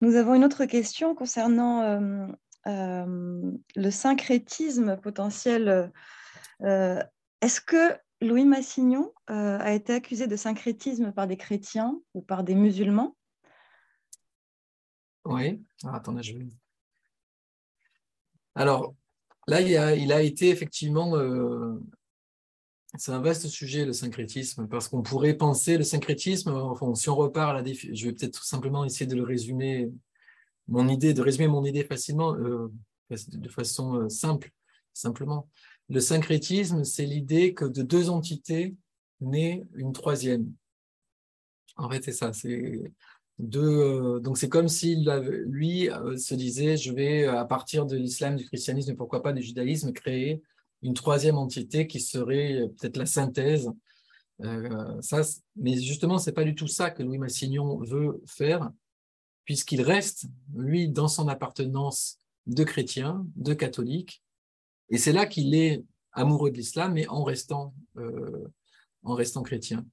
Nous 0.00 0.14
avons 0.14 0.34
une 0.34 0.44
autre 0.44 0.64
question 0.64 1.14
concernant 1.14 1.82
euh, 1.82 2.26
euh, 2.66 3.52
le 3.74 3.90
syncrétisme 3.90 4.96
potentiel. 4.98 5.90
Euh, 6.62 7.02
est-ce 7.40 7.60
que 7.60 7.96
Louis 8.20 8.44
Massignon 8.44 9.12
a 9.28 9.72
été 9.72 9.92
accusé 9.94 10.26
de 10.26 10.36
syncrétisme 10.36 11.12
par 11.12 11.26
des 11.26 11.36
chrétiens 11.36 12.00
ou 12.14 12.22
par 12.22 12.42
des 12.42 12.54
musulmans? 12.54 13.16
Oui. 15.24 15.62
Je. 15.82 16.32
Alors, 18.56 18.94
Là, 19.48 19.62
il 19.62 20.12
a, 20.12 20.22
été 20.22 20.50
effectivement, 20.50 21.16
euh, 21.16 21.80
c'est 22.98 23.12
un 23.12 23.20
vaste 23.20 23.46
sujet 23.46 23.86
le 23.86 23.94
syncrétisme, 23.94 24.68
parce 24.68 24.88
qu'on 24.88 25.00
pourrait 25.00 25.32
penser 25.32 25.78
le 25.78 25.84
syncrétisme, 25.84 26.50
enfin, 26.50 26.94
si 26.94 27.08
on 27.08 27.16
repart 27.16 27.56
à 27.56 27.62
la 27.62 27.72
je 27.72 28.06
vais 28.06 28.12
peut-être 28.12 28.44
simplement 28.44 28.84
essayer 28.84 29.06
de 29.06 29.16
le 29.16 29.22
résumer, 29.22 29.90
mon 30.68 30.86
idée, 30.86 31.14
de 31.14 31.22
résumer 31.22 31.48
mon 31.48 31.64
idée 31.64 31.82
facilement, 31.82 32.34
euh, 32.34 32.70
de 33.10 33.48
façon 33.48 33.94
euh, 33.94 34.10
simple, 34.10 34.50
simplement. 34.92 35.48
Le 35.88 36.00
syncrétisme, 36.00 36.84
c'est 36.84 37.06
l'idée 37.06 37.54
que 37.54 37.64
de 37.64 37.82
deux 37.82 38.10
entités 38.10 38.74
naît 39.20 39.66
une 39.74 39.92
troisième. 39.92 40.52
En 41.76 41.88
fait, 41.88 42.04
c'est 42.04 42.12
ça. 42.12 42.32
C'est 42.32 42.92
euh, 43.40 44.18
donc 44.18 44.36
c'est 44.36 44.48
comme 44.48 44.68
s'il 44.68 45.08
lui 45.46 45.88
euh, 45.90 46.16
se 46.16 46.34
disait 46.34 46.76
je 46.76 46.92
vais 46.92 47.24
à 47.26 47.44
partir 47.44 47.86
de 47.86 47.96
l'islam, 47.96 48.34
du 48.34 48.44
christianisme 48.44 48.96
pourquoi 48.96 49.22
pas 49.22 49.32
du 49.32 49.42
judaïsme 49.42 49.92
créer 49.92 50.42
une 50.82 50.94
troisième 50.94 51.38
entité 51.38 51.86
qui 51.86 52.00
serait 52.00 52.62
euh, 52.62 52.68
peut-être 52.68 52.96
la 52.96 53.06
synthèse. 53.06 53.70
ça, 55.00 55.22
mais 55.56 55.80
justement 55.80 56.18
c'est 56.18 56.32
pas 56.32 56.44
du 56.44 56.54
tout 56.54 56.66
ça 56.66 56.90
que 56.90 57.02
Louis 57.02 57.18
Massignon 57.18 57.78
veut 57.78 58.20
faire 58.26 58.70
puisqu'il 59.44 59.82
reste 59.82 60.26
lui 60.54 60.88
dans 60.88 61.08
son 61.08 61.28
appartenance 61.28 62.18
de 62.46 62.64
chrétien, 62.64 63.24
de 63.36 63.54
catholique 63.54 64.22
et 64.90 64.98
c'est 64.98 65.12
là 65.12 65.26
qu'il 65.26 65.54
est 65.54 65.84
amoureux 66.12 66.50
de 66.50 66.56
l'islam 66.56 66.94
mais 66.94 67.06
en 67.08 67.22
restant 67.24 67.74
en 69.02 69.14
restant 69.14 69.42
chrétien. 69.42 69.84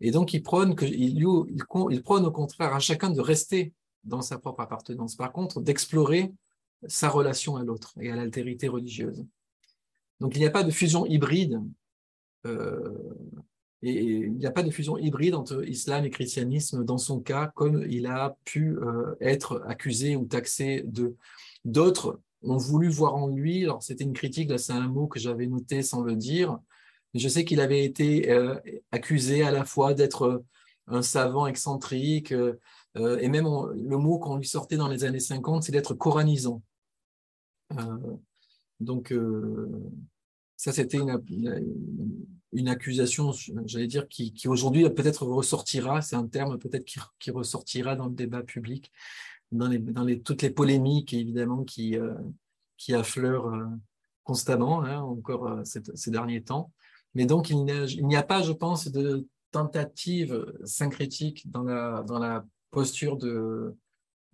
Et 0.00 0.10
donc, 0.10 0.34
il 0.34 0.42
prône, 0.42 0.74
que, 0.74 0.84
il, 0.84 1.24
il 1.90 2.02
prône 2.02 2.26
au 2.26 2.30
contraire 2.32 2.74
à 2.74 2.80
chacun 2.80 3.10
de 3.10 3.20
rester 3.20 3.72
dans 4.04 4.22
sa 4.22 4.38
propre 4.38 4.60
appartenance. 4.60 5.14
Par 5.14 5.32
contre, 5.32 5.60
d'explorer 5.60 6.32
sa 6.88 7.08
relation 7.08 7.56
à 7.56 7.62
l'autre 7.62 7.94
et 8.00 8.10
à 8.10 8.16
l'altérité 8.16 8.66
religieuse. 8.68 9.24
Donc, 10.20 10.34
il 10.34 10.40
n'y 10.40 10.46
a 10.46 10.50
pas 10.50 10.64
de 10.64 10.70
fusion 10.70 11.06
hybride. 11.06 11.62
Euh, 12.46 13.14
et 13.82 14.02
il 14.02 14.32
n'y 14.34 14.46
a 14.46 14.50
pas 14.50 14.62
de 14.62 14.70
fusion 14.70 14.98
hybride 14.98 15.34
entre 15.34 15.64
islam 15.68 16.04
et 16.04 16.10
christianisme 16.10 16.84
dans 16.84 16.98
son 16.98 17.20
cas, 17.20 17.52
comme 17.54 17.84
il 17.88 18.06
a 18.06 18.36
pu 18.44 18.78
euh, 18.78 19.14
être 19.20 19.62
accusé 19.66 20.16
ou 20.16 20.24
taxé 20.24 20.82
de. 20.84 21.16
D'autres 21.64 22.18
ont 22.44 22.56
voulu 22.56 22.88
voir 22.88 23.14
en 23.14 23.28
lui, 23.28 23.64
alors 23.64 23.82
c'était 23.82 24.04
une 24.04 24.12
critique, 24.12 24.50
là 24.50 24.58
c'est 24.58 24.72
un 24.72 24.88
mot 24.88 25.06
que 25.06 25.18
j'avais 25.18 25.46
noté 25.46 25.82
sans 25.82 26.02
le 26.02 26.16
dire, 26.16 26.58
je 27.14 27.28
sais 27.28 27.44
qu'il 27.44 27.60
avait 27.60 27.84
été 27.84 28.30
euh, 28.30 28.58
accusé 28.90 29.42
à 29.42 29.50
la 29.50 29.64
fois 29.64 29.94
d'être 29.94 30.22
euh, 30.22 30.44
un 30.86 31.02
savant 31.02 31.46
excentrique, 31.46 32.32
euh, 32.32 32.58
et 32.94 33.28
même 33.28 33.44
le 33.44 33.96
mot 33.96 34.18
qu'on 34.18 34.36
lui 34.36 34.46
sortait 34.46 34.76
dans 34.76 34.88
les 34.88 35.04
années 35.04 35.20
50, 35.20 35.62
c'est 35.62 35.72
d'être 35.72 35.94
coranisant. 35.94 36.62
donc, 38.80 39.14
ça, 40.58 40.72
c'était 40.72 40.98
une, 40.98 42.68
accusation, 42.68 43.32
j'allais 43.64 43.86
dire, 43.86 44.08
qui, 44.08 44.34
aujourd'hui 44.46 44.88
peut-être 44.90 45.24
ressortira, 45.24 46.02
c'est 46.02 46.16
un 46.16 46.26
terme 46.26 46.58
peut-être 46.58 46.84
qui, 46.84 47.30
ressortira 47.30 47.96
dans 47.96 48.08
le 48.08 48.14
débat 48.14 48.42
public, 48.42 48.92
dans, 49.52 49.70
toutes 50.24 50.42
les 50.42 50.50
polémiques, 50.50 51.12
évidemment, 51.12 51.64
qui, 51.64 51.96
qui 52.76 52.94
affleurent 52.94 53.52
constamment, 54.24 54.82
hein, 54.82 55.00
encore 55.00 55.60
ces 55.64 56.10
derniers 56.10 56.42
temps. 56.42 56.72
Mais 57.14 57.26
donc, 57.26 57.50
il 57.50 57.64
n'y 57.64 58.16
a, 58.16 58.22
pas, 58.22 58.42
je 58.42 58.52
pense, 58.52 58.88
de 58.88 59.26
tentative 59.50 60.44
syncrétique 60.64 61.48
dans 61.50 61.62
la, 61.62 62.44
posture 62.70 63.18
de, 63.18 63.76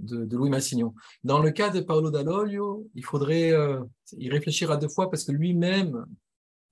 Louis 0.01 0.49
Massignon. 0.49 0.95
Dans 1.24 1.40
le 1.40 1.51
cas 1.51 1.70
de 1.70 1.81
Paolo 1.81 2.11
Dall'Olio, 2.11 2.89
il 2.95 3.05
faudrait 3.05 3.51
euh, 3.51 3.82
y 4.16 4.31
réfléchir 4.31 4.70
à 4.70 4.77
deux 4.77 4.89
fois 4.89 5.11
parce 5.11 5.24
que 5.24 5.32
lui-même 5.32 6.07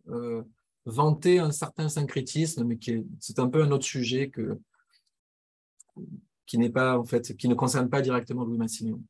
euh, 0.09 0.45
vantait 0.85 1.39
un 1.39 1.51
certain 1.51 1.89
syncrétisme, 1.89 2.63
mais 2.63 2.79
c'est 3.19 3.41
un 3.41 3.49
peu 3.49 3.65
un 3.65 3.73
autre 3.73 3.85
sujet 3.85 4.31
que, 4.31 4.61
qui 6.47 6.59
n'est 6.59 6.71
pas, 6.71 6.99
en 6.99 7.05
fait, 7.05 7.37
qui 7.37 7.49
ne 7.49 7.55
concerne 7.55 7.91
pas 7.91 8.01
directement 8.01 8.45
Louis 8.45 8.59
Massignon. 8.59 9.03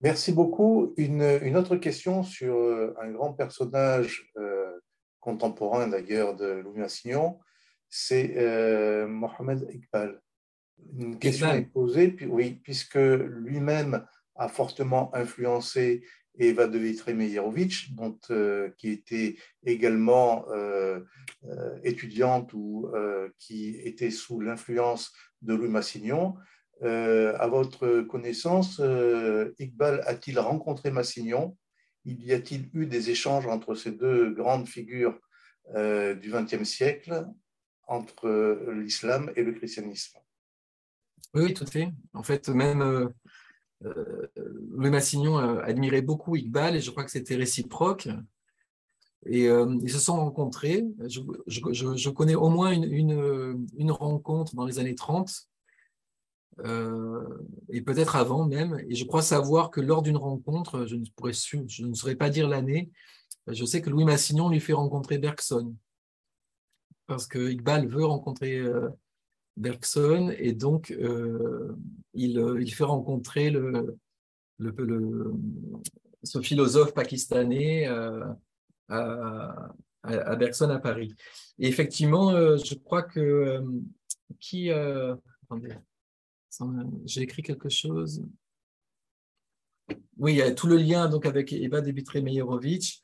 Merci 0.00 0.32
beaucoup. 0.32 0.94
Une, 0.96 1.22
une, 1.42 1.56
autre 1.56 1.76
question 1.76 2.22
sur 2.22 2.56
un 3.00 3.10
grand 3.10 3.32
personnage 3.32 4.30
euh, 4.36 4.78
contemporain 5.18 5.88
d'ailleurs 5.88 6.36
de 6.36 6.46
Louis 6.46 6.78
Massignon, 6.78 7.38
c'est 7.88 8.36
euh, 8.36 9.08
Mohamed 9.08 9.68
Iqbal. 9.70 10.20
Une 10.96 11.18
question 11.18 11.48
est 11.52 11.62
posée, 11.62 12.08
puis, 12.08 12.26
oui, 12.26 12.60
puisque 12.62 12.94
lui-même 12.94 14.06
a 14.36 14.48
fortement 14.48 15.12
influencé 15.14 16.04
Eva 16.38 16.66
de 16.68 16.78
Vitré-Meyerovitch, 16.78 17.92
euh, 18.30 18.70
qui 18.78 18.90
était 18.90 19.36
également 19.64 20.46
euh, 20.50 21.00
euh, 21.44 21.78
étudiante 21.82 22.52
ou 22.52 22.90
qui 23.38 23.76
était 23.84 24.10
sous 24.10 24.40
l'influence 24.40 25.12
de 25.42 25.54
Louis 25.54 25.68
Massignon. 25.68 26.36
à 26.82 27.46
votre 27.48 28.02
connaissance, 28.02 28.80
Iqbal 29.58 30.02
a-t-il 30.06 30.38
rencontré 30.38 30.90
Massignon? 30.90 31.56
Il 32.04 32.24
y 32.24 32.32
a-t-il 32.32 32.70
eu 32.72 32.86
des 32.86 33.10
échanges 33.10 33.46
entre 33.46 33.74
ces 33.74 33.92
deux 33.92 34.30
grandes 34.30 34.68
figures 34.68 35.18
du 35.74 36.30
XXe 36.30 36.64
siècle, 36.64 37.26
entre 37.86 38.28
l'islam 38.72 39.30
et 39.36 39.42
le 39.42 39.52
christianisme? 39.52 40.18
Oui, 41.34 41.52
tout 41.52 41.64
à 41.64 41.66
fait. 41.66 41.88
En 42.14 42.22
fait, 42.22 42.48
même 42.48 43.12
euh, 43.84 44.26
Louis 44.70 44.90
Massignon 44.90 45.36
admirait 45.36 46.02
beaucoup 46.02 46.36
Iqbal 46.36 46.76
et 46.76 46.80
je 46.80 46.90
crois 46.90 47.04
que 47.04 47.10
c'était 47.10 47.36
réciproque. 47.36 48.08
Et 49.26 49.48
euh, 49.48 49.76
ils 49.82 49.90
se 49.90 49.98
sont 49.98 50.16
rencontrés. 50.16 50.84
Je, 51.06 52.08
connais 52.10 52.34
au 52.34 52.48
moins 52.48 52.72
une, 52.72 53.90
rencontre 53.90 54.54
dans 54.54 54.64
les 54.64 54.78
années 54.78 54.94
30, 54.94 55.48
euh, 56.60 57.24
et 57.68 57.82
peut-être 57.82 58.16
avant 58.16 58.46
même. 58.46 58.80
Et 58.88 58.94
je 58.94 59.04
crois 59.04 59.22
savoir 59.22 59.70
que 59.70 59.80
lors 59.80 60.02
d'une 60.02 60.16
rencontre, 60.16 60.86
je 60.86 60.96
ne, 60.96 61.04
pourrais, 61.16 61.32
je 61.32 61.84
ne 61.84 61.94
saurais 61.94 62.16
pas 62.16 62.30
dire 62.30 62.48
l'année, 62.48 62.90
je 63.48 63.64
sais 63.64 63.82
que 63.82 63.90
Louis 63.90 64.04
Massignon 64.04 64.48
lui 64.50 64.60
fait 64.60 64.72
rencontrer 64.72 65.18
Bergson. 65.18 65.74
Parce 67.06 67.26
que 67.26 67.50
Iqbal 67.50 67.88
veut 67.88 68.04
rencontrer 68.04 68.62
Bergson, 69.58 70.32
et 70.38 70.52
donc 70.52 70.92
euh, 70.92 71.76
il, 72.14 72.38
euh, 72.38 72.62
il, 72.62 72.72
fait 72.72 72.84
rencontrer 72.84 73.52
ce 76.22 76.40
philosophe 76.40 76.94
pakistanais 76.94 77.88
euh, 77.88 78.24
à, 78.88 80.36
Bergson 80.36 80.70
à 80.70 80.78
Paris. 80.78 81.14
Et 81.58 81.68
effectivement, 81.68 82.30
je 82.56 82.74
crois 82.76 83.02
que 83.02 83.60
qui 84.38 84.70
j'ai 87.04 87.22
écrit 87.22 87.42
quelque 87.42 87.68
chose. 87.68 88.22
Oui, 90.18 90.34
il 90.34 90.38
y 90.38 90.42
a 90.42 90.52
tout 90.52 90.66
le 90.68 90.76
lien 90.76 91.08
donc 91.08 91.26
avec 91.26 91.52
Eva 91.52 91.80
Debitré-Meyerovitch. 91.80 93.02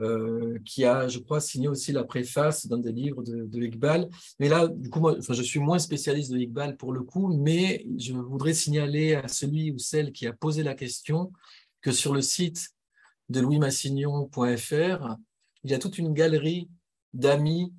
Euh, 0.00 0.58
qui 0.64 0.84
a, 0.84 1.08
je 1.08 1.18
crois, 1.18 1.40
signé 1.40 1.68
aussi 1.68 1.92
la 1.92 2.04
préface 2.04 2.66
d'un 2.66 2.78
des 2.78 2.92
livres 2.92 3.22
de, 3.22 3.46
de, 3.46 3.62
Iqbal. 3.62 4.08
Mais 4.38 4.48
là, 4.48 4.68
du 4.68 4.90
coup, 4.90 5.00
moi, 5.00 5.16
enfin, 5.18 5.32
je 5.32 5.42
suis 5.42 5.60
moins 5.60 5.78
spécialiste 5.78 6.32
de 6.32 6.38
Iqbal 6.38 6.76
pour 6.76 6.92
le 6.92 7.02
coup, 7.02 7.28
mais 7.28 7.86
je 7.96 8.12
voudrais 8.12 8.52
signaler 8.52 9.14
à 9.14 9.28
celui 9.28 9.70
ou 9.70 9.78
celle 9.78 10.12
qui 10.12 10.26
a 10.26 10.32
posé 10.32 10.62
la 10.62 10.74
question 10.74 11.32
que 11.80 11.92
sur 11.92 12.12
le 12.12 12.20
site 12.20 12.70
de 13.30 13.40
louismassignon.fr, 13.40 15.16
il 15.64 15.70
y 15.70 15.74
a 15.74 15.78
toute 15.78 15.98
une 15.98 16.12
galerie 16.12 16.68
d'amis 17.14 17.72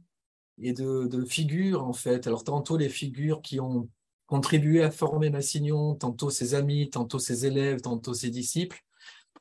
et 0.60 0.73
de, 0.73 1.07
de, 1.07 1.23
figures, 1.23 1.85
en 1.85 1.94
fait. 1.94 2.26
Alors, 2.26 2.44
tantôt 2.44 2.77
les 2.77 2.89
figures 2.89 3.41
qui 3.41 3.60
ont 3.60 3.89
contribué 4.26 4.81
à 4.81 4.91
former 4.91 5.30
Massignon, 5.30 5.94
tantôt 5.95 6.30
ses 6.31 6.56
amis, 6.56 6.89
tantôt 6.89 7.19
ses 7.19 7.45
élèves, 7.45 7.81
tantôt 7.81 8.14
ses 8.14 8.30
disciples. 8.30 8.81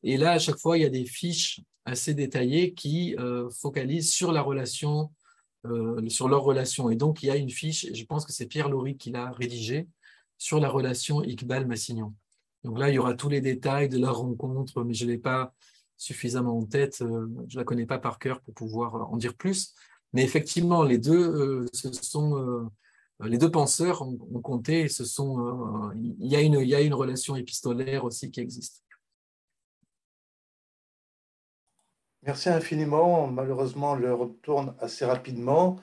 Et 0.03 0.16
là, 0.16 0.32
à 0.32 0.39
chaque 0.39 0.59
fois, 0.59 0.77
il 0.77 0.82
y 0.82 0.86
a 0.86 0.90
des 0.90 1.07
fiches 1.07 1.61
assez 1.87 2.15
détaillées 2.15 2.75
qui 2.75 3.17
euh, 3.19 3.49
focalisent 3.49 4.13
sur 4.13 4.33
la 4.33 4.43
relation, 4.43 5.13
euh, 5.67 6.07
sur 6.09 6.29
leur 6.29 6.43
relation. 6.43 6.91
Et 6.91 6.97
donc, 6.97 7.23
il 7.23 7.27
y 7.27 7.31
a 7.31 7.37
une 7.37 7.49
fiche, 7.49 7.87
je 7.95 8.05
pense 8.05 8.27
que 8.27 8.33
c'est 8.33 8.47
Pierre 8.47 8.69
Laurie 8.69 8.97
qui 8.97 9.11
l'a 9.11 9.31
rédigée, 9.31 9.89
sur 10.37 10.61
la 10.61 10.69
relation 10.69 11.23
Iqbal-Massignon. 11.23 12.13
Donc 12.65 12.79
là, 12.79 12.91
il 12.91 12.95
y 12.95 12.99
aura 12.99 13.15
tous 13.15 13.31
les 13.31 13.41
détails 13.41 13.89
de 13.89 13.99
leur 13.99 14.19
rencontre, 14.19 14.83
mais 14.83 14.93
je 14.93 15.07
ne 15.07 15.13
l'ai 15.13 15.19
pas 15.19 15.55
suffisamment 15.97 16.59
en 16.59 16.65
tête, 16.67 17.01
euh, 17.01 17.27
je 17.49 17.57
ne 17.57 17.61
la 17.61 17.65
connais 17.65 17.87
pas 17.87 17.99
par 17.99 18.19
cœur 18.19 18.41
pour 18.43 18.53
pouvoir 18.53 19.11
en 19.11 19.17
dire 19.17 19.35
plus. 19.35 19.73
Mais 20.13 20.25
effectivement, 20.25 20.83
les 20.83 20.99
deux, 20.99 21.67
sont, 21.73 22.71
les 23.25 23.39
deux 23.39 23.51
penseurs 23.51 24.03
ont, 24.03 24.41
compté, 24.41 24.87
il, 24.87 26.15
y 26.21 26.35
il 26.35 26.69
y 26.69 26.75
a 26.75 26.81
une 26.81 26.95
relation 26.95 27.37
épistolaire 27.37 28.05
aussi 28.05 28.31
qui 28.31 28.41
existe. 28.41 28.86
Merci 32.27 32.48
infiniment. 32.48 33.28
Malheureusement, 33.28 33.94
l'heure 33.94 34.28
tourne 34.43 34.74
assez 34.81 35.05
rapidement. 35.05 35.77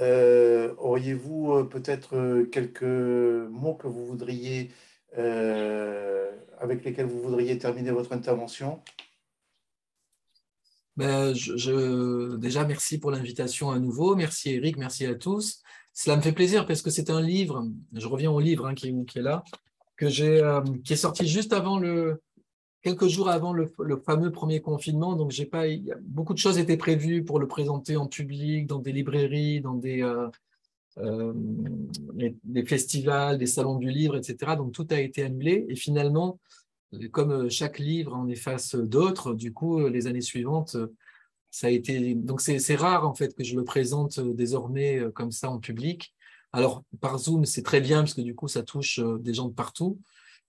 Euh, 0.00 0.74
auriez-vous 0.78 1.52
euh, 1.52 1.64
peut-être 1.64 2.16
euh, 2.16 2.46
quelques 2.46 2.82
mots 2.82 3.74
que 3.74 3.86
vous 3.86 4.04
voudriez, 4.04 4.72
avec 6.58 6.84
lesquels 6.84 7.06
vous 7.06 7.22
voudriez 7.22 7.56
terminer 7.58 7.92
votre 7.92 8.12
intervention? 8.12 8.82
Ben, 10.96 11.32
je, 11.32 12.34
Déjà, 12.36 12.64
merci 12.64 12.98
pour 12.98 13.12
l'invitation 13.12 13.70
à 13.70 13.78
nouveau. 13.78 14.16
Merci 14.16 14.54
Eric, 14.54 14.76
merci 14.76 15.06
à 15.06 15.14
tous. 15.14 15.62
Cela 15.92 16.16
me 16.16 16.22
fait 16.22 16.32
plaisir 16.32 16.66
parce 16.66 16.82
que 16.82 16.90
c'est 16.90 17.10
un 17.10 17.20
livre, 17.20 17.64
je 17.92 18.08
reviens 18.08 18.32
au 18.32 18.40
livre 18.40 18.66
hein, 18.66 18.74
qui, 18.74 18.88
est 18.88 19.22
là, 19.22 19.44
que 19.96 20.06
qui 20.82 20.92
est 20.92 20.96
sorti 20.96 21.28
juste 21.28 21.52
avant 21.52 21.78
le, 21.78 22.20
quelques 22.84 23.08
jours 23.08 23.30
avant 23.30 23.52
le, 23.54 23.72
fameux 24.04 24.30
premier 24.30 24.60
confinement. 24.60 25.16
Donc, 25.16 25.30
j'ai 25.30 25.46
pas, 25.46 25.64
beaucoup 26.02 26.34
de 26.34 26.38
choses 26.38 26.58
étaient 26.58 26.76
prévues 26.76 27.24
pour 27.24 27.40
le 27.40 27.48
présenter 27.48 27.96
en 27.96 28.06
public, 28.06 28.66
dans 28.66 28.78
des 28.78 28.92
librairies, 28.92 29.62
dans 29.62 29.74
des, 29.74 30.02
euh, 30.02 30.28
euh, 30.98 31.32
festivals, 32.66 33.38
des 33.38 33.46
salons 33.46 33.76
du 33.76 33.88
livre, 33.88 34.16
etc. 34.16 34.56
Donc, 34.56 34.72
tout 34.72 34.86
a 34.90 35.00
été 35.00 35.24
annulé. 35.24 35.64
Et 35.70 35.76
finalement, 35.76 36.38
comme 37.10 37.50
chaque 37.50 37.78
livre 37.78 38.14
en 38.14 38.28
efface 38.28 38.76
d'autres, 38.76 39.32
du 39.34 39.52
coup, 39.52 39.88
les 39.88 40.06
années 40.06 40.20
suivantes, 40.20 40.76
ça 41.50 41.68
a 41.68 41.70
été. 41.70 42.14
Donc, 42.14 42.42
c'est 42.42 42.76
rare 42.76 43.08
en 43.08 43.14
fait 43.14 43.34
que 43.34 43.42
je 43.42 43.56
le 43.56 43.64
présente 43.64 44.20
désormais 44.20 45.00
comme 45.14 45.32
ça 45.32 45.50
en 45.50 45.58
public. 45.58 46.14
Alors, 46.52 46.84
par 47.00 47.18
Zoom, 47.18 47.46
c'est 47.46 47.62
très 47.62 47.80
bien 47.80 48.00
parce 48.00 48.14
que 48.14 48.20
du 48.20 48.34
coup, 48.34 48.46
ça 48.46 48.62
touche 48.62 49.00
des 49.20 49.34
gens 49.34 49.48
de 49.48 49.54
partout. 49.54 49.98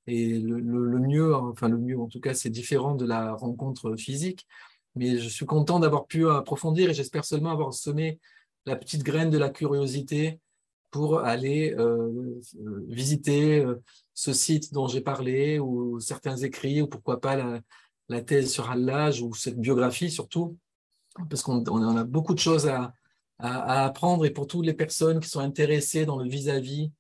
Et 0.07 0.39
le, 0.39 0.61
mieux, 0.99 1.35
enfin 1.35 1.67
le 1.67 1.77
mieux 1.77 1.99
en 1.99 2.07
tout 2.07 2.19
cas, 2.19 2.33
c'est 2.33 2.49
différent 2.49 2.95
de 2.95 3.05
la 3.05 3.33
rencontre 3.33 3.95
physique. 3.95 4.47
Mais 4.95 5.17
je 5.17 5.27
suis 5.27 5.45
content 5.45 5.79
d'avoir 5.79 6.05
pu 6.05 6.29
approfondir 6.29 6.89
et 6.89 6.93
j'espère 6.93 7.25
seulement 7.25 7.51
avoir 7.51 7.73
semé 7.73 8.19
la 8.65 8.75
petite 8.75 9.03
graine 9.03 9.29
de 9.29 9.37
la 9.37 9.49
curiosité 9.49 10.39
pour 10.95 11.19
aller 11.19 11.75
euh, 11.77 12.39
visiter 12.87 13.59
euh, 13.59 13.83
ce 14.13 14.31
site 14.31 14.73
dont 14.73 14.87
j'ai 14.87 15.01
parlé 15.01 15.59
ou 15.59 15.99
certains 15.99 16.37
écrits 16.37 16.81
ou 16.81 16.87
pourquoi 16.87 17.19
pas 17.19 17.61
la, 18.07 18.21
thèse 18.21 18.49
sur 18.49 18.69
Hallage 18.69 19.21
ou 19.21 19.33
cette 19.33 19.59
biographie 19.59 20.09
surtout, 20.09 20.57
parce 21.29 21.43
qu'on 21.43 21.61
on 21.67 21.97
a 21.97 22.05
beaucoup 22.05 22.33
de 22.33 22.39
choses 22.39 22.67
à, 22.67 22.93
apprendre 23.37 24.25
et 24.25 24.29
pour 24.29 24.47
toutes 24.47 24.65
les 24.65 24.73
personnes 24.73 25.19
qui 25.19 25.27
sont 25.27 25.41
intéressées 25.41 26.05
dans 26.05 26.17
le 26.17 26.29
vis-à-vis 26.29 26.93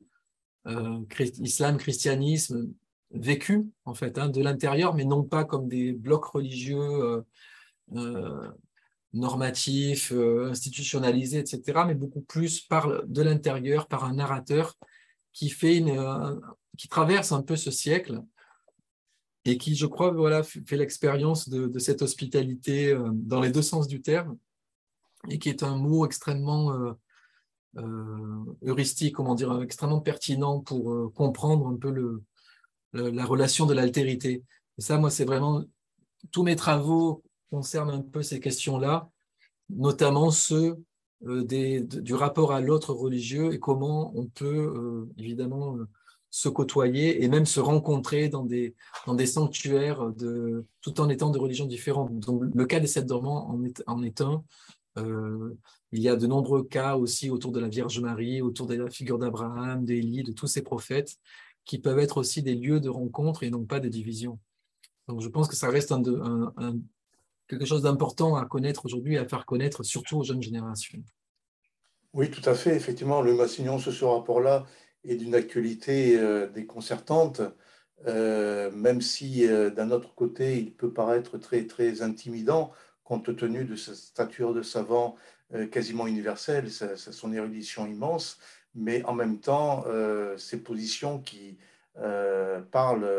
euh, 0.67 0.99
islam, 1.39 1.77
christianisme, 1.77 2.73
vécu 3.15 3.67
en 3.85 3.93
fait 3.93 4.17
hein, 4.17 4.29
de 4.29 4.41
l'intérieur, 4.41 4.93
mais 4.93 5.05
non 5.05 5.23
pas 5.23 5.45
comme 5.45 5.67
des 5.67 5.93
blocs 5.93 6.25
religieux 6.25 6.77
euh, 6.77 7.21
euh, 7.95 8.49
normatifs, 9.13 10.11
euh, 10.11 10.49
institutionnalisés, 10.49 11.39
etc., 11.39 11.85
mais 11.87 11.95
beaucoup 11.95 12.21
plus 12.21 12.61
par 12.61 13.05
de 13.05 13.21
l'intérieur, 13.21 13.87
par 13.87 14.03
un 14.03 14.13
narrateur 14.13 14.77
qui 15.33 15.49
fait 15.49 15.77
une, 15.77 16.41
qui 16.77 16.87
traverse 16.87 17.31
un 17.31 17.41
peu 17.41 17.55
ce 17.55 17.71
siècle 17.71 18.21
et 19.43 19.57
qui, 19.57 19.75
je 19.75 19.85
crois, 19.85 20.11
voilà, 20.11 20.43
fait 20.43 20.77
l'expérience 20.77 21.49
de, 21.49 21.67
de, 21.67 21.79
cette 21.79 22.01
hospitalité 22.01 22.97
dans 23.11 23.41
les 23.41 23.51
deux 23.51 23.61
sens 23.61 23.87
du 23.87 24.01
terme 24.01 24.37
et 25.29 25.37
qui 25.37 25.49
est 25.49 25.61
un 25.61 25.75
mot 25.75 26.05
extrêmement 26.05 26.95
heuristique, 28.63 29.15
comment 29.15 29.35
dire, 29.35 29.61
extrêmement 29.61 29.99
pertinent 29.99 30.61
pour 30.61 31.13
comprendre 31.13 31.67
un 31.67 31.75
peu 31.75 31.91
le, 31.91 32.23
la 32.95 33.25
relation 33.25 33.65
de 33.65 33.73
l'altérité. 33.73 34.43
Ça, 34.77 34.97
moi, 34.97 35.09
c'est 35.09 35.25
vraiment 35.25 35.63
tous 36.31 36.43
mes 36.43 36.55
travaux 36.55 37.23
concernent 37.49 37.91
un 37.91 38.01
peu 38.01 38.23
ces 38.23 38.39
questions-là, 38.39 39.09
notamment 39.69 40.31
ceux 40.31 40.77
euh, 41.25 41.43
des, 41.43 41.81
du 41.81 42.13
rapport 42.13 42.51
à 42.51 42.59
l'autre 42.59 42.93
religieux 42.93 43.53
et 43.53 43.59
comment 43.59 44.11
on 44.17 44.27
peut 44.27 44.73
euh, 44.75 45.09
évidemment 45.17 45.77
euh, 45.77 45.87
se 46.29 46.49
côtoyer 46.49 47.23
et 47.23 47.29
même 47.29 47.45
se 47.45 47.61
rencontrer 47.61 48.27
dans 48.27 48.43
des, 48.43 48.75
dans 49.07 49.15
des 49.15 49.25
sanctuaires 49.25 50.11
de, 50.11 50.65
tout 50.81 50.99
en 50.99 51.07
étant 51.07 51.29
de 51.29 51.39
religions 51.39 51.65
différentes. 51.65 52.19
Donc, 52.19 52.43
le 52.53 52.65
cas 52.65 52.81
des 52.81 52.87
sept 52.87 53.05
dormants 53.05 53.49
en 53.49 53.63
est, 53.63 53.81
en 53.87 54.03
est 54.03 54.19
un. 54.19 54.43
il 54.97 56.01
y 56.01 56.09
a 56.09 56.17
de 56.17 56.27
nombreux 56.27 56.63
cas 56.63 56.97
aussi 56.97 57.29
autour 57.29 57.53
de 57.53 57.61
la 57.61 57.69
Vierge 57.69 58.01
Marie, 58.01 58.41
autour 58.41 58.67
de 58.67 58.75
la 58.75 58.89
figure 58.89 59.17
d'Abraham, 59.17 59.85
d'Élie, 59.85 60.23
de 60.23 60.33
tous 60.33 60.47
ces 60.47 60.61
prophètes 60.61 61.15
qui 61.65 61.79
peuvent 61.79 61.99
être 61.99 62.17
aussi 62.17 62.43
des 62.43 62.55
lieux 62.55 62.79
de 62.79 62.89
rencontre 62.89 63.43
et 63.43 63.49
non 63.49 63.65
pas 63.65 63.79
de 63.79 63.89
division. 63.89 64.39
Donc 65.07 65.21
je 65.21 65.27
pense 65.27 65.47
que 65.47 65.55
ça 65.55 65.69
reste 65.69 65.93
quelque 67.47 67.65
chose 67.65 67.83
d'important 67.83 68.35
à 68.35 68.45
connaître 68.45 68.85
aujourd'hui 68.85 69.15
et 69.15 69.17
à 69.17 69.27
faire 69.27 69.45
connaître 69.45 69.83
surtout 69.83 70.17
aux 70.17 70.23
jeunes 70.23 70.41
générations. 70.41 71.03
Oui, 72.13 72.31
tout 72.31 72.47
à 72.49 72.53
fait. 72.53 72.75
Effectivement, 72.75 73.21
le 73.21 73.33
Massignon, 73.33 73.77
ce, 73.77 73.91
ce 73.91 74.05
rapport-là 74.05 74.65
est 75.03 75.15
d'une 75.15 75.35
actualité 75.35 76.17
euh, 76.17 76.47
déconcertante, 76.47 77.41
euh, 78.07 78.71
même 78.71 79.01
si 79.01 79.47
euh, 79.47 79.69
d'un 79.69 79.91
autre 79.91 80.15
côté, 80.15 80.57
il 80.59 80.73
peut 80.73 80.91
paraître 80.91 81.37
très, 81.37 81.65
très 81.67 82.01
intimidant 82.01 82.71
compte 83.03 83.35
tenu 83.35 83.65
de 83.65 83.75
sa 83.75 83.93
stature 83.93 84.53
de 84.53 84.63
savant 84.63 85.15
quasiment 85.71 86.07
universelle, 86.07 86.71
son 86.71 87.31
érudition 87.31 87.85
immense, 87.85 88.39
mais 88.75 89.03
en 89.05 89.13
même 89.13 89.39
temps, 89.39 89.85
ses 90.37 90.61
positions 90.61 91.19
qui 91.19 91.57
parlent 92.71 93.09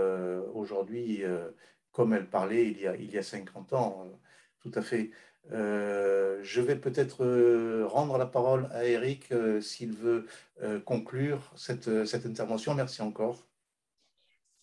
aujourd'hui 0.55 1.25
comme 1.93 2.13
elle 2.13 2.27
parlait 2.27 2.67
il 2.67 2.81
y 2.81 2.87
a, 2.87 2.95
il 2.97 3.11
y 3.11 3.17
a 3.17 3.23
50 3.23 3.73
ans, 3.73 4.07
tout 4.61 4.73
à 4.75 4.83
fait. 4.83 5.11
Euh, 5.53 6.41
je 6.43 6.61
vais 6.61 6.77
peut-être 6.77 7.25
euh, 7.25 7.87
rendre 7.87 8.19
la 8.19 8.27
parole 8.27 8.69
à 8.73 8.85
Eric 8.85 9.31
euh, 9.33 9.61
s'il 9.61 9.93
veut 9.93 10.27
conclure 10.85 11.53
cette, 11.55 12.07
cette, 12.07 12.27
intervention. 12.27 12.75
Merci 12.75 13.03
encore. 13.03 13.47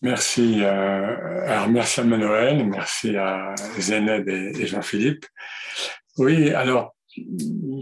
Merci. 0.02 0.62
alors 0.64 1.68
merci 1.68 2.00
à 2.00 2.04
Manuel, 2.04 2.66
merci 2.66 3.16
à 3.16 3.54
Zéned 3.78 4.28
et 4.28 4.66
Jean-Philippe. 4.66 5.24
Oui, 6.18 6.50
alors 6.50 6.93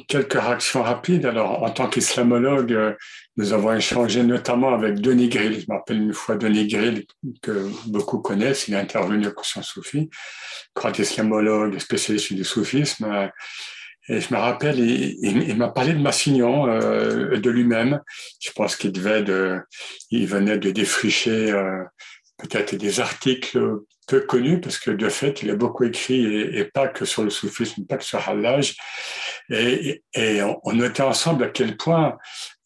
quelques 0.08 0.34
réactions 0.34 0.82
rapides. 0.82 1.26
Alors, 1.26 1.62
en 1.62 1.70
tant 1.70 1.88
qu'islamologue, 1.88 2.72
euh, 2.72 2.92
nous 3.36 3.52
avons 3.52 3.72
échangé 3.74 4.22
notamment 4.22 4.74
avec 4.74 5.00
Denis 5.00 5.28
Grill. 5.28 5.60
Je 5.60 5.66
m'appelle 5.68 6.02
une 6.02 6.12
fois 6.12 6.36
Denis 6.36 6.66
Grill, 6.66 7.06
que 7.40 7.68
beaucoup 7.86 8.18
connaissent. 8.18 8.68
Il 8.68 8.74
est 8.74 8.78
intervenu 8.78 9.26
au 9.26 9.32
Conscience 9.32 9.68
Soufi, 9.68 10.10
grand 10.74 10.96
islamologue, 10.98 11.78
spécialiste 11.78 12.32
du 12.32 12.44
soufisme. 12.44 13.30
Et 14.08 14.20
je 14.20 14.34
me 14.34 14.38
rappelle, 14.38 14.80
il, 14.80 15.56
m'a 15.56 15.68
parlé 15.68 15.92
de 15.92 16.00
Massignon, 16.00 16.66
euh, 16.66 17.38
de 17.38 17.50
lui-même. 17.50 18.00
Je 18.40 18.50
pense 18.50 18.74
qu'il 18.74 18.90
devait 18.90 19.22
de, 19.22 19.60
il 20.10 20.26
venait 20.26 20.58
de 20.58 20.70
défricher 20.72 21.52
euh, 21.52 21.84
peut-être 22.38 22.74
des 22.74 23.00
articles 23.00 23.58
peu 24.06 24.20
connus, 24.20 24.60
parce 24.60 24.78
que 24.78 24.90
de 24.90 25.08
fait, 25.08 25.42
il 25.42 25.50
a 25.50 25.54
beaucoup 25.54 25.84
écrit, 25.84 26.24
et, 26.24 26.64
pas 26.64 26.88
que 26.88 27.04
sur 27.04 27.22
le 27.22 27.30
soufisme, 27.30 27.86
pas 27.86 27.96
que 27.96 28.04
sur 28.04 28.28
Hallaj. 28.28 28.76
Et, 29.50 30.02
on, 30.64 30.72
notait 30.72 31.02
ensemble 31.02 31.44
à 31.44 31.48
quel 31.48 31.76
point 31.76 32.16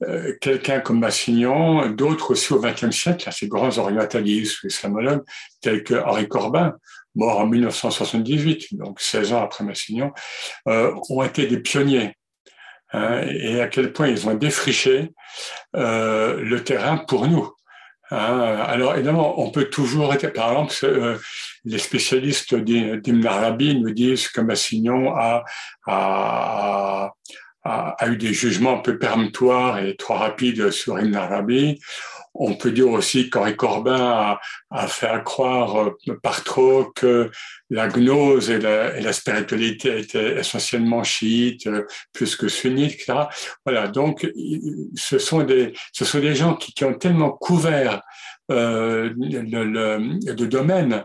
euh, 0.02 0.34
quelqu'un 0.40 0.80
comme 0.80 1.01
Massignon, 1.01 1.90
d'autres 1.90 2.32
aussi 2.32 2.52
au 2.52 2.60
XXe 2.60 2.90
siècle, 2.90 3.28
ces 3.32 3.48
grands 3.48 3.76
orientalistes 3.78 4.62
ou 4.62 4.68
islamologues, 4.68 5.22
tels 5.60 5.84
que 5.84 5.94
Henri 5.94 6.28
Corbin, 6.28 6.74
mort 7.14 7.40
en 7.40 7.47
1978, 7.47 8.76
donc 8.76 9.01
16 9.01 9.32
ans 9.32 9.43
après 9.43 9.64
Massignon, 9.64 10.12
euh, 10.68 10.93
ont 11.09 11.22
été 11.22 11.47
des 11.47 11.59
pionniers. 11.59 12.14
Hein, 12.93 13.22
et 13.28 13.60
à 13.60 13.68
quel 13.68 13.93
point 13.93 14.06
ils 14.09 14.28
ont 14.28 14.34
défriché 14.34 15.10
euh, 15.74 16.40
le 16.40 16.62
terrain 16.62 16.98
pour 16.98 17.26
nous. 17.26 17.52
Hein, 18.10 18.58
alors 18.66 18.94
évidemment, 18.94 19.40
on 19.40 19.50
peut 19.50 19.64
toujours 19.64 20.14
être, 20.14 20.32
par 20.32 20.50
exemple, 20.50 20.74
euh, 20.84 21.16
les 21.64 21.78
spécialistes 21.78 22.54
d'Ibn 22.54 23.26
Arabi 23.26 23.80
nous 23.80 23.90
disent 23.90 24.28
que 24.28 24.40
Massignon 24.40 25.12
a, 25.16 25.44
a, 25.86 27.10
a, 27.64 28.06
eu 28.06 28.16
des 28.16 28.32
jugements 28.32 28.78
un 28.78 28.82
peu 28.82 28.98
peremptoires 28.98 29.80
et 29.80 29.96
trop 29.96 30.14
rapides 30.14 30.70
sur 30.70 31.00
Ibn 31.00 31.16
Arabi. 31.16 31.80
On 32.38 32.54
peut 32.54 32.70
dire 32.70 32.88
aussi 32.88 33.30
qu'Henri 33.30 33.56
Corbin 33.56 34.38
a, 34.70 34.86
fait 34.88 35.22
croire 35.24 35.76
euh, 35.76 36.14
par 36.22 36.44
trop 36.44 36.84
que 36.94 37.30
la 37.70 37.88
gnose 37.88 38.50
et 38.50 38.58
la, 38.58 38.96
et 38.96 39.00
la 39.00 39.12
spiritualité 39.12 39.98
étaient 39.98 40.38
essentiellement 40.38 41.02
chiites, 41.02 41.66
euh, 41.66 41.86
plus 42.12 42.36
que 42.36 42.48
sunnites, 42.48 42.94
etc. 42.94 43.28
Voilà, 43.64 43.88
donc 43.88 44.26
ce 44.94 45.18
sont 45.18 45.42
des, 45.42 45.72
ce 45.92 46.04
sont 46.04 46.20
des 46.20 46.34
gens 46.34 46.54
qui, 46.54 46.72
qui 46.72 46.84
ont 46.84 46.94
tellement 46.94 47.30
couvert 47.30 48.02
euh, 48.52 49.12
le, 49.18 49.40
le, 49.40 49.98
le, 50.24 50.46
domaine 50.46 51.04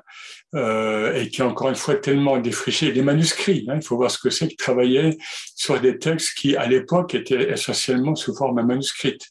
euh, 0.53 1.15
et 1.15 1.27
qui, 1.27 1.41
encore 1.41 1.69
une 1.69 1.75
fois, 1.75 1.95
tellement 1.95 2.37
défriché 2.37 2.91
des 2.91 3.01
manuscrits. 3.01 3.65
Hein, 3.67 3.77
il 3.77 3.81
faut 3.83 3.97
voir 3.97 4.11
ce 4.11 4.19
que 4.19 4.29
c'est 4.29 4.47
que 4.47 4.55
travailler 4.55 5.17
sur 5.55 5.79
des 5.81 5.97
textes 5.97 6.37
qui, 6.37 6.55
à 6.55 6.67
l'époque, 6.67 7.15
étaient 7.15 7.51
essentiellement 7.51 8.13
sous 8.13 8.35
forme 8.35 8.63
manuscrite. 8.63 9.23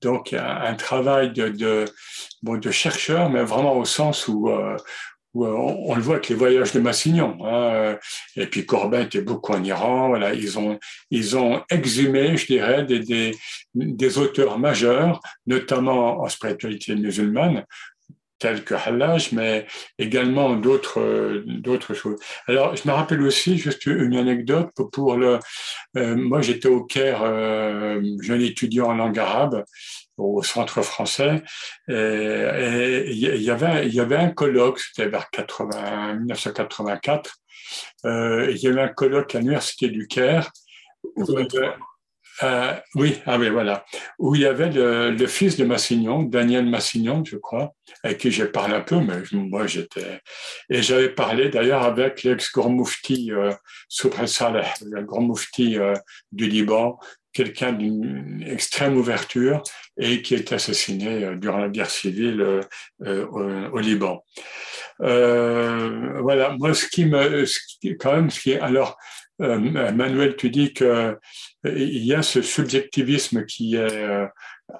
Donc, 0.00 0.32
un, 0.32 0.74
travail 0.74 1.32
de, 1.32 1.48
de, 1.48 2.70
chercheur, 2.70 3.30
mais 3.30 3.42
vraiment 3.42 3.76
au 3.76 3.84
sens 3.84 4.28
où, 4.28 4.48
euh, 4.48 4.76
euh, 5.36 5.52
on, 5.86 5.94
le 5.94 6.00
voit 6.00 6.16
avec 6.16 6.28
les 6.28 6.34
voyages 6.34 6.72
de 6.72 6.80
Massignon. 6.80 7.36
Hein, 7.44 7.72
euh, 7.74 7.96
et 8.36 8.46
puis 8.46 8.64
Corbin 8.64 9.02
était 9.02 9.20
beaucoup 9.20 9.52
en 9.52 9.62
Iran. 9.62 10.08
Voilà, 10.08 10.34
ils 10.34 10.58
ont, 10.58 11.64
exhumé, 11.70 12.36
je 12.36 12.46
dirais, 12.46 12.84
des, 12.84 13.32
des 13.74 14.18
auteurs 14.18 14.58
majeurs, 14.58 15.20
notamment 15.46 16.22
en 16.22 16.28
spiritualité 16.28 16.94
musulmane, 16.94 17.64
tels 18.38 18.64
que 18.64 18.74
Hallaj, 18.74 19.32
mais 19.32 19.66
également 19.98 20.54
d'autres 20.56 21.42
d'autres 21.46 21.94
choses. 21.94 22.18
Alors, 22.46 22.76
je 22.76 22.86
me 22.88 22.92
rappelle 22.92 23.22
aussi 23.22 23.58
juste 23.58 23.86
une 23.86 24.16
anecdote 24.16 24.70
pour, 24.92 25.16
le. 25.16 25.38
Euh, 25.96 26.16
moi, 26.16 26.40
j'étais 26.40 26.68
au 26.68 26.84
Caire, 26.84 27.22
euh, 27.22 28.00
jeune 28.20 28.42
étudiant 28.42 28.86
en 28.86 28.94
langue 28.94 29.18
arabe 29.18 29.64
au 30.16 30.42
centre 30.42 30.82
français, 30.82 31.42
et 31.88 33.04
il 33.10 33.42
y 33.42 33.50
avait 33.50 33.86
il 33.86 33.94
y 33.94 34.00
avait 34.00 34.16
un 34.16 34.30
colloque, 34.30 34.80
c'était 34.80 35.08
vers 35.08 35.30
80, 35.30 36.14
1984. 36.14 37.36
Euh, 38.04 38.50
il 38.50 38.58
y 38.58 38.68
avait 38.68 38.80
un 38.80 38.88
colloque 38.88 39.34
à 39.34 39.38
l'université 39.38 39.88
du 39.88 40.06
Caire. 40.06 40.50
Euh, 42.42 42.74
oui, 42.94 43.18
ah 43.26 43.38
oui, 43.38 43.50
voilà. 43.50 43.84
Où 44.18 44.34
il 44.34 44.42
y 44.42 44.46
avait 44.46 44.70
le, 44.70 45.26
fils 45.26 45.56
de 45.56 45.64
Massignon, 45.64 46.22
Daniel 46.22 46.66
Massignon, 46.66 47.24
je 47.24 47.36
crois, 47.36 47.74
avec 48.02 48.18
qui 48.18 48.30
j'ai 48.30 48.46
parlé 48.46 48.74
un 48.74 48.80
peu, 48.80 49.00
mais 49.00 49.16
moi 49.32 49.66
j'étais. 49.66 50.20
Et 50.70 50.82
j'avais 50.82 51.08
parlé 51.08 51.48
d'ailleurs 51.48 51.82
avec 51.82 52.22
l'ex-grand 52.22 52.70
moufti 52.70 53.32
euh, 53.32 53.52
Saleh, 53.88 54.66
le 54.86 55.02
grand 55.02 55.22
moufti 55.22 55.78
euh, 55.78 55.94
du 56.30 56.46
Liban, 56.48 56.98
quelqu'un 57.32 57.72
d'une 57.72 58.44
extrême 58.46 58.96
ouverture 58.96 59.62
et 59.96 60.22
qui 60.22 60.34
est 60.34 60.52
assassiné 60.52 61.24
euh, 61.24 61.36
durant 61.36 61.58
la 61.58 61.68
guerre 61.68 61.90
civile 61.90 62.40
euh, 62.40 63.26
au, 63.26 63.76
au, 63.76 63.78
Liban. 63.78 64.24
voilà, 64.98 66.56
moi 66.58 66.72
ce 66.74 66.86
qui 66.86 67.04
me, 67.04 67.44
ce 67.46 67.58
qui, 67.80 67.96
quand 67.96 68.14
même, 68.14 68.30
ce 68.30 68.40
qui 68.40 68.52
est 68.52 68.60
alors 68.60 68.96
Manuel, 69.38 70.36
tu 70.36 70.50
dis 70.50 70.72
qu'il 70.72 70.86
euh, 70.86 71.14
y 71.64 72.12
a 72.12 72.22
ce 72.22 72.42
subjectivisme 72.42 73.44
qui 73.46 73.76
est 73.76 73.78
euh, 73.78 74.26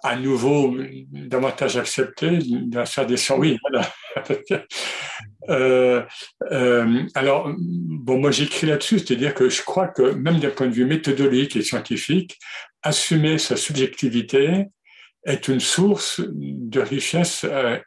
à 0.03 0.17
nouveau 0.17 0.77
davantage 1.13 1.77
accepté 1.77 2.39
dans 2.67 2.85
sa 2.85 3.05
descente. 3.05 3.39
Oui, 3.39 3.59
voilà. 3.63 3.91
euh, 5.49 6.03
euh, 6.51 7.03
alors, 7.15 7.53
bon, 7.57 8.19
moi 8.19 8.31
j'écris 8.31 8.67
là-dessus, 8.67 8.99
c'est-à-dire 8.99 9.35
que 9.35 9.49
je 9.49 9.63
crois 9.63 9.89
que 9.89 10.03
même 10.03 10.41
d'un 10.41 10.51
point 10.51 10.67
de 10.67 10.75
vue 10.75 10.87
méthodologique 10.87 11.57
et 11.57 11.63
scientifique, 11.63 12.39
assumer 12.83 13.39
sa 13.39 13.57
subjectivité 13.57 14.67
est 15.25 15.49
une 15.49 15.61
source 15.61 16.21
de 16.27 16.81
richesse 16.81 17.45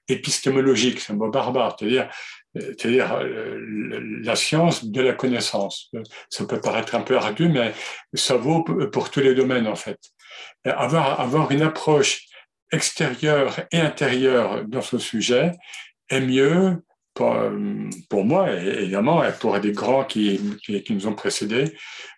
épistémologique, 0.08 1.00
c'est 1.00 1.14
un 1.14 1.16
mot 1.16 1.30
barbare, 1.30 1.76
c'est-à-dire 1.78 2.10
c'est-à-dire 2.56 3.14
euh, 3.14 4.00
la 4.24 4.36
science 4.36 4.86
de 4.86 5.02
la 5.02 5.14
connaissance. 5.14 5.92
Ça 6.30 6.46
peut 6.46 6.60
paraître 6.60 6.96
un 6.96 7.02
peu 7.02 7.18
ardu, 7.18 7.48
mais 7.50 7.74
ça 8.14 8.36
vaut 8.36 8.64
pour 8.64 9.10
tous 9.10 9.22
les 9.22 9.36
domaines 9.36 9.68
en 9.68 9.76
fait. 9.76 10.00
Avoir, 10.66 11.20
avoir 11.20 11.52
une 11.52 11.62
approche 11.62 12.26
extérieure 12.72 13.62
et 13.72 13.80
intérieure 13.80 14.66
dans 14.66 14.82
ce 14.82 14.98
sujet 14.98 15.52
est 16.10 16.22
mieux 16.22 16.84
pour, 17.14 17.36
pour 18.10 18.24
moi, 18.24 18.52
évidemment, 18.52 19.24
et 19.24 19.34
pour 19.34 19.60
des 19.60 19.74
grands 19.74 20.06
qui, 20.06 20.40
qui 20.64 20.94
nous 20.94 21.08
ont 21.08 21.16
précédés, 21.16 21.76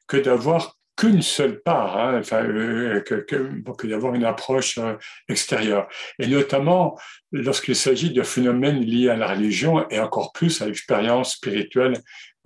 que 0.07 0.17
d'avoir 0.17 0.77
qu'une 0.95 1.21
seule 1.21 1.61
part, 1.61 1.97
hein, 1.97 2.19
enfin, 2.19 2.43
euh, 2.43 3.01
que, 3.01 3.15
que, 3.15 3.87
d'avoir 3.87 4.13
une 4.13 4.25
approche 4.25 4.77
euh, 4.77 4.95
extérieure. 5.27 5.87
Et 6.19 6.27
notamment 6.27 6.97
lorsqu'il 7.31 7.75
s'agit 7.75 8.11
de 8.11 8.21
phénomènes 8.21 8.81
liés 8.81 9.09
à 9.09 9.15
la 9.15 9.27
religion 9.27 9.89
et 9.89 9.99
encore 9.99 10.31
plus 10.33 10.61
à 10.61 10.67
l'expérience 10.67 11.33
spirituelle 11.33 11.95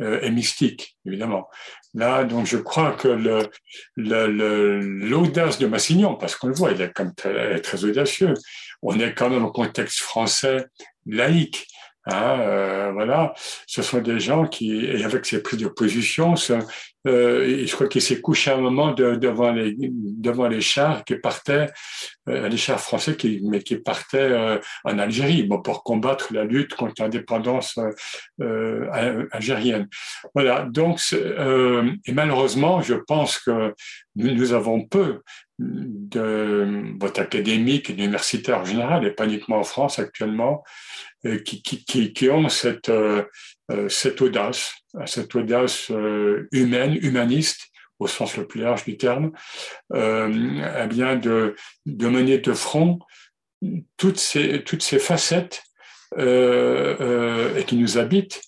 euh, 0.02 0.22
et 0.22 0.30
mystique, 0.30 0.98
évidemment. 1.06 1.50
Là, 1.94 2.24
donc, 2.24 2.46
je 2.46 2.58
crois 2.58 2.92
que 2.92 3.08
l'audace 3.98 5.58
de 5.58 5.68
Massignon, 5.68 6.16
parce 6.16 6.36
qu'on 6.36 6.48
le 6.48 6.54
voit, 6.54 6.72
il 6.72 6.82
est 6.82 6.94
très, 7.16 7.60
très 7.62 7.84
audacieux. 7.84 8.34
On 8.84 9.00
est 9.00 9.14
quand 9.14 9.30
même 9.30 9.44
au 9.44 9.52
contexte 9.52 10.00
français 10.00 10.68
laïque. 11.08 11.68
Hein, 12.10 12.40
euh, 12.40 12.92
voilà, 12.94 13.34
ce 13.66 13.82
sont 13.82 14.00
des 14.00 14.20
gens 14.20 14.48
qui, 14.48 14.86
et 14.86 15.04
avec 15.04 15.26
ces 15.26 15.44
prises 15.44 15.60
de 15.60 15.68
position, 15.68 16.36
euh, 17.06 17.66
je 17.66 17.72
crois 17.74 17.88
qu'il 17.88 18.02
s'est 18.02 18.22
couché 18.22 18.52
un 18.52 18.62
moment 18.62 18.94
devant 18.94 19.52
les 19.52 19.76
devant 19.78 20.48
les 20.48 20.62
chars 20.62 21.04
qui 21.04 21.16
partaient, 21.16 21.68
euh, 22.30 22.48
les 22.48 22.56
chars 22.58 22.80
français 22.80 23.18
qui 23.18 23.42
mais 23.44 23.62
qui 23.62 23.76
partaient 23.76 24.60
en 24.86 25.00
Algérie, 25.00 25.44
bon 25.44 25.62
pour 25.62 25.84
combattre 25.84 26.34
la 26.34 26.46
lutte 26.46 26.76
contre 26.76 27.02
l'indépendance 27.02 27.78
algérienne. 28.40 29.88
Voilà, 30.34 30.62
donc 30.64 31.02
et 31.12 32.12
malheureusement, 32.14 32.82
je 32.82 32.96
pense 32.96 33.40
que 33.40 33.74
nous, 34.16 34.54
avons 34.54 34.82
peu 34.86 35.22
de 35.60 36.96
votre 37.00 37.20
académique 37.22 37.90
et 37.90 37.94
universitaire 37.94 38.60
en 38.60 38.66
général, 38.66 39.06
et 39.06 39.12
pas 39.12 39.26
uniquement 39.26 39.58
en 39.58 39.64
France 39.64 40.00
actuellement, 40.00 40.64
qui, 41.36 41.62
qui, 41.62 42.30
ont 42.30 42.50
cette, 42.50 42.90
euh, 42.90 43.24
euh, 43.72 43.90
cette 43.90 44.22
audace, 44.22 44.74
cette 45.06 45.36
audace 45.36 45.92
humaine, 46.52 46.98
humaniste, 47.02 47.70
au 48.00 48.08
sens 48.08 48.38
le 48.38 48.46
plus 48.46 48.62
large 48.62 48.86
du 48.86 48.98
terme, 48.98 49.32
euh, 49.94 50.84
eh 50.84 50.88
bien 50.88 51.16
de, 51.16 51.56
de 51.86 52.08
mener 52.08 52.38
de 52.38 52.54
front 52.54 53.00
toutes 53.98 54.20
ces, 54.20 54.64
facettes 55.00 55.64
euh, 56.18 57.62
qui 57.64 57.76
nous 57.76 57.98
habitent 57.98 58.42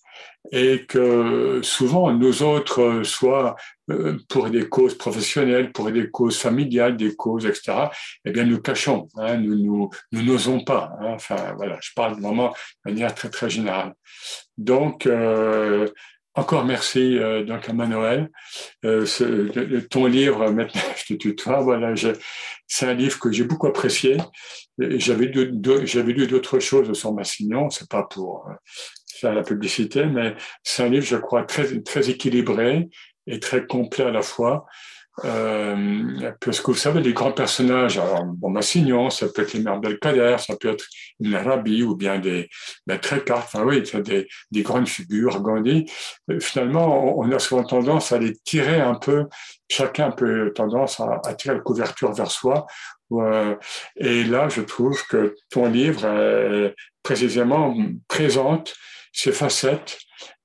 et 0.52 0.86
que 0.86 1.62
souvent 1.64 2.12
nous 2.12 2.44
autres, 2.44 3.02
soit 3.04 3.50
euh, 3.50 3.54
pour 4.28 4.50
des 4.50 4.68
causes 4.68 4.98
professionnelles, 4.98 5.72
pour 5.72 5.92
des 5.92 6.10
causes 6.10 6.38
familiales, 6.38 6.98
des 6.98 7.16
causes, 7.16 7.46
etc., 7.46 7.90
eh 8.26 8.32
bien 8.32 8.44
nous 8.44 8.60
cachons, 8.60 9.08
hein, 9.18 9.38
nous 9.38 9.90
n'osons 10.12 10.64
pas. 10.64 10.92
Hein, 11.00 11.14
enfin 11.16 11.54
voilà, 11.58 11.78
je 11.82 11.92
parle 11.96 12.20
vraiment 12.22 12.50
de 12.86 12.92
manière 12.92 13.14
très 13.16 13.30
très 13.30 13.50
générale. 13.50 13.94
Donc 14.58 15.06
euh, 15.06 15.88
encore 16.36 16.64
merci 16.64 17.18
euh, 17.18 17.44
donc 17.44 17.68
à 17.68 17.74
Manuel. 17.74 18.30
Euh, 18.86 19.06
ton 19.90 20.06
livre, 20.06 20.50
maintenant 20.52 20.82
je 20.96 21.14
te 21.14 21.20
tutoie, 21.20 21.62
voilà, 21.62 21.94
c'est 22.68 22.86
un 22.86 22.94
livre 22.94 23.20
que 23.20 23.32
j'ai 23.32 23.44
beaucoup 23.44 23.68
apprécié. 23.68 24.18
J'avais 24.78 25.26
lu 25.26 26.28
d'autres 26.28 26.60
choses 26.60 26.94
sur 26.94 27.14
Massignon, 27.14 27.70
c'est 27.70 27.90
pas 27.90 28.04
pour 28.04 28.48
euh, 28.48 28.54
faire 29.20 29.34
la 29.34 29.44
publicité, 29.44 30.06
mais 30.06 30.36
c'est 30.64 30.84
un 30.84 30.90
livre, 30.90 31.06
je 31.06 31.18
crois, 31.18 31.44
très, 31.44 31.82
très 31.82 32.10
équilibré 32.10 32.88
et 33.30 33.40
très 33.40 33.66
complet 33.66 34.06
à 34.06 34.12
la 34.12 34.22
fois. 34.22 34.66
Euh, 35.26 36.32
parce 36.40 36.62
que 36.62 36.68
vous 36.68 36.78
savez, 36.78 37.02
les 37.02 37.14
grands 37.14 37.32
personnages, 37.32 37.98
alors, 37.98 38.24
bon, 38.26 38.50
Massignon, 38.50 39.10
ça 39.10 39.28
peut 39.28 39.42
être 39.42 39.54
les 39.54 39.60
mères 39.60 39.80
Belkader, 39.80 40.38
ça 40.40 40.56
peut 40.56 40.70
être 40.70 40.86
une 41.20 41.36
Arabi 41.36 41.84
ou 41.84 41.96
bien 41.96 42.20
des 42.20 42.50
ben, 42.88 42.98
très 42.98 43.24
enfin 43.32 43.64
oui, 43.64 43.84
des, 44.06 44.28
des 44.52 44.62
grandes 44.62 44.88
figures, 44.88 45.42
Gandhi. 45.42 45.86
Euh, 46.30 46.40
finalement, 46.40 47.18
on 47.20 47.30
a 47.32 47.40
souvent 47.40 47.64
tendance 47.64 48.12
à 48.12 48.18
les 48.18 48.34
tirer 48.38 48.80
un 48.80 48.96
peu, 48.96 49.26
chacun 49.70 50.08
a 50.08 50.12
peu 50.12 50.54
tendance 50.54 51.02
à, 51.02 51.34
tirer 51.34 51.56
la 51.56 51.62
couverture 51.62 52.14
vers 52.14 52.32
soi. 52.32 52.66
Et 53.98 54.24
là, 54.24 54.50
je 54.50 54.62
trouve 54.62 55.04
que 55.08 55.36
ton 55.50 55.68
livre, 55.68 56.72
précisément, 57.02 57.76
présente 58.08 58.76
ces 59.12 59.32
facettes 59.32 59.98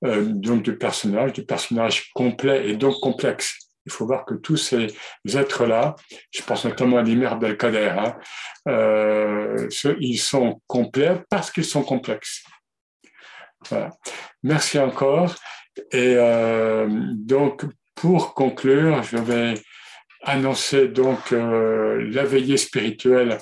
euh, 0.03 0.23
donc 0.25 0.63
du 0.63 0.77
personnage, 0.77 1.33
du 1.33 1.45
personnage 1.45 2.11
complet 2.13 2.69
et 2.69 2.75
donc 2.75 2.99
complexe. 2.99 3.57
Il 3.85 3.91
faut 3.91 4.05
voir 4.05 4.25
que 4.25 4.33
tous 4.33 4.57
ces 4.57 4.87
êtres-là, 5.27 5.95
je 6.31 6.41
pense 6.41 6.65
notamment 6.65 6.97
à 6.97 7.03
l'Imer 7.03 7.27
Abdelkader, 7.27 7.93
hein, 7.97 8.15
euh, 8.67 9.69
ils 9.99 10.17
sont 10.17 10.59
complets 10.65 11.21
parce 11.29 11.51
qu'ils 11.51 11.65
sont 11.65 11.83
complexes. 11.83 12.43
Merci 14.41 14.79
encore. 14.79 15.35
Et 15.91 16.15
euh, 16.17 16.87
donc, 16.89 17.63
pour 17.93 18.33
conclure, 18.33 19.03
je 19.03 19.17
vais 19.17 19.53
annoncer 20.23 20.87
donc 20.87 21.29
la 21.31 22.23
veillée 22.23 22.57
spirituelle 22.57 23.37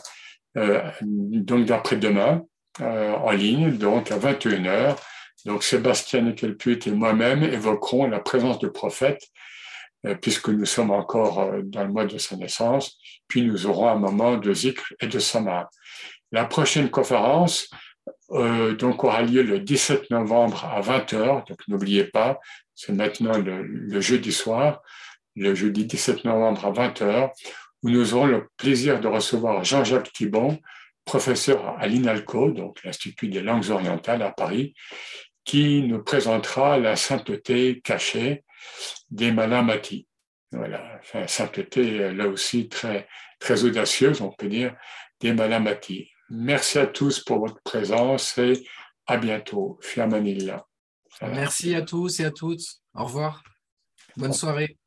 donc 1.02 1.66
d'après-demain 1.66 2.42
en 2.82 3.32
ligne, 3.32 3.78
donc 3.78 4.12
à 4.12 4.18
21h. 4.18 4.98
Donc 5.46 5.64
Sébastien 5.64 6.28
Ekelput 6.28 6.80
et 6.86 6.92
moi-même 6.92 7.44
évoquerons 7.44 8.08
la 8.08 8.20
présence 8.20 8.60
de 8.60 8.68
prophètes 8.68 9.30
euh, 10.06 10.16
puisque 10.16 10.50
nous 10.50 10.66
sommes 10.66 10.92
encore 10.92 11.40
euh, 11.40 11.62
dans 11.64 11.84
le 11.84 11.90
mois 11.90 12.06
de 12.06 12.18
sa 12.18 12.36
naissance, 12.36 12.98
puis 13.30 13.42
nous 13.42 13.68
aurons 13.68 13.88
un 13.88 13.96
moment 13.96 14.36
de 14.36 14.54
zikr 14.54 14.94
et 15.00 15.08
de 15.08 15.20
samar. 15.20 15.70
La 16.34 16.44
prochaine 16.44 16.90
conférence 16.90 17.70
euh, 18.32 18.76
donc 18.76 19.04
aura 19.06 19.22
lieu 19.22 19.44
le 19.44 19.60
17 19.60 20.10
novembre 20.10 20.66
à 20.66 20.82
20h, 20.82 21.48
donc 21.48 21.58
n'oubliez 21.70 22.04
pas, 22.04 22.40
c'est 22.76 22.92
maintenant 22.92 23.38
le, 23.38 23.64
le, 23.64 24.02
jeudi 24.02 24.34
soir, 24.34 24.82
le 25.38 25.56
jeudi 25.56 25.86
17 25.86 26.26
novembre 26.26 26.66
à 26.66 26.72
20h, 26.72 27.30
où 27.84 27.90
nous 27.90 28.14
aurons 28.14 28.26
le 28.26 28.50
plaisir 28.58 29.00
de 29.00 29.08
recevoir 29.08 29.64
Jean-Jacques 29.64 30.12
Thibon, 30.12 30.60
professeur 31.06 31.78
à 31.80 31.88
l'INALCO, 31.88 32.52
donc 32.52 32.84
l'Institut 32.84 33.30
des 33.30 33.42
langues 33.42 33.70
orientales 33.70 34.22
à 34.22 34.32
Paris, 34.32 34.74
qui 35.46 35.84
nous 35.84 36.04
présentera 36.04 36.78
la 36.78 36.96
sainteté 36.96 37.82
cachée 37.82 38.44
des 39.10 39.32
Malamati. 39.32 40.08
Voilà, 40.52 41.00
enfin, 41.00 41.28
sainteté 41.28 42.12
là 42.14 42.28
aussi 42.28 42.70
très, 42.70 43.08
très 43.40 43.64
audacieuse, 43.64 44.22
on 44.22 44.32
peut 44.32 44.48
dire, 44.48 44.76
des 45.20 45.34
Malamati. 45.34 46.10
Merci 46.30 46.80
à 46.80 46.88
tous 46.88 47.24
pour 47.24 47.40
votre 47.40 47.62
présence 47.64 48.38
et 48.38 48.66
à 49.08 49.18
bientôt. 49.18 49.80
Fiamanilla. 49.82 50.66
Merci 51.22 51.76
à 51.76 51.82
tous 51.82 52.20
et 52.20 52.26
à 52.26 52.32
toutes. 52.32 52.66
Au 52.96 53.04
revoir. 53.06 53.44
Bonne 54.18 54.34
soirée. 54.34 54.78